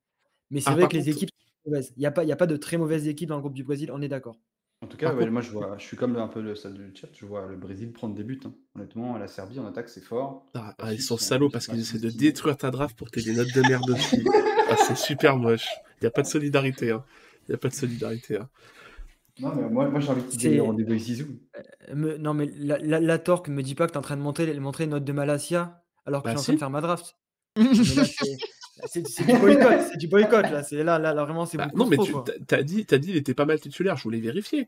[0.51, 1.31] Mais c'est Ah, vrai que les équipes
[1.65, 1.93] sont mauvaises.
[1.97, 3.55] Il n'y a, pas- il y a pas de très mauvaises équipes dans le groupe
[3.55, 4.37] du Brésil, on est d'accord.
[4.83, 6.55] En tout cas, Par ouais, contre- moi je vois, je suis comme un peu le
[6.55, 8.39] stade du chat, je vois le Brésil prendre des buts.
[8.45, 8.53] hein.
[8.75, 10.47] Honnêtement, la Serbie en attaque c'est fort.
[10.55, 13.33] Ah, ah, ils Suisse, sont salauds parce qu'ils essaient de détruire ta draft pour des
[13.33, 14.23] notes de merde aussi.
[14.73, 15.67] Ah, c'est super moche.
[15.99, 16.91] Il n'y a pas de solidarité.
[16.91, 17.03] Hein.
[17.45, 18.37] Il n'y a pas de solidarité.
[18.37, 18.47] Hein.
[19.39, 21.25] Non, mais moi, moi j'ai envie de C'est- le rendez-vous avec Zizou.
[21.89, 24.01] Euh, me- non, mais la, la, la Torque me dit pas que tu es en
[24.01, 26.53] train de montrer, montrer une note de Malasia alors que Bah je suis en train
[26.53, 27.17] de faire ma draft.
[27.57, 28.37] Mais là, c'est-
[28.85, 30.63] c'est du boycott, c'est du boycott là.
[30.63, 32.97] C'est là, là, là, vraiment, c'est Bah, beaucoup non, mais trop, tu t'as- dit, t'as
[32.97, 33.97] dit il était pas mal titulaire.
[33.97, 34.67] Je voulais vérifier.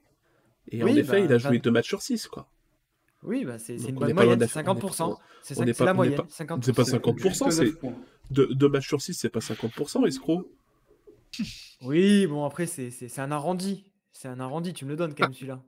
[0.72, 2.28] Et en effet, bah, il a joué bah- deux matchs sur six.
[2.28, 2.48] Quoi.
[3.24, 5.20] Oui, bah, c'est une on bonne moyenne, de la- c'est on n'est pas- 50%.
[5.42, 6.66] C'est la moyenne, pas- 50%.
[6.66, 7.90] c'est pas C'est 50%, juste neuf c'est-.
[8.32, 10.48] Deux, deux matchs sur six, c'est pas 50%, escroc.
[11.82, 13.86] Oui, bon, après, c'est c'est- c'est un arrondi.
[14.12, 15.62] C'est un arrondi, tu me le donnes quand même celui-là.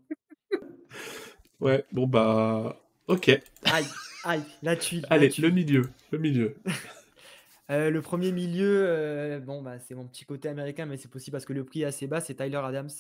[1.60, 2.82] Ouais, bon bah.
[3.08, 3.30] Ok.
[3.66, 3.86] Aïe,
[4.24, 5.06] aïe, la tuile.
[5.10, 5.84] Allez, le milieu.
[6.12, 6.56] Le milieu.
[7.72, 11.34] Euh, le premier milieu, euh, bon, bah, c'est mon petit côté américain, mais c'est possible
[11.34, 12.92] parce que le prix est assez bas, c'est Tyler Adams.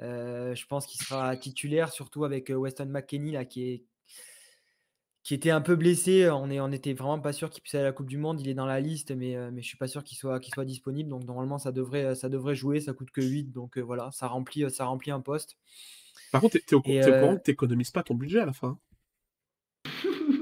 [0.00, 3.84] Euh, je pense qu'il sera titulaire, surtout avec Weston McKennie, là, qui, est,
[5.24, 6.30] qui était un peu blessé.
[6.30, 8.40] On, est, on était vraiment pas sûr qu'il puisse aller à la Coupe du Monde.
[8.40, 10.64] Il est dans la liste, mais, mais je suis pas sûr qu'il soit, qu'il soit
[10.64, 11.10] disponible.
[11.10, 12.80] Donc, normalement, ça devrait, ça devrait jouer.
[12.80, 13.50] Ça coûte que 8.
[13.50, 15.56] Donc, voilà, ça remplit, ça remplit un poste.
[16.30, 18.78] Par contre, au, au courant que t'économises pas ton budget à la fin.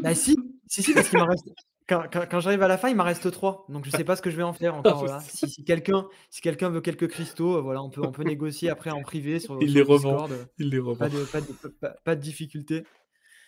[0.02, 0.36] Bah, si,
[0.66, 1.48] si, si, parce qu'il m'en reste.
[1.88, 3.66] Quand, quand- quand j'arrive à la fin, il m'en reste 3.
[3.68, 4.98] Donc, je sais pas ce que je vais en faire encore.
[4.98, 5.20] voilà.
[5.20, 8.70] Si, si quelqu'un si quelqu'un veut quelques cristaux, euh, voilà, on peut, on peut négocier
[8.70, 10.26] après en privé sur, Il sur les le revend.
[10.26, 10.48] Discord.
[10.58, 10.96] Il les revend.
[10.96, 12.84] Pas de, pas, de, pas, pas de difficulté.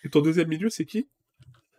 [0.05, 1.09] Et ton deuxième milieu, c'est qui?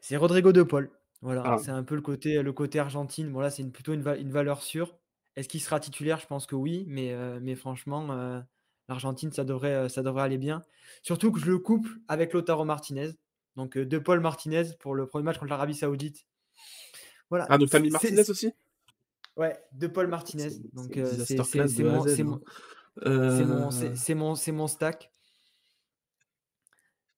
[0.02, 0.90] C'est Rodrigo De Paul.
[1.22, 1.58] Voilà, Ah.
[1.58, 3.32] c'est un peu le côté, le côté argentine.
[3.32, 4.96] Bon, là, c'est une- plutôt une, va- une valeur sûre.
[5.36, 6.20] Est-ce qu'il sera titulaire?
[6.20, 8.40] Je pense que oui, mais, euh, mais franchement, euh,
[8.88, 10.62] l'Argentine, ça devrait, euh, ça devrait aller bien.
[11.02, 13.10] Surtout que je le couple avec Lautaro Martinez.
[13.56, 16.26] Donc, euh, De Paul Martinez pour le premier match contre l'Arabie Saoudite.
[17.30, 17.46] Voilà.
[17.50, 18.52] Ah, donc t'as mis c'est- Martinez aussi?
[19.38, 20.50] Ouais, De Paul Martinez.
[20.50, 21.06] C'est- Donc, c'est euh,
[21.68, 22.24] de mon, hein.
[22.24, 22.42] mon,
[23.06, 25.12] Euh, c'est mon, c'est- c'est mon, c'est mon stack.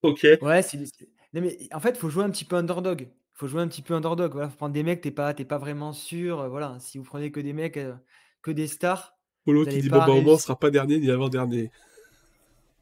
[0.01, 0.25] Ok.
[0.41, 0.83] Ouais, c'est.
[0.85, 3.01] c'est- Non, mais en fait, il faut jouer un petit peu underdog.
[3.01, 4.31] Il faut jouer un petit peu underdog.
[4.31, 6.39] Voilà, faut prendre des mecs, t'es pas, t'es pas vraiment sûr.
[6.41, 7.93] euh, Voilà, si vous prenez que des mecs, euh,
[8.41, 9.15] que des stars.
[9.45, 10.39] Polo qui dit pas bon, au moins, on réussir.
[10.45, 11.71] sera pas dernier ni avant-dernier.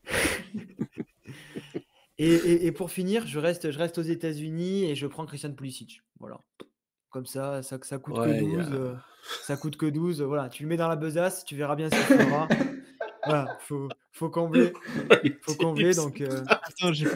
[2.18, 5.52] Et, et- et pour finir, je reste, je reste aux États-Unis et je prends Christian
[5.52, 6.02] Pulisic.
[6.20, 6.40] Voilà.
[7.16, 8.68] Comme ça, ça, ça coûte Ouais, que il y 12.
[8.68, 8.94] a- euh,
[9.44, 10.22] ça coûte que 12.
[10.22, 12.50] Voilà, tu le mets dans la besace, tu verras bien ce qu'il fera.
[13.26, 14.74] voilà, faut, faut combler.
[15.44, 16.44] Faut combler, donc euh,
[16.92, 17.08] j'ai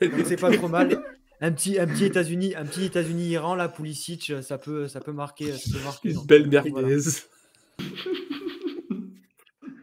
[0.26, 1.02] c'est pas trop mal.
[1.40, 5.12] Un petit, un petit États-Unis, un petit États-Unis-Iran, là, Pulisic, euh, ça peut, ça peut
[5.12, 5.52] marquer.
[5.56, 6.70] Ça peut marquer Une belle euh, merguez.
[6.72, 6.88] voilà.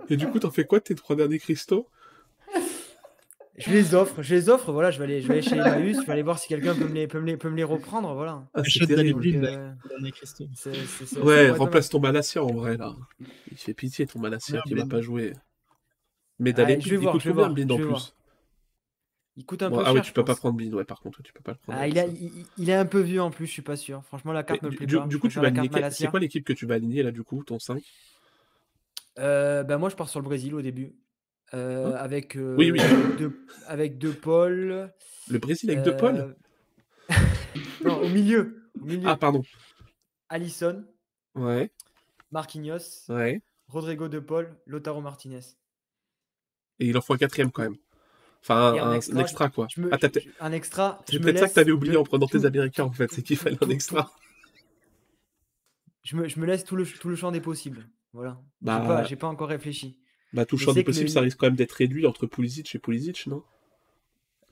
[0.10, 1.88] Et du coup, t'en fais quoi tes trois derniers cristaux?
[3.60, 6.00] Je les offre, je les offre, voilà, je vais aller, je vais aller chez Emmaüs,
[6.02, 7.64] je vais aller voir si quelqu'un peut me les, peut me les, peut me les
[7.64, 8.44] reprendre, voilà.
[8.54, 9.28] Ah, c'est terrible.
[9.46, 9.72] euh,
[11.22, 12.96] Ouais, remplace ton Malasia en vrai là.
[13.52, 15.34] Il fait pitié ton Malasia Ouais, qui va pas jouer.
[16.40, 18.14] Mais d'aller Ah, il voir, coûte combien blind en plus voir.
[19.36, 21.00] Il coûte un Bon, peu Ah cher, oui, tu peux pas prendre blind, ouais, par
[21.02, 21.80] contre, tu peux pas le prendre.
[21.80, 24.04] Ah, il, a, il, il- est un peu vieux en plus, je suis pas sûr.
[24.06, 25.08] Franchement, la carte Mais me plaît du- pas.
[25.08, 25.92] du coup, tu vas la carte aligner.
[25.92, 27.84] C'est quoi l'équipe que tu vas aligner là, du coup, ton 5
[29.20, 30.96] Euh, bah, moi, je pars sur le Brésil au début.
[31.54, 32.80] Euh, Hein avec, euh, Oui, oui.
[33.18, 33.32] De,
[33.68, 34.92] avec De Paul.
[35.30, 36.34] Le Brésil avec De Paul euh,
[37.84, 38.70] non, au milieu.
[38.80, 39.08] Au milieu.
[39.10, 39.42] Ah, pardon.
[40.30, 40.86] Alisson,
[41.36, 41.72] Ouais,
[42.32, 43.42] Marquinhos, ouais.
[43.68, 45.40] Rodrigo De Paul, Lautaro Martinez.
[46.80, 47.78] Et il en faut un quatrième quand même.
[48.42, 49.68] Enfin, un, extra, quoi.
[49.78, 51.02] Me- ah, je- un extra.
[51.10, 53.58] c'est peut-être ça que t'avais oublié en prenant tes Américains en fait, c'est qu'il fallait
[53.64, 54.12] un extra.
[56.04, 57.88] Je me, je me laisse tout le, tout le champ des possibles.
[58.14, 58.40] Voilà.
[58.62, 60.00] J'ai Bah, pas, j'ai pas encore réfléchi.
[60.34, 62.80] Bah tout champ du le- possible, ça risque quand même d'être réduit entre Pulisic et
[62.80, 63.44] Pulisic, non?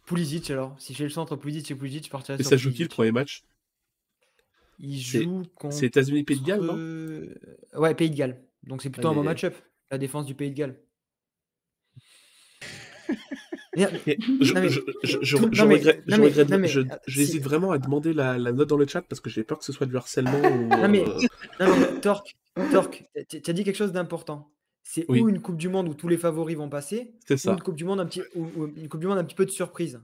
[0.05, 0.75] Pulisic alors.
[0.79, 2.83] Si je fais le centre Pulisic et Pulisic, je partirais Et sur ça joue qui
[2.83, 3.43] le premier match?
[4.79, 5.75] Il C'est- joue contre.
[5.75, 6.75] C'est États-Unis Pays de Galles, non?
[6.77, 7.35] Euh,
[7.75, 8.41] Ouais, Pays de Galles.
[8.63, 9.27] Donc c'est plutôt un Aïe, bon aïe.
[9.27, 9.55] match-up.
[9.91, 10.77] La défense du Pays de Galles.
[13.77, 13.87] Euh,
[17.07, 19.59] j'hésite si- vraiment à demander la, la note dans le chat parce que j'ai peur
[19.59, 20.67] que ce soit du harcèlement ou.
[20.67, 21.19] Non, mais- euh,
[21.59, 22.35] Non, mais Torque,
[22.71, 24.49] Torque, tu as dit quelque chose d'important.
[24.89, 25.19] C'est Oui.
[25.21, 27.75] ou une Coupe du Monde où tous les favoris vont passer, C'est ou une Coupe
[27.75, 30.01] du Monde un petit, ou, ou une Coupe du Monde un petit peu de surprise.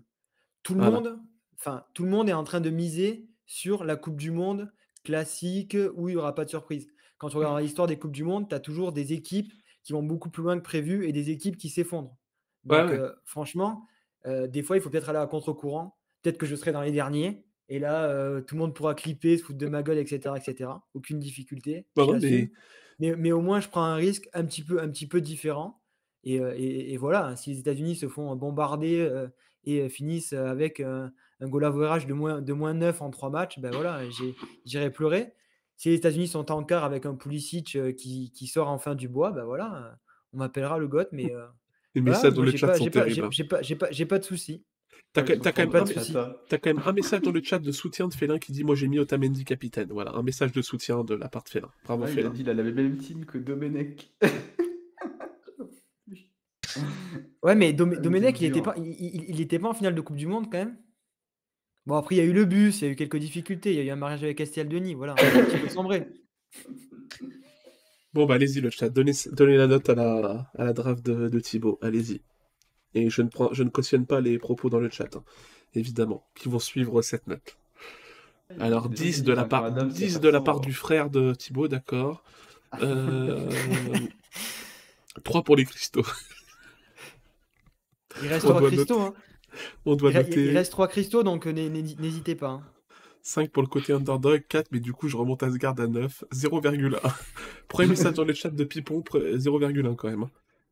[0.62, 0.98] Tout le Voilà.
[1.00, 1.20] monde,
[1.58, 4.72] enfin tout le monde est en train de miser sur la Coupe du Monde
[5.04, 6.88] classique où il n'y aura pas de surprise.
[7.18, 9.52] Quand tu regardes l'histoire des Coupes du Monde, tu as toujours des équipes
[9.84, 12.18] qui vont beaucoup plus loin que prévu et des équipes qui s'effondrent.
[12.66, 12.98] Donc ouais.
[12.98, 13.86] euh, franchement,
[14.26, 15.98] euh, des fois il faut peut-être aller à contre-courant.
[16.22, 17.46] Peut-être que je serai dans les derniers.
[17.70, 20.36] Et là, euh, tout le monde pourra clipper, se foutre de ma gueule, etc.
[20.38, 20.70] etc.
[20.94, 21.86] Aucune difficulté.
[21.96, 22.52] Bah mais-.
[23.00, 23.16] Mais...
[23.16, 25.80] mais au moins, je prends un risque un petit peu, un petit peu différent.
[26.24, 29.28] Et, euh, et- et voilà, hein, si les États-Unis se font bombarder euh,
[29.66, 31.08] et euh, finissent euh, avec euh,
[31.42, 34.34] un goal average de moins, de moins 9 en 3 matchs, ben voilà, j'ai-
[34.66, 35.34] j'irai pleurer.
[35.76, 39.10] Si les États-Unis sont en quart avec un Pulisic euh, qui, qui sort enfin du
[39.10, 39.96] bois, ben voilà, euh,
[40.34, 41.46] on m'appellera le GOAT, mais euh,
[42.02, 43.30] voilà, messages dans le chat pas- sont pas- hein.
[43.44, 44.64] pas, pas, j'ai pas de soucis.
[45.12, 45.52] T'as Ouais, quand-
[46.50, 48.88] quand même un message dans le chat de soutien de Félin qui dit Moi j'ai
[48.88, 49.90] mis Otamendi capitaine.
[49.92, 51.70] Voilà, un message de soutien de la part de Félin.
[51.86, 52.30] Bravo Ouais, il a Félin.
[52.32, 54.12] dit il a la même team que Domenech.
[57.44, 58.64] Ouais, mais Dom- mais Domenech, il était, dur.
[58.64, 60.76] pas, il, il- il était pas en finale de Coupe du Monde quand même.
[61.86, 63.76] Bon, après, il y a eu le bus, il y a eu quelques difficultés, il
[63.76, 66.08] y a eu un mariage avec Estelle Denis, voilà, un petit peu sombré.
[68.14, 71.28] Bon bah allez-y le chat, donnez, donnez la note à la, à la draft de,
[71.30, 72.22] de Thibaut, allez-y.
[72.96, 75.24] Et je ne, prends, je ne cautionne pas les propos dans le chat, hein,
[75.74, 77.58] évidemment, qui vont suivre cette note.
[78.60, 82.24] Alors 10 de la part, 10 de la part du frère de Thibaut, d'accord.
[82.82, 83.48] Euh,
[85.24, 86.02] 3 pour les cristaux.
[88.22, 89.14] Il reste On trois doit cristaux, hein.
[89.86, 92.50] On doit noter il reste trois cristaux, donc euh, n'hé- n'hé- n'hésitez pas.
[92.50, 92.64] hein.
[93.22, 97.00] 5 pour le côté underdog, 4, mais du coup je remonte Asgard à 9, 0,1.
[97.70, 100.26] Premier message dans le chat de Pipon, pre- 0,1 quand même.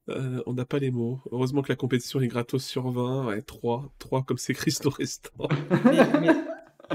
[0.09, 1.19] Euh, on n'a pas les mots.
[1.31, 5.31] Heureusement que la compétition est gratos sur 20, ouais, 3, 3 comme c'est cristaux restants.
[5.85, 6.35] Mais, mais,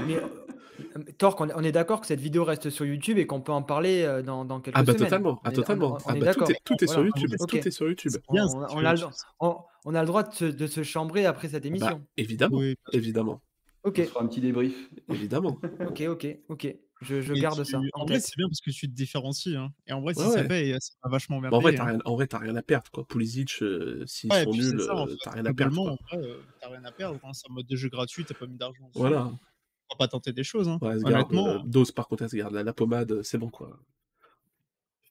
[0.05, 3.25] mais, euh, Torque, on est, on est d'accord que cette vidéo reste sur YouTube et
[3.25, 5.05] qu'on peut en parler euh, dans, dans quelques Ah bah semaines.
[5.05, 5.87] totalement, ah On est- totalement.
[5.87, 6.51] on- on ah est bah tout d'accord.
[6.51, 7.49] est, tout est sur Voilà, YouTube, ok.
[7.49, 8.11] tout est sur YouTube.
[8.27, 9.09] On, a, le, YouTube.
[9.39, 9.55] on-
[9.85, 11.87] on a le droit de se, de se chambrer après cette émission.
[11.87, 13.41] Bah, évidemment, Oui, évidemment,
[13.83, 14.75] ok, On fera un petit débrief.
[15.09, 15.57] évidemment.
[15.87, 16.75] ok, ok, ok.
[17.01, 17.77] Je, garde tu- ça.
[17.93, 19.55] En En vrai, c'est bien parce que tu te différencies.
[19.55, 19.71] hein.
[19.85, 20.47] Et en vrai, si Ouais, ça ouais.
[20.47, 21.99] paye, ça va vachement bien Bah, en vrai, t'as hein.
[22.39, 23.05] rien, à perdre, quoi.
[23.07, 26.69] Pulisic, euh, s'ils Ouais, sont nuls, en euh, fait, t'as rien à perdre, euh, t'as
[26.69, 27.19] rien à perdre.
[27.23, 27.33] hein.
[27.33, 28.89] C'est un mode de jeu gratuit, t'as pas mis d'argent.
[28.95, 29.25] Voilà.
[29.25, 30.67] On va pas tenter des choses.
[30.67, 30.79] Hein.
[30.81, 33.79] Honnêtement, euh, dose par contre Asgard, la, la pommade, c'est bon, quoi.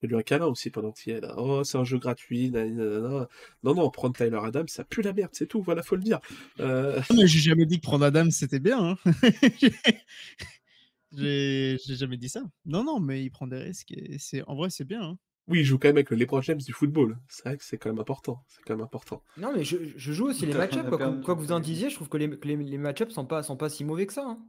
[0.00, 1.34] Fais-lui un câlin aussi pendant qu'il est là.
[1.38, 2.50] Oh, c'est un jeu gratuit.
[2.50, 3.28] nanana.
[3.62, 6.20] Non, non, prendre Tyler Adams, ça pue la merde, c'est tout, voilà, faut le dire.
[6.60, 8.98] Euh, Non, mais j'ai jamais dit que prendre Adam c'était bien.
[11.12, 12.42] j'ai j'ai jamais dit ça.
[12.64, 15.02] Non, non, mais il prend des risques et c'est en vrai c'est bien.
[15.02, 15.18] hein.
[15.48, 17.16] Oui, il joue quand même avec le LeBron James du football.
[17.28, 18.42] C'est vrai que c'est quand même important.
[18.48, 19.22] C'est quand même important.
[19.36, 20.88] Non, mais je, je joue aussi les match-ups.
[20.88, 23.26] Quoi, quoi que vous en disiez, je trouve que les, que les, les match-ups sont
[23.26, 24.26] pas, sont pas si mauvais que ça.
[24.26, 24.44] hein.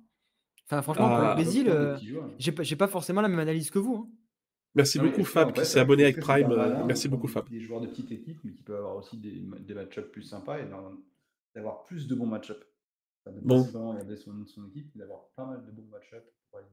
[0.66, 1.30] Enfin, franchement, pour Ah.
[1.30, 2.32] le Brésil, Des euh, petits joueurs.
[2.40, 3.96] j'ai pas, j'ai pas forcément la même analyse que vous.
[3.96, 4.12] hein.
[4.74, 6.48] Merci Non, beaucoup, Fab, en qui s'est abonné avec Prime.
[6.48, 7.48] pas euh, malin Merci beaucoup, Fab.
[7.48, 10.60] Des joueurs de petite équipe, mais qui peuvent avoir aussi des, des match-ups plus sympas
[10.60, 10.66] et
[11.54, 12.66] d'avoir plus de bons match-ups.
[13.24, 13.62] Ça ne Bon.
[13.62, 16.64] vraiment regarder son, son équipe, d'avoir pas mal de bons match-ups pour euh,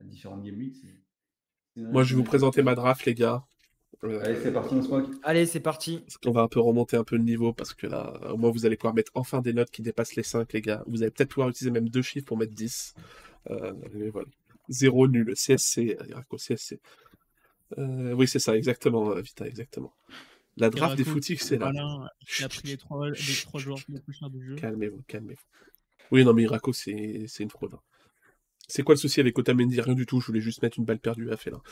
[0.00, 0.76] à game weeks.
[1.76, 3.44] Moi, je vais vous présenter ma draft, les gars.
[4.04, 5.10] Euh, Allez, c'est parti, on se moque.
[5.22, 5.98] Allez, c'est parti.
[5.98, 8.50] Parce qu'on va un peu remonter un peu le niveau parce que là, au moins,
[8.50, 10.84] vous allez pouvoir mettre enfin des notes qui dépassent les 5, les gars.
[10.86, 12.94] Vous allez peut-être pouvoir utiliser même deux chiffres pour mettre 10.
[13.50, 14.28] Euh, mais voilà.
[14.68, 15.34] Zéro nul.
[15.34, 16.80] CSC, euh, Iraco, CSC.
[17.78, 19.92] Euh, oui, c'est ça, exactement, euh, Vita, exactement.
[20.56, 21.66] La draft des Iraco, footix, c'est là.
[21.66, 22.08] Malin,
[22.38, 24.54] il a pris les trois, les trois joueurs les plus chers du jeu.
[24.56, 25.40] Calmez-vous, calmez-vous.
[26.12, 27.74] Oui, non, mais Irako, c'est c'est une fraude.
[27.74, 27.80] hein.
[28.68, 29.80] C'est quoi le souci avec Otamendi?
[29.80, 31.62] Rien du tout, je voulais juste mettre une balle perdue à Félin.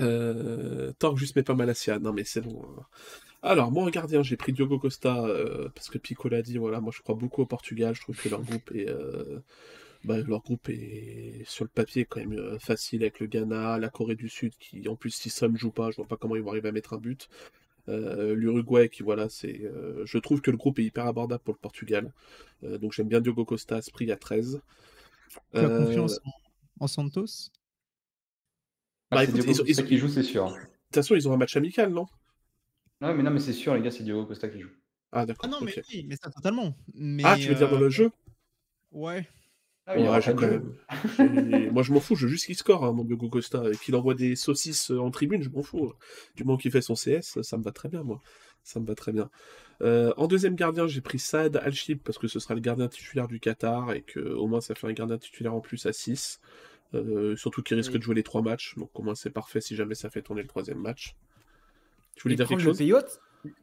[0.00, 0.92] Euh...
[0.98, 1.98] Tant que juste mets pas Malasia.
[1.98, 2.62] Non, mais c'est bon.
[2.78, 2.82] hein.
[3.42, 6.58] Alors, moi en gardien, j'ai pris Diogo Costa euh, parce que Pico l'a dit.
[6.58, 7.94] Voilà, moi je crois beaucoup au Portugal.
[7.94, 9.40] Je trouve que leur groupe est, euh,
[10.04, 13.88] bah, leur groupe est sur le papier quand même euh, facile avec le Ghana, la
[13.88, 16.36] Corée du Sud qui en plus si ça ne joue pas, je vois pas comment
[16.36, 17.28] ils vont arriver à mettre un but.
[17.88, 19.60] L'Uruguay qui voilà, c'est,
[20.04, 22.12] je trouve que le groupe est hyper abordable pour le Portugal.
[22.62, 24.60] Donc j'aime bien Diogo Costa, à ce prix à 13.
[25.54, 27.50] Tu as Euh, confiance en, en Santos?
[29.10, 30.46] Bah, Ah, c'est écoute, Diogo ils Costa ils qui joue, c'est sûr.
[30.48, 32.06] De toute façon, ils ont un match amical, non?
[33.02, 34.70] Non, mais non, mais c'est sûr, les gars, c'est Diogo Costa qui joue.
[35.12, 35.44] Ah d'accord.
[35.44, 36.74] Ah non, mais oui, mais ça totalement.
[36.94, 38.10] Mais, Ah, tu veux dire dans euh, le jeu?
[38.92, 39.26] Ouais.
[39.86, 40.74] Ah oui, Ouais, même.
[41.72, 43.62] Moi, je m'en fous, je veux juste qu'il score, hein, mon Diogo Costa.
[43.70, 45.92] Et qu'il envoie des saucisses euh, en tribune, je m'en fous.
[46.36, 48.20] Du moment qu'il fait son CS, ça me va très bien, moi.
[48.64, 49.28] Ça me va très bien.
[49.82, 53.26] Euh, en deuxième gardien, j'ai pris Saad Al-Shib parce que ce sera le gardien titulaire
[53.26, 56.40] du Qatar et que au moins ça fait un gardien titulaire en plus à 6.
[56.94, 57.98] Euh, surtout qu'il risque Oui.
[57.98, 60.42] de jouer les trois matchs, donc au moins c'est parfait si jamais ça fait tourner
[60.42, 61.16] le troisième match.
[62.14, 62.78] Tu voulais Et dire quelque chose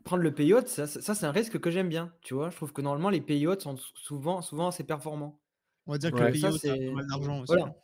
[0.03, 2.11] prendre le payout, ça, ça, ça, c'est un risque que j'aime bien.
[2.21, 5.39] Tu vois, je trouve que normalement les payouts sont souvent, souvent assez performants.
[5.87, 6.25] On va dire que Ouais.
[6.27, 7.53] le payout c'est- pas d'argent aussi.
[7.55, 7.75] Voilà.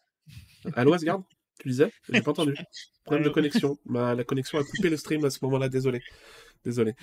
[0.75, 1.21] Allô, Asgard
[1.59, 1.93] Tu disais?
[2.09, 2.53] J'ai pas entendu.
[3.05, 3.77] Problème de connexion.
[3.85, 6.01] Ma, la connexion a coupé le stream à ce moment-là, désolé.
[6.65, 6.95] Désolé.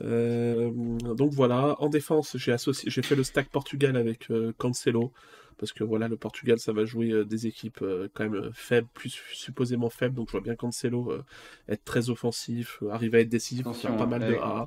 [0.00, 0.70] Euh,
[1.14, 5.12] donc voilà, en défense, j'ai associé, j'ai fait le stack Portugal avec euh, Cancelo,
[5.56, 9.10] parce que voilà, le Portugal, ça va jouer euh, des équipes quand même faibles, plus
[9.32, 11.12] supposément faibles, donc je vois bien Cancelo
[11.68, 14.66] être très offensif, arriver à être décisif, faire pas mal de avec- A.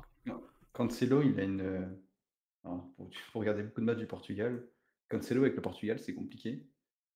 [0.72, 1.88] Cancelo, il a une.
[2.64, 4.64] alors, pour, pour regarder beaucoup de matchs du Portugal,
[5.10, 6.64] Cancelo avec le Portugal, c'est compliqué.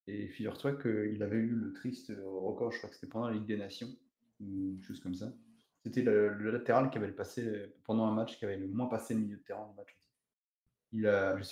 [0.09, 3.47] Et figure-toi qu'il avait eu le triste record, je crois que c'était pendant la Ligue
[3.47, 3.89] des Nations,
[4.41, 5.33] ou quelque chose comme ça.
[5.83, 9.15] C'était le, latéral qui avait le passé pendant un match, qui avait le moins passé
[9.15, 9.99] le milieu de terrain du match.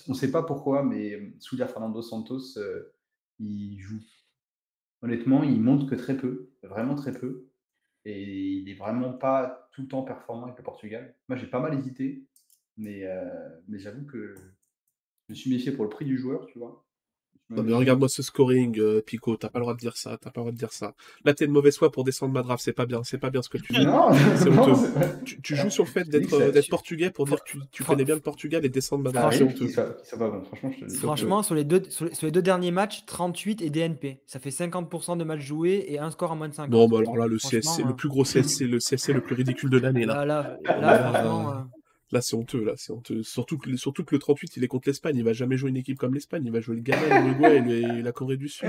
[0.09, 2.95] On ne sait pas pourquoi, mais sous la Fernando Santos, euh,
[3.39, 4.03] il joue.
[5.03, 7.49] Honnêtement, il monte que très peu, vraiment très peu.
[8.05, 11.17] Et il est vraiment pas tout le temps performant avec le Portugal.
[11.29, 12.27] Moi, j'ai pas mal hésité,
[12.77, 14.35] mais, euh, mais j'avoue que
[15.27, 16.87] je me suis méfié pour le prix du joueur, tu vois.
[17.51, 20.31] Non, mais regarde-moi ce scoring, euh, Pico, t'as pas le droit de dire ça, t'as
[20.31, 20.95] pas le droit de dire ça.
[21.25, 23.43] Là, t'es de mauvaise foi pour descendre ma draft, c'est pas bien, c'est pas bien
[23.43, 23.85] ce que tu fais.
[23.91, 27.27] Non, C'est c'est Tu, tu joues sur le fait dis d'être euh, d'être portugais pour
[27.27, 30.43] dire que tu, connais bien le Portugal et descendre ma draft, c'est soit pas bon,
[30.45, 30.97] franchement, je te le dis.
[30.97, 34.21] Franchement, sur les, deux, sur, les, sur les deux derniers matchs, 38 et DNP.
[34.27, 36.71] Ça fait 50% de matchs joués et un score à moins de 50.
[36.71, 39.35] Non, mais alors là, le CSC, le euh, plus gros CSC, le CSC le plus
[39.35, 40.25] ridicule de l'année, là.
[40.25, 41.55] Là, là, là, Là, franchement, euh,
[42.13, 43.23] Là, c'est honteux, là, c'est honteux.
[43.23, 45.77] Surtout que, surtout que le 38, il est contre l'Espagne, il va jamais jouer une
[45.77, 48.49] équipe comme l'Espagne, il va jouer le Ghana, l'Uruguay et, le- et la Corée du
[48.49, 48.67] Sud.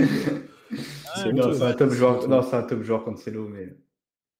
[1.16, 1.54] C'est Non, honteux.
[1.54, 3.76] c'est un top joueur, non, c'est un top joueur Cancelo, mais que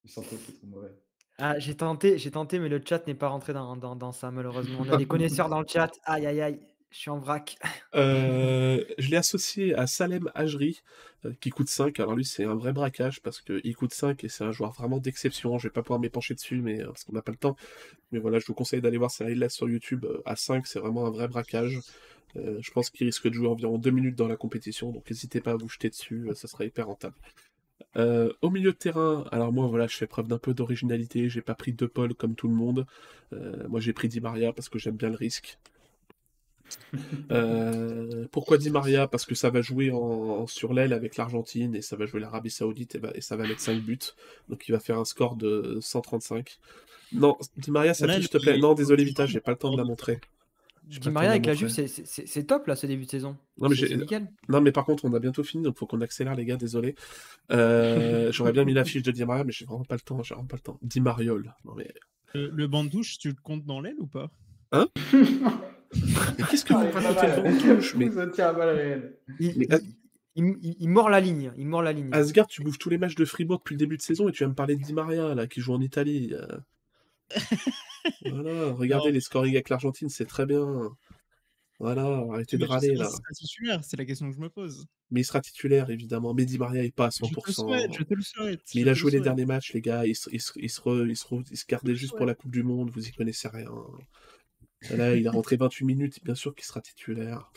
[0.08, 0.92] c'est trop mauvais.
[1.38, 4.30] ah, j'ai tenté, j'ai tenté, mais le chat n'est pas rentré dans, dans, dans ça,
[4.30, 4.78] malheureusement.
[4.80, 5.90] On a des connaisseurs dans le chat.
[6.04, 6.60] Aïe, aïe, aïe.
[6.92, 7.58] Je suis en vrac.
[7.94, 10.80] Euh, je l'ai associé à Salem Ajri,
[11.24, 12.00] euh, qui coûte 5.
[12.00, 14.98] Alors lui, c'est un vrai braquage parce qu'il coûte 5 et c'est un joueur vraiment
[14.98, 15.58] d'exception.
[15.58, 17.56] Je vais pas pouvoir m'épancher dessus mais, euh, parce qu'on n'a pas le temps.
[18.12, 20.06] Mais voilà, je vous conseille d'aller voir ses highlights sur YouTube.
[20.24, 21.80] À 5, c'est vraiment un vrai braquage.
[22.34, 25.50] Je pense qu'il risque de jouer environ 2 minutes dans la compétition, donc n'hésitez pas
[25.50, 27.14] à vous jeter dessus, ça sera hyper rentable.
[27.94, 31.54] Au milieu de terrain, alors moi voilà, je fais preuve d'un peu d'originalité, j'ai pas
[31.54, 32.86] pris De Paul comme tout le monde.
[33.68, 35.58] Moi j'ai pris Di Maria parce que j'aime bien le risque.
[37.30, 39.08] Euh, pourquoi Di Maria?
[39.08, 42.20] Parce que ça va jouer en, en- sur l'aile avec l'Argentine et ça va jouer
[42.20, 43.98] l'Arabie Saoudite et, ça va mettre 5 buts.
[44.48, 46.58] Donc il va faire un score de 135.
[47.12, 48.58] Non, Di Maria, ça s'il te plaît.
[48.58, 50.20] Non, désolé Vita, j'ai pas le temps de la montrer.
[50.84, 51.54] Di le Maria avec la.
[51.54, 53.36] Juve, c'est- top là ce début de saison.
[53.58, 54.28] Non, mais nickel.
[54.48, 56.96] Non, mais par contre, on a bientôt fini, donc faut qu'on accélère, les gars, désolé.
[57.52, 60.22] Euh, J'aurais bien mis la fiche de Di Maria, mais j'ai vraiment pas le temps,
[60.22, 60.78] j'ai vraiment pas le temps.
[60.82, 61.54] Di Mariol.
[61.64, 61.92] Non, mais,
[62.34, 64.30] Le, le banc de touche, tu le comptes dans l'aile ou pas?
[65.12, 69.16] mais qu'est-ce que vous Ah, racontez le à balle réelle.
[69.38, 69.94] Il, Mais, il-
[70.36, 71.52] il- il- il mord la ligne.
[71.58, 72.08] Il mord la ligne.
[72.12, 74.44] Asgard, tu bouffes tous les matchs de Fribourg depuis le début de saison et tu
[74.44, 76.32] vas me parler de Di Maria, là, qui joue en Italie.
[76.32, 76.46] euh.
[78.30, 79.14] Voilà, regardez Non.
[79.14, 80.90] les scoring avec l'Argentine, c'est très bien.
[81.78, 82.02] Voilà,
[82.32, 83.04] arrêtez de Mais je râler, là.
[83.08, 84.86] sera titulaire, c'est la question que je me pose.
[85.10, 86.32] Mais il sera titulaire, évidemment.
[86.34, 87.52] Mais Di Maria est pas à Je te le 100%.
[87.52, 88.60] souhaite, je te le souhaite.
[88.74, 90.04] Mais je il a le joué les derniers matchs, les gars.
[90.06, 91.64] Il se, il se, il se, re- il se, re- il se re- il se
[91.68, 92.90] gardait juste pour la Coupe du Monde.
[92.92, 93.70] Vous y connaissez rien.
[94.90, 96.24] Là, il a rentré 28 minutes.
[96.24, 97.50] Bien sûr qu'il sera titulaire.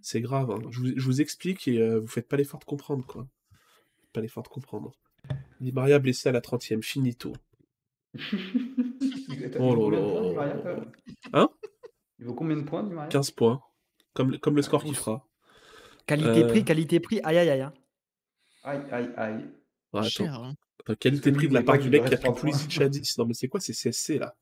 [0.00, 0.50] C'est grave.
[0.50, 0.58] hein.
[0.70, 3.26] Je, vous, je vous explique et euh, vous faites pas l'effort de comprendre, quoi.
[4.12, 4.92] Pas l'effort de comprendre.
[5.60, 6.82] Di Maria blessé à la 30e.
[6.82, 7.32] Finito.
[8.14, 10.56] Il Oh là là.
[11.32, 11.48] Hein?
[12.18, 13.08] Il vaut combien de points, Di Maria?
[13.08, 13.62] 15 points.
[14.14, 15.26] Comme, comme le score qu'il fera.
[16.06, 17.20] Qualité-prix, Euh, qualité-prix.
[17.24, 17.60] Aïe, aïe, aïe.
[17.60, 17.74] hein.
[18.64, 19.44] Aïe, aïe, aïe.
[19.92, 20.08] Ouais, attends.
[20.08, 20.54] Cher, hein.
[20.80, 22.40] Attends, qualité Parce que prix lui, de la il part du mec qui a pris
[22.40, 23.18] Pulisic à 10.
[23.18, 24.34] Non, mais c'est quoi ces CSC là?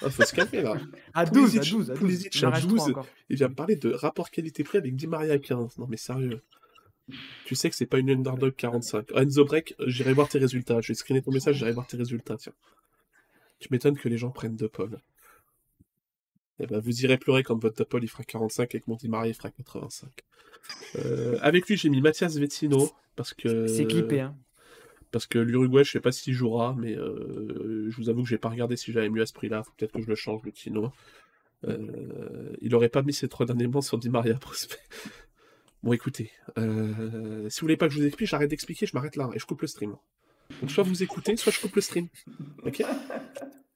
[0.00, 0.76] Ah, Faut se calmer là.
[1.14, 2.00] À 12, à Pulisic- 12, à 12.
[2.00, 2.76] Pulisic Il en à reste 12.
[2.78, 3.06] trois encore.
[3.28, 5.78] Il vient me parler de rapport qualité-prix avec Di Maria à 15.
[5.78, 6.42] Non, mais sérieux.
[7.44, 9.08] Tu sais que c'est pas une underdog 45.
[9.12, 10.80] Oh, Enzo Break, euh, j'irai voir tes résultats.
[10.80, 12.36] Je vais screener ton message, j'irai voir tes résultats.
[12.36, 12.52] Tiens.
[13.58, 14.98] Tu m'étonnes que les gens prennent De Paul.
[16.60, 18.96] Eh ben, vous irez pleurer quand votre De Paul il fera 45 et que mon
[18.96, 20.10] Di Maria il fera 85.
[20.96, 23.66] Euh, avec lui, j'ai mis Mathias Vecino parce que.
[23.66, 24.20] C'est clippé.
[24.20, 24.36] Hein.
[25.12, 28.38] Parce que l'Uruguay, je sais pas s'il jouera, mais euh, je vous avoue que j'ai
[28.38, 29.62] pas regardé si j'avais mieux à ce prix-là.
[29.76, 30.90] Peut-être que je le change, le Tino.
[31.68, 34.80] Euh, il aurait pas mis ses trois derniers mots sur Di Maria prospect.
[35.82, 39.16] Bon, écoutez, euh, si vous voulez pas que je vous explique, j'arrête d'expliquer, je m'arrête
[39.16, 39.96] là et je coupe le stream.
[40.60, 42.08] Donc, soit vous écoutez, soit je coupe le stream.
[42.64, 42.82] Ok?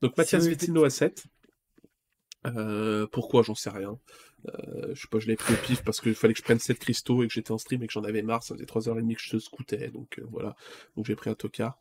[0.02, 1.24] Donc, Mathias Vecino à 7.
[2.46, 3.42] Euh, pourquoi?
[3.42, 3.98] J'en sais rien.
[4.46, 6.58] Euh, je sais pas, je l'ai pris au pif parce qu'il fallait que je prenne
[6.58, 8.42] 7 cristaux et que j'étais en stream et que j'en avais marre.
[8.42, 10.54] Ça faisait 3h30 que je te scoutais, donc euh, voilà.
[10.96, 11.78] Donc j'ai pris un tocard.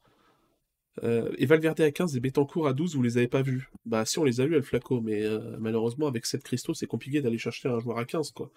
[1.04, 4.06] Euh, et Valverde à 15 et Betancourt à 12, vous les avez pas vus Bah
[4.06, 5.24] si, on les a vus, El Flaco, mais
[5.60, 8.50] malheureusement, avec 7 cristaux, c'est compliqué d'aller chercher un joueur à 15, quoi.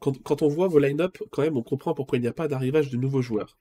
[0.00, 2.48] Quand, quand on voit vos line-up, quand même, on comprend pourquoi il n'y a pas
[2.48, 3.56] d'arrivage de nouveaux joueurs.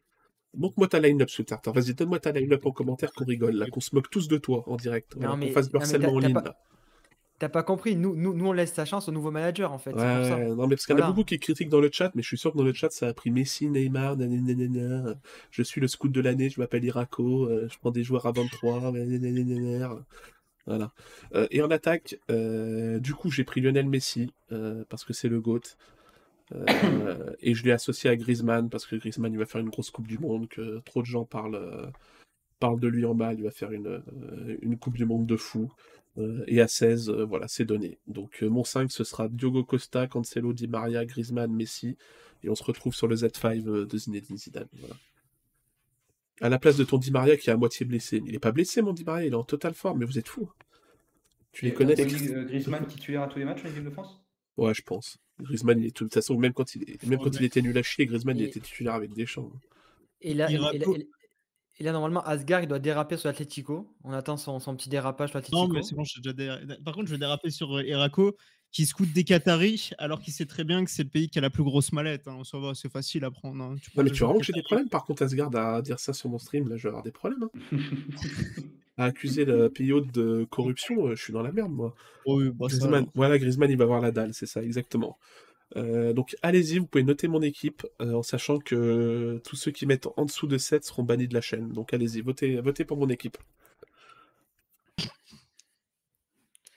[0.56, 1.67] Montre-moi ta line-up, Sweetheart.
[1.69, 4.64] Vas-y, donne-moi ta line-up en commentaire qu'on rigole, là, qu'on se moque tous de toi
[4.67, 5.14] en direct.
[5.15, 6.57] Voilà, Non, mais- qu'on fasse du harcèlement en ligne, pas- là.
[7.43, 9.91] T'as pas compris, nous, nous, nous on laisse sa chance au nouveau manager en fait.
[9.91, 10.38] ça.
[10.38, 12.22] Ouais, non, mais parce qu'il y en a beaucoup qui critiquent dans le chat, mais
[12.22, 15.15] je suis sûr que dans le chat, ça a pris Messi, Neymar, nanana,
[15.51, 18.31] je suis le scout de l'année, je m'appelle Iraco, euh, je prends des joueurs à
[18.31, 20.05] 23, nanana,
[20.65, 20.93] voilà.
[21.35, 25.27] Euh, et en attaque, euh, du coup, j'ai pris Lionel Messi, euh, parce que c'est
[25.27, 25.75] le GOAT,
[27.41, 30.07] et je l'ai associé à Griezmann, parce que Griezmann, il va faire une grosse Coupe
[30.07, 31.91] du Monde, que trop de gens parlent,
[32.61, 34.01] parlent de lui en mal, il va faire une,
[34.61, 35.69] une Coupe du Monde de fou.
[36.17, 37.98] Euh, et à 16, euh, voilà, c'est donné.
[38.08, 41.98] Donc euh, mon 5, ce sera Diogo Costa, Cancelo, Di Maria, Griezmann, Messi.
[42.43, 44.67] Et on se retrouve sur le Z5 euh, de Zinedine Zidane.
[44.74, 44.95] Voilà.
[46.42, 48.22] À la place de ton Di Maria qui est à moitié blessé.
[48.25, 50.27] Il est pas blessé, mon Di Maria, il est en totale forme, mais vous êtes
[50.27, 50.50] fous.
[51.51, 54.22] Tu les Et connais, euh, Griezmann titulaire à tous les matchs en équipe de France?
[54.58, 55.17] Ouais, je pense.
[55.40, 57.03] Griezmann, il est de toute façon, même quand il, est...
[57.08, 59.51] même quand il était nul à chier, Griezmann, il était titulaire avec Deschamps.
[60.24, 60.72] Là, et là-
[61.80, 63.88] et- là, normalement, Asgard il doit déraper sur l'Atletico.
[64.03, 65.68] On attend son, son petit dérapage sur l'Atletico.
[65.68, 68.35] Non, mais c'est bon, j'ai déjà dé- Par contre, je vais déraper sur euh, Eraco
[68.72, 71.42] qui scoute des Qataris alors qu'il sait très bien que c'est le pays qui a
[71.42, 72.27] la plus grosse mallette.
[72.27, 72.42] Hein.
[72.43, 73.64] Ça va, c'est facile à prendre.
[73.64, 73.69] hein.
[73.69, 76.11] Non, prends mais tu vois que j'ai des problèmes, par contre, Asgard, à dire ça
[76.14, 77.43] sur mon stream, là, je vais avoir des problèmes.
[77.43, 77.50] hein.
[78.98, 81.95] à accuser le pays hôte de corruption, euh, je suis dans la merde, moi.
[82.26, 85.18] Oh, oui, bah, Griezmann, voilà, Griezmann, il va avoir la dalle, c'est ça, exactement.
[85.76, 89.85] Euh, donc allez-y, vous pouvez noter mon équipe euh, en sachant que tous ceux qui
[89.88, 91.69] mettent en dessous de 7 seront bannis de la chaîne.
[91.69, 93.38] Donc allez-y, votez, votez pour mon équipe.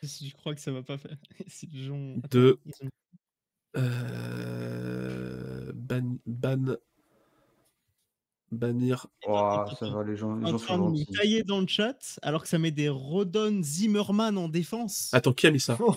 [0.03, 1.17] Si je crois que ça va pas faire.
[1.49, 2.17] Si les gens...
[2.31, 2.91] De- Attends, ils ont-
[3.77, 6.77] Euh, ban, ban,
[8.51, 9.07] bannir.
[9.27, 12.49] Ouah, ça va, les gens, les en train de tailler dans le chat alors que
[12.49, 15.11] ça met des Rodon Zimmerman en défense.
[15.13, 15.77] Attends, qui a mis ça?
[15.81, 15.95] Oh.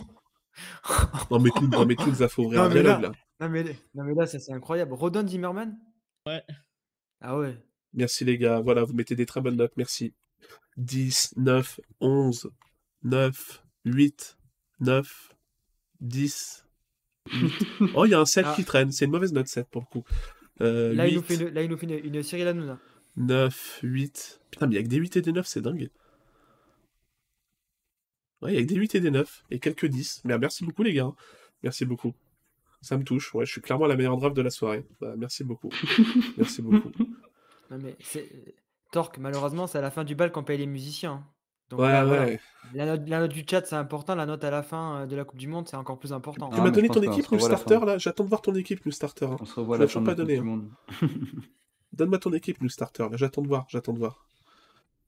[1.31, 3.13] Non mais tout, non mais tout, ça faut ouvrir Non, un mais dialogue là- là.
[3.41, 3.63] Non, mais,
[3.95, 4.93] non, mais là, ça c'est incroyable.
[4.93, 5.77] Rodon Zimmerman
[6.25, 6.43] Ouais.
[7.21, 7.57] Ah ouais.
[7.93, 10.13] Merci les gars, voilà, vous mettez des très bonnes notes, merci.
[10.77, 12.51] 10, 9, 11,
[13.03, 14.37] 9, 8,
[14.79, 15.33] 9,
[16.01, 16.65] 10,
[17.31, 17.67] 8.
[17.95, 18.53] Oh, il y a un 7 Ah.
[18.55, 20.03] qui traîne, c'est une mauvaise note 7 pour le coup.
[20.61, 22.77] Euh, Là, il nous 8, fait une, là, il nous fait une, une Cyril Hanouna.
[23.17, 24.41] 9, 8.
[24.51, 25.89] Putain, mais il y a que des 8 et des 9, c'est dingue.
[28.41, 30.21] Ouais, il y a que des 8 et des 9, et quelques 10.
[30.25, 31.15] Mais merci beaucoup les gars, hein.
[31.63, 32.13] merci beaucoup.
[32.81, 34.85] Ça me touche, ouais, je suis clairement la meilleure draft de la soirée.
[35.01, 35.69] Bah, merci beaucoup.
[36.37, 36.91] merci beaucoup.
[37.69, 38.55] Non, mais c'est.
[38.91, 41.11] Torque, malheureusement, c'est à la fin du bal qu'on paye les musiciens.
[41.11, 41.25] hein.
[41.69, 42.23] Donc Ouais, là, voilà.
[42.25, 42.39] ouais.
[42.73, 44.15] La, note, la note du chat, c'est important.
[44.15, 46.49] La note à la fin euh, de la Coupe du Monde, c'est encore plus important.
[46.49, 47.37] Tu Ah, m'as mais donné ton équipe, fin.
[47.37, 49.25] Starter, là J'attends de voir ton équipe, New Starter.
[49.25, 49.37] hein.
[49.39, 50.61] On se revoit la fin pas donné, hein.
[51.93, 53.03] Donne-moi ton équipe, New Starter.
[53.11, 54.25] Là, j'attends de voir, j'attends de voir.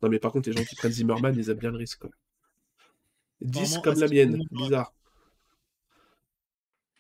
[0.03, 2.00] Non, mais par contre, les gens qui prennent Zimmerman, ils aiment bien le risque.
[2.01, 2.10] Quoi.
[3.42, 4.94] 10 Apparemment, comme la mienne, bizarre.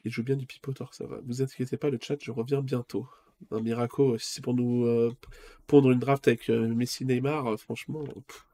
[0.03, 1.19] Il joue bien du pipoteur, ça va.
[1.25, 3.07] Vous inquiétez pas, le chat, je reviens bientôt.
[3.51, 5.11] Un Miraco, si c'est pour nous euh,
[5.67, 8.03] pondre une draft avec euh, Messi Neymar, euh, franchement.
[8.03, 8.45] pff.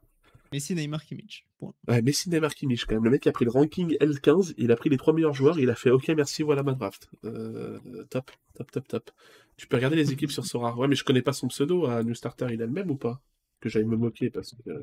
[0.52, 1.46] Messi, Neymar, Kimmich.
[1.58, 1.74] Point.
[1.88, 3.04] Ouais, Messi Neymar Kimmich quand même.
[3.04, 5.58] Le mec qui a pris le ranking L15, il a pris les trois meilleurs joueurs,
[5.58, 7.10] il a fait OK, merci, voilà ma draft.
[7.24, 9.10] Euh, top, top, top, top.
[9.58, 10.74] Tu peux regarder les équipes sur Sora.
[10.76, 12.96] Ouais, mais je connais pas son pseudo à New Starter, il a le même ou
[12.96, 13.20] pas?
[13.60, 14.70] Que j'aille me moquer parce que.
[14.70, 14.82] euh,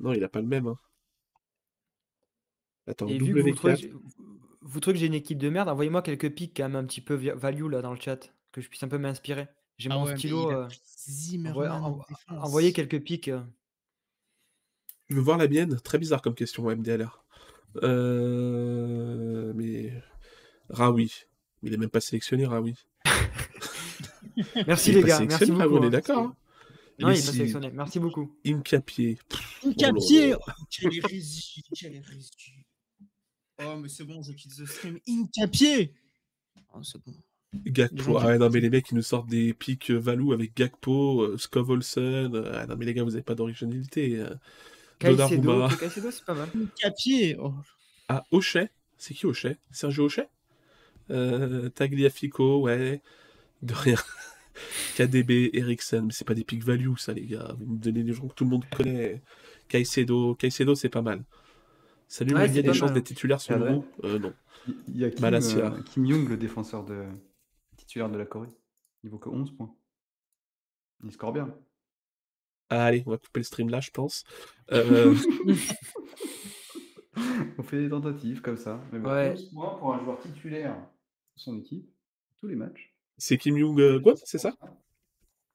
[0.00, 0.66] Non, il a pas le même.
[0.66, 0.76] hein.
[2.90, 3.80] Attends, Et vu que vous trouvez, que W4.
[3.80, 3.92] j'ai-
[4.62, 7.00] vous trouvez que j'ai une équipe de merde, envoyez-moi quelques pics quand même un petit
[7.00, 9.48] peu value là dans le chat, que je puisse un peu m'inspirer.
[9.78, 10.50] J'ai Ah mon ouais, mais stylo.
[10.50, 12.44] il a euh, pris Zimmerman envoyez, en envo- défense.
[12.44, 13.28] envoyez quelques pics.
[13.28, 13.40] euh.
[15.08, 15.80] Je veux voir la mienne.
[15.82, 17.24] Très bizarre comme question, MDLR.
[17.82, 19.52] Euh...
[19.54, 19.92] Mais.
[20.68, 21.12] Raoui.
[21.62, 22.74] Il est même pas sélectionné, Raoui.
[24.66, 25.58] Merci Il est les pas gars, merci sélectionné, beaucoup.
[25.58, 25.90] Raoui, on est hein.
[25.90, 26.18] d'accord.
[26.18, 26.36] hein.
[27.00, 27.70] Non, il est pas Messi, sélectionné.
[27.72, 28.36] Merci beaucoup.
[28.46, 29.18] Incapié.
[29.66, 32.30] Un capier là oh, Quelle hérésie Quelle hérésie
[33.62, 34.98] Oh, mais c'est bon, je quitte the stream.
[35.08, 35.92] Incapier
[36.74, 37.12] Oh, c'est bon.
[37.52, 40.54] Gakpo, ah ouais, non mais les mecs ils nous sortent des pics euh, Valou avec
[40.56, 44.18] Gakpo, euh, Skov Olsen, euh, ah non mais les gars vous avez pas d'originalité.
[44.20, 44.32] euh.
[45.00, 45.68] Donnarumma.
[45.80, 46.48] Caicedo, c'est pas mal.
[46.80, 47.52] Capier oh.
[48.08, 50.28] Ah, Ochet, c'est qui Ochet Sergio Ochet
[51.10, 53.00] euh, Tagliafico, ouais,
[53.62, 53.96] de rien.
[54.96, 58.12] KDB, Eriksen, mais c'est pas des pics value ça les gars, vous me donnez des
[58.12, 59.20] gens que tout le monde connaît.
[59.68, 61.24] Caicedo, Caicedo c'est pas mal.
[62.12, 64.34] Salut, Ouais, mais il y a des chances d'être titulaire sur le euh, Non.
[64.88, 65.72] Il y a Kim, Malasia.
[65.72, 67.04] euh, Kim Young, le défenseur de...
[67.76, 68.48] titulaire de la Corée.
[69.04, 69.72] Il vaut que 11 points.
[71.04, 71.54] Il score bien.
[72.68, 74.24] Ah, allez, on va couper le stream là, je pense.
[74.72, 75.14] Euh,
[77.58, 78.80] On fait des tentatives comme ça.
[78.92, 79.30] Mais bon, Ouais.
[79.30, 81.88] 11 points pour un joueur titulaire de son équipe,
[82.40, 82.92] tous les matchs.
[83.18, 84.56] C'est Kim Jong-un, c'est ça?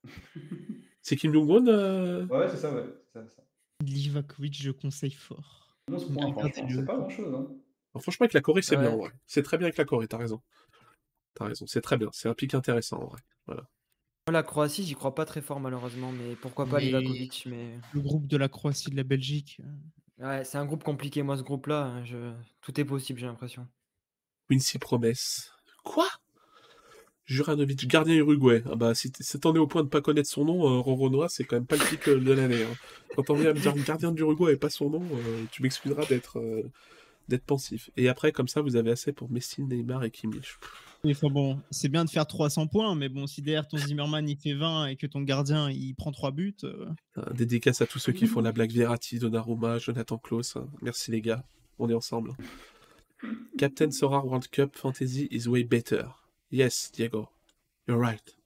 [1.02, 2.86] C'est Kim Jong-un euh, Ouais, c'est ça, ouais.
[3.14, 3.44] ça, ça.
[3.84, 5.65] Livakovic, je conseille fort.
[5.92, 7.34] 11 points, Regardez franchement, le- c'est pas grand chose.
[7.36, 7.48] Hein.
[7.94, 8.94] Alors, franchement, avec la Corée, c'est bien, Ouais.
[8.94, 9.12] en vrai.
[9.28, 10.42] C'est très bien avec la Corée, t'as raison.
[11.36, 12.10] T'as raison, c'est très bien.
[12.14, 13.20] C'est un pic intéressant, en vrai.
[13.48, 13.64] Moi,
[14.32, 17.44] La Croatie, j'y crois pas très fort malheureusement, mais pourquoi pas Mais- Livakovic.
[17.46, 19.62] Mais Le groupe de la Croatie, de la Belgique.
[20.20, 21.22] euh, ouais, c'est un groupe compliqué.
[21.22, 22.34] Moi, ce groupe-là, hein, je...
[22.62, 23.68] tout est possible, j'ai l'impression.
[24.50, 25.52] Quincy Promesse.
[25.84, 26.08] Quoi?
[27.26, 28.62] Juranovic, gardien uruguay.
[28.72, 31.44] Ah bah, si t'en es au point de pas connaître son nom, euh, Roronoa, c'est
[31.44, 32.64] quand même pas le pic euh, de l'année.
[32.64, 32.76] hein.
[33.16, 36.06] Quand on vient à me dire gardien d'Uruguay et pas son nom, euh, tu m'excuseras
[36.06, 36.62] d'être euh,
[37.28, 37.90] d'être pensif.
[37.98, 40.58] Et après, comme ça, vous avez assez pour Messi, Neymar et Kimmich.
[41.08, 44.38] Enfin bon, c'est bien de faire 300 points, mais bon, si derrière ton Zimmerman il
[44.38, 46.56] fait 20 et que ton gardien il prend 3 buts,
[47.16, 50.56] Un dédicace à tous ceux qui font la blague Verratti, Donnarumma, Jonathan Klaus.
[50.56, 50.68] hein.
[50.82, 51.44] Merci les gars,
[51.78, 52.32] on est ensemble.
[53.58, 56.06] Captain Sora World Cup Fantasy is way better.
[56.56, 57.28] Yes, Diego,
[57.86, 58.38] you're right.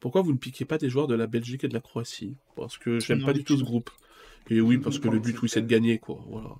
[0.00, 2.36] Pourquoi vous ne piquez pas des joueurs de la Belgique et de la Croatie?
[2.56, 3.88] Parce que j'aime pas du tout ce groupe.
[4.48, 6.18] Et oui, parce que le but, oui, c'est de gagner, quoi.
[6.26, 6.56] Voilà.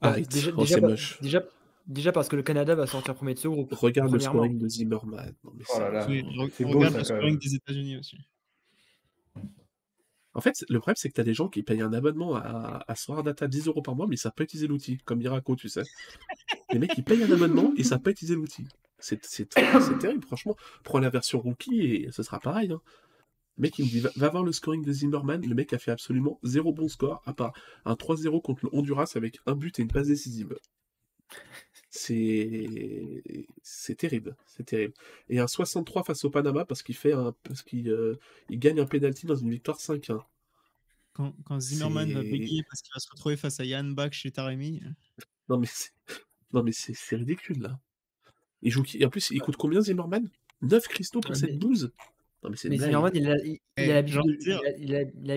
[0.00, 1.20] Arrête, déjà, oh, déjà, moche.
[1.20, 1.44] déjà,
[1.86, 3.72] déjà parce que le Canada va sortir premier de ce groupe.
[3.74, 5.34] Regarde le scoring de Zimmerman.
[5.44, 6.06] Non, mais Oh là c'est- là.
[6.08, 8.16] oui, re- c'est beau, regarde ça, le scoring des États-Unis aussi.
[10.32, 12.82] En fait, le problème, c'est que tu as des gens qui payent un abonnement à,
[12.88, 15.54] à Solar Data 10 euros par mois, mais ils savent pas utiliser l'outil, comme Miraco,
[15.56, 15.82] tu sais.
[16.72, 18.66] Les mecs, ils payent un abonnement et ils savent pas utiliser l'outil.
[18.98, 20.56] C'est c'est- c'est terrible, franchement.
[20.84, 22.70] Prends la version rookie et ce sera pareil.
[22.72, 22.80] hein.
[23.58, 25.46] Le mec, il me dit va, va voir le scoring de Zimmerman.
[25.46, 27.52] Le mec a fait absolument zéro bon score, à part
[27.84, 30.54] un 3-0 contre le Honduras avec un but et une passe décisive.
[31.90, 34.94] C'est c'est terrible, c'est terrible.
[35.28, 38.18] Et un 63 face au Panama parce qu'il fait un parce qu'il euh,
[38.48, 40.20] il gagne un penalty dans une victoire 5-1.
[41.12, 44.30] Quand, quand Zimmerman va bégayer parce qu'il va se retrouver face à Yann Bach chez
[44.30, 44.80] Taremi,
[45.48, 45.90] Non mais c'est
[46.52, 47.78] non mais c'est ridicule là.
[48.62, 50.28] Il joue et en plus il coûte combien Zimmerman?
[50.62, 51.92] 9 cristaux pour Ouais, cette mais- 12
[52.42, 52.70] Non mais c'est.
[52.70, 54.36] Zimmerman, il a il- il a l'habitude de- de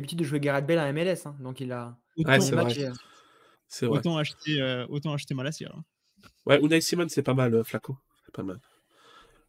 [0.05, 2.83] dire- jouer Gareth Bale en MLS, hein, donc il a autant, Ouais, c'est vrai.
[2.85, 2.93] euh,
[3.67, 3.99] C'est vrai.
[3.99, 5.83] autant acheter, euh, autant acheter hein.
[6.45, 8.59] Ouais, Unai Simon c'est pas mal euh, Flaco, c'est pas mal.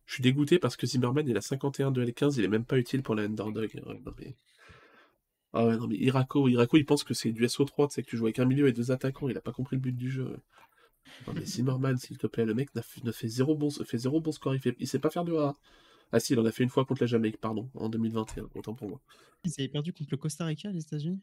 [0.06, 2.78] Je suis dégoûté parce que Zimmerman il a 51 de L15, il est même pas
[2.78, 3.70] utile pour la underdog.
[3.86, 4.34] Ouais, non, mais...
[5.52, 8.08] Ah ouais non mais Irako, Irako il pense que c'est du SO3, tu sais que
[8.10, 10.10] tu joues avec un milieu et deux attaquants, il a pas compris le but du
[10.10, 10.36] jeu.
[11.26, 14.32] Non mais Zimmerman s'il te plaît, le mec n'a fait zéro bon fait zéro bon
[14.32, 14.76] score, il, fait...
[14.78, 15.54] il sait pas faire de A.
[16.12, 18.74] Ah si, il en a fait une fois contre la Jamaïque, pardon, en 2021, autant
[18.74, 19.00] pour moi.
[19.44, 21.22] Ils avaient perdu contre le Costa Rica, les États-Unis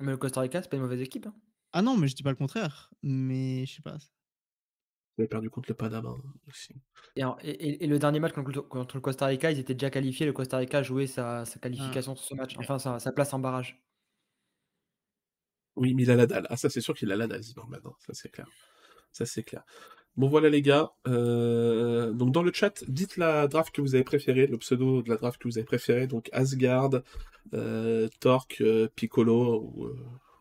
[0.00, 1.26] Mais le Costa Rica, c'est pas une mauvaise équipe.
[1.26, 1.34] hein.
[1.72, 2.90] Ah non, mais je dis pas le contraire.
[3.02, 3.98] Mais je sais pas.
[5.18, 6.14] Il a perdu contre le Panama
[6.46, 6.74] aussi.
[7.14, 9.58] Et, en- et- et- et le dernier match contre, le- contre le Costa Rica, ils
[9.58, 10.26] étaient déjà qualifiés.
[10.26, 13.32] Le Costa Rica a joué sa, sa qualification sur ce match, enfin sa, sa place
[13.32, 13.82] en barrage.
[15.76, 16.46] Oui, mais il a la dalle.
[16.50, 17.80] Ah, ça, c'est sûr qu'il a la dalle, Zimmerman.
[17.84, 17.92] hein.
[18.06, 18.48] Ça, c'est clair.
[19.12, 19.62] Ça, c'est clair.
[20.16, 20.90] Bon, voilà, les gars.
[21.06, 25.08] Euh, Donc, dans le chat, dites la draft que vous avez préférée, le pseudo de
[25.10, 26.06] la draft que vous avez préféré.
[26.06, 26.90] Donc, Asgard,
[27.54, 29.96] euh, Torque, euh, Piccolo ou, euh,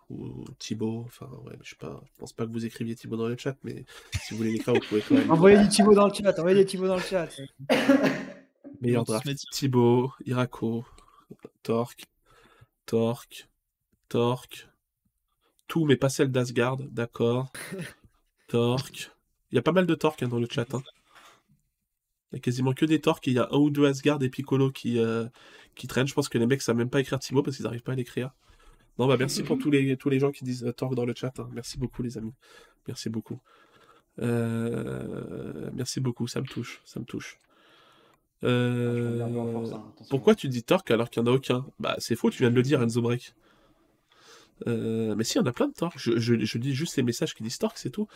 [0.10, 1.04] ou Thibaut.
[1.06, 2.02] Enfin, ouais, je sais pas.
[2.14, 3.84] Je pense pas que vous écriviez Thibaut dans le chat, mais
[4.22, 5.30] si vous voulez l'écrire, vous pouvez quand même.
[5.32, 7.28] Envoyez du Thibaut dans le chat, envoyez des Thibaut dans le chat.
[8.82, 9.28] Meilleur draft.
[9.52, 10.86] Thibaut, Irako,
[11.64, 12.06] Torque,
[12.86, 13.48] Torque,
[14.10, 14.68] Torque.
[15.68, 17.52] Tout, mais pas celle d'Asgard, d'accord.
[18.48, 19.12] Torque.
[19.52, 20.74] Il y a pas mal de Torque hein, dans le chat.
[20.74, 20.84] hein.
[22.32, 24.30] Il y a quasiment que des Torques il y a un ou deux Asgard et
[24.30, 25.26] Piccolo qui, euh,
[25.76, 26.08] qui traînent.
[26.08, 27.96] Je pense que les mecs savent même pas écrire Thibaut parce qu'ils n'arrivent pas à
[27.96, 28.32] l'écrire.
[29.00, 31.14] Non, bah merci pour tous les, tous les gens qui disent euh, Torque dans le
[31.16, 31.34] chat.
[31.40, 31.50] hein.
[31.54, 32.34] Merci beaucoup, les amis.
[32.88, 33.40] Merci beaucoup.
[34.20, 36.82] Euh, Merci beaucoup, ça me touche.
[36.86, 37.40] Ça me touche.
[38.44, 39.20] Euh,
[39.54, 40.10] force, hein, attention.
[40.10, 41.66] pourquoi tu dis Torque alors qu'il n'y en a aucun?
[41.80, 43.34] Bah, c'est faux, tu viens de le dire, Enzo Break.
[44.68, 45.98] Euh, mais si, en a plein de Torque.
[46.00, 48.08] Je, je, je dis juste les messages qui disent Torque, c'est tout.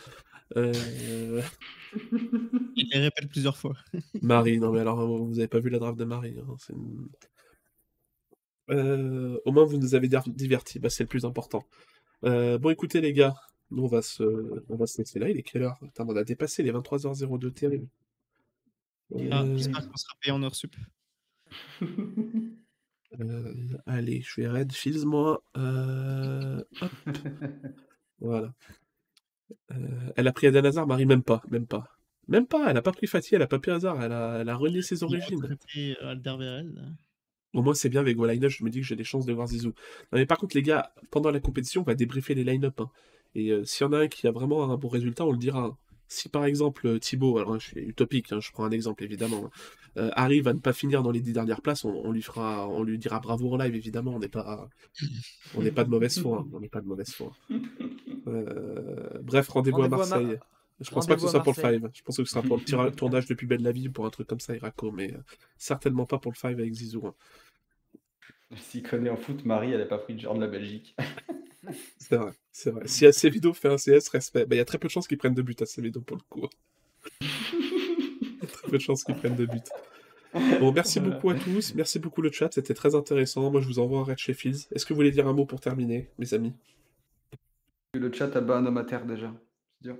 [0.56, 1.42] Euh,
[2.76, 3.74] Il les répète plusieurs fois.
[4.22, 6.36] Marie, non mais alors, vous avez pas vu la draft de Marie.
[6.38, 7.08] hein, c'est une-
[8.70, 11.64] Euh, au moins, vous nous avez divertis, bah, c'est le plus important.
[12.24, 13.34] Euh, bon, écoutez, les gars,
[13.70, 14.22] nous, on va se,
[14.68, 15.28] on va se laisser là.
[15.28, 15.78] Il est quelle heure?
[15.80, 17.88] Putain, on a dépassé les 23h02, terrible.
[19.32, 20.76] Ah, J'espère qu'on sera payé en heure sup.
[23.18, 23.52] Euh,
[23.86, 25.42] allez, je vais raid Fields, moi.
[25.56, 26.90] Euh, hop.
[28.20, 28.52] Voilà.
[29.72, 31.88] Euh, elle a pris Eden Hazard, Marie, même pas, même pas.
[32.28, 34.48] Même pas, elle a pas pris Fatih, elle a pas pris Hazard, elle a, elle
[34.48, 35.40] a renié ses origines.
[37.52, 39.32] Au moins, c'est bien avec vos line-up, je me dis que j'ai des chances de
[39.32, 39.70] voir Zizou.
[40.12, 42.80] Non, mais par contre, les gars, pendant la compétition, on va débriefer les line-up.
[42.80, 42.90] hein.
[43.34, 45.64] Et s'il y en a un qui a vraiment un bon résultat, on le dira.
[45.64, 45.76] hein.
[46.12, 49.04] Si par exemple euh, Thibaut, alors hein, je suis utopique, hein, je prends un exemple
[49.04, 49.50] évidemment, hein,
[49.96, 52.68] euh, arrive à ne pas finir dans les dix dernières places, on, on lui fera,
[52.68, 54.14] on lui dira bravo en live évidemment.
[54.16, 54.68] On n'est pas,
[55.54, 57.32] on n'est pas de mauvaise foi, hein, on n'est pas de mauvaise foi.
[58.26, 60.38] Euh, bref, rendez-vous à Rendez-vous à Mar- Marseille.
[60.80, 61.78] Je pense pas que ce soit pour le Marseille.
[61.80, 61.90] Five.
[61.94, 63.92] Je pense que ce sera pour le tir- tournage de Plus belle la vie ou
[63.92, 65.14] pour un truc comme ça, Irako, mais
[65.58, 67.06] certainement pas pour le Five avec Zizou.
[67.06, 67.14] hein.
[68.56, 70.96] S'il connaît en foot, Marie, elle a pas pris de genre de la Belgique.
[71.98, 72.86] C'est vrai, c'est vrai.
[72.86, 74.46] Si Acevedo fait un CS, respect.
[74.46, 76.16] Bah, Il y a très peu de chances qu'ils prennent deux buts à Acevedo pour
[76.16, 76.48] le coup.
[77.20, 77.26] Il
[78.42, 79.58] y a très peu de chances qu'ils prennent deux buts.
[80.60, 81.74] Bon, merci beaucoup à tous.
[81.74, 82.52] Merci beaucoup le chat.
[82.52, 83.50] C'était très intéressant.
[83.50, 84.58] Moi, je vous envoie un Red Sheffield.
[84.72, 86.52] Est-ce que vous voulez dire un mot pour terminer, mes amis?
[87.94, 89.34] Le chat a bas un homme à terre déjà.
[89.74, 89.96] C'est dur.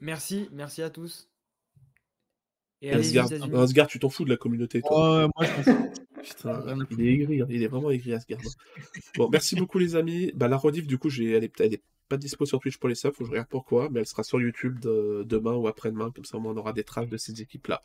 [0.00, 1.28] Merci, merci à tous.
[2.80, 5.26] Et Asgard, Asgard, tu t'en fous de la communauté, toi.
[5.26, 5.70] Oh, moi, je.
[6.24, 7.46] Putain, à il est aigri, hein.
[7.50, 8.40] il est vraiment aigri Asgard.
[9.16, 10.32] Bon, merci beaucoup les amis.
[10.34, 11.30] Bah, la rediff, du coup, j'ai...
[11.32, 11.60] Elle, est...
[11.60, 14.00] elle est pas dispo sur Twitch pour les subs, faut que je regarde pourquoi, mais
[14.00, 16.84] elle sera sur YouTube de- demain ou après-demain, comme ça au moins on aura des
[16.84, 17.80] traces de ces équipes-là.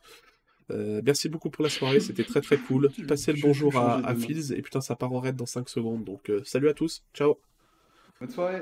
[0.72, 2.92] Euh, merci beaucoup pour la soirée, c'était très très cool.
[3.08, 4.16] Passez le bonjour à, à.
[4.16, 7.02] Fils, et putain ça part en raid dans 5 secondes, donc euh, salut à tous,
[7.14, 7.40] ciao
[8.20, 8.62] Bonne soirée.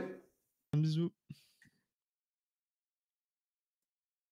[0.74, 1.12] Un bisou.